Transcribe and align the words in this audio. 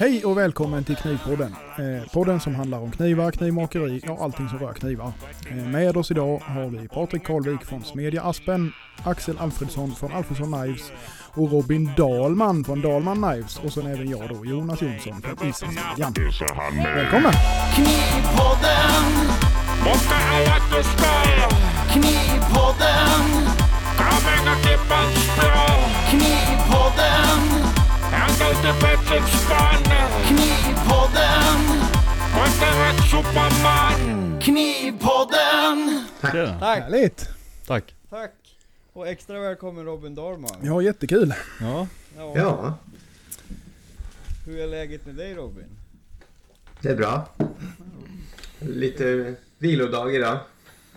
Hej 0.00 0.24
och 0.24 0.38
välkommen 0.38 0.84
till 0.84 0.96
Knivpodden. 0.96 1.54
Eh, 1.78 2.12
podden 2.12 2.40
som 2.40 2.54
handlar 2.54 2.78
om 2.78 2.90
knivar, 2.90 3.30
knivmakeri 3.30 4.02
och 4.08 4.22
allting 4.22 4.48
som 4.48 4.58
rör 4.58 4.72
knivar. 4.72 5.12
Eh, 5.50 5.56
med 5.56 5.96
oss 5.96 6.10
idag 6.10 6.38
har 6.38 6.66
vi 6.66 6.88
Patrik 6.88 7.24
Karlvik 7.24 7.64
från 7.64 7.84
Smedja 7.84 8.22
Aspen, 8.22 8.72
Axel 9.04 9.38
Alfredsson 9.38 9.94
från 9.94 10.12
Alfredsson 10.12 10.52
Knives 10.52 10.92
och 11.34 11.52
Robin 11.52 11.90
Dahlman 11.96 12.64
från 12.64 12.80
Dahlman 12.80 13.22
Knives 13.22 13.58
och 13.58 13.72
sen 13.72 13.86
även 13.86 14.10
jag 14.10 14.28
då, 14.28 14.44
Jonas 14.44 14.82
Jonsson 14.82 15.22
från 15.22 15.48
Isensmedjan. 15.48 16.14
Välkomna! 16.94 17.32
Knivpodden, 17.74 19.04
Måste 19.84 20.14
alla 20.14 20.60
Knivpodden, 21.92 23.20
klippa. 24.62 25.00
Knivpodden, 26.10 27.59
Ända 28.40 28.50
ut 28.52 28.58
i 28.64 28.80
bättringsbanan, 28.82 30.10
Knivpodden, 30.26 31.60
måste 32.36 32.66
rätt 32.66 33.00
superman. 33.10 34.40
Knivpodden. 34.40 36.04
Tjena. 36.32 36.58
Tack! 36.60 36.82
Härligt! 36.82 37.28
Tack. 37.66 37.94
Tack! 38.10 38.32
Och 38.92 39.08
extra 39.08 39.40
välkommen 39.40 39.84
Robin 39.84 40.14
Dahlman. 40.14 40.50
Ja, 40.62 40.82
jättekul. 40.82 41.34
Ja. 41.60 41.86
Ja. 42.16 42.32
Ja, 42.36 42.78
Hur 44.46 44.60
är 44.60 44.66
läget 44.66 45.06
med 45.06 45.14
dig 45.14 45.34
Robin? 45.34 45.64
det 46.80 46.88
är 46.88 46.96
bra. 46.96 47.28
Lite 48.58 49.34
vilodag 49.58 50.14
idag. 50.14 50.38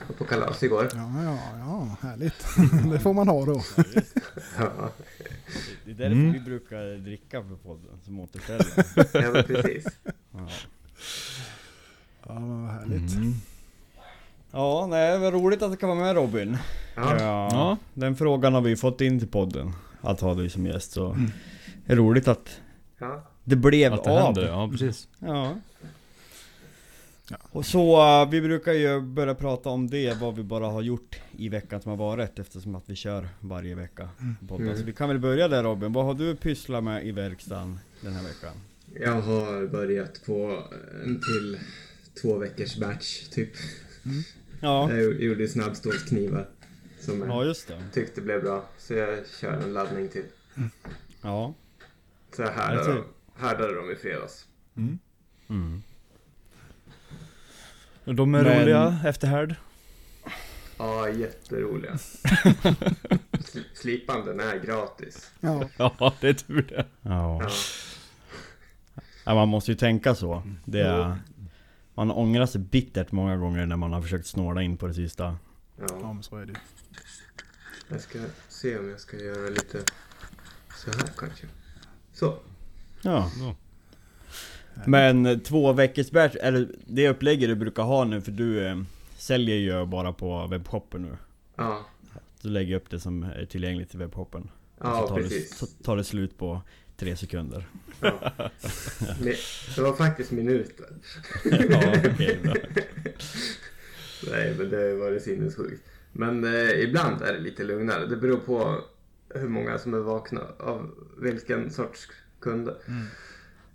Var 0.08 0.16
på 0.18 0.26
kalas 0.26 0.64
igår. 0.64 0.90
Ja, 0.94 1.24
ja, 1.24 1.38
ja, 1.60 1.98
härligt. 2.08 2.46
det 2.92 3.00
får 3.00 3.14
man 3.14 3.28
ha 3.28 3.46
då. 3.46 3.62
Ja, 4.60 4.90
Det 5.86 5.92
är 5.92 5.96
därför 5.96 6.06
Mm. 6.12 6.34
vi 6.34 6.40
brukar 6.40 6.98
dricka 6.98 7.42
på 7.42 7.56
podden, 7.56 8.00
som 8.06 8.20
återställare. 8.20 8.84
ja 9.14 9.32
men 9.32 9.44
precis. 9.44 9.86
ja. 10.32 10.48
Ja, 12.28 12.40
men 12.40 12.62
vad 12.66 12.72
härligt. 12.74 13.14
Mm. 13.16 13.34
ja, 14.52 14.88
nej, 14.90 15.20
vad 15.20 15.34
roligt 15.34 15.62
att 15.62 15.72
du 15.72 15.78
kan 15.78 15.90
vara 15.90 16.00
med 16.00 16.16
Robin. 16.16 16.58
Ja, 16.96 17.18
Ja. 17.20 17.78
Den 17.94 18.16
frågan 18.16 18.54
har 18.54 18.62
vi 18.62 18.76
fått 18.76 19.02
in 19.02 19.20
till 19.20 19.28
podden, 19.28 19.72
att 20.02 20.20
ha 20.20 20.34
dig 20.34 20.50
som 20.50 20.66
gäst. 20.66 20.92
Så 20.92 21.18
det 21.86 21.94
är 21.94 21.98
roligt 21.98 22.28
att 22.28 22.60
ja. 23.00 23.24
det 23.44 23.56
blev 23.56 23.94
Att 23.94 24.04
det 24.04 24.12
av. 24.12 24.26
händer, 24.26 24.48
ja 24.48 24.68
precis. 24.72 25.08
Ja. 25.20 25.54
Ja. 27.40 27.48
Och 27.52 27.66
så, 27.66 28.22
uh, 28.24 28.30
vi 28.32 28.42
brukar 28.42 28.74
ju 28.74 29.02
börja 29.02 29.36
prata 29.36 29.70
om 29.70 29.90
det, 29.90 30.14
vad 30.22 30.36
vi 30.36 30.44
bara 30.44 30.66
har 30.66 30.82
gjort 30.82 31.20
i 31.38 31.50
veckan 31.50 31.82
som 31.82 31.90
har 31.90 31.98
varit 31.98 32.40
eftersom 32.40 32.76
att 32.76 32.90
vi 32.90 32.96
kör 32.96 33.30
varje 33.40 33.76
vecka. 33.76 34.10
Mm. 34.50 34.78
Så 34.78 34.84
vi 34.84 34.94
kan 34.94 35.10
väl 35.10 35.20
börja 35.20 35.48
där 35.48 35.64
Robin, 35.64 35.94
vad 35.94 36.06
har 36.06 36.14
du 36.14 36.36
pysslat 36.36 36.84
med 36.84 37.08
i 37.08 37.12
verkstaden 37.12 37.80
den 38.02 38.14
här 38.14 38.24
veckan? 38.24 38.54
Jag 39.00 39.22
har 39.22 39.68
börjat 39.68 40.26
på 40.26 40.64
en 41.04 41.22
till 41.22 41.60
två 42.22 42.38
veckors 42.38 42.78
batch 42.78 43.28
typ. 43.28 43.52
Ja, 44.62 44.92
Jag 44.94 45.22
gjorde 45.22 45.48
snabbstålsknivar. 45.48 46.50
Som 47.00 47.20
ja 47.20 47.28
jag 47.28 47.46
just 47.46 47.68
det. 47.68 47.84
tyckte 47.94 48.22
blev 48.22 48.42
bra. 48.42 48.66
Så 48.78 48.94
jag 48.94 49.28
kör 49.40 49.52
en 49.54 49.74
laddning 49.74 50.10
till. 50.10 50.26
Ja. 51.22 51.54
Så 52.36 52.42
jag 52.42 52.52
härdade, 52.52 53.04
härdade 53.36 53.76
dem 53.76 53.92
i 53.92 53.96
fredags. 53.96 54.46
Mm. 55.50 55.84
Och 58.06 58.16
de 58.16 58.36
är 58.36 58.44
Men- 58.44 58.62
roliga 58.62 59.00
efter 59.06 59.28
härd. 59.28 59.56
Ja, 60.78 61.10
jätteroliga. 61.10 61.94
Sl- 63.32 63.64
Slipanden 63.74 64.40
är 64.40 64.60
gratis. 64.66 65.32
Ja, 65.40 65.70
Ja, 65.78 66.14
det 66.22 66.30
är 66.30 66.34
tur 66.34 66.62
det. 66.70 66.86
Ja. 67.02 67.50
Ja. 69.26 69.36
Man 69.36 69.48
måste 69.48 69.72
ju 69.72 69.78
tänka 69.78 70.16
så. 70.16 70.44
Det 70.66 70.80
är, 70.82 71.18
man 71.94 72.12
ångrar 72.12 72.46
sig 72.46 72.62
bittert 72.62 73.12
många 73.12 73.38
gånger 73.38 73.66
när 73.66 73.76
man 73.76 73.94
har 73.94 74.02
försökt 74.02 74.28
snåla 74.28 74.62
in 74.62 74.78
på 74.78 74.88
det 74.88 74.94
sista. 74.94 75.38
ja 75.80 75.86
ja. 76.02 76.14
men 76.14 76.24
så 76.24 76.38
är 76.38 76.46
det. 76.46 76.54
Jag 77.88 78.02
ska 78.02 78.20
se 78.50 78.78
om 78.80 78.90
jag 78.90 79.00
ska 79.00 79.18
göra 79.18 79.50
lite 79.50 79.84
så 80.78 80.92
här 80.92 81.10
kanske. 81.18 81.48
Så. 82.14 82.38
Ja. 83.02 83.32
Ja. 83.40 83.56
Men 84.86 85.40
två 85.40 85.74
veckors 85.74 86.12
batch, 86.12 86.36
eller 86.42 86.68
det 86.86 87.10
upplägget 87.10 87.50
du 87.50 87.56
brukar 87.56 87.84
ha 87.84 88.04
nu 88.06 88.22
för 88.22 88.32
du 88.32 88.66
eh, 88.68 88.78
säljer 89.18 89.56
ju 89.56 89.86
bara 89.86 90.14
på 90.14 90.48
webbshoppen 90.48 91.02
nu. 91.02 91.18
Ja, 91.56 91.86
Du 92.42 92.50
lägger 92.50 92.76
upp 92.76 92.90
det 92.90 93.00
som 93.00 93.24
är 93.24 93.46
tillgängligt 93.46 93.96
i 93.96 93.98
webbshoppen. 93.98 94.50
Ja 94.80 95.02
så 95.02 95.08
tar 95.08 95.16
precis. 95.16 95.50
Det, 95.50 95.56
så 95.56 95.66
tar 95.66 95.98
det 95.98 96.04
slut 96.04 96.38
på 96.38 96.62
tre 96.98 97.16
sekunder. 97.16 97.66
Ja. 98.02 98.32
Men 99.20 99.34
Det 99.76 99.82
var 99.82 99.94
faktiskt 99.94 100.32
minuter. 100.32 100.86
ja, 101.44 101.58
bra. 102.44 102.54
Nej, 104.32 104.56
men 104.58 104.70
det 104.70 104.96
var 104.96 105.12
det 105.12 105.20
sinnessjukt. 105.20 105.84
Men 106.12 106.44
eh, 106.44 106.70
ibland 106.80 107.22
är 107.22 107.34
det 107.34 107.40
lite 107.40 107.64
lugnare. 107.64 108.06
Det 108.06 108.18
beror 108.18 108.38
på 108.38 108.78
hur 109.36 109.48
många 109.48 109.78
som 109.78 109.94
är 109.94 109.98
vakna 110.00 110.42
av 110.60 110.92
vilken 111.18 111.72
sorts 111.72 112.08
kunder. 112.40 112.76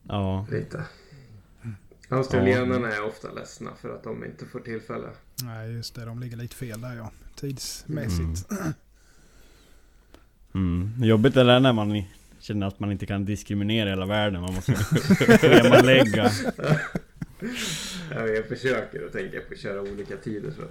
Ja, 0.08 0.46
Lite. 0.50 0.84
Australienarna 2.08 2.92
är 2.92 3.04
ofta 3.04 3.32
ledsna 3.32 3.70
för 3.80 3.94
att 3.96 4.02
de 4.04 4.24
inte 4.24 4.46
får 4.46 4.60
tillfälle. 4.60 5.08
Nej, 5.42 5.72
just 5.72 5.94
det. 5.94 6.04
De 6.04 6.20
ligger 6.20 6.36
lite 6.36 6.56
fel 6.56 6.80
där 6.80 6.96
ja. 6.96 7.10
Tidsmässigt. 7.34 8.50
mm. 10.54 10.90
Jobbigt 11.02 11.36
är 11.36 11.44
det 11.44 11.60
när 11.60 11.72
man 11.72 12.02
känner 12.40 12.66
att 12.66 12.80
man 12.80 12.92
inte 12.92 13.06
kan 13.06 13.24
diskriminera 13.24 13.90
hela 13.90 14.06
världen. 14.06 14.40
Man 14.40 14.54
måste 14.54 14.74
schemalägga. 15.38 16.30
Ja, 18.10 18.26
jag 18.26 18.46
försöker 18.48 19.06
att 19.06 19.12
tänka 19.12 19.40
på 19.40 19.54
att 19.54 19.60
köra 19.60 19.80
olika 19.82 20.16
tider. 20.16 20.50
Så. 20.50 20.62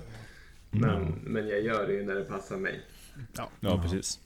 Men, 0.72 1.06
men 1.24 1.48
jag 1.48 1.62
gör 1.62 1.88
det 1.88 1.94
ju 1.94 2.06
när 2.06 2.16
det 2.16 2.24
passar 2.24 2.58
mig. 2.58 2.82
Ja, 3.60 3.82
precis. 3.84 4.20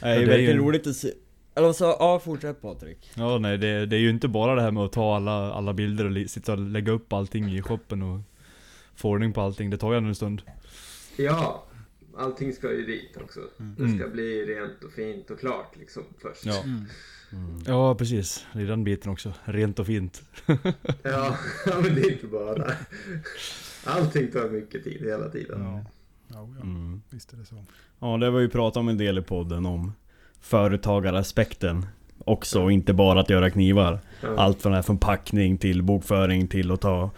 Det 0.00 0.06
är 0.06 0.10
Ja, 0.10 0.16
det 0.18 0.22
är 0.22 0.26
verkligen 0.26 0.52
ju- 0.56 0.58
roligt 0.62 0.86
att 0.86 0.96
se. 0.96 1.12
Eller 1.58 1.72
så, 1.72 1.84
ja 1.84 2.18
fortsätt 2.24 2.62
Patrik. 2.62 3.10
Ja, 3.14 3.38
nej 3.38 3.58
det, 3.58 3.86
det 3.86 3.96
är 3.96 4.00
ju 4.00 4.10
inte 4.10 4.28
bara 4.28 4.54
det 4.54 4.62
här 4.62 4.70
med 4.70 4.82
att 4.82 4.92
ta 4.92 5.16
alla, 5.16 5.52
alla 5.52 5.72
bilder 5.72 6.04
och 6.04 6.10
li, 6.10 6.28
sitta 6.28 6.52
och 6.52 6.58
lägga 6.58 6.92
upp 6.92 7.12
allting 7.12 7.52
i 7.54 7.62
shoppen 7.62 8.02
och 8.02 8.20
få 8.94 9.08
ordning 9.10 9.32
på 9.32 9.40
allting. 9.40 9.70
Det 9.70 9.76
tar 9.78 9.92
ju 9.92 9.98
en 9.98 10.14
stund. 10.14 10.42
Ja, 11.16 11.64
allting 12.18 12.52
ska 12.52 12.72
ju 12.72 12.86
dit 12.86 13.16
också. 13.24 13.40
Det 13.58 13.88
ska 13.88 13.98
Mm. 14.04 14.12
bli 14.12 14.44
rent 14.44 14.84
och 14.84 14.92
fint 14.92 15.30
och 15.30 15.40
klart 15.40 15.76
liksom 15.76 16.02
först. 16.22 16.46
Ja. 16.46 16.62
Ja, 17.66 17.94
precis. 17.94 18.46
Det 18.52 18.60
är 18.60 18.66
den 18.66 18.84
biten 18.84 19.12
också. 19.12 19.32
Rent 19.44 19.78
och 19.78 19.86
fint. 19.86 20.22
Ja, 21.02 21.36
ja, 21.66 21.80
men 21.82 21.94
det 21.94 22.00
är 22.00 22.12
inte 22.12 22.26
bara. 22.26 22.72
Allting 23.84 24.30
tar 24.30 24.48
mycket 24.48 24.84
tid 24.84 25.00
hela 25.04 25.28
tiden. 25.28 25.62
Ja, 25.62 25.84
ja, 26.28 26.48
ja. 26.58 26.62
Mm. 26.62 27.02
visst 27.10 27.32
är 27.32 27.36
det 27.36 27.44
så. 27.44 27.64
Ja, 27.98 28.16
det 28.16 28.26
har 28.26 28.32
vi 28.32 28.42
ju 28.42 28.48
pratat 28.48 28.76
om 28.76 28.88
en 28.88 28.98
del 28.98 29.18
i 29.18 29.22
podden 29.22 29.66
om 29.66 29.92
företagaraspekten 30.40 31.86
också, 32.24 32.62
och 32.62 32.72
inte 32.72 32.92
bara 32.92 33.20
att 33.20 33.30
göra 33.30 33.50
knivar. 33.50 34.00
Ja. 34.20 34.36
Allt 34.36 34.62
från, 34.62 34.72
här, 34.72 34.82
från 34.82 34.98
packning 34.98 35.58
till 35.58 35.82
bokföring 35.82 36.48
till 36.48 36.70
att 36.70 36.80
ta... 36.80 37.10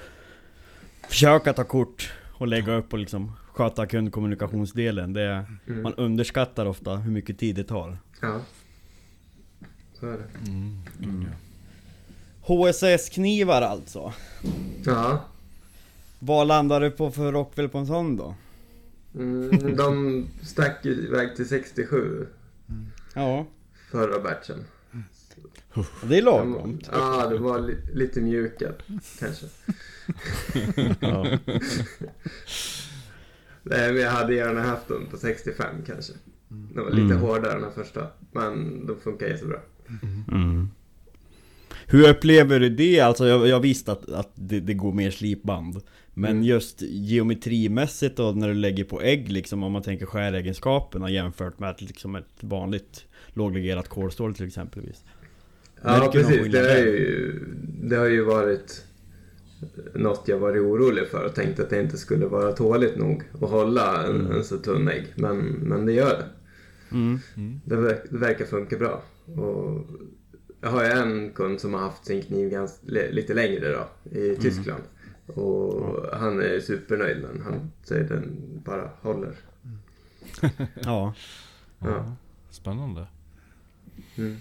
Försöka 1.08 1.52
ta 1.52 1.64
kort 1.64 2.12
och 2.32 2.48
lägga 2.48 2.74
upp 2.74 2.92
och 2.92 2.98
liksom 2.98 3.32
sköta 3.52 3.86
kundkommunikationsdelen. 3.86 5.12
Det 5.12 5.22
är, 5.22 5.44
Mm. 5.66 5.82
Man 5.82 5.94
underskattar 5.94 6.66
ofta 6.66 6.96
hur 6.96 7.12
mycket 7.12 7.38
tid 7.38 7.56
det 7.56 7.64
tar. 7.64 7.98
Ja. 8.22 8.40
Så 10.00 10.06
är 10.06 10.18
det. 10.18 10.50
Mm. 10.50 11.26
HSS-knivar 12.42 13.62
alltså. 13.62 14.12
Ja. 14.84 15.24
Vad 16.18 16.46
landar 16.46 16.80
du 16.80 16.90
på 16.90 17.10
för 17.10 17.32
Rockwell 17.32 17.68
på 17.68 17.78
en 17.78 17.86
sån 17.86 18.16
då? 18.16 18.34
Mm, 19.14 19.76
de 19.76 20.26
stack 20.42 20.86
iväg 20.86 21.36
till 21.36 21.48
67 21.48 22.26
Ja, 23.14 23.46
förra 23.90 24.20
batchen. 24.20 24.64
det 26.02 26.18
är 26.18 26.22
lagom. 26.22 26.80
ja, 26.92 27.26
det 27.26 27.38
var 27.38 27.58
li, 27.60 27.76
lite 27.94 28.20
mjukare 28.20 28.74
kanske. 29.18 29.46
Ja. 31.00 31.38
Nej, 33.62 33.92
men 33.92 34.02
jag 34.02 34.10
hade 34.10 34.34
gärna 34.34 34.62
haft 34.62 34.88
dem 34.88 35.06
på 35.10 35.16
65 35.16 35.66
kanske. 35.86 36.12
De 36.48 36.80
var 36.84 36.90
lite 36.90 37.02
Mm. 37.14 37.18
hårdare 37.18 37.52
än 37.52 37.62
den 37.62 37.72
första. 37.72 38.06
Men 38.32 38.86
de 38.86 38.96
funkar 39.00 39.26
jättebra. 39.26 39.58
Mm. 40.32 40.68
Hur 41.86 42.08
upplever 42.08 42.60
du 42.60 42.68
det? 42.68 43.00
Alltså 43.00 43.26
jag, 43.26 43.46
jag 43.48 43.60
visste 43.60 43.92
att, 43.92 44.08
att 44.08 44.30
det, 44.34 44.60
det 44.60 44.74
går 44.74 44.92
mer 44.92 45.10
slipband 45.10 45.80
Men 46.20 46.30
Mm. 46.30 46.42
just 46.44 46.82
geometrimässigt 46.82 48.16
då 48.16 48.32
när 48.32 48.48
du 48.48 48.54
lägger 48.54 48.84
på 48.84 49.02
ägg 49.02 49.32
liksom 49.32 49.62
Om 49.62 49.72
man 49.72 49.82
tänker 49.82 50.06
skäregenskaperna 50.06 51.10
jämfört 51.10 51.58
med 51.58 51.70
ett, 51.70 51.80
liksom 51.80 52.14
ett 52.16 52.24
vanligt 52.40 53.04
låglegerat 53.34 53.88
kolstål 53.88 54.34
till 54.34 54.46
exempelvis 54.46 55.04
Ja, 55.82 55.98
Märker 55.98 56.22
precis. 56.22 56.52
Det, 56.52 56.62
där? 56.62 56.76
ju, 56.76 57.44
det 57.82 57.96
har 57.96 58.06
ju 58.06 58.24
varit 58.24 58.84
något 59.94 60.22
jag 60.26 60.38
varit 60.38 60.60
orolig 60.62 61.06
för 61.08 61.24
och 61.24 61.34
tänkt 61.34 61.60
att 61.60 61.70
det 61.70 61.80
inte 61.80 61.96
skulle 61.98 62.26
vara 62.26 62.52
tåligt 62.52 62.96
nog 62.96 63.22
att 63.42 63.50
hålla 63.50 64.06
en, 64.06 64.26
en 64.26 64.44
så 64.44 64.58
tunn 64.58 64.88
ägg. 64.88 65.06
Men, 65.14 65.38
men 65.38 65.86
det 65.86 65.92
gör 65.92 66.18
det. 66.18 66.24
mm. 66.96 67.20
Det, 67.64 67.76
verk, 67.76 68.02
det 68.10 68.18
verkar 68.18 68.44
funka 68.44 68.76
bra. 68.76 69.02
Och 69.26 69.86
jag 70.60 70.68
har 70.70 70.84
ju 70.84 70.90
en 70.90 71.30
kund 71.30 71.60
som 71.60 71.74
har 71.74 71.80
haft 71.80 72.06
sin 72.06 72.22
kniv 72.22 72.50
gans, 72.50 72.80
li- 72.86 73.12
lite 73.12 73.34
längre 73.34 73.68
då, 73.72 74.10
i 74.18 74.36
Tyskland. 74.36 74.82
Och 75.34 76.18
han 76.18 76.40
är 76.40 76.60
supernöjd 76.60 77.22
men 77.22 77.42
han 77.42 77.72
säger 77.82 78.04
den 78.04 78.36
bara 78.64 78.90
håller. 79.00 79.34
Ja. 80.84 81.14
Ja. 81.78 82.16
Spännande. 82.50 83.06
Mm. 84.16 84.36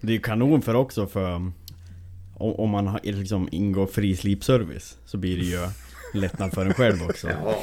Det 0.00 0.08
är 0.08 0.12
ju 0.12 0.20
kanon 0.20 0.62
för 0.62 0.74
också 0.74 1.06
för 1.06 1.34
om, 1.34 2.54
om 2.54 2.70
man 2.70 2.86
har, 2.86 3.00
liksom 3.02 3.48
ingår 3.52 3.86
frislipservice 3.86 4.98
så 5.04 5.16
blir 5.16 5.36
det 5.36 5.44
ju 5.44 5.68
lättnad 6.14 6.52
för 6.52 6.66
en 6.66 6.74
själv 6.74 7.02
också. 7.02 7.28
Ja. 7.44 7.62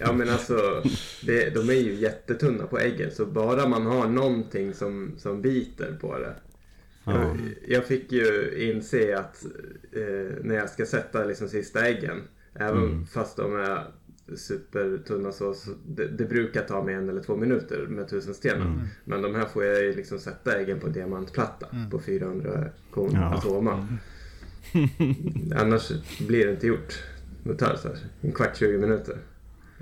ja 0.00 0.12
men 0.12 0.28
alltså, 0.28 0.82
det, 1.22 1.54
de 1.54 1.70
är 1.70 1.80
ju 1.80 1.94
jättetunna 1.94 2.66
på 2.66 2.78
äggen 2.78 3.10
så 3.10 3.26
bara 3.26 3.68
man 3.68 3.86
har 3.86 4.08
någonting 4.08 4.74
som, 4.74 5.14
som 5.18 5.42
biter 5.42 5.98
på 6.00 6.18
det. 6.18 6.34
Ja. 7.06 7.12
Jag, 7.12 7.38
jag 7.68 7.84
fick 7.84 8.12
ju 8.12 8.52
inse 8.70 9.18
att 9.18 9.44
eh, 9.92 10.36
när 10.42 10.54
jag 10.54 10.70
ska 10.70 10.86
sätta 10.86 11.24
liksom 11.24 11.48
sista 11.48 11.86
äggen, 11.86 12.22
även 12.54 12.82
Mm. 12.82 13.06
fast 13.06 13.36
de 13.36 13.56
är 13.56 13.84
supertunna 14.36 15.32
så, 15.32 15.54
så 15.54 15.70
det, 15.86 16.06
det 16.08 16.24
brukar 16.24 16.62
ta 16.62 16.82
mig 16.84 16.94
en 16.94 17.08
eller 17.08 17.22
två 17.22 17.36
minuter 17.36 17.86
med 17.88 18.08
tusenstenen. 18.08 18.66
Mm. 18.66 18.80
Men 19.04 19.22
de 19.22 19.34
här 19.34 19.44
får 19.46 19.64
jag 19.64 19.82
ju 19.82 19.94
liksom 19.96 20.18
sätta 20.18 20.58
äggen 20.58 20.80
på 20.80 20.88
diamantplatta 20.88 21.66
på 21.90 21.98
400 22.00 22.64
kon 22.90 23.10
Ja. 23.14 23.34
atoma. 23.34 23.86
Annars 25.56 25.92
blir 26.26 26.46
det 26.46 26.52
inte 26.52 26.66
gjort. 26.66 27.02
Det 27.44 27.54
tar 27.54 27.76
så 27.76 27.88
här, 27.88 27.98
en 28.20 28.32
kvart, 28.32 28.56
20 28.56 28.78
minuter. 28.78 29.18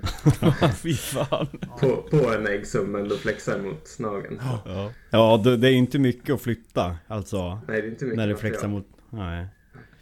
Fy 0.75 0.93
fan. 0.93 1.47
På, 1.79 2.01
på 2.01 2.33
en 2.33 2.47
ägg 2.47 2.67
som 2.67 2.95
ändå 2.95 3.15
flexar 3.15 3.61
mot 3.61 3.87
snageln. 3.87 4.39
Ja. 4.65 4.91
Ja, 5.09 5.41
det, 5.43 5.57
det 5.57 5.69
är 5.69 5.73
inte 5.73 5.99
mycket 5.99 6.35
att 6.35 6.41
flytta. 6.41 6.97
Alltså, 7.07 7.61
Nej, 7.67 7.81
det 7.81 7.87
är 7.87 7.91
inte 7.91 8.05
mycket 8.05 8.17
när 8.17 8.27
det 8.27 8.35
flexar 8.37 8.67
mot... 8.67 8.87
Nej. 9.09 9.47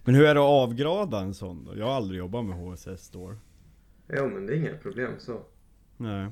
Men 0.05 0.15
hur 0.15 0.25
är 0.25 0.35
det 0.35 0.41
att 0.41 0.69
avgrada 0.69 1.19
en 1.19 1.33
sån 1.33 1.65
då? 1.65 1.77
Jag 1.77 1.85
har 1.85 1.93
aldrig 1.93 2.19
jobbat 2.19 2.45
med 2.45 2.57
HSS 2.57 3.03
store. 3.05 3.37
Jo, 4.13 4.27
men 4.27 4.45
det 4.45 4.53
är 4.53 4.57
inga 4.57 4.77
problem 4.77 5.11
så. 5.19 5.41
Nej. 5.97 6.29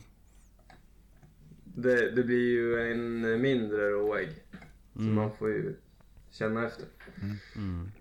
Det, 1.64 2.12
det 2.12 2.24
blir 2.24 2.52
ju 2.52 2.92
en 2.92 3.42
mindre 3.42 3.90
råägg. 3.90 4.30
Så 4.94 5.00
Mm. 5.00 5.16
man 5.16 5.32
får 5.32 5.50
ju 5.50 5.76
känna 6.32 6.66
efter. 6.68 6.86
Mm. 7.56 7.92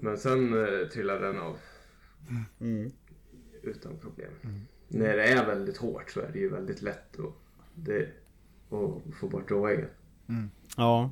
Men 0.00 0.18
sen 0.18 0.52
eh, 0.64 0.88
trillar 0.88 1.20
den 1.20 1.38
av 1.38 1.56
Mm. 2.60 2.92
utan 3.62 3.98
problem. 3.98 4.30
När 4.94 5.16
det 5.16 5.24
är 5.24 5.46
väldigt 5.46 5.76
hårt 5.76 6.10
så 6.10 6.20
är 6.20 6.28
det 6.32 6.38
ju 6.38 6.48
väldigt 6.48 6.82
lätt 6.82 7.18
att, 7.20 7.34
det, 7.74 8.02
att 8.70 9.14
få 9.20 9.28
bort 9.28 9.50
råäggen. 9.50 9.88
Ja. 10.76 11.10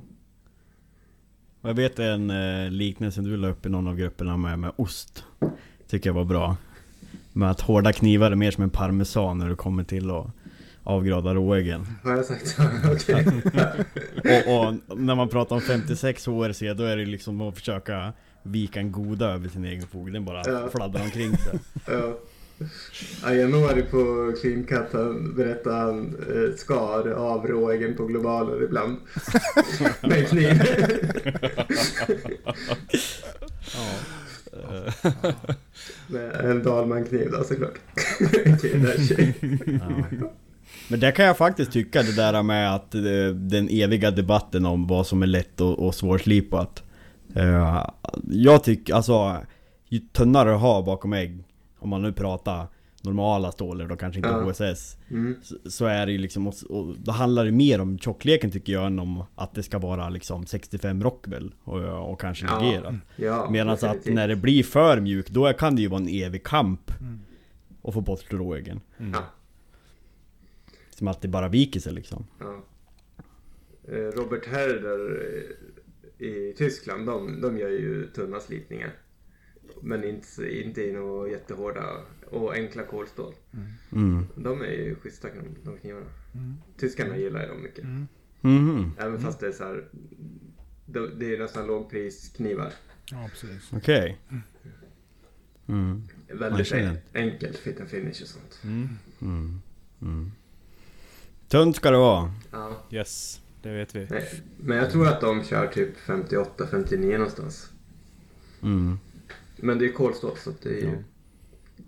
Och 1.61 1.69
jag 1.69 1.73
vet 1.73 1.99
en 1.99 2.29
eh, 2.29 2.71
liknelse 2.71 3.21
du 3.21 3.37
la 3.37 3.47
upp 3.47 3.65
i 3.65 3.69
någon 3.69 3.87
av 3.87 3.95
grupperna 3.95 4.37
med, 4.37 4.59
med 4.59 4.71
ost. 4.75 5.23
Tycker 5.87 6.09
jag 6.09 6.13
var 6.15 6.25
bra. 6.25 6.57
Med 7.33 7.51
att 7.51 7.61
hårda 7.61 7.93
knivar 7.93 8.31
är 8.31 8.35
mer 8.35 8.51
som 8.51 8.63
en 8.63 8.69
parmesan 8.69 9.37
när 9.37 9.49
det 9.49 9.55
kommer 9.55 9.83
till 9.83 10.09
att 10.11 10.27
avgrada 10.83 11.33
råäggen. 11.33 11.87
Har 12.03 12.11
jag 12.15 12.25
sagt 12.25 12.47
så? 12.47 12.61
Okej. 12.93 13.25
Och, 14.47 14.67
och 14.89 14.97
när 14.99 15.15
man 15.15 15.29
pratar 15.29 15.55
om 15.55 15.61
56 15.61 16.25
HRC 16.25 16.59
då 16.73 16.83
är 16.83 16.97
det 16.97 17.05
liksom 17.05 17.41
att 17.41 17.55
försöka 17.55 18.13
vika 18.43 18.79
en 18.79 18.91
goda 18.91 19.25
över 19.33 19.49
sin 19.49 19.65
egen 19.65 19.87
fog. 19.87 20.13
Den 20.13 20.25
bara 20.25 20.41
Ja. 20.45 20.69
fladdrar 20.69 21.01
omkring 21.01 21.37
sig. 21.37 21.59
Ja. 21.87 22.17
Ayanori 23.23 23.81
på 23.81 24.33
Clean 24.41 24.63
Cut 24.63 24.91
berättade 25.35 25.75
han 25.75 26.05
eh, 26.05 26.55
skar 26.57 27.11
av 27.11 27.47
råäggen 27.47 27.95
på 27.95 28.05
globaler 28.05 28.63
ibland. 28.63 28.97
Med 30.01 30.19
en 30.19 30.25
kniv. 30.25 30.61
Med 36.07 36.35
en 36.35 36.63
Dahlman-kniv 36.63 37.31
då 37.31 37.43
såklart. 37.43 37.79
Ja. 40.19 40.31
Men 40.87 40.99
det 40.99 41.11
kan 41.11 41.25
jag 41.25 41.37
faktiskt 41.37 41.71
tycka 41.71 42.01
det 42.01 42.15
där 42.15 42.43
med 42.43 42.75
att 42.75 42.95
eh, 42.95 43.01
den 43.33 43.69
eviga 43.69 44.11
debatten 44.11 44.65
om 44.65 44.87
vad 44.87 45.07
som 45.07 45.23
är 45.23 45.27
lätt 45.27 45.61
och, 45.61 45.79
och 45.79 45.95
svårslipat. 45.95 46.83
Eh, 47.35 47.85
jag 48.29 48.63
tycker 48.63 48.93
alltså, 48.93 49.37
ju 49.89 49.99
tunnare 49.99 50.49
du 50.49 50.55
har 50.55 50.83
bakom 50.83 51.13
ägg, 51.13 51.43
om 51.81 51.89
man 51.89 52.01
nu 52.01 52.13
pratar 52.13 52.67
normala 53.03 53.51
stålar 53.51 53.87
då 53.87 53.95
kanske 53.95 54.19
inte 54.19 54.29
Ja. 54.29 54.51
HSS. 54.51 54.97
Mm. 55.09 55.35
Så, 55.43 55.55
så 55.65 55.85
är 55.85 56.05
det 56.05 56.11
ju 56.11 56.17
liksom, 56.17 56.47
och, 56.47 56.53
och 56.69 56.95
då 56.99 57.11
handlar 57.11 57.45
det 57.45 57.51
mer 57.51 57.81
om 57.81 57.99
tjockleken 57.99 58.51
tycker 58.51 58.73
jag 58.73 58.85
än 58.85 58.99
om 58.99 59.23
att 59.35 59.53
det 59.55 59.63
ska 59.63 59.79
vara 59.79 60.09
liksom 60.09 60.45
65 60.45 61.03
Rockwell 61.03 61.53
och, 61.63 62.11
och 62.11 62.21
kanske 62.21 62.45
Ja. 62.45 62.59
legera. 62.61 62.99
Ja, 63.15 63.49
Medan 63.51 63.69
att 63.81 64.05
när 64.05 64.27
det 64.27 64.35
blir 64.35 64.63
för 64.63 64.99
mjukt, 64.99 65.29
då 65.29 65.53
kan 65.53 65.75
det 65.75 65.81
ju 65.81 65.87
vara 65.87 66.01
en 66.01 66.07
evig 66.09 66.43
kamp 66.43 66.91
att 67.83 67.93
få 67.93 68.01
bort 68.01 68.33
råäggen. 68.33 68.81
Ja. 68.97 69.23
Som 70.89 71.07
att 71.07 71.21
det 71.21 71.27
bara 71.27 71.47
viker 71.47 71.79
sig 71.79 71.93
liksom. 71.93 72.25
Ja. 72.39 72.63
Eh, 73.87 73.95
Robert 73.97 74.45
Herder 74.47 75.23
eh, 76.19 76.27
i 76.27 76.53
Tyskland, 76.57 77.05
de, 77.05 77.41
de 77.41 77.57
gör 77.57 77.69
ju 77.69 78.07
tunna 78.07 78.39
slipningar. 78.39 78.93
Men 79.81 80.03
inte, 80.03 80.59
inte 80.61 80.81
i 80.81 80.91
några 80.93 81.29
jättehårda 81.29 81.83
och 82.29 82.53
enkla 82.53 82.83
kolstål. 82.83 83.33
Mm. 83.91 84.25
De 84.35 84.61
är 84.61 84.65
ju 84.71 84.95
schyssta 84.95 85.27
de, 85.27 85.71
de 85.71 85.77
knivarna. 85.77 86.05
Tyskarna 86.77 87.17
gillar 87.17 87.41
ju 87.41 87.47
dem 87.47 87.61
mycket. 87.63 87.85
Mhm, 88.41 88.91
Även 88.97 89.19
fast 89.19 89.39
det 89.39 89.47
är 89.47 89.51
så 89.51 89.63
här. 89.63 89.85
Det, 90.85 91.15
det 91.15 91.35
är 91.35 91.39
nästan 91.39 91.67
lågprisknivar. 91.67 92.73
Ja, 93.11 93.29
precis. 93.29 93.69
okej. 93.73 94.17
Mm. 95.67 96.03
Väldigt 96.27 96.59
Verkligen. 96.59 96.97
en, 97.13 97.29
enkelt 97.31 97.57
fit 97.57 97.79
and 97.79 97.89
finish 97.89 98.21
och 98.21 98.27
sånt. 98.27 98.59
Mm. 98.63 98.89
Mm. 100.01 100.31
Tunt 101.47 101.75
ska 101.75 101.91
det 101.91 101.97
vara. 101.97 102.33
Ja. 102.51 102.83
Yes, 102.91 103.41
det 103.61 103.69
vet 103.71 103.95
vi. 103.95 104.07
Nej, 104.09 104.41
men 104.57 104.77
jag 104.77 104.91
tror 104.91 105.07
att 105.07 105.21
de 105.21 105.43
kör 105.43 105.67
typ 105.67 105.97
58-59 106.05 107.11
någonstans. 107.17 107.71
Mm. 108.63 108.99
Men 109.61 109.79
det 109.79 109.85
är 109.85 109.93
kolstål 109.93 110.37
så 110.43 110.49
att 110.49 110.61
det 110.61 110.69
är 110.69 110.81
ju 110.81 111.03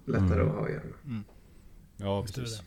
lättare 0.06 0.42
att 0.42 0.52
ha 0.52 0.66
att 0.66 0.72
göra 0.72 0.82
med. 1.04 1.24
Ja, 1.98 2.26
precis. 2.26 2.62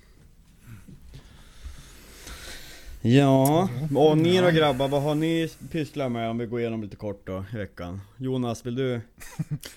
Ja, 3.02 3.68
och 3.96 4.18
ni 4.18 4.40
då 4.40 4.50
grabbar, 4.50 4.88
vad 4.88 5.02
har 5.02 5.14
ni 5.14 5.50
pysslat 5.70 6.12
med 6.12 6.30
om 6.30 6.38
vi 6.38 6.46
går 6.46 6.60
igenom 6.60 6.82
lite 6.82 6.96
kort 6.96 7.26
då 7.26 7.44
i 7.52 7.56
veckan? 7.56 8.00
Jonas, 8.16 8.66
vill 8.66 8.74
du 8.74 9.00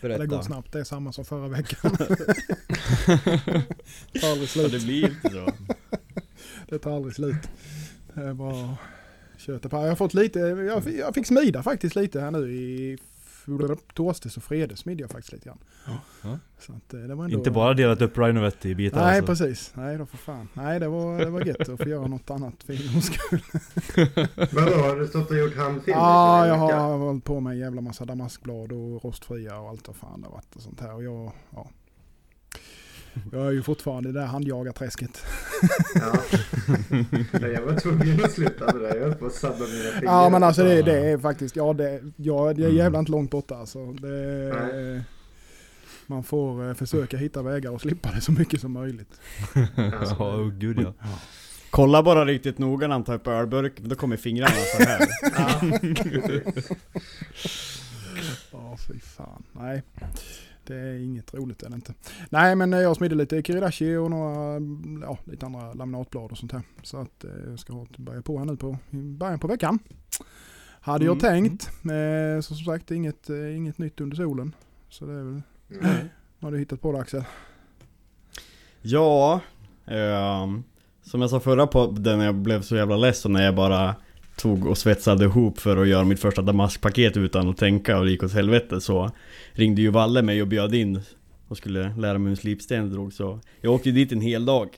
berätta? 0.01 0.22
Det 0.22 0.27
går 0.27 0.42
snabbt, 0.42 0.72
det 0.74 0.80
är 0.80 0.84
samma 0.84 1.13
som 1.13 1.25
förra 1.25 1.48
veckan. 1.48 1.92
det 4.13 4.20
tar 4.20 4.30
aldrig 4.32 4.44
Ja, 4.44 4.48
slut. 4.48 4.72
det 4.72 4.80
blir 4.84 5.10
inte 5.10 5.30
så. 5.30 5.53
Det 6.70 6.80
tar 6.80 6.96
aldrig 6.96 7.15
slut. 7.15 7.36
Det 8.13 8.22
är 8.22 8.34
bara 8.34 8.77
köta 9.38 9.70
på. 9.70 9.77
Jag 9.77 9.88
har 9.88 9.96
fått 9.96 10.13
lite, 10.13 10.39
jag, 10.39 10.84
fick- 10.84 10.98
jag 11.00 11.13
fick 11.13 11.27
smida 11.27 11.63
faktiskt 11.63 11.96
lite 11.96 12.22
här 12.22 12.32
nu 12.32 12.53
i 12.56 12.98
torsdags 13.93 14.38
och 14.38 14.43
fredags 14.43 14.81
smidde 14.81 15.03
jag 15.03 15.12
faktiskt 15.12 15.31
lite 15.34 15.46
grann. 15.46 15.58
Ja. 16.22 16.39
Så 16.60 16.74
att 16.74 16.93
eh, 16.93 17.00
det 17.00 17.15
var 17.15 17.25
ändå... 17.25 17.38
Inte 17.38 17.51
bara 17.51 17.74
delat 17.74 18.01
upp 18.01 18.17
Rhinovet 18.17 18.65
i 18.65 18.75
bitar 18.75 19.05
Nej 19.05 19.17
alltså. 19.17 19.25
precis, 19.25 19.72
nej 19.75 19.98
då 19.98 20.05
för 20.05 20.17
fan. 20.17 20.48
Nej 20.53 20.79
det 20.79 20.88
var, 20.88 21.19
det 21.19 21.29
var 21.29 21.41
gött 21.41 21.69
att 21.69 21.84
få 21.84 21.89
göra 21.89 22.08
något 22.08 22.29
annat 22.29 22.63
för 22.63 22.74
en 22.74 23.01
skull. 23.01 23.41
Vadå, 24.51 24.75
har 24.75 25.00
du 25.00 25.08
stått 25.08 25.31
och 25.31 25.38
gjort 25.38 25.58
handfilm? 25.58 25.98
Ja, 25.98 26.48
jag 26.48 26.55
har 26.55 26.98
hållit 26.98 27.24
på 27.24 27.39
med 27.39 27.53
en 27.53 27.60
jävla 27.60 27.81
massa 27.81 28.05
damaskblad 28.05 28.72
och 28.72 29.03
rostfria 29.03 29.60
och 29.60 29.69
allt 29.69 29.88
vad 29.88 29.96
fan 29.96 30.22
det 30.22 30.27
har 30.27 30.34
varit 30.34 30.55
och 30.55 30.62
sånt 30.62 30.79
här. 30.79 30.93
Och 30.93 31.03
jag, 31.03 31.31
ja. 31.55 31.69
Jag 33.32 33.48
är 33.48 33.52
ju 33.52 33.62
fortfarande 33.64 34.10
i 34.10 34.12
det 34.12 34.20
där 34.20 34.28
handjagarträsket. 34.28 35.26
Ja. 35.96 36.14
Nej, 37.32 37.52
jag 37.52 37.62
var 37.62 37.80
tvungen 37.80 38.26
att 38.26 38.32
sluta 38.32 38.66
med 38.66 38.82
det. 38.82 38.98
Jag 38.98 39.04
höll 39.04 39.16
på 39.16 39.26
att 39.26 39.34
sabba 39.34 39.60
mina 39.60 39.92
fingrar. 39.92 40.04
Ja 40.04 40.30
men 40.30 40.44
alltså 40.44 40.64
det, 40.64 40.82
det 40.82 41.10
är 41.10 41.18
faktiskt, 41.18 41.56
ja 41.56 41.74
det, 41.74 42.02
ja, 42.16 42.54
det 42.54 42.66
är 42.66 42.70
jävla 42.70 43.00
inte 43.00 43.12
långt 43.12 43.32
borta 43.32 43.56
alltså. 43.56 43.94
Det, 43.94 44.54
Nej. 44.74 45.02
man 46.08 46.24
får 46.24 46.68
eh, 46.70 46.74
försöka 46.74 47.18
hitta 47.18 47.42
vägar 47.42 47.72
och 47.72 47.82
slippa 47.82 48.12
det 48.12 48.22
så 48.22 48.32
mycket 48.32 48.62
som 48.62 48.72
möjligt. 48.72 49.22
Alltså, 49.76 50.16
Ja, 50.20 50.36
oh, 50.36 50.50
gud 50.50 50.80
ja. 50.80 50.94
Kolla 51.70 52.04
bara 52.04 52.26
riktigt 52.26 52.58
noga 52.58 52.88
när 52.88 52.96
han 52.96 53.04
tar 53.04 53.14
upp 53.14 53.28
ölburken, 53.28 53.90
då 53.90 53.96
kommer 53.96 54.18
fingrarna 54.18 54.56
så 54.78 54.84
här. 54.84 55.08
Ja. 55.38 55.62
Ja 58.52 58.78
fy 58.88 59.00
fan, 59.00 59.44
nej. 59.52 59.84
Det 60.70 60.80
är 60.80 61.00
inget 61.04 61.34
roligt 61.34 61.64
är 61.64 61.70
det 61.70 61.76
inte. 61.76 61.94
Nej 62.30 62.56
men 62.56 62.74
eh, 62.74 62.80
jag 62.80 62.96
smidde 62.96 63.16
lite 63.16 63.42
Kiridashi 63.44 63.96
och 63.96 64.10
några, 64.12 64.56
mm, 64.56 65.04
ja 65.08 65.18
lite 65.26 65.46
andra 65.46 65.74
laminatblad 65.74 66.32
och 66.32 66.38
sånt 66.38 66.52
här. 66.52 66.62
Så 66.84 66.98
att 66.98 67.24
eh, 67.24 67.32
jag 67.50 67.60
ska 67.60 67.74
ha 67.74 67.84
ett 67.84 67.98
börja 67.98 68.22
på 68.22 68.38
här 68.38 68.46
nu 68.46 68.58
på 68.58 68.78
början 68.92 69.40
på 69.40 69.48
veckan. 69.48 69.80
Hade 70.82 71.06
jag 71.06 71.24
Mm. 71.24 71.48
tänkt. 71.48 71.70
Eh, 71.84 72.42
så 72.42 72.56
som 72.56 72.66
sagt 72.66 72.92
inget, 72.92 73.30
eh, 73.30 73.56
inget 73.58 73.78
nytt 73.78 74.02
under 74.02 74.18
solen. 74.18 74.56
Så 74.90 75.06
det 75.06 75.14
är 75.14 75.24
väl, 75.24 75.42
vad 76.40 76.44
har 76.48 76.52
du 76.52 76.60
hittat 76.60 76.82
på 76.82 76.92
det 76.92 77.00
Axel? 77.00 77.24
Ja, 78.82 79.42
ehm, 79.86 80.64
som 81.02 81.22
jag 81.22 81.30
sa 81.30 81.40
förra 81.40 81.68
podden 81.68 82.20
jag 82.20 82.36
blev 82.36 82.62
så 82.62 82.76
jävla 82.76 82.98
ledsen 82.98 83.34
när 83.34 83.46
jag 83.46 83.56
bara 83.56 83.96
tog 84.39 84.65
och 84.65 84.77
svetsade 84.77 85.25
ihop 85.25 85.60
för 85.60 85.77
att 85.77 85.88
göra 85.88 86.03
mitt 86.03 86.19
första 86.19 86.41
damaskpaket 86.41 87.17
utan 87.17 87.50
att 87.50 87.58
tänka 87.58 88.00
och 88.00 88.05
det 88.05 88.12
gick 88.12 88.24
åt 88.24 88.34
helvete 88.34 88.81
så 88.81 89.12
ringde 89.51 89.81
ju 89.81 89.89
Valle 89.89 90.22
mig 90.22 90.41
och 90.41 90.48
bjöd 90.48 90.75
in 90.75 91.01
och 91.48 91.58
skulle 91.58 91.93
lära 91.98 92.13
mig 92.17 92.24
hur 92.24 92.29
en 92.29 92.38
slipsten 92.38 92.89
drog 92.93 93.13
så 93.13 93.39
jag 93.62 93.74
åkte 93.74 93.91
dit 93.91 94.12
en 94.12 94.22
hel 94.22 94.46
dag. 94.46 94.69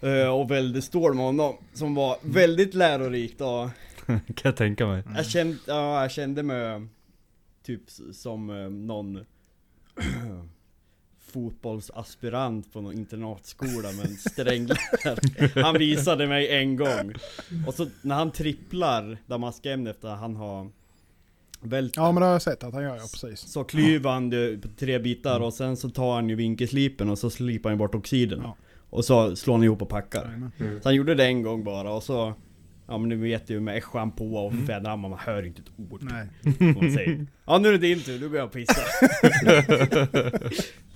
Eh, 0.00 0.28
Och 0.28 0.50
välde 0.50 0.82
stål 0.82 1.14
med 1.14 1.24
honom 1.24 1.54
som 1.74 1.94
var 1.94 2.16
väldigt 2.22 2.74
lärorikt 2.74 3.40
och 3.40 3.68
kan 4.06 4.20
jag 4.42 4.56
tänka 4.56 4.86
mig. 4.86 5.02
jag 5.16 5.26
kände, 5.26 5.56
ja, 5.66 6.02
jag 6.02 6.10
kände 6.10 6.42
mig 6.42 6.86
typ 7.66 7.82
som 8.12 8.50
eh, 8.50 8.70
någon 8.70 9.18
fotbollsaspirant 11.26 12.72
på 12.72 12.80
någon 12.80 12.92
internatskola 12.92 13.92
med 13.92 14.06
en 14.06 14.16
sträng 14.16 14.66
lärare. 14.66 15.62
Han 15.62 15.78
visade 15.78 16.26
mig 16.26 16.48
en 16.48 16.76
gång. 16.76 17.14
Och 17.66 17.74
så 17.74 17.86
när 18.02 18.14
han 18.14 18.32
tripplar 18.32 19.18
damaskämnet 19.26 19.96
efter 19.96 20.08
att 20.08 20.20
han 20.20 20.36
har 20.36 20.70
vält 21.60 21.96
Ja 21.96 22.12
men 22.12 22.20
det 22.20 22.26
har 22.26 22.32
jag 22.32 22.42
sett 22.42 22.64
att 22.64 22.74
han 22.74 22.82
gör, 22.82 22.96
ja 22.96 23.02
precis. 23.12 23.40
så 23.40 23.64
klyver 23.64 24.10
han 24.10 24.30
det 24.30 24.62
på 24.62 24.68
tre 24.68 24.98
bitar 24.98 25.40
och 25.40 25.54
sen 25.54 25.76
så 25.76 25.90
tar 25.90 26.14
han 26.14 26.28
ju 26.28 26.34
vinkelslipen 26.34 27.08
och 27.10 27.18
så 27.18 27.30
slipar 27.30 27.70
han 27.70 27.78
bort 27.78 27.94
oxiden. 27.94 28.40
Ja. 28.42 28.56
Och 28.90 29.04
så 29.04 29.36
slår 29.36 29.54
han 29.54 29.64
ihop 29.64 29.82
och 29.82 29.88
packar. 29.88 30.24
Jajamän. 30.24 30.50
Så 30.58 30.88
han 30.88 30.94
gjorde 30.94 31.14
det 31.14 31.24
en 31.24 31.42
gång 31.42 31.64
bara 31.64 31.92
och 31.92 32.02
så 32.02 32.34
Ja 32.88 32.98
men 32.98 33.08
du 33.08 33.16
vet 33.16 33.50
ju 33.50 33.60
med 33.60 33.76
ässjan 33.76 34.12
på 34.12 34.34
och 34.34 34.52
fjädrar 34.66 34.96
man 34.96 35.12
hör 35.18 35.46
inte 35.46 35.62
ett 35.62 35.92
ord. 35.92 36.02
Nej. 36.02 36.28
som 36.56 36.72
Man 36.72 36.92
säger. 36.92 37.26
Ja 37.46 37.58
nu 37.58 37.68
är 37.68 37.72
det 37.72 37.78
din 37.78 38.00
tur, 38.00 38.20
nu 38.20 38.28
går 38.28 38.38
jag 38.38 38.46
och 38.46 38.52
pissar. 38.52 38.84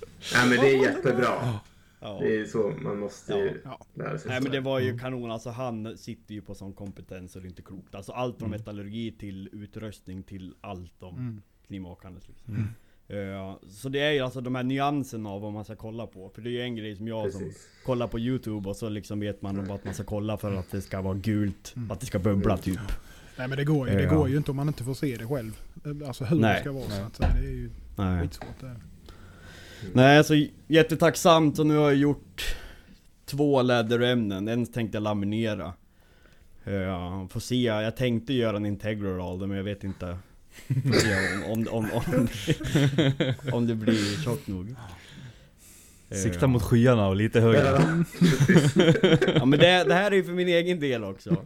Nej 0.33 0.49
men 0.49 0.59
det 0.59 0.71
är 0.75 0.81
jättebra. 0.83 1.59
Ja. 1.99 2.17
Det 2.21 2.35
är 2.39 2.45
så 2.45 2.73
man 2.81 2.99
måste 2.99 3.33
ju 3.33 3.61
Ja. 3.65 3.79
lära 3.93 4.17
sig. 4.17 4.31
Nej 4.31 4.41
men 4.41 4.51
det 4.51 4.59
var 4.59 4.79
ju 4.79 4.99
kanon, 4.99 5.31
alltså 5.31 5.49
han 5.49 5.97
sitter 5.97 6.33
ju 6.33 6.41
på 6.41 6.55
sån 6.55 6.73
kompetens 6.73 7.35
och 7.35 7.41
det 7.41 7.47
är 7.47 7.49
inte 7.49 7.61
klokt. 7.61 7.95
Alltså 7.95 8.11
allt 8.11 8.37
från 8.39 8.47
Mm. 8.49 8.59
metallurgi 8.59 9.11
till 9.19 9.49
utrustning 9.53 10.23
till 10.23 10.53
allt 10.61 11.03
om 11.03 11.15
Mm. 11.17 11.41
knivmakandet 11.67 12.27
liksom. 12.27 12.67
Eh, 13.07 13.55
så 13.69 13.89
det 13.89 13.99
är 13.99 14.11
ju 14.11 14.19
alltså 14.19 14.41
de 14.41 14.55
här 14.55 14.63
nyanserna 14.63 15.29
av 15.29 15.41
vad 15.41 15.53
man 15.53 15.63
ska 15.65 15.75
kolla 15.75 16.07
på. 16.07 16.29
För 16.29 16.41
det 16.41 16.49
är 16.49 16.51
ju 16.51 16.61
en 16.61 16.75
grej 16.75 16.95
som 16.95 17.07
jag 17.07 17.31
som 17.31 17.41
Precis. 17.41 17.67
kollar 17.85 18.07
på 18.07 18.19
youtube 18.19 18.69
och 18.69 18.75
så 18.75 18.89
liksom 18.89 19.19
vet 19.19 19.41
man 19.41 19.59
om 19.59 19.71
att 19.71 19.85
man 19.85 19.93
ska 19.93 20.03
kolla 20.03 20.37
för 20.37 20.53
att 20.55 20.71
det 20.71 20.81
ska 20.81 21.01
vara 21.01 21.13
gult, 21.17 21.73
Mm. 21.75 21.91
att 21.91 21.99
det 21.99 22.05
ska 22.05 22.19
bubbla 22.19 22.57
typ. 22.57 22.79
Nej 23.37 23.47
men 23.47 23.57
det 23.57 23.63
går 23.65 23.89
ju, 23.89 23.95
det 23.95 24.03
Ja. 24.03 24.15
går 24.15 24.29
ju 24.29 24.37
inte 24.37 24.51
om 24.51 24.57
man 24.57 24.67
inte 24.67 24.83
får 24.83 24.93
se 24.93 25.17
det 25.17 25.27
själv. 25.27 25.61
Alltså 26.07 26.23
hur 26.25 26.39
Nej. 26.39 26.53
det 26.53 26.59
ska 26.61 26.71
vara 26.71 26.89
så 26.89 27.01
att 27.01 27.15
säga. 27.15 27.29
Det 27.41 27.47
är 27.47 27.51
ju 27.51 27.69
Nej. 27.97 28.21
skitsvårt 28.21 28.59
det. 28.59 28.67
är. 28.67 28.75
Nej 29.93 30.23
så 30.23 30.45
jättetacksamt 30.67 31.59
och 31.59 31.65
nu 31.65 31.75
har 31.75 31.89
jag 31.89 31.95
gjort 31.95 32.55
två 33.25 33.61
läderämnen, 33.61 34.47
en 34.47 34.65
tänkte 34.65 34.95
jag 34.95 35.03
laminera. 35.03 35.73
Ja, 36.63 37.27
får 37.31 37.39
se, 37.39 37.55
jag 37.55 37.95
tänkte 37.97 38.33
göra 38.33 38.57
en 38.57 38.65
integral 38.65 39.21
av 39.21 39.39
det 39.39 39.47
men 39.47 39.57
jag 39.57 39.63
vet 39.63 39.83
inte. 39.83 40.17
Om, 41.47 41.67
om, 41.71 41.89
om, 41.91 42.01
om, 42.17 42.27
om 43.53 43.67
det 43.67 43.75
blir 43.75 44.23
tjockt 44.23 44.47
nog. 44.47 44.75
Sikta 46.11 46.47
mot 46.47 46.63
skyarna 46.63 47.07
och 47.07 47.15
lite 47.15 47.39
högre. 47.41 47.63
Ja, 47.63 48.03
Ja 49.35 49.45
men 49.45 49.59
det, 49.59 49.83
det 49.83 49.93
här 49.93 50.11
är 50.11 50.15
ju 50.15 50.23
för 50.23 50.31
min 50.31 50.47
egen 50.47 50.79
del 50.79 51.03
också. 51.03 51.45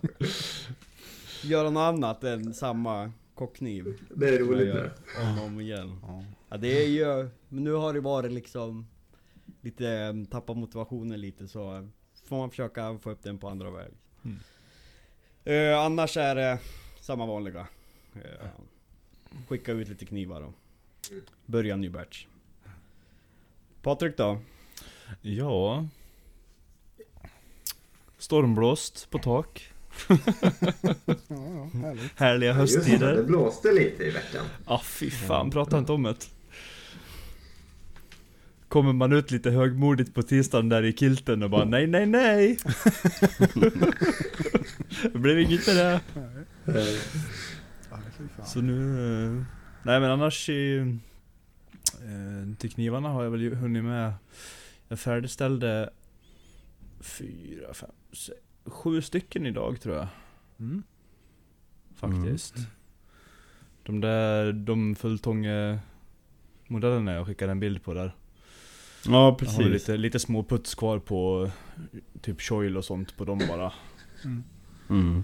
Göra 1.44 1.70
något 1.70 1.82
annat 1.94 2.24
än 2.24 2.54
samma 2.54 3.12
kockkniv. 3.36 3.86
det 4.16 4.30
är 4.30 4.40
roligt 4.40 4.68
gör 4.68 4.94
Om 5.24 5.40
och 5.40 5.46
om 5.46 5.62
igen. 5.62 6.00
Ja 6.02 6.24
det 6.58 6.84
är 6.84 6.88
ju, 6.88 7.30
men 7.50 7.64
nu 7.64 7.72
har 7.72 7.94
det 7.94 8.00
varit 8.00 8.32
liksom 8.32 8.88
lite, 9.62 9.90
eh, 9.90 10.14
tappa 10.32 10.54
motivationen 10.54 11.22
lite 11.22 11.48
så 11.48 11.90
får 12.26 12.38
man 12.38 12.50
försöka 12.50 12.98
få 12.98 13.12
upp 13.12 13.24
den 13.24 13.38
på 13.38 13.50
andra 13.50 13.72
väg. 13.72 13.92
Mm. 14.26 14.38
Eh, 15.44 15.80
annars 15.80 16.18
är 16.18 16.36
det 16.36 16.60
samma 17.00 17.26
vanliga. 17.26 17.68
Eh, 18.16 18.48
skicka 19.48 19.72
ut 19.72 19.88
lite 19.90 20.06
knivar 20.06 20.42
och 20.42 20.54
börja 21.46 21.76
ny 21.76 21.90
batch. 21.90 22.26
Patrik 23.82 24.18
då? 24.18 24.40
Ja. 25.22 25.88
Stormblåst 28.18 29.10
på 29.10 29.20
tak. 29.20 29.72
Ja, 30.08 30.16
ja, 31.28 31.70
härligt. 31.74 32.20
Härliga 32.20 32.60
Just 32.60 32.74
det, 32.74 32.80
det 32.80 32.90
hösttider. 32.92 33.24
blåste 33.24 33.72
lite 33.72 34.04
i 34.04 34.10
veckan. 34.10 34.46
Ah 34.66 34.82
fy 34.84 35.12
fan, 35.12 35.52
prata 35.52 35.78
inte 35.78 35.92
om 35.92 36.04
det. 36.04 36.16
Kommer 38.76 38.94
man 38.94 39.12
ut 39.14 39.32
lite 39.32 39.52
högmodigt 39.52 40.14
på 40.14 40.22
tisdagen 40.24 40.70
där 40.70 40.84
i 40.84 40.94
kilten 40.94 41.44
och 41.44 41.50
bara 41.50 41.66
nej, 41.66 41.88
nej, 41.88 42.06
nej. 42.06 42.58
det 45.14 45.20
blev 45.20 45.40
inget 45.40 45.68
med 45.68 45.76
det. 45.76 46.02
Så 48.46 48.62
nu... 48.62 49.00
eh, 49.38 49.44
Nej 49.84 50.00
men 50.00 50.12
annars 50.12 50.50
i... 50.50 50.78
eh, 51.84 52.58
Till 52.58 52.72
knivarna 52.72 53.10
har 53.10 53.24
jag 53.24 53.32
väl 53.32 53.54
hunnit 53.54 53.84
med... 53.84 54.14
Jag 54.88 55.00
färdigställde 55.00 55.90
fyra, 57.00 57.74
fem, 57.74 57.90
sex, 58.14 58.38
sju 58.66 59.02
stycken 59.02 59.46
idag 59.46 59.82
tror 59.82 59.96
jag. 59.96 60.08
Mm. 60.60 60.84
Faktiskt. 61.96 62.56
De 63.84 64.02
där, 64.02 64.54
de 64.54 64.96
fulltånge 64.96 65.80
modellerna 66.68 67.14
jag 67.14 67.26
skickade 67.26 67.52
en 67.52 67.60
bild 67.60 67.84
på 67.84 67.94
där. 67.94 68.16
Ja 69.08 69.12
Jag 69.14 69.20
har 69.20 69.32
precis. 69.38 69.60
lite, 69.60 69.98
lite 69.98 70.20
små 70.20 70.44
puts 70.44 70.76
kvar 70.76 71.00
på 71.00 71.50
typ 72.22 72.42
choil 72.42 72.78
och 72.78 72.86
sånt 72.86 73.18
på 73.18 73.26
dem 73.26 73.40
bara. 73.50 73.74
Mm. 74.26 74.44
Mm. 74.90 75.24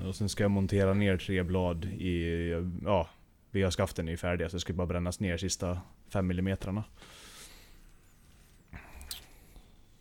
Eh, 0.00 0.08
Och 0.08 0.14
sen 0.16 0.28
ska 0.28 0.44
jag 0.44 0.50
montera 0.50 0.94
ner 0.94 1.16
tre 1.16 1.42
blad 1.42 1.84
i, 1.84 2.48
ja, 2.84 3.08
VA-skaften 3.50 4.08
är 4.08 4.16
färdiga 4.16 4.48
så 4.48 4.56
det 4.56 4.60
ska 4.60 4.72
bara 4.72 4.86
brännas 4.86 5.20
ner 5.20 5.36
sista 5.36 5.80
5 6.12 6.26
millimetrarna. 6.26 6.84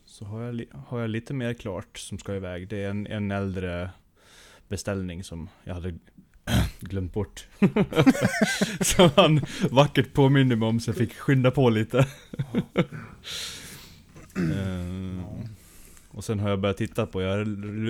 Så 0.05 0.25
har 0.25 0.41
jag, 0.41 0.65
har 0.87 0.99
jag 0.99 1.09
lite 1.09 1.33
mer 1.33 1.53
klart 1.53 1.97
som 1.97 2.19
ska 2.19 2.35
iväg. 2.35 2.67
Det 2.67 2.83
är 2.83 2.89
en, 2.89 3.07
en 3.07 3.31
äldre 3.31 3.89
beställning 4.67 5.23
som 5.23 5.49
jag 5.63 5.73
hade 5.73 5.93
glömt 6.79 7.13
bort. 7.13 7.47
som 8.81 9.09
han 9.15 9.41
vackert 9.71 10.13
påminner 10.13 10.55
mig 10.55 10.67
om 10.67 10.79
så 10.79 10.89
jag 10.89 10.97
fick 10.97 11.13
skynda 11.13 11.51
på 11.51 11.69
lite. 11.69 12.07
uh, 14.37 15.23
och 16.09 16.23
sen 16.23 16.39
har 16.39 16.49
jag 16.49 16.61
börjat 16.61 16.77
titta 16.77 17.05
på, 17.05 17.21
jag 17.21 17.47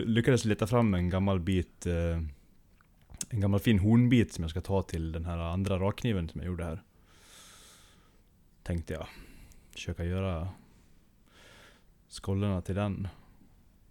lyckades 0.08 0.46
leta 0.46 0.68
fram 0.68 0.94
en 0.94 1.10
gammal 1.10 1.40
bit 1.40 1.88
uh, 1.88 2.22
En 3.30 3.40
gammal 3.40 3.60
fin 3.60 3.80
hornbit 3.80 4.34
som 4.34 4.44
jag 4.44 4.52
ska 4.52 4.62
ta 4.62 4.82
till 4.82 5.12
den 5.12 5.26
här 5.26 5.38
andra 5.38 5.80
rakkniven 5.80 6.30
som 6.30 6.42
jag 6.42 6.48
gjorde 6.48 6.64
här 6.64 6.82
Tänkte 8.64 8.94
jag 8.94 9.08
Försöka 9.72 10.04
göra 10.06 10.50
Skollarna 12.08 12.62
till 12.62 12.76
den 12.76 13.08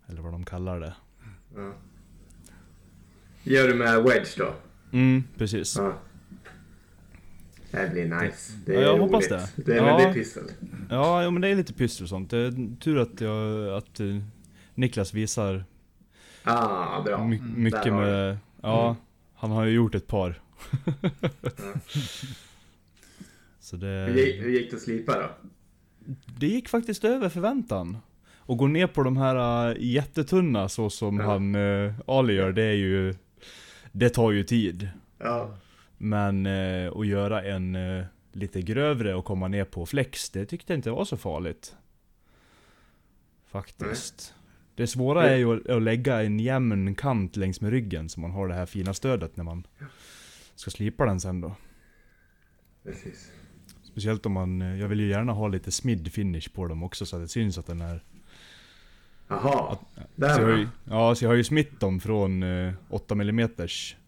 Eller 0.07 0.23
vad 0.23 0.33
de 0.33 0.45
kallar 0.45 0.81
det 0.81 0.95
Mm. 1.57 1.73
Gör 3.43 3.69
du 3.69 3.75
med 3.75 4.03
wedge 4.03 4.39
då? 4.39 4.55
Mm, 4.93 5.25
precis 5.39 5.77
Ja. 5.77 5.93
Det 7.71 7.91
blir 7.93 8.05
nice. 8.23 8.53
Det 8.67 8.73
Ja, 8.73 8.79
är 8.81 8.83
jag 8.83 8.91
roligt. 8.93 9.01
hoppas 9.03 9.29
det. 9.29 9.49
Det 9.57 9.73
är, 9.73 9.77
Ja. 9.77 9.83
men 9.85 9.97
det 9.97 10.03
är 10.09 10.13
pyssel. 10.15 10.43
Ja, 10.91 11.25
jo, 11.25 11.31
men 11.31 11.43
det 11.43 11.49
är 11.49 11.55
lite 11.55 11.73
pyssel 11.73 12.03
och 12.05 12.09
sånt. 12.09 12.31
Det 12.31 12.39
är 12.39 12.77
tur 12.81 12.99
att 12.99 13.21
jag, 13.21 13.69
att 13.77 14.01
eh, 14.01 14.07
Niklas 14.75 15.15
visar 15.15 15.65
Ah, 16.45 17.03
bra. 17.03 17.25
my, 17.25 17.37
Mm, 17.39 17.63
mycket 17.63 17.93
med... 17.93 18.39
Ja, 18.63 18.85
Mm. 18.91 18.97
han 19.35 19.51
har 19.51 19.65
ju 19.65 19.73
gjort 19.73 19.95
ett 19.95 20.07
par. 20.07 20.41
Ja. 20.95 21.11
Så 23.61 23.77
Hur, 23.77 24.15
gick, 24.17 24.37
det... 24.37 24.43
hur 24.45 24.51
gick 24.51 24.71
det 24.71 24.77
att 24.77 24.83
slipa 24.83 25.19
då? 25.21 25.31
Det 26.39 26.47
gick 26.47 26.69
faktiskt 26.69 27.05
över 27.05 27.29
förväntan. 27.29 27.97
Och 28.37 28.57
gå 28.59 28.67
ner 28.67 28.87
på 28.87 29.03
de 29.03 29.17
här 29.17 29.71
äh, 29.71 29.77
jättetunna 29.79 30.69
så 30.69 30.91
som 30.91 31.19
Ja. 31.21 31.27
han 31.27 31.55
uh, 31.55 31.93
Ali 32.07 32.35
gör, 32.35 32.53
det 32.53 32.63
är 32.63 32.73
ju... 32.73 33.15
Det 33.93 34.11
tar 34.11 34.31
ju 34.31 34.45
tid. 34.45 34.89
Ja, 35.19 35.55
Men 35.99 36.47
uh, 36.47 36.93
att 36.97 37.07
göra 37.07 37.43
en 37.43 37.75
eh, 37.75 38.05
lite 38.33 38.63
grövre 38.63 39.15
och 39.15 39.25
komma 39.25 39.49
ner 39.49 39.65
på 39.65 39.87
flex, 39.87 40.31
det 40.31 40.47
tyckte 40.47 40.73
jag 40.73 40.79
inte 40.79 40.91
var 40.91 41.05
så 41.05 41.17
farligt. 41.17 41.77
Faktiskt. 43.47 44.35
Det 44.75 44.87
svåra 44.87 45.31
är 45.31 45.37
ju 45.37 45.57
att, 45.57 45.69
att 45.69 45.83
lägga 45.83 46.23
en 46.23 46.41
jämn 46.41 46.95
kant 46.95 47.37
längs 47.37 47.61
med 47.61 47.71
ryggen 47.71 48.09
så 48.09 48.21
man 48.21 48.31
har 48.31 48.49
det 48.49 48.55
här 48.55 48.67
fina 48.67 48.95
stödet 48.95 49.37
när 49.37 49.45
man 49.45 49.67
ska 50.55 50.71
slipa 50.71 51.07
den 51.07 51.21
sen 51.21 51.41
då. 51.41 51.55
precis. 52.83 53.33
Speciellt 53.83 54.27
om 54.27 54.33
man, 54.33 54.63
eh, 54.63 54.81
jag 54.81 54.89
vill 54.89 55.01
ju 55.01 55.09
gärna 55.09 55.33
ha 55.33 55.49
lite 55.49 55.71
smid 55.71 56.13
finish 56.13 56.55
på 56.55 56.67
dem 56.67 56.83
också 56.83 57.07
så 57.07 57.17
att 57.17 57.23
det 57.23 57.29
syns 57.29 57.59
att 57.59 57.67
den 57.67 57.81
är... 57.81 58.05
Jaha, 59.31 59.77
Så 59.95 60.01
där 60.17 60.29
jag 60.41 60.47
har 60.49 60.57
ju, 60.57 60.65
va? 60.65 60.71
ja, 60.85 61.15
så 61.15 61.25
jag 61.25 61.31
har 61.31 61.37
ju 61.37 61.45
smitt 61.45 61.81
dem 61.81 62.01
från 62.01 62.43
eh, 62.43 62.73
8 62.91 63.15
mm 63.15 63.49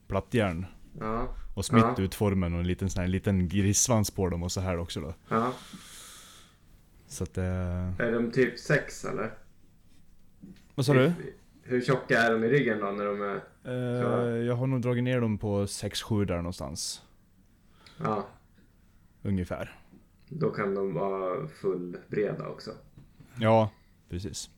plattjärn. 0.08 0.66
Ja, 1.00 1.28
Och 1.54 1.64
smitt 1.64 1.84
Ja. 1.96 2.02
ut 2.04 2.14
formen 2.14 2.54
och 2.54 2.60
en 2.60 2.66
liten 2.66 2.90
sån 2.90 3.00
här 3.00 3.08
liten 3.08 3.48
grissvans 3.48 4.10
på 4.10 4.28
dem 4.28 4.42
och 4.42 4.52
så 4.52 4.60
här 4.60 4.78
också 4.78 5.00
då. 5.00 5.14
ja. 5.28 5.52
Så 7.06 7.24
att 7.24 7.34
det... 7.34 7.42
Är 7.98 8.12
de 8.12 8.30
typ 8.30 8.58
sex 8.58 9.04
eller? 9.04 9.30
Vad 10.74 10.86
sa 10.86 10.92
du? 10.94 11.12
Hur 11.62 11.80
tjocka 11.80 12.18
är 12.18 12.32
de 12.32 12.44
i 12.44 12.48
ryggen 12.48 12.78
då 12.80 12.86
när 12.86 13.04
de 13.04 13.22
är... 13.22 13.40
Eh, 13.64 14.36
jag 14.46 14.54
har 14.54 14.66
nog 14.66 14.80
dragit 14.80 15.04
ner 15.04 15.20
dem 15.20 15.38
på 15.38 15.64
6-7 15.64 16.24
där 16.24 16.36
någonstans. 16.36 17.02
Ja, 18.02 18.26
Ungefär. 19.22 19.76
då 20.28 20.50
kan 20.50 20.74
de 20.74 20.94
vara 20.94 21.48
fullbreda 21.48 22.48
också. 22.48 22.70
Ja, 23.38 23.70
precis. 24.08 24.50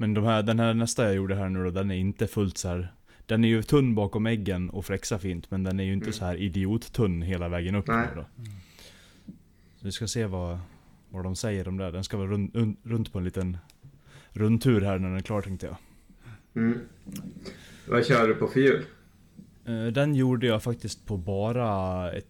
Men 0.00 0.14
de 0.14 0.24
här, 0.24 0.42
den 0.42 0.58
här 0.60 0.74
nästa 0.74 1.04
jag 1.04 1.14
gjorde 1.14 1.34
här 1.34 1.48
nu 1.48 1.64
då, 1.64 1.70
den 1.70 1.90
är 1.90 1.96
inte 1.96 2.26
fullt 2.26 2.58
så 2.58 2.68
här. 2.68 2.92
Den 3.26 3.44
är 3.44 3.48
ju 3.48 3.62
tunn 3.62 3.94
bakom 3.94 4.26
äggen 4.26 4.70
och 4.70 4.84
flexar 4.84 5.18
fint, 5.18 5.50
men 5.50 5.62
den 5.62 5.80
är 5.80 5.84
ju 5.84 5.92
inte 5.92 6.04
Mm. 6.04 6.12
så 6.12 6.24
här 6.24 6.36
idiottunn 6.36 7.22
hela 7.22 7.48
vägen 7.48 7.74
upp 7.74 7.86
Nej. 7.86 8.06
då. 8.14 8.24
Så 9.76 9.86
vi 9.86 9.92
ska 9.92 10.06
se 10.06 10.26
vad, 10.26 10.58
vad 11.10 11.24
de 11.24 11.36
säger 11.36 11.68
om 11.68 11.76
det. 11.76 11.90
Den 11.90 12.04
ska 12.04 12.16
vara 12.16 12.28
runt, 12.28 12.54
un- 12.54 12.76
runt 12.82 13.12
på 13.12 13.18
en 13.18 13.24
liten 13.24 13.56
rundtur 14.32 14.80
här 14.80 14.98
när 14.98 15.08
den 15.08 15.16
är 15.16 15.22
klar 15.22 15.42
tänkte 15.42 15.66
jag. 15.66 15.76
Mm. 16.54 16.78
Vad 17.88 18.06
kör 18.06 18.28
du 18.28 18.34
på 18.34 18.48
för 18.48 18.60
hjul? 18.60 18.82
Eh, 19.66 19.86
Den 19.86 20.14
gjorde 20.14 20.46
jag 20.46 20.62
faktiskt 20.62 21.06
på 21.06 21.16
bara 21.16 22.12
ett, 22.12 22.26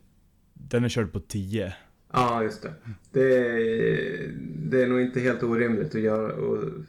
Den 0.54 0.84
är 0.84 0.88
körd 0.88 1.12
på 1.12 1.20
10. 1.20 1.74
Ja, 2.12 2.42
just 2.42 2.62
det. 2.62 2.72
Det 3.12 3.36
är, 3.36 4.32
det 4.70 4.82
är 4.82 4.86
nog 4.86 5.00
inte 5.00 5.20
helt 5.20 5.42
orimligt 5.42 5.94
att 5.94 6.00
göra 6.00 6.28
s- 6.32 6.88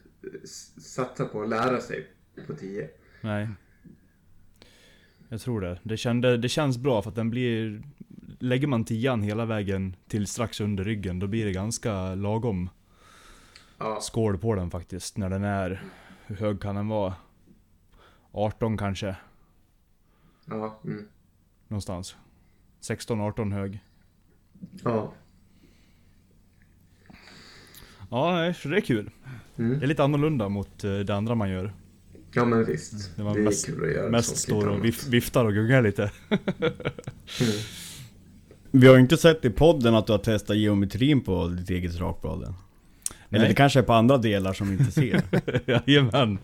satsa 0.77 1.25
på 1.25 1.41
att 1.41 1.49
lära 1.49 1.81
sig 1.81 2.07
på 2.47 2.53
10. 2.53 2.89
Nej. 3.21 3.47
Jag 5.29 5.41
tror 5.41 5.61
det. 5.61 5.79
Det, 5.83 5.97
kände, 5.97 6.37
det 6.37 6.49
känns 6.49 6.77
bra 6.77 7.01
för 7.01 7.09
att 7.09 7.15
den 7.15 7.29
blir... 7.29 7.83
Lägger 8.39 8.67
man 8.67 8.85
tian 8.85 9.21
hela 9.21 9.45
vägen 9.45 9.95
till 10.07 10.27
strax 10.27 10.61
under 10.61 10.83
ryggen, 10.83 11.19
då 11.19 11.27
blir 11.27 11.45
det 11.45 11.51
ganska 11.51 12.15
lagom 12.15 12.69
Ja, 13.79 13.99
skål 14.01 14.37
på 14.37 14.55
den 14.55 14.71
faktiskt. 14.71 15.17
När 15.17 15.29
den 15.29 15.43
är... 15.43 15.83
Hur 16.25 16.35
hög 16.35 16.61
kan 16.61 16.75
den 16.75 16.87
vara? 16.87 17.13
18 18.31 18.77
kanske? 18.77 19.15
ja, 20.45 20.79
mm. 20.83 21.07
Någonstans. 21.67 22.15
16-18 22.81 23.53
hög. 23.53 23.79
ja. 24.83 25.13
Ja, 28.09 28.53
så 28.53 28.67
det 28.67 28.77
är 28.77 28.81
kul. 28.81 29.09
Mm. 29.57 29.79
Det 29.79 29.85
är 29.85 29.87
lite 29.87 30.03
annorlunda 30.03 30.49
mot 30.49 30.83
eh, 30.83 30.97
det 30.99 31.15
andra 31.15 31.35
man 31.35 31.49
gör. 31.49 31.73
ja 32.33 32.45
men 32.45 32.65
visst. 32.65 33.15
Det 33.15 33.23
var 33.23 33.35
är 33.37 33.41
mest- 33.41 33.65
kul 33.65 33.83
att 33.83 33.91
göra 33.91 34.09
Mest 34.09 34.37
står 34.37 34.67
och 34.67 34.73
annat. 34.73 34.85
vif, 34.85 35.07
viftar 35.07 35.45
och 35.45 35.53
gungar 35.53 35.81
lite. 35.81 36.11
Mm. 36.29 36.43
Vi 38.71 38.87
har 38.87 38.95
ju 38.95 39.01
inte 39.01 39.17
sett 39.17 39.45
i 39.45 39.49
podden 39.49 39.95
att 39.95 40.05
du 40.07 40.11
har 40.13 40.19
testat 40.19 40.57
geometrin 40.57 41.21
på 41.21 41.47
ditt 41.47 41.69
eget 41.69 41.99
rakblad 41.99 42.43
än. 42.43 42.53
Eller 43.29 43.47
det 43.47 43.53
kanske 43.53 43.79
är 43.79 43.83
på 43.83 43.93
andra 43.93 44.17
delar 44.17 44.53
som 44.53 44.67
vi 44.69 44.73
inte 44.77 44.91
ser. 44.91 45.21
Jajamän. 45.87 46.37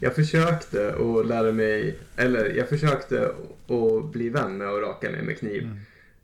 Jag 0.00 0.14
försökte 0.14 0.94
att 0.94 1.26
lära 1.26 1.52
mig, 1.52 1.98
eller 2.16 2.44
jag 2.56 2.68
försökte 2.68 3.26
att 3.68 4.12
bli 4.12 4.28
vän 4.28 4.56
med 4.58 4.68
att 4.68 4.82
raka 4.82 5.10
mig 5.10 5.22
med 5.22 5.38
kniv. 5.38 5.62
Mm. 5.62 5.78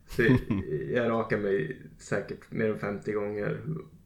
Så 0.09 0.37
jag 0.93 1.09
rakade 1.09 1.41
mig 1.41 1.77
säkert 1.97 2.51
mer 2.51 2.69
än 2.69 2.79
50 2.79 3.11
gånger. 3.11 3.59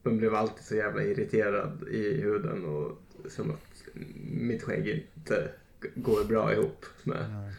Men 0.03 0.17
blev 0.17 0.35
alltid 0.35 0.65
så 0.65 0.75
jävla 0.75 1.03
irriterad 1.03 1.87
i 1.91 2.21
huden 2.21 2.65
och 2.65 3.01
som 3.27 3.51
att 3.51 3.83
mitt 4.23 4.63
skägg 4.63 4.87
inte 5.15 5.49
går 5.95 6.23
bra 6.23 6.53
ihop 6.53 6.85
med 7.03 7.53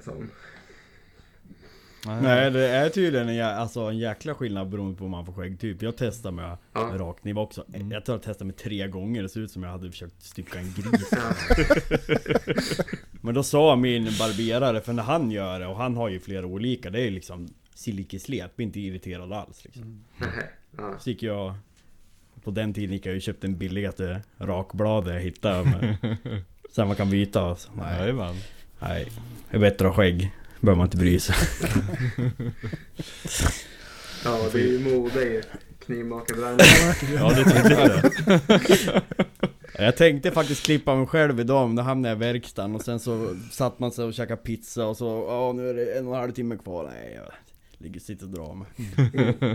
sån. 0.00 0.30
Nej 2.06 2.50
det 2.50 2.68
är 2.68 2.88
tydligen 2.88 3.28
en, 3.28 3.34
jä- 3.34 3.54
alltså, 3.56 3.80
en 3.80 3.98
jäkla 3.98 4.34
skillnad 4.34 4.68
beroende 4.68 4.96
på 4.98 5.04
vad 5.04 5.10
man 5.10 5.26
får 5.26 5.32
skäggtyp. 5.32 5.82
Jag 5.82 5.96
testade 5.96 6.34
med 6.36 6.56
Ja. 6.72 6.80
rakkniv 6.80 7.38
också. 7.38 7.64
Jag 7.90 8.04
tror 8.04 8.16
jag 8.16 8.22
testade 8.22 8.44
med 8.46 8.56
tre 8.56 8.88
gånger. 8.88 9.22
Det 9.22 9.28
ser 9.28 9.40
ut 9.40 9.50
som 9.50 9.62
jag 9.62 9.70
hade 9.70 9.90
försökt 9.90 10.22
stycka 10.22 10.58
en 10.58 10.72
gris. 10.76 11.10
Men 13.20 13.34
då 13.34 13.42
sa 13.42 13.76
min 13.76 14.04
barberare, 14.04 14.80
för 14.80 14.92
när 14.92 15.02
han 15.02 15.30
gör 15.30 15.60
det, 15.60 15.66
och 15.66 15.76
han 15.76 15.96
har 15.96 16.08
ju 16.08 16.20
flera 16.20 16.46
olika, 16.46 16.90
det 16.90 16.98
är 17.00 17.04
ju 17.04 17.10
liksom 17.10 17.48
silkeslet, 17.74 18.56
blir 18.56 18.66
inte 18.66 18.80
irriterad 18.80 19.32
alls 19.32 19.64
liksom. 19.64 20.04
Nej. 20.18 20.28
Ja. 20.76 20.94
Så 20.98 21.10
gick 21.10 21.22
jag 21.22 21.54
På 22.44 22.50
den 22.50 22.74
tiden 22.74 22.92
gick 22.92 23.06
jag 23.06 23.16
och 23.16 23.22
köpte 23.22 23.46
den 23.46 23.58
billigaste 23.58 24.20
rakbladet 24.38 25.14
jag 25.14 25.20
hittade 25.20 25.64
med, 25.64 26.16
Sen 26.70 26.86
man 26.86 26.96
kan 26.96 27.10
byta 27.10 27.44
och 27.44 27.58
så, 27.58 27.70
nej, 27.76 28.00
Jajamän. 28.00 28.34
nej 28.80 29.08
Det 29.50 29.56
är 29.56 29.60
bättre 29.60 29.88
att 29.88 29.96
ha 29.96 30.02
skägg 30.02 30.30
Behöver 30.60 30.76
man 30.76 30.86
inte 30.86 30.96
bry 30.96 31.20
sig 31.20 31.34
ja, 34.24 34.48
det 34.52 34.60
är 34.60 34.66
ju 34.66 34.78
mode 34.94 35.22
i 35.22 35.42
knivmakarbranschen. 35.78 37.14
Ja, 37.14 37.28
det 37.28 37.40
är 37.40 37.44
tydligt 37.44 37.78
det. 38.86 39.02
Jag 39.84 39.96
tänkte 39.96 40.30
faktiskt 40.30 40.62
klippa 40.62 40.94
mig 40.94 41.06
själv 41.06 41.40
idag 41.40 41.66
men 41.68 41.76
då 41.76 41.82
hamnade 41.82 42.08
jag 42.14 42.16
i 42.16 42.32
verkstaden 42.32 42.74
och 42.74 42.82
sen 42.82 43.00
så 43.00 43.36
satt 43.50 43.78
man 43.78 43.92
sig 43.92 44.04
och 44.04 44.14
käkade 44.14 44.42
pizza 44.42 44.86
och 44.86 44.96
så 44.96 45.26
Ja 45.28 45.52
nu 45.52 45.70
är 45.70 45.74
det 45.74 45.98
en 45.98 46.06
och 46.06 46.14
en 46.14 46.20
halv 46.20 46.32
timme 46.32 46.56
kvar, 46.56 46.90
nej 46.92 47.12
jag 47.16 47.32
ligger 47.78 47.96
och 47.96 48.02
sitter 48.02 48.24
och 48.24 48.30
drar 48.32 48.54
mig 48.54 48.66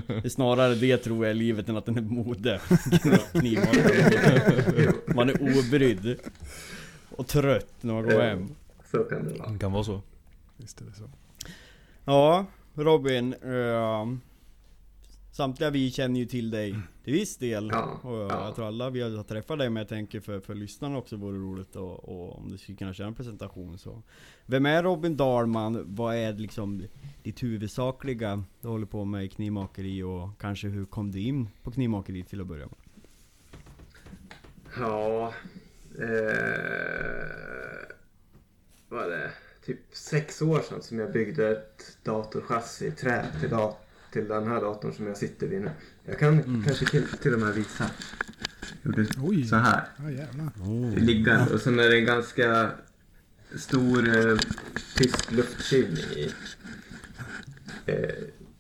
Det 0.08 0.26
är 0.26 0.30
snarare 0.30 0.76
det 0.76 0.98
tror 0.98 1.26
jag 1.26 1.36
i 1.36 1.40
livet 1.40 1.70
än 1.70 1.78
att 1.78 1.86
den 1.86 1.98
är 1.98 2.02
mode 2.02 2.62
Man 5.16 5.30
är 5.30 5.42
obrydd 5.42 6.20
Och 7.10 7.28
trött 7.28 7.74
när 7.82 7.94
man 7.94 8.04
går 8.04 8.22
hem 8.22 8.50
Så 8.92 8.98
kan 9.04 9.28
det 9.28 9.40
vara. 9.40 9.50
Det 9.50 9.60
kan 9.60 9.72
vara 9.72 9.84
så. 9.84 10.02
Visst 10.64 10.82
är 10.82 10.86
det 10.86 10.94
så. 10.94 11.10
Ja, 12.06 12.46
Robin. 12.74 13.34
ehm, 13.34 14.22
samtliga 15.32 15.70
vi 15.70 15.92
känner 15.92 16.20
ju 16.20 16.26
till 16.26 16.52
dig 16.52 16.76
till 17.04 17.14
viss 17.14 17.38
del. 17.38 17.70
Ja, 17.74 18.00
och 18.04 18.18
jag, 18.18 18.32
ja. 18.32 18.46
jag 18.46 18.56
tror 18.56 18.68
alla 18.68 18.90
vi 18.90 19.02
har 19.02 19.24
träffat 19.24 19.60
dig, 19.60 19.70
men 19.70 19.82
jag 19.82 19.88
tänker 19.88 20.20
för, 20.20 20.40
för 20.40 20.56
lyssnarna 20.56 20.98
också 20.98 21.16
vore 21.16 21.38
roligt 21.38 21.76
och, 21.76 22.10
och 22.10 22.38
om 22.38 22.52
du 22.52 22.58
skulle 22.58 22.78
kunna 22.78 22.94
köra 22.94 23.08
en 23.08 23.16
presentation 23.16 23.78
så. 23.78 24.02
Vem 24.46 24.66
är 24.66 24.84
Robin 24.84 25.18
Dahlman? 25.18 25.84
Vad 25.96 26.16
är 26.16 26.34
liksom 26.34 26.84
ditt 27.24 27.44
huvudsakliga 27.44 28.44
du 28.62 28.68
håller 28.68 28.86
på 28.86 29.06
med 29.06 29.26
i 29.26 29.30
knivmakeri 29.30 30.04
och 30.04 30.30
kanske 30.40 30.68
hur 30.68 30.86
kom 30.86 31.12
du 31.12 31.20
in 31.20 31.50
på 31.64 31.72
knivmakeri 31.72 32.24
till 32.24 32.42
att 32.42 32.48
börja 32.48 32.66
med? 32.66 32.76
Ja, 34.80 35.34
eh, 36.00 37.28
vad 38.90 39.04
är 39.04 39.10
det? 39.10 39.32
Typ 39.66 39.80
sex 39.92 40.42
år 40.42 40.60
sedan 40.70 40.82
som 40.82 41.00
jag 41.00 41.12
byggde 41.12 41.50
ett 41.52 41.98
datorchassi 42.04 42.86
i 42.86 42.92
trä 42.92 43.26
till, 43.40 43.50
dat- 43.50 43.88
till 44.12 44.28
den 44.28 44.48
här 44.48 44.62
datorn 44.62 44.94
som 44.94 45.08
jag 45.08 45.18
sitter 45.18 45.48
vid 45.48 45.62
nu. 45.62 45.72
Jag 46.06 46.20
kan 46.20 46.64
kanske 46.68 46.86
till, 46.86 47.08
till 47.08 47.34
och 47.34 47.40
med 47.40 47.54
visa. 47.54 47.90
Gjorde 48.84 49.06
Oj. 49.24 49.44
så 49.48 49.56
här. 49.56 49.84
Jävlar. 49.98 51.00
Liggande. 51.00 51.54
Och 51.54 51.62
sen 51.62 51.80
är 51.80 51.90
det 51.90 51.98
en 51.98 52.06
ganska 52.06 52.72
stor 53.56 54.18
eh, 54.18 54.38
tysk 54.96 55.32
luftkylning 55.32 56.04
i. 56.16 56.34
Eh, 57.86 58.10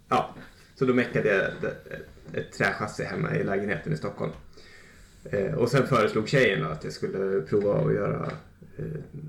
ja, 0.09 0.35
så 0.75 0.85
då 0.85 0.93
meckade 0.93 1.27
jag 1.29 1.45
ett, 1.47 1.63
ett, 1.63 2.07
ett 2.33 2.51
trächassi 2.51 3.03
hemma 3.03 3.35
i 3.35 3.43
lägenheten 3.43 3.93
i 3.93 3.97
Stockholm. 3.97 4.31
Eh, 5.23 5.53
och 5.53 5.69
sen 5.69 5.87
föreslog 5.87 6.27
tjejen 6.29 6.65
att 6.65 6.83
jag 6.83 6.93
skulle 6.93 7.41
prova 7.41 7.73
att 7.87 7.93
göra 7.93 8.31
eh, 8.77 8.85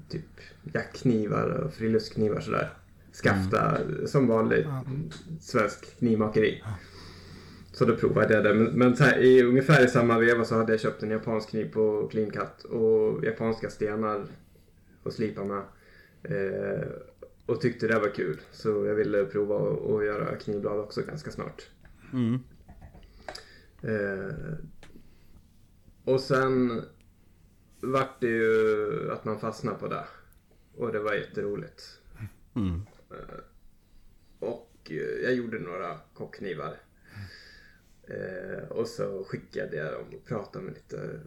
typ 0.09 0.34
jackknivar 0.73 1.49
och 1.49 1.75
friluftsknivar 1.75 2.41
sådär. 2.41 2.73
Skafta 3.23 3.79
som 4.07 4.27
vanligt 4.27 4.67
svensk 5.41 5.99
knivmakeri. 5.99 6.63
Så 7.73 7.85
då 7.85 7.97
provade 7.97 8.35
jag 8.35 8.45
det. 8.45 8.55
Men, 8.55 8.65
men 8.65 8.97
här, 8.97 9.19
i 9.19 9.43
ungefär 9.43 9.85
i 9.85 9.89
samma 9.89 10.19
veva 10.19 10.45
så 10.45 10.55
hade 10.55 10.73
jag 10.73 10.81
köpt 10.81 11.03
en 11.03 11.11
japansk 11.11 11.51
kniv 11.51 11.73
på 11.73 12.09
Clean 12.11 12.31
Cut 12.31 12.65
och 12.65 13.25
japanska 13.25 13.71
stenar 13.71 14.27
att 15.05 15.13
slipa 15.13 15.45
med. 15.45 15.63
Eh, 16.23 16.87
och 17.47 17.61
tyckte 17.61 17.87
det 17.87 17.99
var 17.99 18.15
kul. 18.15 18.41
Så 18.53 18.69
jag 18.69 18.95
ville 18.95 19.25
prova 19.25 19.57
att 19.97 20.05
göra 20.05 20.37
knivblad 20.37 20.81
också 20.81 21.03
ganska 21.03 21.31
snart. 21.31 21.69
Mm. 22.13 22.39
Eh, 23.83 24.55
och 26.05 26.21
sen 26.21 26.83
vart 27.81 28.21
det 28.21 28.27
ju 28.27 29.11
att 29.13 29.25
man 29.25 29.39
fastnade 29.39 29.79
på 29.79 29.89
det. 29.89 30.05
Och 30.77 30.93
det 30.93 31.01
var 31.01 31.15
jätteroligt. 31.15 32.01
Mm. 32.55 32.83
Och 34.39 34.91
eh, 34.91 35.23
jag 35.23 35.35
gjorde 35.35 35.59
några 35.59 35.99
kockknivar. 36.15 36.77
Eh, 38.09 38.69
och 38.69 38.87
så 38.87 39.25
skickade 39.25 39.77
jag 39.77 39.93
dem 39.93 40.19
och 40.19 40.25
pratade 40.27 40.65
med 40.65 40.75
lite 40.75 41.21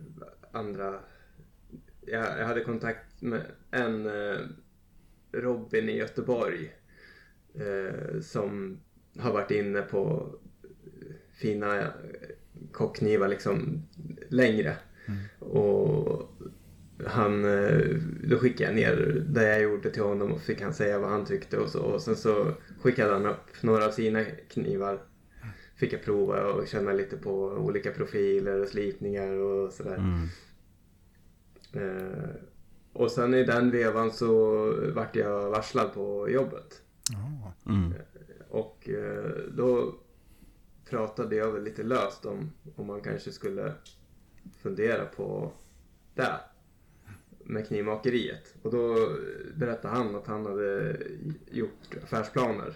andra. 0.52 1.00
Jag, 2.02 2.46
hade 2.46 2.64
kontakt 2.64 3.22
med 3.22 3.46
en 3.72 4.06
eh, 4.06 4.40
Robin 5.32 5.90
i 5.90 5.98
Göteborg. 5.98 6.76
Eh, 7.54 8.22
som 8.22 8.80
har 9.20 9.34
varit 9.34 9.52
inne 9.52 9.82
på 9.82 10.30
fina 11.34 11.82
eh, 11.82 11.90
kockknivar 12.72 13.28
liksom 13.28 13.84
längre. 14.30 14.78
Och 15.40 16.32
han, 17.06 17.46
eh, 17.46 17.96
då 18.24 18.38
skickade 18.38 18.64
jag 18.64 18.76
ner 18.76 19.24
det 19.30 19.48
jag 19.48 19.62
gjorde 19.62 19.90
till 19.90 20.04
honom 20.04 20.32
och 20.32 20.42
fick 20.42 20.62
han 20.62 20.74
säga 20.74 21.00
vad 21.00 21.10
han 21.10 21.26
tyckte 21.26 21.58
och 21.58 21.70
så. 21.70 21.82
Och 21.82 22.02
sen 22.02 22.16
så 22.16 22.52
skickade 22.82 23.14
han 23.14 23.26
upp 23.26 23.64
några 23.64 23.86
av 23.86 23.92
sina 23.92 24.24
knivar 24.26 25.00
fick 25.78 25.94
jag 25.94 26.04
prova 26.04 26.54
och 26.54 26.68
känna 26.68 26.94
lite 26.94 27.18
på 27.18 27.32
olika 27.44 27.92
profiler 27.92 28.62
och 28.62 28.68
slipningar 28.68 29.32
och 29.32 29.74
sådär. 29.74 29.96
Mm. 29.96 30.30
Eh, 31.74 32.30
och 32.94 33.12
sen 33.12 33.34
i 33.34 33.44
den 33.44 33.72
vevan 33.72 34.12
så 34.12 34.30
vart 34.96 35.16
jag 35.16 35.50
varslad 35.50 35.94
på 35.94 36.30
jobbet. 36.30 36.82
Ja. 37.12 37.54
Mm. 37.72 37.94
Och 38.50 38.90
eh, 38.90 39.32
då 39.52 39.96
pratade 40.90 41.36
jag 41.36 41.52
väl 41.52 41.64
lite 41.64 41.84
löst 41.84 42.26
om 42.26 42.52
om 42.76 42.88
man 42.88 43.02
kanske 43.02 43.32
skulle 43.32 43.74
fundera 44.62 45.06
på 45.06 45.52
det 46.16 46.40
med 47.50 47.68
knivmakeriet. 47.68 48.54
Och 48.62 48.72
då 48.72 49.10
berättade 49.56 49.96
han 49.96 50.16
att 50.16 50.28
han 50.28 50.46
hade 50.46 50.98
gjort 51.52 51.96
affärsplaner 52.04 52.74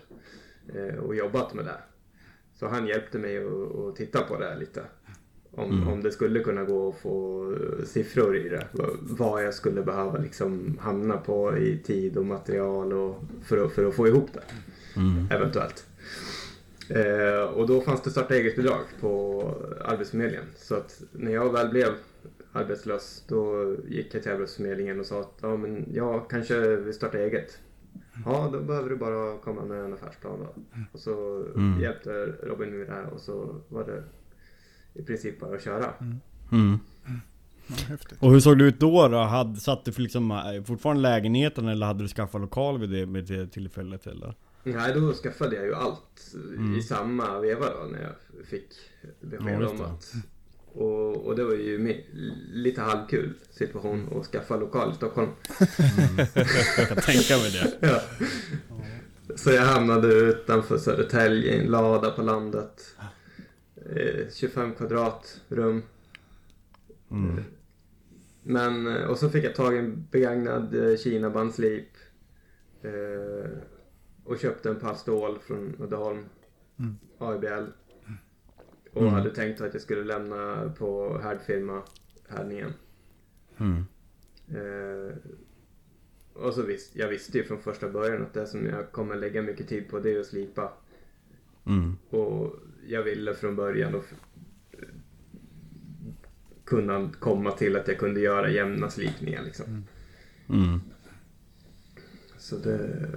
eh, 0.75 0.95
och 0.99 1.15
jobbat 1.15 1.53
med 1.53 1.65
det. 1.65 1.77
Så 2.59 2.67
han 2.67 2.87
hjälpte 2.87 3.19
mig 3.19 3.37
att, 3.37 3.95
titta 3.95 4.21
på 4.21 4.39
det 4.39 4.57
lite. 4.59 4.83
Om, 5.51 5.87
om 5.87 6.03
det 6.03 6.11
skulle 6.11 6.39
kunna 6.39 6.63
gå 6.63 6.89
att 6.89 6.95
få 7.01 7.55
siffror 7.85 8.37
i 8.37 8.49
det. 8.49 8.67
Vad- 9.01 9.43
jag 9.43 9.53
skulle 9.53 9.81
behöva 9.81 10.17
liksom 10.17 10.77
hamna 10.81 11.17
på 11.17 11.57
i 11.57 11.77
tid 11.77 12.17
och 12.17 12.25
material 12.25 12.93
och 12.93 13.23
för, 13.43 13.65
att, 13.65 13.71
för 13.71 13.85
att 13.85 13.95
få 13.95 14.07
ihop 14.07 14.29
det. 14.33 14.43
Eventuellt. 15.35 15.85
Eh, 16.89 17.43
och 17.43 17.67
då 17.67 17.81
fanns 17.81 18.01
det 18.01 18.09
starta 18.11 18.35
eget-bidrag 18.35 18.81
på 18.99 19.41
Arbetsförmedlingen. 19.85 20.45
Så 20.55 20.75
att 20.75 21.01
när 21.11 21.31
jag 21.31 21.51
väl 21.53 21.69
blev 21.69 21.87
arbetslös 22.51 23.23
då 23.27 23.75
gick 23.87 24.15
jag 24.15 24.23
till 24.23 24.31
Arbetsförmedlingen 24.31 24.99
och 24.99 25.05
sa 25.05 25.19
att 25.19 25.37
ja, 25.41 25.57
men 25.57 25.85
jag 25.93 26.29
kanske 26.29 26.75
vill 26.75 26.93
starta 26.93 27.17
eget. 27.17 27.59
Ja, 28.25 28.49
då 28.53 28.59
behöver 28.59 28.89
du 28.89 28.95
bara 28.95 29.37
komma 29.37 29.65
med 29.65 29.85
en 29.85 29.93
affärsplan 29.93 30.39
då. 30.39 30.61
Och 30.91 30.99
så 30.99 31.45
hjälpte 31.81 32.09
Robin 32.43 32.77
med 32.77 32.87
det 32.87 32.93
här 32.93 33.05
och 33.05 33.19
så 33.19 33.55
var 33.69 33.83
det 33.83 34.03
i 34.93 35.03
princip 35.03 35.39
bara 35.39 35.55
att 35.55 35.63
köra. 35.63 35.93
Mm. 36.51 36.79
Ja, 37.67 37.75
häftigt. 37.87 38.17
Och 38.21 38.31
hur 38.31 38.39
såg 38.39 38.57
det 38.57 38.63
ut 38.65 38.79
då? 38.79 39.07
då? 39.07 39.17
Hade, 39.17 39.59
satt 39.59 39.85
du 39.85 39.91
för 39.91 40.01
liksom, 40.01 40.31
eh, 40.31 40.63
fortfarande 40.63 41.01
lägenheten 41.01 41.67
eller 41.67 41.85
hade 41.85 42.03
du 42.03 42.07
skaffat 42.07 42.41
lokal 42.41 42.79
vid 42.79 42.89
det, 42.89 43.05
vid 43.05 43.25
det 43.25 43.47
tillfället 43.47 44.07
eller? 44.07 44.35
Nej, 44.63 44.93
då 44.93 45.13
skaffade 45.13 45.55
jag 45.55 45.65
ju 45.65 45.73
allt 45.75 46.35
i 46.77 46.81
samma 46.81 47.39
veva 47.39 47.65
då 47.65 47.87
när 47.91 48.01
jag 48.01 48.45
fick 48.45 48.69
besked 49.21 49.61
Ja, 49.61 49.69
om 49.69 49.77
det. 49.77 49.85
att... 49.85 50.13
Och, 50.73 51.25
och 51.25 51.35
det 51.35 51.43
var 51.43 51.53
ju 51.53 52.03
lite 52.51 52.81
halvkul 52.81 53.33
situation 53.51 54.19
att 54.19 54.25
skaffa 54.25 54.55
lokal 54.55 54.91
i 54.91 54.95
Stockholm. 54.95 55.29
Jag 56.77 56.87
kan 56.87 56.97
tänka 56.97 57.37
mig 57.37 57.51
det. 57.51 57.87
Ja. 57.87 58.01
Så 59.35 59.51
jag 59.51 59.61
hamnade 59.61 60.07
utanför 60.07 60.77
Södertälje 60.77 61.55
i 61.55 61.59
en 61.59 61.71
lada 61.71 62.11
på 62.11 62.21
landet. 62.21 62.95
Eh, 63.95 64.29
25 64.33 64.73
kvadrat 64.73 65.41
rum. 65.47 65.83
Mm. 67.11 67.43
Men, 68.43 68.87
eh, 68.87 69.03
och 69.03 69.17
så 69.17 69.29
fick 69.29 69.45
jag 69.45 69.55
tag 69.55 69.75
i 69.75 69.77
en 69.77 70.07
begagnad 70.11 70.75
eh, 70.75 70.97
Kina-bandslip. 70.97 71.89
Eh, 72.81 73.51
och 74.23 74.39
köpte 74.39 74.69
en 74.69 74.79
pall 74.79 74.95
stål 74.95 75.39
från 75.47 75.75
Uddeholm. 75.79 76.25
AIBL. 77.17 77.65
Och 78.93 79.01
Mm. 79.01 79.13
hade 79.13 79.29
tänkt 79.35 79.61
att 79.61 79.73
jag 79.73 79.81
skulle 79.81 80.03
lämna 80.03 80.69
på 80.77 81.19
härdfirma 81.23 81.81
härdningen. 82.27 82.73
Mm. 83.57 83.85
Eh, 84.47 85.15
och 86.33 86.53
så 86.53 86.61
visst, 86.61 86.95
jag 86.95 87.07
visste 87.07 87.37
ju 87.37 87.43
från 87.43 87.61
första 87.61 87.89
början 87.89 88.21
att 88.21 88.33
det 88.33 88.47
som 88.47 88.65
jag 88.65 88.91
kommer 88.91 89.15
lägga 89.15 89.41
mycket 89.41 89.67
tid 89.67 89.89
på 89.89 89.99
det 89.99 90.15
är 90.15 90.19
att 90.19 90.25
slipa. 90.25 90.73
Mm. 91.65 91.97
Och 92.09 92.55
jag 92.87 93.03
ville 93.03 93.33
från 93.33 93.55
början 93.55 93.95
och 93.95 94.05
kunna 96.63 97.09
komma 97.19 97.51
till 97.51 97.75
att 97.75 97.87
jag 97.87 97.97
kunde 97.97 98.19
göra 98.19 98.49
jämna 98.49 98.89
slipningar 98.89 99.43
liksom. 99.43 99.85
Mm. 100.49 100.81
Så 102.37 102.57
det... 102.57 103.07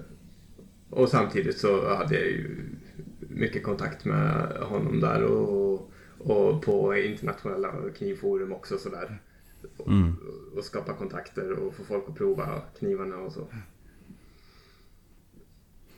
Och 0.90 1.08
samtidigt 1.08 1.58
så 1.58 1.94
hade 1.94 2.14
jag 2.14 2.26
ju 2.26 2.56
mycket 3.34 3.62
kontakt 3.62 4.04
med 4.04 4.56
honom 4.62 5.00
där 5.00 5.22
och, 5.24 5.90
och 6.18 6.62
på 6.62 6.96
internationella 6.96 7.72
knivforum 7.96 8.52
också 8.52 8.78
sådär. 8.78 9.18
Och, 9.76 9.88
Mm. 9.88 10.16
och 10.56 10.64
skapa 10.64 10.92
kontakter 10.92 11.52
och 11.52 11.74
få 11.74 11.84
folk 11.84 12.04
att 12.08 12.14
prova 12.16 12.60
knivarna 12.78 13.16
och 13.16 13.32
så. 13.32 13.46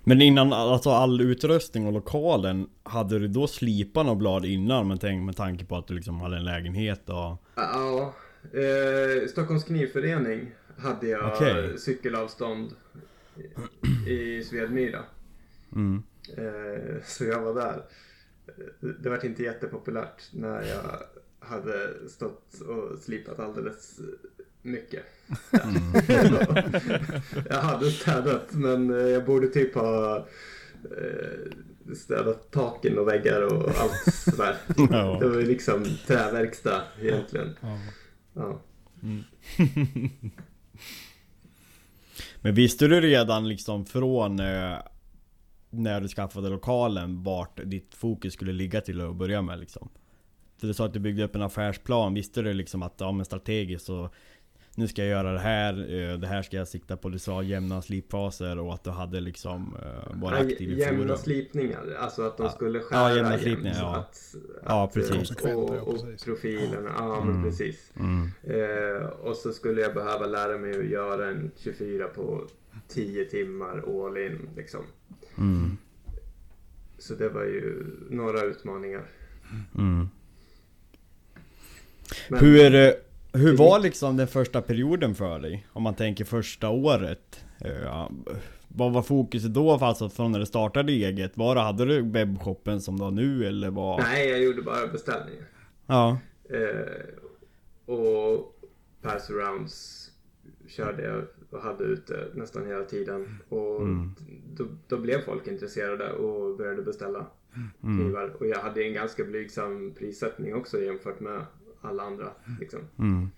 Men 0.04 0.22
innan 0.22 0.52
alltså 0.52 0.90
all 0.90 1.20
utrustning 1.20 1.86
och 1.86 1.92
lokalen, 1.92 2.68
hade 2.82 3.18
du 3.18 3.28
då 3.28 3.46
slipat 3.46 4.06
några 4.06 4.18
blad 4.18 4.44
innan? 4.44 4.88
Men 4.88 4.98
tänk 4.98 5.24
med 5.24 5.36
tanke 5.36 5.64
på 5.64 5.76
att 5.76 5.86
du 5.86 5.94
liksom 5.94 6.20
hade 6.20 6.36
en 6.36 6.44
lägenhet 6.44 7.08
och... 7.10 7.42
Ja, 7.54 8.14
eh, 8.42 9.28
Stockholms 9.28 9.64
knivförening 9.64 10.50
hade 10.78 11.08
jag 11.08 11.32
Okej. 11.34 11.78
cykelavstånd 11.78 12.70
i, 14.06 14.10
i 14.12 14.44
Svedmyra. 14.44 15.00
Mm. 15.74 16.02
Eh, 16.36 17.02
så 17.04 17.24
jag 17.24 17.40
var 17.40 17.54
där. 17.54 17.82
Eh, 18.46 18.88
Det 19.02 19.08
var 19.10 19.24
inte 19.26 19.42
jättepopulärt 19.42 20.22
när 20.32 20.62
jag 20.62 21.02
hade 21.48 22.08
stått 22.08 22.60
och 22.60 22.98
slipat 22.98 23.38
alldeles 23.40 24.00
mycket. 24.62 25.02
jag 27.48 27.60
hade 27.60 27.90
städat 27.90 28.52
men 28.52 28.90
eh, 28.90 29.06
jag 29.06 29.24
borde 29.24 29.48
typ 29.48 29.74
ha 29.74 30.26
städat 31.96 32.50
taken 32.50 32.98
och 32.98 33.08
väggar 33.08 33.42
och 33.42 33.68
allt 33.78 34.14
sådär. 34.14 34.56
Ja. 34.90 35.18
Det 35.20 35.28
var 35.28 35.40
ju 35.40 35.46
liksom 35.46 35.84
träverkstad 36.06 36.82
egentligen. 37.00 37.56
Ja. 38.34 38.60
Men 42.40 42.54
visste 42.54 42.86
du 42.86 43.00
redan 43.00 43.48
liksom 43.48 43.86
från 43.86 44.40
när 45.70 46.00
du 46.00 46.08
skaffade 46.08 46.48
lokalen 46.48 47.22
vart 47.22 47.60
ditt 47.64 47.94
fokus 47.94 48.32
skulle 48.32 48.52
ligga 48.52 48.80
till 48.80 49.00
att 49.00 49.16
börja 49.16 49.42
med 49.42 49.58
liksom? 49.58 49.88
Så 50.60 50.66
du 50.66 50.74
sa 50.74 50.84
att 50.86 50.92
du 50.92 50.98
byggde 50.98 51.24
upp 51.24 51.34
en 51.36 51.42
affärsplan, 51.42 52.14
visste 52.14 52.42
du 52.42 52.52
liksom 52.52 52.82
att 52.82 52.94
ja 52.98 53.12
men 53.12 53.24
strategiskt 53.24 53.86
så 53.86 54.10
nu 54.78 54.88
ska 54.88 55.02
jag 55.02 55.10
göra 55.10 55.32
det 55.32 55.38
här, 55.38 55.94
eh, 55.94 56.18
det 56.18 56.26
här 56.26 56.42
ska 56.42 56.56
jag 56.56 56.68
sikta 56.68 56.96
på. 56.96 57.08
Du 57.08 57.18
sa 57.18 57.42
jämna 57.42 57.82
slipfaser 57.82 58.58
och 58.58 58.74
att 58.74 58.84
du 58.84 58.90
hade 58.90 59.20
liksom 59.20 59.76
eh, 59.82 60.16
varit 60.22 60.40
aktiv 60.52 60.70
i 60.70 60.80
jämna 60.80 61.02
forum. 61.04 61.16
slipningar, 61.18 61.96
alltså 62.00 62.22
att 62.22 62.36
de 62.36 62.42
Ja. 62.42 62.50
skulle 62.50 62.78
Ja, 62.78 62.84
skära 62.84 63.14
jämna 63.16 63.30
jämnt, 63.30 63.42
slipningar, 63.42 63.74
så 63.74 63.80
ja. 63.82 63.96
Att, 63.96 64.34
Ja, 64.64 64.84
att, 64.84 64.94
precis. 64.94 65.30
Och, 65.30 65.40
ja, 65.44 65.80
och 65.80 65.96
profilerna, 66.24 66.90
ja 66.98 67.24
men 67.24 67.42
precis. 67.42 67.92
Mm. 67.96 68.30
Eh, 68.42 69.06
och 69.06 69.36
så 69.36 69.52
skulle 69.52 69.80
jag 69.80 69.94
behöva 69.94 70.26
lära 70.26 70.58
mig 70.58 70.78
att 70.78 70.86
göra 70.86 71.28
en 71.28 71.50
24 71.56 72.08
på 72.08 72.46
10 72.88 73.24
timmar 73.24 74.06
all 74.06 74.16
in 74.16 74.48
liksom. 74.56 74.80
Mm. 75.38 75.76
Så 76.98 77.14
det 77.14 77.28
var 77.28 77.44
ju 77.44 77.84
några 78.10 78.42
utmaningar. 78.42 79.04
Mm. 79.74 80.08
Men, 82.28 82.40
Hur, 82.40 82.74
eh, 82.74 82.92
hur 83.32 83.56
var 83.56 83.78
liksom 83.78 84.16
den 84.16 84.28
första 84.28 84.62
perioden 84.62 85.14
för 85.14 85.38
dig? 85.38 85.66
Om 85.72 85.82
man 85.82 85.94
tänker 85.94 86.24
första 86.24 86.68
året. 86.68 87.44
Eh, 87.60 88.08
vad 88.68 88.92
var 88.92 89.02
fokuset 89.02 89.54
då? 89.54 89.72
Alltså 89.72 90.08
från 90.08 90.32
när 90.32 90.38
du 90.38 90.46
startade 90.46 90.92
eget? 90.92 91.36
Var 91.36 91.54
det, 91.54 91.60
hade 91.60 91.84
du 91.84 92.02
webbshoppen 92.02 92.80
som 92.80 92.96
du 92.96 93.04
har 93.04 93.10
nu 93.10 93.46
eller 93.46 93.70
vad? 93.70 94.00
Nej, 94.00 94.28
jag 94.28 94.42
gjorde 94.42 94.62
bara 94.62 94.86
beställningar. 94.86 95.46
Ja. 95.86 96.18
Eh, 96.50 97.94
och 97.94 98.60
pass 99.02 99.30
arounds 99.30 100.02
körde 100.68 101.02
jag 101.02 101.24
och 101.56 101.62
hade 101.62 101.84
ute 101.84 102.26
nästan 102.34 102.66
hela 102.66 102.84
tiden. 102.84 103.38
Och 103.48 103.82
Mm. 103.82 104.10
då, 104.56 104.66
då 104.88 104.98
blev 104.98 105.20
folk 105.24 105.46
intresserade 105.46 106.12
och 106.12 106.56
började 106.56 106.82
beställa 106.82 107.26
knivar. 107.80 108.32
Och 108.38 108.46
jag 108.46 108.58
hade 108.58 108.82
en 108.84 108.92
ganska 108.94 109.24
blygsam 109.24 109.94
prissättning 109.98 110.54
också 110.54 110.82
jämfört 110.82 111.20
med 111.20 111.46
alla 111.80 112.02
andra. 112.02 112.32
Liksom. 112.60 112.80
Mm. 112.98 113.28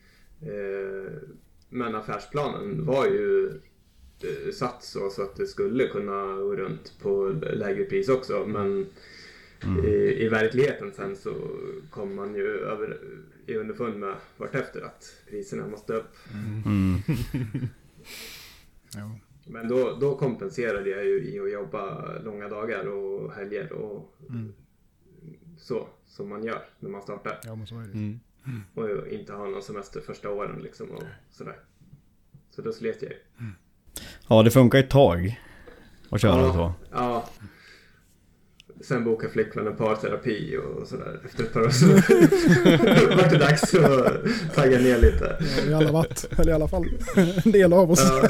Eh, 0.42 1.12
men 1.68 1.94
affärsplanen 1.94 2.84
var 2.86 3.06
ju 3.06 3.46
eh, 4.22 4.52
satt 4.52 4.84
så, 4.84 5.10
så 5.10 5.22
att 5.22 5.36
det 5.36 5.46
skulle 5.46 5.86
kunna 5.88 6.22
gå 6.36 6.56
runt 6.56 6.94
på 7.02 7.34
lägre 7.52 7.84
pris 7.84 8.08
också. 8.08 8.44
Men 8.46 8.86
i, 9.84 10.24
i 10.24 10.28
verkligheten 10.28 10.92
sen 10.92 11.16
så 11.16 11.34
kom 11.90 12.14
man 12.14 12.34
ju 12.34 12.46
över, 12.48 12.98
i 13.46 13.54
underfund 13.56 13.98
med 13.98 14.14
vartefter 14.36 14.80
att 14.82 15.14
priserna 15.30 15.66
måste 15.66 15.92
upp. 15.94 16.16
Mm. 18.96 19.08
Ja. 19.10 19.18
Men 19.50 19.68
då, 19.68 19.96
då 20.00 20.16
kompenserade 20.16 20.90
jag 20.90 21.04
ju 21.04 21.24
i 21.34 21.40
att 21.40 21.52
jobba 21.52 22.12
långa 22.24 22.48
dagar 22.48 22.84
och 22.86 23.32
helger 23.32 23.72
och 23.72 24.14
så 25.58 25.88
som 26.06 26.28
man 26.28 26.44
gör 26.44 26.62
när 26.78 26.90
man 26.90 27.02
startar. 27.02 27.38
ja, 27.44 27.54
men 27.54 27.66
så 27.66 27.74
är 27.78 27.82
det. 27.86 27.92
Mm. 27.92 28.20
Och 28.74 29.06
inte 29.08 29.32
ha 29.32 29.46
någon 29.46 29.62
semester 29.62 30.00
första 30.00 30.30
åren 30.30 30.60
liksom 30.62 30.90
och 30.90 31.02
sådär. 31.30 31.56
Så 32.50 32.62
då 32.62 32.72
slet 32.72 33.02
jag 33.02 33.10
ju. 33.10 33.18
Ja 34.28 34.42
det 34.42 34.50
funkar 34.50 34.78
ett 34.78 34.90
tag. 34.90 35.40
Att 36.10 36.20
köra 36.20 36.40
Ja. 36.40 36.52
så. 36.52 36.72
Ja. 36.92 37.28
Sen 38.88 39.04
bokade 39.04 39.32
flickvännen 39.32 39.76
parterapi 39.76 40.56
och 40.56 40.88
sådär. 40.88 41.20
Efter 41.24 41.44
ett 41.44 41.52
par 41.52 41.60
år 41.60 41.70
så 41.70 41.86
var 43.16 43.30
det 43.30 43.38
dags 43.38 43.74
att 43.74 44.54
tagga 44.54 44.78
ner 44.78 44.98
lite. 44.98 45.24
Har 45.60 45.66
vi 45.66 45.74
alla 45.74 45.92
varit. 45.92 46.28
Eller 46.38 46.52
i 46.52 46.54
alla 46.54 46.68
fall 46.68 46.88
en 47.44 47.52
del 47.52 47.72
av 47.72 47.90
oss. 47.90 48.02
Ja, 48.02 48.28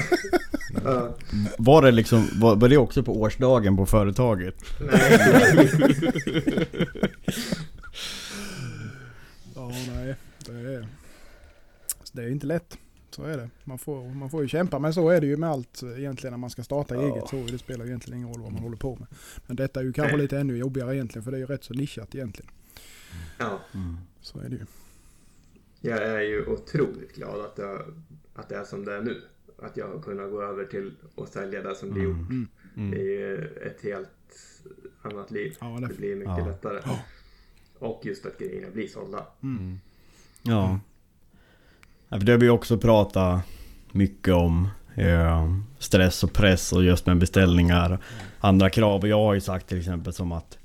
ja, 0.84 1.16
Var 1.58 1.82
det 1.82 1.90
liksom, 1.90 2.28
var, 2.40 2.56
var 2.56 2.68
det 2.68 2.76
också 2.76 3.02
på 3.02 3.20
årsdagen 3.20 3.76
på 3.76 3.86
företaget? 3.86 4.54
nej. 4.78 5.70
Ja, 9.54 9.68
nej. 9.94 10.14
Det 10.46 10.52
är, 10.52 10.86
det 12.12 12.22
är 12.22 12.30
inte 12.30 12.46
lätt. 12.46 12.78
Så 13.18 13.24
är 13.24 13.36
det. 13.36 13.50
Man 13.64 13.78
får, 13.78 14.14
man 14.14 14.30
får 14.30 14.42
ju 14.42 14.48
kämpa. 14.48 14.78
Men 14.78 14.94
så 14.94 15.08
är 15.08 15.20
det 15.20 15.26
ju 15.26 15.36
med 15.36 15.50
allt 15.50 15.82
egentligen 15.98 16.32
när 16.32 16.38
man 16.38 16.50
ska 16.50 16.62
starta 16.62 16.94
Ja. 16.94 17.02
eget. 17.02 17.28
Så 17.28 17.36
det 17.36 17.58
spelar 17.58 17.84
ju 17.84 17.88
egentligen 17.90 18.18
ingen 18.22 18.32
roll 18.34 18.42
vad 18.42 18.52
man 18.52 18.62
håller 18.62 18.76
på 18.76 18.96
med. 18.96 19.06
Men 19.46 19.56
detta 19.56 19.80
är 19.80 19.84
ju 19.84 19.92
kanske 19.92 20.16
lite 20.16 20.38
ännu 20.38 20.56
jobbigare 20.56 20.94
egentligen. 20.96 21.24
För 21.24 21.30
det 21.30 21.36
är 21.36 21.40
ju 21.40 21.46
rätt 21.46 21.64
så 21.64 21.74
nischat 21.74 22.14
egentligen. 22.14 22.50
Ja, 23.38 23.60
Så 24.20 24.38
är 24.38 24.48
det 24.48 24.56
ju. 24.56 24.66
jag 25.80 26.02
är 26.02 26.20
ju 26.20 26.46
otroligt 26.46 27.14
glad 27.16 27.40
att, 27.40 27.58
jag, 27.58 27.82
att 28.34 28.48
det 28.48 28.56
är 28.56 28.64
som 28.64 28.84
det 28.84 28.94
är 28.94 29.02
nu. 29.02 29.22
Att 29.62 29.76
jag 29.76 29.88
har 29.88 30.02
kunnat 30.02 30.30
gå 30.30 30.42
över 30.42 30.64
till 30.64 30.92
att 31.16 31.28
sälja 31.32 31.62
det 31.62 31.74
som 31.74 31.90
blir 31.90 32.02
gjort. 32.04 32.16
Mm. 32.30 32.48
Det 32.90 32.96
är 33.00 33.04
ju 33.04 33.36
ett 33.46 33.82
helt 33.82 34.08
annat 35.02 35.30
liv. 35.30 35.56
Ja, 35.60 35.66
Det 35.80 35.86
det, 35.88 35.94
blir 35.94 36.16
mycket 36.16 36.38
Ja. 36.38 36.46
lättare. 36.46 36.80
Och 37.78 38.00
just 38.04 38.26
att 38.26 38.38
grejerna 38.38 38.70
blir 38.70 38.88
sålda. 38.88 39.26
Ja. 40.42 40.80
Ja 42.08 42.18
för 42.18 42.26
det 42.26 42.32
har 42.32 42.38
vi 42.38 42.48
också 42.48 42.78
pratat 42.78 43.40
mycket 43.92 44.34
om. 44.34 44.68
eh, 44.94 45.52
stress 45.78 46.24
och 46.24 46.32
press 46.32 46.72
och 46.72 46.84
just 46.84 47.06
med 47.06 47.18
beställningar. 47.18 47.98
Andra 48.40 48.70
krav. 48.70 49.00
Och 49.00 49.08
jag 49.08 49.16
har 49.18 49.34
ju 49.34 49.40
sagt 49.40 49.66
till 49.68 49.78
exempel 49.78 50.12
som 50.12 50.32
att 50.32 50.58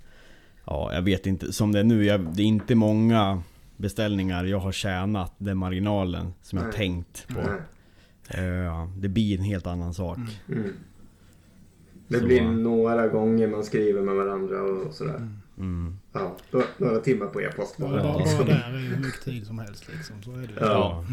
Ja, 0.66 0.94
jag 0.94 1.02
vet 1.02 1.26
inte. 1.26 1.54
Som 1.54 1.72
det 1.72 1.80
är 1.80 1.84
nu, 1.84 2.06
jag, 2.06 2.22
det 2.36 2.42
är 2.42 2.46
inte 2.46 2.76
många 2.76 3.42
beställningar 3.78 4.44
jag 4.46 4.60
har 4.60 4.72
tjänat 4.72 5.34
den 5.38 5.58
marginalen 5.58 6.34
som 6.42 6.58
jag 6.58 6.66
Nej. 6.68 6.74
tänkt 6.78 7.28
på. 7.28 7.34
Nej. 7.34 8.46
Eh, 8.46 8.88
det 8.98 9.10
blir 9.10 9.38
en 9.38 9.44
helt 9.44 9.68
annan 9.68 9.94
sak. 9.94 10.18
Mm. 10.48 10.74
Det 12.08 12.20
Så- 12.20 12.26
blir 12.26 12.42
några 12.42 13.08
gånger 13.08 13.48
man 13.48 13.64
skriver 13.64 14.02
med 14.02 14.16
varandra 14.16 14.62
och 14.62 14.94
sådär. 14.94 15.28
Mm. 15.58 15.98
Ja, 16.14 16.36
några, 16.78 17.00
timmar 17.00 17.28
på 17.28 17.42
e-post 17.42 17.78
bara, 17.78 17.98
Ja. 17.98 18.14
bara 18.38 18.46
där 18.46 18.74
är 18.74 18.90
hur 18.90 18.98
mycket 19.06 19.22
tid 19.24 19.48
som 19.48 19.60
helst 19.60 19.86
liksom. 19.96 20.24
Så 20.24 20.32
är 20.32 20.38
det. 20.38 20.50
Ja. 20.60 20.66
Ja, 20.66 21.06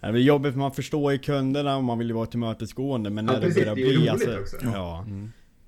Det 0.00 0.06
är 0.06 0.12
jobbigt 0.12 0.52
för 0.52 0.58
man 0.58 0.72
förstår 0.72 1.12
ju 1.12 1.18
kunderna 1.18 1.76
och 1.76 1.84
man 1.84 1.98
vill 1.98 2.06
ju 2.08 2.14
vara 2.14 2.26
tillmötesgående 2.26 3.10
men 3.10 3.26
Ja, 3.26 3.32
när 3.32 3.40
det 3.40 3.46
precis, 3.46 3.62
börjar 3.64 3.74
det 3.76 3.82
är 3.82 3.92
ju 3.92 3.98
bli 3.98 4.08
alltså, 4.08 4.40
också. 4.40 4.56
ja. 4.62 5.06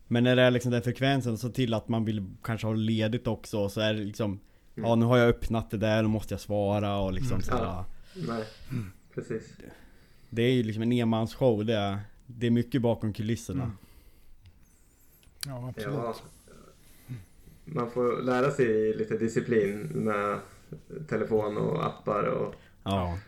Men 0.09 0.25
när 0.25 0.37
det 0.37 0.43
är 0.43 0.51
liksom 0.51 0.73
den 0.73 0.83
frekvensen 0.83 1.39
så 1.39 1.49
till 1.51 1.75
att 1.75 1.89
man 1.89 2.05
vill 2.05 2.27
kanske 2.43 2.67
ha 2.67 2.75
ledigt 2.75 3.27
också 3.27 3.69
så 3.69 3.81
är 3.81 3.95
det 3.95 4.01
liksom 4.01 4.41
Ja 4.75 4.95
nu 4.95 5.05
har 5.05 5.17
jag 5.19 5.29
öppnat 5.29 5.71
det 5.71 5.77
där, 5.77 6.03
nu 6.03 6.09
måste 6.09 6.35
jag 6.35 6.41
svara 6.41 6.99
och 6.99 7.13
liksom 7.13 7.33
Mm. 7.35 7.43
sådär. 7.43 7.65
Ja. 7.65 7.85
Nej, 8.15 8.45
precis. 9.15 9.53
Det 10.31 10.43
är 10.43 10.53
ju 10.53 10.63
liksom 10.63 10.83
en 10.83 10.93
enmansshow, 10.93 11.65
det 11.65 11.75
är, 11.75 11.99
det 12.27 12.47
är 12.47 12.51
mycket 12.51 12.83
bakom 12.83 13.13
kulisserna. 13.13 13.63
Mm. 13.63 13.77
Ja, 15.47 15.69
absolut. 15.69 15.95
Ja. 15.99 16.15
Man 17.65 17.91
får 17.91 18.23
lära 18.23 18.51
sig 18.51 18.97
lite 18.97 19.19
disciplin 19.19 19.79
med 19.81 20.39
telefon 21.09 21.57
och 21.57 21.87
appar 21.87 22.23
och 22.25 22.55
Ja. 22.85 23.19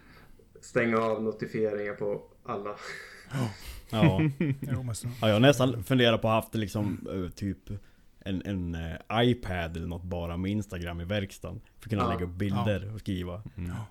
Stänga 0.65 0.99
av 0.99 1.23
notifieringar 1.23 1.95
på 1.95 2.23
alla. 2.45 2.71
Ja. 3.33 3.49
Ja 3.91 4.21
jag 5.21 5.33
har 5.33 5.41
nästan 5.41 5.85
funderat 5.85 6.23
på 6.23 6.29
att 6.29 6.35
haft 6.45 6.55
liksom 6.55 7.07
eh, 7.13 7.31
typ 7.35 7.59
en, 8.21 8.43
en 8.47 8.75
eh, 8.75 8.97
iPad 9.31 9.77
eller 9.77 9.87
något 9.87 10.03
bara 10.03 10.37
med 10.37 10.51
Instagram 10.51 11.01
i 11.01 11.05
verkstaden. 11.05 11.61
För 11.79 11.87
att 11.87 11.91
kunna 11.91 12.03
Ja. 12.03 12.09
lägga 12.13 12.25
upp 12.25 12.31
bilder 12.39 12.95
och 12.95 13.01
skriva. 13.01 13.43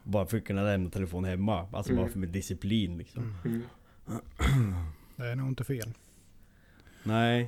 Bara 0.03 0.25
för 0.25 0.37
att 0.37 0.45
kunna 0.45 0.63
lämna 0.63 0.89
telefon 0.89 1.23
hemma. 1.25 1.67
Alltså 1.73 1.93
bara 1.93 2.01
Mm. 2.01 2.11
för 2.11 2.19
med 2.19 2.29
disciplin 2.29 2.97
liksom. 2.97 3.35
Mm. 3.45 3.61
Det 5.15 5.25
är 5.27 5.35
nog 5.35 5.47
inte 5.47 5.63
fel. 5.63 5.93
Nej. 7.03 7.41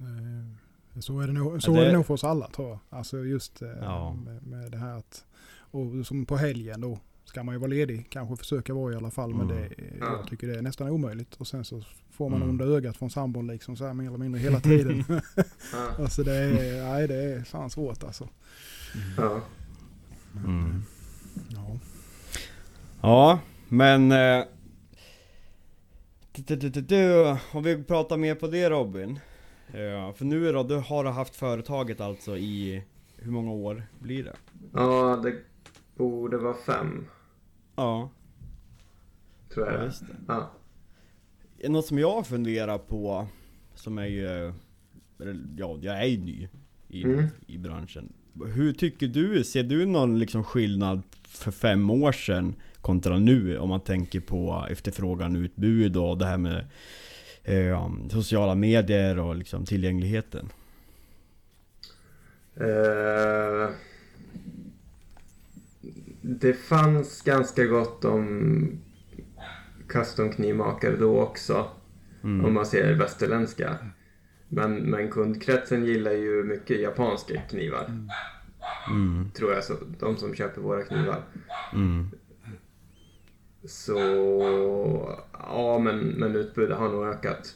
Eh, 0.00 1.00
Så 1.00 1.20
är 1.20 1.26
det 1.26 1.32
nog, 1.32 1.62
så 1.62 1.70
Ja, 1.70 1.74
det- 1.74 1.82
är 1.82 1.86
det 1.86 1.92
nog 1.96 2.06
för 2.06 2.14
oss 2.14 2.24
alla 2.24 2.48
tror 2.48 2.68
jag. 2.68 2.78
Alltså 2.90 3.24
just 3.24 3.62
Ja. 3.80 4.14
med, 4.14 4.42
med 4.46 4.70
det 4.72 4.78
här 4.78 4.96
att... 4.98 5.24
Och 5.70 6.06
som 6.06 6.26
på 6.26 6.36
helgen 6.36 6.80
då 6.80 6.98
ska 7.28 7.42
man 7.42 7.54
ju 7.54 7.58
vara 7.58 7.68
ledig. 7.70 8.06
Kanske 8.10 8.36
försöka 8.36 8.74
vara 8.74 8.92
i 8.92 8.96
alla 8.96 9.10
fall. 9.10 9.34
Men 9.34 9.50
Mm. 9.50 9.56
det, 9.56 9.74
Ja. 10.00 10.06
jag 10.18 10.26
tycker 10.28 10.46
det 10.46 10.58
är 10.58 10.62
nästan 10.62 10.88
omöjligt. 10.90 11.34
Och 11.34 11.46
sen 11.46 11.64
så 11.64 11.82
får 12.10 12.28
man 12.30 12.36
Mm. 12.42 12.48
under 12.50 12.76
ögat 12.76 12.96
från 12.96 13.10
sambon 13.10 13.46
liksom 13.46 13.76
så 13.76 13.86
här 13.86 13.94
mer 13.94 14.06
eller 14.06 14.18
mindre 14.18 14.40
hela 14.40 14.60
tiden. 14.60 15.04
Alltså 15.98 16.22
det 16.22 16.34
är, 16.34 16.84
nej 16.92 17.08
det 17.08 17.14
är 17.14 17.42
fan 17.44 17.70
svårt 17.70 18.04
alltså. 18.04 18.28
Ja. 19.16 19.40
Mm. 20.44 20.82
Ja. 21.48 21.78
Ja, 23.00 23.40
men... 23.68 24.12
eh, 24.12 24.44
du- 26.32 26.42
du- 26.42 26.56
du- 26.56 26.68
du- 26.68 26.80
du, 26.80 27.36
Om 27.52 27.62
vi 27.62 27.84
pratar 27.84 28.16
mer 28.16 28.34
på 28.34 28.46
det 28.46 28.70
Robin. 28.70 29.18
Ja, 29.72 30.12
för 30.16 30.24
nu 30.24 30.52
då, 30.52 30.62
du 30.62 30.76
har 30.76 31.04
haft 31.04 31.36
företaget 31.36 32.00
alltså 32.00 32.36
i... 32.36 32.82
Hur 33.16 33.30
många 33.32 33.50
år 33.50 33.82
blir 33.98 34.24
det? 34.24 34.36
ja, 34.72 35.20
det 35.22 35.34
borde 35.96 36.36
vara 36.38 36.54
fem, 36.66 37.04
Ja, 37.78 38.10
tror 39.54 39.66
jag. 39.72 39.74
ja 39.84 39.86
det. 39.86 40.16
Ja. 40.28 40.52
Något 41.68 41.86
som 41.86 41.98
jag 41.98 42.26
funderar 42.26 42.78
på, 42.78 43.26
som 43.74 43.98
är 43.98 44.06
ju... 44.06 44.52
Ja, 45.56 45.78
jag 45.82 46.02
är 46.02 46.06
ju 46.06 46.18
ny 46.18 46.48
i, 46.88 47.04
Mm. 47.04 47.24
i 47.46 47.58
branschen. 47.58 48.12
Hur 48.46 48.72
tycker 48.72 49.06
du? 49.08 49.44
Ser 49.44 49.62
du 49.62 49.86
någon 49.86 50.18
liksom 50.18 50.44
skillnad 50.44 51.02
för 51.28 51.50
fem 51.50 51.90
år 51.90 52.12
sedan 52.12 52.54
kontra 52.80 53.18
nu? 53.18 53.58
Om 53.58 53.68
man 53.68 53.80
tänker 53.80 54.20
på 54.20 54.66
efterfrågan, 54.70 55.36
utbud 55.36 55.96
och 55.96 56.18
det 56.18 56.26
här 56.26 56.38
med 56.38 56.66
eh, 57.44 57.92
sociala 58.10 58.54
medier 58.54 59.18
och 59.18 59.36
liksom 59.36 59.64
tillgängligheten. 59.64 60.48
Eh, 62.54 63.70
det 66.30 66.52
fanns 66.52 67.22
ganska 67.22 67.64
gott 67.64 68.04
om 68.04 68.68
custom-knivmakare 69.88 70.96
då 70.96 71.20
också. 71.20 71.66
Mm. 72.22 72.44
Om 72.44 72.54
man 72.54 72.66
ser 72.66 72.94
västerländska. 72.94 73.76
Men, 74.48 74.76
men 74.76 75.10
kundkretsen 75.10 75.84
gillar 75.84 76.12
ju 76.12 76.44
mycket 76.44 76.80
japanska 76.80 77.40
knivar. 77.40 77.84
Mm. 78.90 79.30
Tror 79.30 79.52
jag, 79.52 79.64
så, 79.64 79.74
de 79.98 80.16
som 80.16 80.34
köper 80.34 80.60
våra 80.60 80.82
knivar. 80.82 81.22
Mm. 81.72 82.08
Så 83.64 83.98
ja, 85.32 85.78
men, 85.78 85.98
men 85.98 86.36
utbudet 86.36 86.78
har 86.78 86.88
nog 86.88 87.04
ökat. 87.06 87.54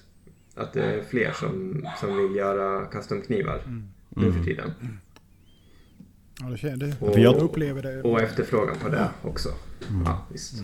Att 0.54 0.72
det 0.72 0.82
är 0.82 1.02
fler 1.02 1.32
som, 1.32 1.86
som 2.00 2.16
vill 2.16 2.36
göra 2.36 2.86
custom-knivar 2.86 3.62
nu 4.08 4.22
Mm. 4.26 4.32
för 4.32 4.44
tiden. 4.44 4.70
Ja, 6.42 6.50
det 6.50 6.56
känner 6.56 6.76
det. 6.76 7.00
Och- 7.00 7.18
jag 7.18 7.34
upplever 7.36 7.82
det. 7.82 8.02
Och 8.02 8.20
efterfrågan 8.20 8.76
på 8.82 8.88
det 8.88 9.10
också. 9.22 9.48
Ja, 10.04 10.26
visst. 10.32 10.54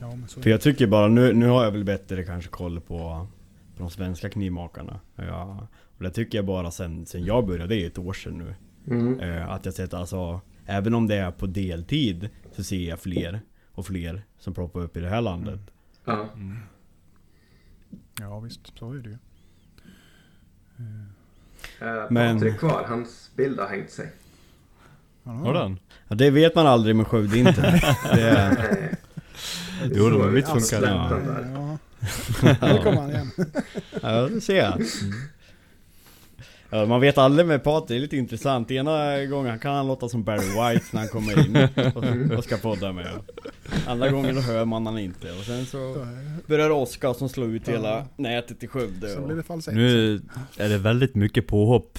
Ja, 0.00 0.08
men 0.16 0.28
så, 0.28 0.40
För 0.42 0.50
jag 0.50 0.60
tycker 0.60 0.86
bara, 0.86 1.08
nu, 1.08 1.32
nu 1.32 1.46
har 1.48 1.64
jag 1.64 1.70
väl 1.70 1.84
bättre 1.84 2.24
kanske 2.24 2.50
koll 2.50 2.80
på, 2.80 3.26
på 3.76 3.82
de 3.82 3.90
svenska 3.90 4.30
knivmakarna. 4.30 5.00
Ja, 5.16 5.66
och 5.96 6.02
det 6.02 6.10
tycker 6.10 6.38
jag 6.38 6.44
bara 6.44 6.70
sen, 6.70 7.06
sen 7.06 7.24
jag 7.24 7.46
började, 7.46 7.66
det 7.74 7.82
är 7.82 7.86
ett 7.86 7.98
år 7.98 8.12
sedan 8.12 8.38
nu. 8.38 8.54
Mm. 8.94 9.20
Eh, 9.20 9.50
att 9.50 9.64
jag 9.64 9.74
sett 9.74 9.94
alltså, 9.94 10.40
även 10.66 10.94
om 10.94 11.06
det 11.08 11.16
är 11.16 11.30
på 11.30 11.46
deltid 11.46 12.28
så 12.52 12.64
ser 12.64 12.88
jag 12.88 13.00
fler 13.00 13.40
och 13.72 13.86
fler 13.86 14.22
som 14.38 14.54
ploppar 14.54 14.80
upp 14.80 14.96
i 14.96 15.00
det 15.00 15.08
här 15.08 15.20
landet. 15.20 15.60
Ja. 16.04 16.28
ja 18.20 18.40
visst, 18.40 18.78
så 18.78 18.92
är 18.92 18.98
det 18.98 19.08
ju. 19.08 19.16
Eh, 21.80 22.06
Men- 22.10 22.36
Patrik 22.36 22.58
kvar, 22.58 22.84
hans 22.88 23.30
bild 23.36 23.58
har 23.60 23.68
hängt 23.68 23.90
sig. 23.90 24.12
Har 25.24 25.54
den? 25.54 25.78
Ja, 26.08 26.14
det 26.14 26.30
vet 26.30 26.54
man 26.54 26.66
aldrig 26.66 26.96
med 26.96 27.06
Skövde 27.06 27.38
internet. 27.38 27.84
det 28.14 28.22
är. 28.22 28.88
Jo, 29.94 30.18
men 30.18 30.34
mitt 30.34 30.48
alltså 30.48 30.76
funkar. 30.76 30.88
Ja. 30.88 31.78
Nu 32.42 32.78
kommer 32.82 33.00
han 33.00 33.10
igen. 33.10 33.30
ja, 34.02 34.10
det 34.28 34.40
ser 34.40 34.56
jag. 34.56 34.82
Ja, 36.74 36.86
man 36.86 37.00
vet 37.00 37.18
aldrig 37.18 37.46
med 37.46 37.64
Patrik, 37.64 37.88
det 37.88 37.94
är 37.96 38.00
lite 38.00 38.16
intressant. 38.16 38.70
Ena 38.70 39.24
gången 39.24 39.58
kan 39.58 39.74
han 39.74 39.86
låta 39.86 40.08
som 40.08 40.24
Barry 40.24 40.38
White 40.46 40.86
när 40.90 41.00
han 41.00 41.08
kommer 41.08 41.46
in 41.46 41.56
och, 42.32 42.38
och 42.38 42.44
ska 42.44 42.56
podda 42.56 42.92
med. 42.92 43.06
Andra 43.86 44.10
gången 44.10 44.36
hör 44.38 44.64
man 44.64 44.86
han 44.86 44.98
inte. 44.98 45.32
Och 45.32 45.44
sen 45.44 45.66
så 45.66 46.06
börjar 46.46 46.70
Oskar 46.70 47.14
som 47.14 47.28
slår 47.28 47.48
ut 47.48 47.68
hela 47.68 47.88
Ja. 47.88 48.06
nätet 48.16 48.62
i 48.62 48.66
Skövde. 48.66 49.16
Och, 49.16 49.26
blir 49.26 49.36
det 49.36 49.42
falsett. 49.42 49.74
Nu 49.74 50.20
är 50.56 50.68
det 50.68 50.78
väldigt 50.78 51.14
mycket 51.14 51.46
påhopp. 51.46 51.98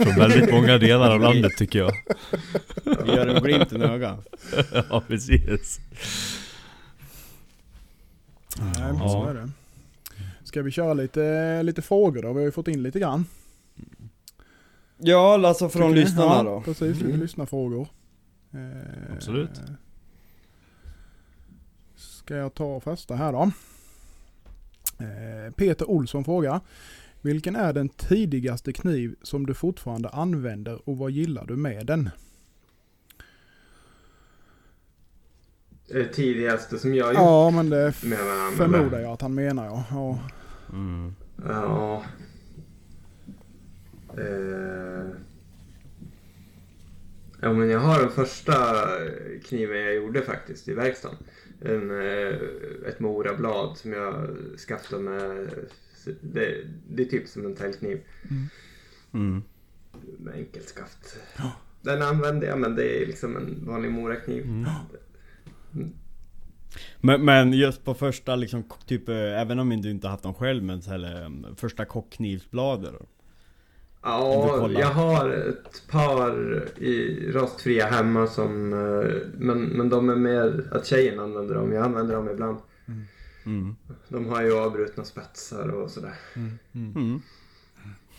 Från 0.00 0.14
väldigt 0.18 0.50
många 0.52 0.78
delar 0.78 1.10
av 1.14 1.20
landet 1.20 1.52
tycker 1.56 1.78
jag. 1.78 1.92
vi 2.84 3.12
gör 3.12 3.26
en 3.26 3.42
glimt 3.42 3.72
i 3.72 3.76
ögat. 3.76 4.26
Ja, 4.90 5.02
precis. 5.08 5.80
Nej, 8.58 8.72
men 8.92 8.96
Ja. 8.98 9.08
så 9.08 9.26
är 9.26 9.34
det. 9.34 9.50
Ska 10.44 10.62
vi 10.62 10.70
köra 10.70 10.94
lite, 10.94 11.62
lite 11.62 11.82
frågor 11.82 12.22
då? 12.22 12.28
Vi 12.32 12.38
har 12.38 12.44
ju 12.46 12.52
fått 12.52 12.68
in 12.68 12.82
lite 12.82 12.98
grann. 13.00 13.24
Ja, 15.02 15.46
alltså 15.48 15.68
från 15.68 15.82
Tycker 15.82 15.94
ni? 15.94 16.00
lyssnarna 16.00 16.34
ja, 16.34 16.42
då. 16.42 16.60
precis. 16.60 17.02
Mm. 17.02 17.20
lyssnarfrågor. 17.20 17.88
Eh, 18.52 19.14
Absolut. 19.16 19.60
Ska 21.96 22.36
jag 22.36 22.54
ta 22.54 22.80
första 22.80 23.14
här 23.14 23.32
då? 23.32 23.42
Eh, 25.04 25.52
Peter 25.52 25.90
Olsson 25.90 26.24
frågar. 26.24 26.60
Vilken 27.20 27.56
är 27.56 27.72
den 27.72 27.88
tidigaste 27.88 28.72
kniv 28.72 29.16
som 29.22 29.46
du 29.46 29.54
fortfarande 29.54 30.08
använder 30.08 30.88
och 30.88 30.98
vad 30.98 31.10
gillar 31.10 31.46
du 31.46 31.56
med 31.56 31.86
den? 31.86 32.10
Det 35.88 36.04
tidigaste 36.04 36.78
som 36.78 36.94
jag 36.94 37.08
gjort 37.08 37.14
Ja, 37.22 37.50
men 37.50 37.70
det 37.70 37.92
förmodar 37.92 39.00
jag 39.00 39.12
att 39.12 39.20
han 39.22 39.34
menar 39.34 39.64
ja. 39.66 39.84
ja. 39.90 40.18
Mm. 40.72 41.14
Ja. 41.48 42.02
Eh. 44.20 45.10
Ja 47.42 47.52
men 47.52 47.70
jag 47.70 47.80
har 47.80 48.00
den 48.00 48.10
första 48.10 48.54
kniven 49.44 49.78
jag 49.80 49.94
gjorde 49.94 50.22
faktiskt 50.22 50.68
i 50.68 50.74
verkstaden. 50.74 51.16
En, 51.60 51.90
eh, 51.90 52.34
ett 52.88 53.00
Morablad 53.00 53.78
som 53.78 53.92
jag 53.92 54.28
skaffade 54.68 55.02
med. 55.02 55.48
Det, 56.20 56.64
det 56.88 57.02
är 57.02 57.06
typ 57.06 57.28
som 57.28 57.46
en 57.46 57.54
täljkniv 57.54 58.00
Mm. 59.14 59.42
med 60.18 60.34
enkelt 60.34 60.68
skaft. 60.68 61.18
Den 61.82 62.02
använder 62.02 62.46
jag 62.46 62.58
men 62.58 62.74
det 62.74 63.02
är 63.02 63.06
liksom 63.06 63.36
en 63.36 63.66
vanlig 63.66 63.90
Morakniv. 63.90 64.46
Men, 67.00 67.24
men 67.24 67.52
just 67.52 67.84
på 67.84 67.94
första 67.94 68.36
liksom, 68.36 68.64
typ, 68.86 69.08
eh, 69.08 69.40
även 69.40 69.58
om 69.58 69.82
du 69.82 69.90
inte 69.90 70.08
haft 70.08 70.22
dem 70.22 70.34
själv 70.34 70.62
men 70.62 70.82
så 70.82 70.90
här, 70.90 71.22
eh, 71.22 71.54
första 71.56 71.84
kockknivsbladet 71.84 72.92
då? 73.00 73.06
Ja, 74.02 74.70
jag 74.70 74.86
har 74.86 75.30
ett 75.30 75.82
par 75.90 76.62
i 76.78 77.30
rostfria 77.32 77.86
hemma 77.86 78.26
som... 78.26 78.72
eh, 78.72 79.16
Men, 79.38 79.62
men 79.64 79.88
de 79.88 80.08
är 80.08 80.16
mer 80.16 80.68
att 80.72 80.86
tjejen 80.86 81.20
använder 81.20 81.54
dem. 81.54 81.72
Jag 81.72 81.84
använder 81.84 82.14
dem 82.14 82.28
ibland. 82.30 82.58
Mm. 83.44 83.76
De 84.08 84.26
har 84.26 84.42
ju 84.42 84.52
avbrutna 84.52 85.04
spetsar 85.04 85.68
och 85.68 85.90
sådär. 85.90 86.14
Mm. 86.72 87.20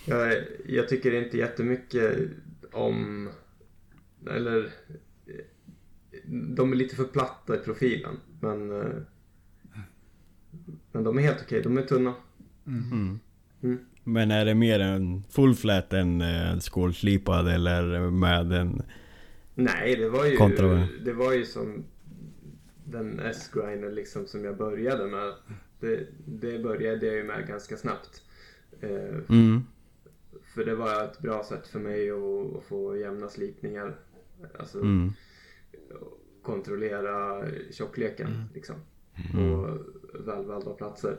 Jag, 0.05 0.43
jag 0.65 0.89
tycker 0.89 1.11
inte 1.23 1.37
jättemycket 1.37 2.17
om... 2.71 3.29
Eller... 4.29 4.69
De 6.55 6.71
är 6.71 6.75
lite 6.75 6.95
för 6.95 7.03
platta 7.03 7.55
i 7.55 7.57
profilen. 7.57 8.17
Men... 8.39 8.81
eh, 8.81 8.87
Men 10.91 11.03
de 11.03 11.17
är 11.17 11.21
helt 11.21 11.41
okej. 11.41 11.61
De 11.61 11.77
är 11.77 11.81
tunna. 11.81 12.13
Mm. 14.05 14.13
Mm. 14.15 14.27
Men 14.29 14.31
är 14.31 14.45
det 14.45 14.55
mer 14.55 14.79
en 14.79 15.23
full 15.29 15.55
flat 15.55 15.93
än 15.93 16.21
eh, 16.21 16.59
skålslipad 16.59 17.47
eller 17.47 18.09
med 18.11 18.51
en... 18.51 18.81
Nej, 19.55 19.95
det 19.95 20.09
var 20.09 20.25
ju, 20.25 20.35
Kontra 20.37 20.87
det 21.05 21.13
var 21.13 21.33
ju 21.33 21.45
som 21.45 21.83
den 22.85 23.19
S-grinder 23.19 23.91
liksom 23.91 24.25
som 24.27 24.45
jag 24.45 24.57
började 24.57 25.07
med. 25.07 25.33
Det, 25.79 26.07
det 26.25 26.59
började 26.59 27.05
jag 27.05 27.15
ju 27.15 27.23
med 27.23 27.47
ganska 27.47 27.77
snabbt. 27.77 28.21
Eh, 28.81 28.89
Mm. 29.29 29.63
för 30.55 30.65
det 30.65 30.75
var 30.75 31.03
ett 31.03 31.19
bra 31.19 31.43
sätt 31.43 31.67
för 31.67 31.79
mig 31.79 32.11
att, 32.11 32.57
att 32.57 32.63
få 32.63 32.97
jämna 32.97 33.29
slipningar. 33.29 33.95
Alltså 34.59 34.79
Mm. 34.79 35.13
kontrollera 36.43 37.45
tjockleken 37.71 38.43
liksom. 38.53 38.75
På 39.31 39.77
välvalda 40.25 40.71
platser. 40.73 41.17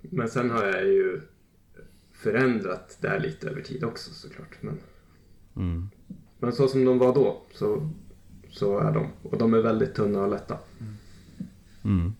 Men 0.00 0.28
sen 0.28 0.50
har 0.50 0.64
jag 0.64 0.84
ju 0.84 1.20
förändrat 2.12 2.98
där 3.00 3.20
lite 3.20 3.48
över 3.48 3.62
tid 3.62 3.84
också 3.84 4.10
såklart. 4.10 4.56
Men, 4.60 4.78
Mm. 5.56 5.88
men 6.38 6.52
så 6.52 6.68
som 6.68 6.84
de 6.84 6.98
var 6.98 7.14
då 7.14 7.42
så, 7.54 7.90
så 8.50 8.78
är 8.78 8.92
de. 8.92 9.06
Och 9.22 9.38
de 9.38 9.54
är 9.54 9.58
väldigt 9.58 9.94
tunna 9.94 10.22
och 10.22 10.30
lätta. 10.30 10.58
Mm. 11.84 12.12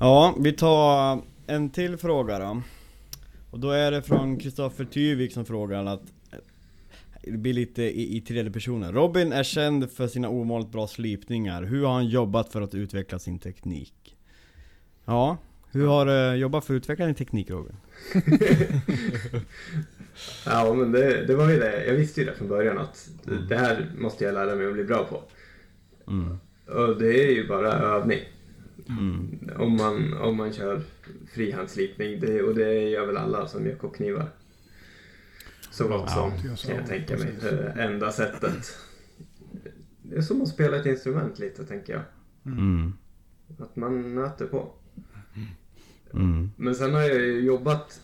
Ja, 0.00 0.34
vi 0.40 0.52
tar 0.52 1.22
en 1.46 1.70
till 1.70 1.96
fråga 1.96 2.38
då. 2.38 2.62
Och 3.50 3.60
då 3.60 3.70
är 3.70 3.90
det 3.90 4.02
från 4.02 4.38
Kristoffer 4.38 4.84
Tyvik 4.84 5.32
som 5.32 5.44
frågar 5.44 5.84
att 5.86 6.02
det 7.22 7.30
blir 7.38 7.52
lite 7.52 7.82
i, 7.82 8.16
i 8.16 8.20
tredje 8.20 8.52
personen. 8.52 8.92
Robin 8.92 9.32
är 9.32 9.42
känd 9.42 9.90
för 9.90 10.08
sina 10.08 10.28
ovanligt 10.28 10.72
bra 10.72 10.86
slipningar. 10.86 11.62
Hur 11.62 11.84
har 11.84 11.92
han 11.92 12.06
jobbat 12.08 12.52
för 12.52 12.62
att 12.62 12.74
utveckla 12.74 13.18
sin 13.18 13.38
teknik? 13.38 14.16
Ja, 15.04 15.36
hur 15.74 15.86
har 15.86 16.06
du 16.06 16.34
jobbat 16.36 16.64
för 16.64 16.74
att 16.74 16.78
utveckla 16.78 17.06
din 17.06 17.14
teknik 17.14 17.50
Robin? 17.50 17.76
Ja, 20.46 20.74
men 20.74 20.92
det, 20.92 21.26
det 21.26 21.34
var 21.36 21.50
ju 21.50 21.58
det. 21.58 21.86
Jag 21.86 21.94
visste 21.94 22.20
ju 22.20 22.26
det 22.26 22.34
från 22.34 22.48
början 22.48 22.78
att 22.78 23.08
det- 23.24 23.46
det 23.48 23.56
här 23.56 23.90
måste 23.98 24.24
jag 24.24 24.34
lära 24.34 24.54
mig 24.54 24.66
att 24.66 24.72
bli 24.72 24.84
bra 24.84 25.04
på. 25.04 25.22
Mm. 26.10 26.38
Och 26.66 26.98
det 26.98 27.24
är 27.24 27.30
ju 27.32 27.48
bara 27.48 27.72
övning. 27.72 28.20
Mm. 28.88 29.38
Om 29.58 29.76
man, 29.76 30.14
om 30.18 30.36
man 30.36 30.52
kör 30.52 30.82
frihandslipning. 31.34 32.20
Det, 32.20 32.42
och 32.42 32.54
det 32.54 32.72
gör 32.74 33.06
väl 33.06 33.16
alla 33.16 33.46
som 33.48 33.66
gör 33.66 33.74
kockknivar. 33.76 34.28
Så 35.70 35.88
gott 35.88 36.10
som, 36.10 36.32
så, 36.56 36.66
kan 36.68 36.76
jag 36.76 36.86
tänka 36.86 37.16
mig. 37.16 37.34
Det 37.40 37.74
enda 37.78 38.12
sättet. 38.12 38.76
Det 40.02 40.16
är 40.16 40.22
som 40.22 40.42
att 40.42 40.48
spela 40.48 40.76
ett 40.76 40.86
instrument 40.86 41.38
lite, 41.38 41.64
tänker 41.64 41.92
jag. 41.92 42.02
Mm. 42.52 42.92
Att 43.58 43.76
man 43.76 44.14
nöter 44.14 44.46
på. 44.46 44.72
Mm. 46.14 46.50
Men 46.56 46.74
sen 46.74 46.94
har 46.94 47.02
jag 47.02 47.20
ju 47.20 47.40
jobbat, 47.40 48.00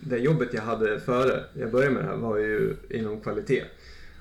det 0.00 0.18
jobbet 0.18 0.48
jag 0.52 0.62
hade 0.62 1.00
före 1.00 1.44
jag 1.54 1.70
började 1.70 1.94
med 1.94 2.04
det 2.04 2.08
här 2.08 2.16
var 2.16 2.36
ju 2.38 2.76
inom 2.90 3.20
kvalitet. 3.20 3.64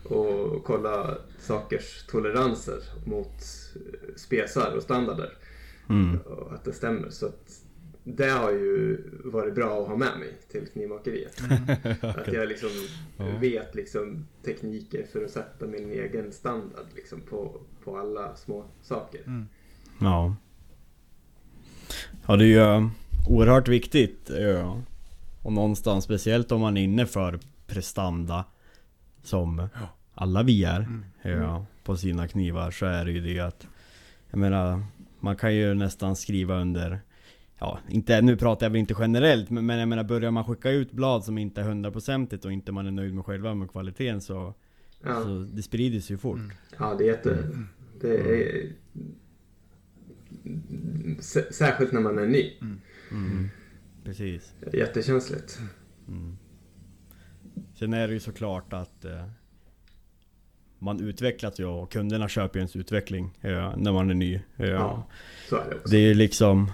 Och 0.03 0.63
kolla 0.63 1.17
sakers 1.39 2.05
toleranser 2.07 2.79
mot 3.05 3.43
spesar 4.15 4.73
och 4.75 4.83
standarder. 4.83 5.33
Mm. 5.89 6.17
Och 6.17 6.53
att 6.53 6.63
det 6.63 6.73
stämmer. 6.73 7.09
Så 7.09 7.25
att 7.25 7.61
det 8.03 8.29
har 8.29 8.51
ju 8.51 9.03
varit 9.23 9.55
bra 9.55 9.81
att 9.81 9.87
ha 9.87 9.95
med 9.95 10.19
mig 10.19 10.33
till 10.51 10.67
knivmakeriet. 10.67 11.41
Att 12.01 12.33
jag 12.33 12.47
liksom 12.47 12.69
vet 13.39 13.75
liksom 13.75 14.25
tekniker 14.43 15.05
för 15.11 15.25
att 15.25 15.31
sätta 15.31 15.67
min 15.67 15.91
egen 15.91 16.31
standard 16.31 16.85
liksom 16.95 17.21
på, 17.21 17.61
på 17.83 17.97
alla 17.97 18.35
små 18.35 18.65
saker. 18.81 19.45
Ja. 19.99 20.35
Ja 22.27 22.35
det 22.35 22.43
är 22.43 22.47
ju 22.47 22.89
oerhört 23.27 23.67
viktigt. 23.67 24.31
Ja. 24.39 24.81
Och 25.41 25.53
någonstans, 25.53 26.03
speciellt 26.03 26.51
om 26.51 26.61
man 26.61 26.77
är 26.77 26.83
inne 26.83 27.05
för 27.05 27.39
prestanda 27.67 28.45
som 29.23 29.67
alla 30.13 30.43
vi 30.43 30.63
är 30.63 30.87
ja, 31.21 31.65
på 31.83 31.97
sina 31.97 32.27
knivar 32.27 32.71
så 32.71 32.85
är 32.85 33.05
det 33.05 33.11
ju 33.11 33.21
det 33.21 33.39
att 33.39 33.67
Jag 34.29 34.39
menar, 34.39 34.83
man 35.19 35.35
kan 35.35 35.55
ju 35.55 35.73
nästan 35.73 36.15
skriva 36.15 36.61
under 36.61 36.99
Ja, 37.59 37.79
inte, 37.89 38.21
nu 38.21 38.37
pratar 38.37 38.65
jag 38.65 38.71
väl 38.71 38.79
inte 38.79 38.95
generellt 38.99 39.49
men, 39.49 39.65
men 39.65 39.79
jag 39.79 39.87
menar 39.87 40.03
börjar 40.03 40.31
man 40.31 40.45
skicka 40.45 40.69
ut 40.69 40.91
blad 40.91 41.23
som 41.23 41.37
inte 41.37 41.61
är 41.61 41.65
hundraprocentigt 41.65 42.45
och 42.45 42.51
inte 42.51 42.71
man 42.71 42.87
är 42.87 42.91
nöjd 42.91 43.13
med 43.13 43.25
själva 43.25 43.53
med 43.53 43.71
kvaliteten 43.71 44.21
så, 44.21 44.53
Ja, 45.03 45.23
så 45.23 45.47
det 45.53 45.61
sprider 45.61 45.99
sig 45.99 46.13
ju 46.13 46.17
fort. 46.17 46.39
ja 46.77 46.95
det 46.97 47.03
är 47.03 47.07
jätte... 47.07 47.37
Det 48.01 48.17
är... 48.17 48.71
Särskilt 51.51 51.91
när 51.91 52.01
man 52.01 52.19
är 52.19 52.27
ny. 52.27 52.53
Mm. 52.61 52.81
Precis. 54.03 54.53
Jättekänsligt. 54.73 55.59
Sen 57.79 57.93
är 57.93 58.07
det 58.07 58.13
ju 58.13 58.19
såklart 58.19 58.73
att 58.73 59.05
eh, 59.05 59.25
Man 60.79 60.99
utvecklas 60.99 61.59
ju 61.59 61.65
och 61.65 61.91
kunderna 61.91 62.29
köper 62.29 62.59
ju 62.59 62.61
ens 62.61 62.75
utveckling 62.75 63.37
eh, 63.41 63.73
när 63.77 63.91
man 63.91 64.09
är 64.09 64.13
ny. 64.13 64.35
Eh, 64.57 64.69
Ja, 64.69 65.07
så 65.49 65.55
är 65.55 65.69
det 65.69 65.75
också. 65.75 65.89
Det 65.89 65.97
är 65.97 66.01
ju 66.01 66.13
liksom 66.13 66.71